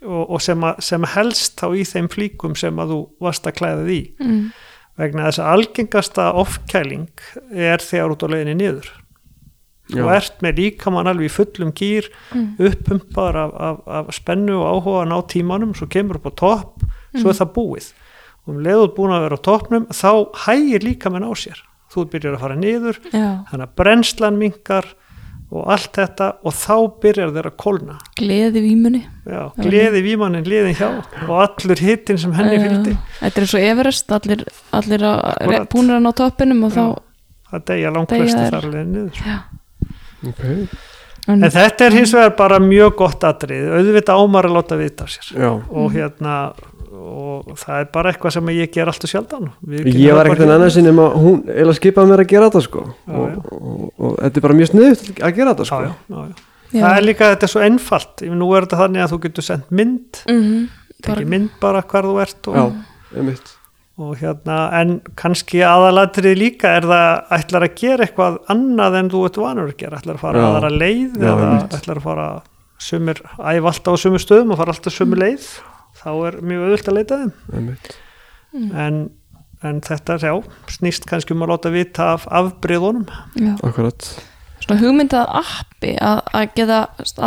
og, 0.02 0.24
og 0.34 0.42
sem, 0.42 0.64
að, 0.66 0.80
sem 0.82 1.06
helst 1.14 1.60
þá 1.62 1.68
í 1.78 1.84
þeim 1.86 2.08
flíkum 2.10 2.56
sem 2.58 2.80
að 2.82 2.94
þú 2.96 2.98
varst 3.22 3.46
að 3.46 3.56
klæða 3.60 3.84
því 3.86 4.00
mm. 4.18 4.40
vegna 4.98 5.28
þess 5.28 5.44
að 5.44 5.52
algengasta 5.54 6.26
ofkæling 6.42 7.24
er 7.54 7.86
þegar 7.86 8.16
út 8.16 8.26
á 8.26 8.28
leiðinu 8.34 8.56
niður 8.64 8.90
Já, 9.92 10.00
og 10.06 10.12
ert 10.16 10.38
með 10.46 10.60
líkamann 10.62 11.10
alveg 11.12 11.28
í 11.28 11.34
fullum 11.34 11.74
gýr 11.76 12.06
Mm. 12.34 12.56
uppumpar 12.60 13.36
af, 13.36 13.52
af, 13.60 13.78
af 13.88 14.14
spennu 14.16 14.56
og 14.62 14.70
áhuga 14.84 15.04
ná 15.12 15.18
tímanum, 15.28 15.74
svo 15.76 15.88
kemur 15.92 16.16
upp 16.22 16.30
á 16.32 16.34
topp 16.40 16.84
svo 17.20 17.30
er 17.30 17.36
það 17.42 17.52
búið. 17.58 17.92
Og 18.48 18.56
um 18.56 18.64
leiður 18.64 18.94
búin 18.96 19.12
að 19.16 19.26
vera 19.28 19.38
á 19.38 19.46
toppnum 19.46 19.86
þá 19.92 20.12
hægir 20.48 20.84
líkamann 20.88 21.28
á 21.28 21.32
sér. 21.36 21.60
Þú 21.94 22.08
byrjar 22.10 22.36
að 22.40 22.40
fara 22.42 22.56
niður 22.58 22.98
Já, 23.12 23.44
þannig 23.52 23.68
að 23.68 23.76
brennslan 23.78 24.38
minkar 24.40 24.88
og 25.54 25.68
allt 25.70 25.92
þetta 25.94 26.28
og 26.42 26.54
þá 26.58 26.76
byrjar 27.04 27.30
þeir 27.36 27.48
að 27.52 27.58
kolna 27.62 27.98
gleði 28.18 28.62
vímunni. 28.66 29.04
Já, 29.30 29.52
gleði 29.60 30.02
vímannin 30.02 30.48
liðin 30.50 30.74
hjá 30.80 30.88
og 31.28 31.36
allur 31.44 31.78
hittin 31.84 32.18
sem 32.18 32.34
henni 32.34 32.58
fylgdi. 32.58 32.96
Þetta 33.20 33.42
er 33.44 33.46
svo 33.52 33.60
Everest, 33.62 34.10
allir, 34.16 34.42
allir 34.74 35.06
búnir 35.70 36.00
að 36.00 36.06
ná 36.08 36.12
toppinum 36.18 36.64
og 36.66 36.74
þá 36.74 36.86
það 37.52 37.66
degja 37.70 37.92
langt 37.94 38.10
þeir. 38.10 38.34
þar 38.50 38.66
leiðin 38.72 38.94
niður 38.96 39.22
já, 39.22 39.38
ok. 40.32 40.44
En, 41.24 41.40
en 41.40 41.52
þetta 41.54 41.88
er 41.88 41.96
hins 41.96 42.12
vegar 42.12 42.34
bara 42.36 42.60
mjög 42.60 42.98
gott 43.00 43.24
atrið 43.24 43.70
auðvitað 43.78 44.24
ámar 44.24 44.50
að 44.50 44.56
láta 44.58 44.78
vita 44.80 45.08
sér. 45.08 45.30
Já, 45.40 45.52
og 45.56 45.94
hérna 45.94 46.38
og 46.94 47.56
það 47.60 47.80
er 47.80 47.88
bara 47.94 48.12
eitthvað 48.12 48.36
sem 48.36 48.52
ég 48.54 48.72
ger 48.74 48.92
alltaf 48.92 49.12
sjaldan. 49.12 49.50
Við 49.66 49.88
ég 49.98 50.18
var 50.18 50.30
ekkert 50.30 50.46
en 50.46 50.54
annað 50.58 50.74
sinni 50.76 50.92
að 50.94 51.16
hún 51.24 51.40
eða 51.50 51.76
skipaði 51.80 52.12
mér 52.12 52.24
að 52.24 52.30
gera 52.34 52.50
þetta 52.50 52.64
sko. 52.68 52.84
Já, 52.92 53.16
og, 53.16 53.26
já. 53.32 53.40
og, 53.58 53.88
og, 53.98 54.14
þetta 54.20 54.40
er 54.40 54.46
bara 54.48 54.60
mjög 54.60 54.72
sniðut 54.72 55.10
að 55.14 55.40
gera 55.40 55.56
þetta 55.56 55.70
sko. 55.70 55.82
Já, 55.82 55.90
já, 55.90 56.20
já. 56.20 56.46
já. 56.68 56.78
það 56.78 57.00
er 57.00 57.08
líka, 57.08 57.32
þetta 57.34 57.48
er 57.48 57.54
svo 57.56 57.66
einfalt. 57.70 58.28
Nú 58.44 58.52
er 58.54 58.68
þetta 58.68 58.82
þannig 58.84 59.06
að 59.06 59.16
þú 59.16 59.22
getur 59.26 59.48
sendt 59.50 59.76
mynd. 59.82 60.24
Mhm, 60.28 60.70
bara, 61.00 61.10
tekið 61.10 61.34
mynd 61.36 61.60
bara 61.64 61.84
hvar 61.88 62.10
þú 62.12 62.16
ert 62.28 62.52
og, 62.52 62.60
Já, 62.60 62.66
einmitt 63.18 63.58
og 64.02 64.16
hérna, 64.18 64.56
en 64.74 64.96
kannski 65.20 65.60
aðalatrið 65.62 66.40
líka 66.40 66.72
er 66.80 66.88
það 66.90 67.34
ætlar 67.38 67.66
að 67.68 67.76
gera 67.78 68.06
eitthvað 68.08 68.40
annað 68.50 68.96
en 68.98 69.10
þú 69.14 69.20
ert 69.28 69.38
vanur 69.38 69.68
að 69.70 69.76
gera? 69.84 70.00
Ætlar 70.02 70.18
að 70.18 70.24
fara 70.24 70.40
Já. 70.42 70.46
aðra 70.50 70.70
leið 70.74 71.18
Já, 71.20 71.26
eða 71.28 71.44
einmitt. 71.48 71.76
ætlar 71.78 72.00
að 72.00 72.08
fara 72.08 72.26
sumir, 72.82 73.20
æfa 73.38 73.70
alltaf 73.70 73.94
á 73.94 73.98
sumur 74.02 74.24
stöðum 74.24 74.54
og 74.56 74.60
fara 74.64 74.74
alltaf 74.74 74.96
sumur 74.96 75.22
leið? 75.22 75.46
Þá 76.02 76.10
er 76.26 76.38
mjög 76.42 76.64
auðvöld 76.66 76.90
að 76.90 76.98
leita 76.98 77.20
þeim. 77.22 77.34
Einmitt. 77.54 77.92
En, 78.54 78.98
en 79.62 79.82
þetta, 79.86 80.18
já, 80.26 80.34
snýst 80.74 81.06
kannski 81.10 81.36
um 81.36 81.46
að 81.46 81.54
láta 81.54 81.72
vita 81.74 82.08
af 82.16 82.26
afbreyðunum 82.34 83.06
já. 83.38 83.52
Akkurat. 83.62 84.08
Svona 84.64 84.80
hugmyndað 84.82 85.36
appi 85.38 85.94
að, 86.02 86.24
að 86.34 86.48
geta 86.58 86.80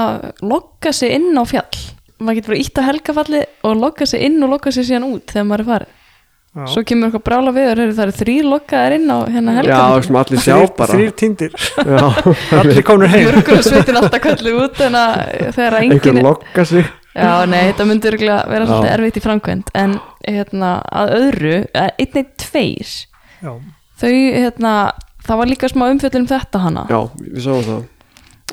að 0.02 0.26
logga 0.42 0.90
sig 0.96 1.14
inn 1.14 1.30
á 1.38 1.46
fjall. 1.46 1.84
Maður 2.18 2.40
getur 2.40 2.54
bara 2.54 2.60
ítt 2.64 2.82
á 2.82 2.88
helgafalli 2.88 3.44
og 3.68 3.78
logga 3.78 4.08
sig 4.08 4.26
inn 4.26 4.42
og 4.42 4.50
logga 4.56 4.74
sig 4.74 4.88
síðan 4.88 5.06
út 5.12 5.30
þegar 5.30 5.46
maður 5.46 5.62
er 5.62 5.70
farið 5.70 5.94
Já. 6.56 6.64
svo 6.72 6.82
kemur 6.88 7.10
eitthvað 7.10 7.24
brála 7.26 7.52
við 7.52 7.66
og 7.68 7.80
það 7.92 8.02
eru 8.06 8.14
þrýr 8.16 8.46
loggaðir 8.48 8.94
inn 8.96 9.10
á 9.12 9.18
hérna 9.28 9.52
Já, 9.52 9.56
helgafalli 9.58 10.06
sem 10.06 10.16
allir 10.20 10.40
sjá 10.40 10.54
bara. 10.78 10.94
þrír 10.96 11.10
týndir, 11.20 11.56
Já, 11.76 12.04
allir 12.62 12.86
komnir 12.86 13.12
heim. 13.12 13.26
Björgunarsveitin 13.26 13.98
alltaf 14.00 14.22
kallið 14.24 14.60
út 14.62 14.80
en 14.86 14.96
þegar 15.52 15.76
einhver 15.82 16.08
enginn 16.08 16.22
lokka 16.24 16.64
sig. 16.64 16.88
Já, 17.16 17.32
nei, 17.48 17.60
þetta 17.70 17.86
örugglega 18.08 18.38
vera 18.48 18.64
Já. 18.64 18.70
svolítið 18.70 18.94
erfitt 18.94 19.18
í 19.20 19.24
framkvæmt 19.24 19.74
en 19.82 19.98
hérna, 20.24 20.70
að 21.02 21.12
öðru, 21.18 21.52
einnig 21.76 22.32
tveir 22.40 22.94
já, 23.44 23.52
þau, 24.00 24.16
hérna, 24.16 24.72
það 25.28 25.40
var 25.42 25.52
líka 25.52 25.70
smá 25.72 25.86
umfjöllum 25.90 26.24
um 26.24 26.32
þetta 26.32 26.64
hana 26.64 26.86
Já, 26.92 26.98
við 27.20 27.38
sáum 27.46 27.62
það. 27.68 27.86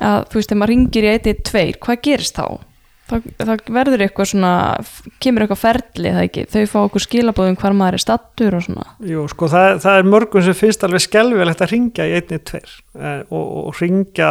Að 0.04 0.20
þú 0.28 0.40
veist, 0.40 0.52
þegar 0.52 0.62
maður 0.62 0.74
ringir 0.74 1.08
í 1.08 1.12
einnig 1.16 1.44
tveir 1.48 1.80
hvað 1.84 2.04
gerist 2.08 2.40
þá? 2.40 2.48
Það, 3.04 3.26
það 3.36 3.70
verður 3.76 4.02
eitthvað 4.06 4.30
svona, 4.32 4.52
kemur 5.24 5.44
eitthvað 5.44 5.60
ferli 5.60 6.12
það 6.16 6.26
ekki, 6.28 6.44
þau 6.54 6.62
fá 6.72 6.78
okkur 6.86 7.04
skilabóðum 7.04 7.58
hvar 7.60 7.76
maður 7.76 7.98
er 7.98 8.04
stattur 8.06 8.56
og 8.56 8.64
svona. 8.64 8.86
Jú, 9.04 9.26
sko 9.32 9.50
það, 9.52 9.70
það 9.84 10.00
er 10.00 10.10
mörgum 10.14 10.46
sem 10.46 10.56
finnst 10.56 10.86
alveg 10.88 11.04
skelvilegt 11.04 11.64
að 11.66 11.74
ringja 11.74 12.08
í 12.08 12.16
einni 12.16 12.40
tveir 12.48 12.76
eh, 12.96 13.22
og, 13.28 13.46
og 13.60 13.82
ringja 13.82 14.30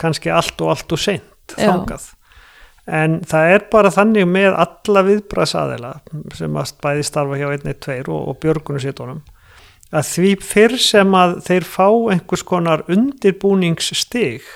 kannski 0.00 0.32
allt 0.32 0.64
og 0.64 0.72
allt 0.72 0.96
og 0.96 1.02
seint 1.02 1.56
Já. 1.58 1.68
þangað. 1.68 2.10
En 2.96 3.20
það 3.26 3.52
er 3.52 3.64
bara 3.70 3.92
þannig 3.92 4.28
með 4.30 4.56
alla 4.64 5.06
viðbrasaðila 5.10 5.94
sem 6.38 6.60
að 6.60 6.76
bæði 6.86 7.08
starfa 7.10 7.40
hjá 7.40 7.48
einni 7.50 7.74
tveir 7.84 8.08
og, 8.08 8.30
og 8.32 8.38
björgunarsítunum 8.44 9.24
að 9.94 10.08
því 10.10 10.30
fyrr 10.42 10.76
sem 10.82 11.12
að 11.14 11.36
þeir 11.46 11.66
fá 11.68 11.86
einhvers 12.12 12.42
konar 12.46 12.82
undirbúningsstig 12.90 14.46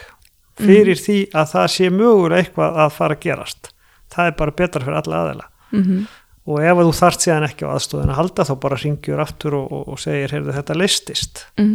fyrir 0.59 0.99
því 0.99 1.19
að 1.37 1.53
það 1.53 1.69
sé 1.77 1.91
mögulega 1.95 2.43
eitthvað 2.43 2.81
að 2.85 2.97
fara 2.97 3.17
að 3.17 3.23
gerast. 3.27 3.71
Það 4.11 4.27
er 4.27 4.35
bara 4.41 4.57
betra 4.59 4.85
fyrir 4.85 5.03
alla 5.03 5.23
aðeila 5.23 5.47
mm 5.71 6.09
og 6.51 6.61
ef 6.65 6.81
þú 6.81 6.93
þart 6.97 7.25
síðan 7.25 7.47
ekki 7.49 7.67
á 7.69 7.73
aðstóðin 7.75 8.13
að 8.13 8.21
halda 8.21 8.47
þá 8.49 8.53
bara 8.63 8.79
ringjur 8.81 9.23
aftur 9.23 9.57
og, 9.59 9.67
og, 9.71 9.89
og 9.93 10.01
segir 10.01 10.35
heyrðu 10.35 10.55
þetta 10.57 10.77
leistist 10.79 11.43
mm. 11.61 11.73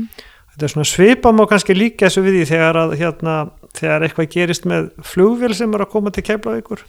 þetta 0.53 0.67
er 0.67 0.73
svona 0.73 0.89
svipa 0.89 1.33
má 1.35 1.43
kannski 1.49 1.75
líka 1.77 2.07
þessu 2.07 2.23
við 2.25 2.39
því 2.39 2.45
þegar 2.51 2.79
að 2.81 2.95
hérna, 3.01 3.35
þegar 3.77 4.07
eitthvað 4.07 4.31
gerist 4.35 4.69
með 4.69 4.87
flugvél 5.13 5.51
sem 5.57 5.75
er 5.75 5.85
að 5.85 5.91
koma 5.93 6.13
til 6.15 6.25
Keflavíkur 6.27 6.85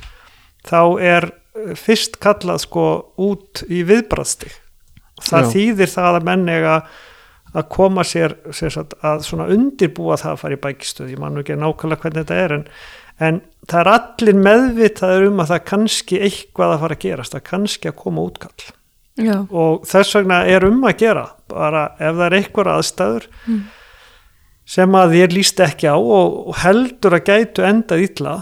þá 0.66 0.80
er 1.04 1.28
eh, 1.30 1.74
fyrst 1.78 2.16
kallað 2.22 2.64
sko 2.64 2.86
út 3.28 3.66
í 3.68 3.82
viðbraðstig 3.86 4.56
það 5.20 5.44
Já. 5.44 5.52
þýðir 5.52 5.92
það 5.92 6.20
að 6.20 6.30
menn 6.30 6.48
eiga 6.48 6.78
að 7.54 7.68
koma 7.72 8.02
sér 8.04 8.34
sagt, 8.52 8.94
að 9.02 9.22
svona 9.24 9.46
undirbúa 9.52 10.16
það 10.20 10.32
að 10.32 10.40
fara 10.42 10.56
í 10.56 10.62
bækistöð 10.66 11.12
ég 11.14 11.18
man 11.22 11.34
nú 11.34 11.40
ekki 11.44 11.56
nákvæmlega 11.56 12.02
hvernig 12.02 12.24
þetta 12.26 12.40
er 12.44 12.52
en, 12.56 12.64
en 13.28 13.38
það 13.70 13.80
er 13.80 13.90
allir 13.92 14.40
meðvitaður 14.46 15.28
um 15.30 15.40
að 15.40 15.52
það 15.52 15.56
er 15.60 15.64
kannski 15.70 16.18
eitthvað 16.26 16.74
að 16.74 16.80
fara 16.84 16.96
að 16.98 17.04
gerast, 17.06 17.32
það 17.32 17.40
er 17.42 17.48
kannski 17.50 17.88
að 17.92 17.96
koma 18.02 18.26
útkall 18.26 18.66
Já, 19.16 19.36
og 19.48 19.86
þess 19.88 20.12
vegna 20.18 20.42
er 20.52 20.66
um 20.68 20.82
að 20.84 20.98
gera 21.00 21.22
bara 21.48 21.86
ef 21.96 22.18
það 22.18 22.26
er 22.26 22.34
eitthvað 22.40 22.72
aðstæður 22.74 23.28
Mm. 23.46 23.62
sem 24.66 24.92
að 24.98 25.12
þér 25.14 25.32
líst 25.32 25.60
ekki 25.62 25.86
á 25.88 25.96
og, 25.96 26.50
heldur 26.60 27.14
að 27.16 27.24
gætu 27.30 27.62
endað 27.64 28.02
illa 28.02 28.34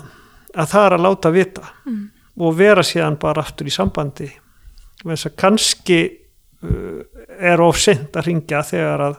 að 0.57 0.71
það 0.73 0.87
er 0.89 0.97
að 0.97 1.05
láta 1.07 1.31
vita 1.31 1.63
Mm. 1.87 2.03
og 2.41 2.57
vera 2.59 2.83
síðan 2.83 3.19
bara 3.21 3.43
aftur 3.45 3.67
í 3.67 3.71
sambandi 3.71 4.33
kannski 5.37 5.99
uh, 6.65 7.03
er 7.41 7.61
of 7.61 7.79
sent 7.79 8.17
að 8.17 8.27
ringja 8.31 8.63
þegar 8.63 9.01
að 9.09 9.15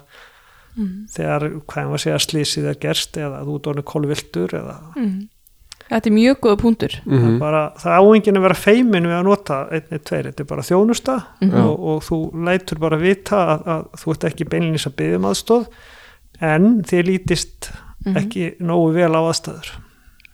mm. 0.78 0.92
þegar, 1.16 1.48
hvað 1.68 1.88
maður 1.92 2.04
segja, 2.06 2.20
slísið 2.20 2.68
er 2.72 2.80
gerst 2.82 3.18
eða 3.18 3.44
þú 3.48 3.56
dórnir 3.68 3.84
kolviltur 3.94 4.56
eða 4.62 4.78
Mm. 4.96 5.28
Þetta 5.86 6.10
er 6.10 6.14
mjög 6.16 6.38
góða 6.42 6.58
punktur 6.58 6.94
það, 7.06 7.26
er 7.30 7.34
bara, 7.40 7.60
það 7.78 7.96
áengin 8.02 8.38
að 8.40 8.42
vera 8.48 8.56
feimin 8.58 9.06
við 9.06 9.14
að 9.20 9.26
nota 9.28 9.58
einni, 9.70 10.00
tveir, 10.02 10.30
þetta 10.32 10.42
er 10.42 10.48
bara 10.50 10.64
þjónusta 10.66 11.16
Mhm. 11.42 11.60
og, 11.62 11.84
og 11.92 12.00
þú 12.08 12.18
lætur 12.48 12.80
bara 12.82 12.98
vita 12.98 13.38
að, 13.54 13.68
að 13.68 13.84
þú 14.02 14.12
ert 14.16 14.24
ekki 14.32 14.48
beinlinis 14.50 14.88
að 14.90 14.96
byggja 14.98 15.20
um 15.20 15.28
aðstóð 15.30 15.68
en 16.42 16.66
þið 16.84 17.04
lítist 17.06 17.70
Mhm. 18.06 18.18
ekki 18.18 18.48
nógu 18.62 18.94
vel 18.94 19.14
á 19.14 19.22
aðstæður 19.30 19.70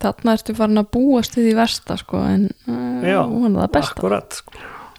Þarna 0.01 0.33
ertu 0.33 0.55
farin 0.57 0.77
að 0.81 0.87
búast 0.95 1.35
við 1.37 1.51
í 1.51 1.55
versta 1.55 1.97
sko 1.99 2.17
en 2.25 2.47
uh, 2.67 3.03
Já, 3.05 3.19
hún 3.27 3.51
er 3.55 3.59
það 3.67 3.71
besta 3.75 3.93
akkurat 3.99 4.33
sko. 4.39 4.53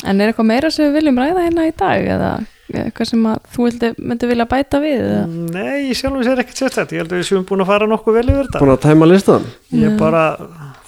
En 0.05 0.21
er 0.21 0.31
eitthvað 0.33 0.47
meira 0.47 0.71
sem 0.71 0.85
við 0.87 0.95
viljum 1.01 1.19
ræða 1.19 1.43
hérna 1.49 1.65
í 1.67 1.73
dag 1.77 2.05
eða 2.07 2.31
eitthvað 2.81 3.09
sem 3.13 3.27
að 3.31 3.39
þú 3.55 3.69
myndi 3.99 4.29
vilja 4.31 4.47
bæta 4.51 4.81
við 4.83 5.01
eða? 5.01 5.23
Nei, 5.55 5.89
ég 5.89 5.99
sjálfum 5.99 6.25
sér 6.27 6.43
ekkert 6.43 6.63
sérstætt 6.63 6.95
ég 6.95 7.03
held 7.03 7.13
að 7.13 7.21
við 7.21 7.27
séum 7.29 7.47
búin 7.49 7.65
að 7.65 7.73
fara 7.73 7.89
nokkuð 7.91 8.19
vel 8.19 8.25
yfir 8.29 8.47
þetta. 8.49 8.63
Búin 8.63 8.75
að 8.75 8.85
tæma 8.87 9.09
listan 9.11 9.49
ég 9.79 9.99
bara, 10.01 10.23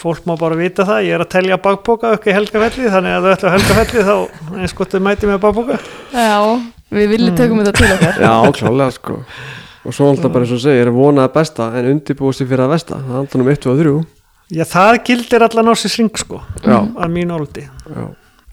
fólk 0.01 0.29
má 0.29 0.35
bara 0.41 0.59
vita 0.61 0.87
það. 0.89 1.03
Ég 1.09 1.19
er 1.19 1.25
að 1.27 1.33
telja 1.35 1.61
bakbóka 1.65 2.15
upp 2.17 2.29
í 2.29 2.37
helgafelli 2.37 2.95
þannig 2.95 3.19
að 3.19 3.27
þau 3.27 3.35
ætla 3.35 3.53
á 3.53 3.55
helgafelli 3.59 4.07
þá 4.09 4.17
eins 4.63 4.77
gott 4.79 4.97
þau 4.97 5.05
mæti 5.05 5.31
með 5.31 5.43
bakbóka 5.45 5.79
Já, 6.15 6.41
við 6.95 7.13
viljum 7.15 7.39
tökum 7.39 7.63
þetta 7.65 7.77
til 7.81 7.93
okkar. 7.99 8.25
Já, 8.25 8.35
klálega 8.59 8.97
sko. 8.99 9.21
Og 9.85 9.93
svo 9.93 10.09
alltaf 10.09 10.33
bara 10.33 10.47
eins 10.47 10.53
og 10.57 10.63
segir, 10.65 10.89
vonaði 10.95 11.33
besta 11.35 11.69
en 11.77 11.91
undirbúið 11.91 12.39
sér 12.39 12.49
fyrir 12.49 12.65
að 12.65 12.71
vesta 12.73 12.99
Það 13.03 13.15
er 13.15 13.19
alltaf 13.21 13.43
um 13.43 13.51
1 13.53 13.67
og 13.69 13.81
3 13.83 13.97
Já, 14.55 14.65
það 14.69 14.99
gildir 15.09 15.45
allan 15.45 15.73
á 15.73 15.75
sér 15.77 15.93
ring 15.99 16.21
sko 16.21 16.41
Já, 16.65 16.79
að 16.81 17.13
mín 17.13 17.33
áldi 17.35 17.65
já, 17.67 18.05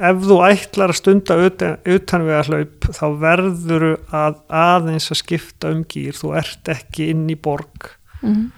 ef 0.10 0.22
þú 0.26 0.38
ætlar 0.48 0.92
að 0.94 0.98
stunda 1.00 1.38
utan, 1.46 1.78
utan 1.86 2.26
við 2.28 2.38
að 2.40 2.50
hlaup 2.52 2.88
þá 2.98 3.04
verður 3.22 3.86
að 4.18 4.38
aðeins 4.62 5.10
að 5.14 5.20
skipta 5.22 5.72
um 5.76 5.84
gýr 5.86 6.18
þú 6.18 6.34
ert 6.42 6.72
ekki 6.74 7.10
inn 7.14 7.28
í 7.30 7.38
borg. 7.38 7.92
Mhm. 8.22 8.52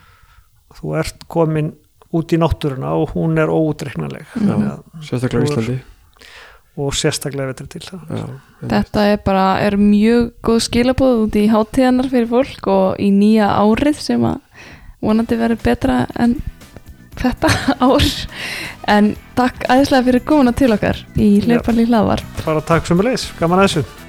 þú 0.73 0.95
ert 0.97 1.27
komin 1.29 1.67
út 2.13 2.33
í 2.33 2.37
náttúruna 2.41 2.95
og 2.97 3.11
hún 3.13 3.37
er 3.37 3.49
óútreiknanleg. 3.53 4.25
Þannig 4.33 4.71
að- 4.71 5.03
sérstaklega 5.05 5.43
á 5.43 5.47
Íslandi. 5.49 5.75
Og 6.75 6.93
sérstaklega 6.97 7.51
veitur 7.53 7.67
til 7.69 7.81
það 7.81 8.01
Já, 8.09 8.25
Þetta 8.67 9.01
er 9.11 9.17
bara, 9.25 9.59
er 9.61 9.77
mjög 9.77 10.31
góð 10.41 10.59
skilabóð 10.65 11.27
út 11.27 11.35
í 11.37 11.45
hátíðanar 11.49 12.09
fyrir 12.09 12.27
fólk 12.27 12.67
og 12.67 12.97
í 12.97 13.11
nýja 13.13 13.51
árið 13.53 13.99
sem 14.01 14.21
að 14.21 14.39
vonandi 15.03 15.37
verður 15.37 15.61
betra 15.63 16.07
en 16.15 16.35
þetta 17.21 17.51
ár. 17.87 18.07
En 18.93 19.13
takk 19.37 19.65
aðeinslega 19.71 20.07
fyrir 20.09 20.25
komuna 20.27 20.53
til 20.57 20.71
okkar 20.75 20.99
í 21.15 21.29
hlaupalí 21.45 21.87
hlaðvar 21.87 22.23
bara 22.43 22.63
takk 22.65 22.87
sem 22.89 22.99
leis, 23.05 23.29
gaman 23.39 23.63
að 23.63 23.69
þessu 23.69 24.02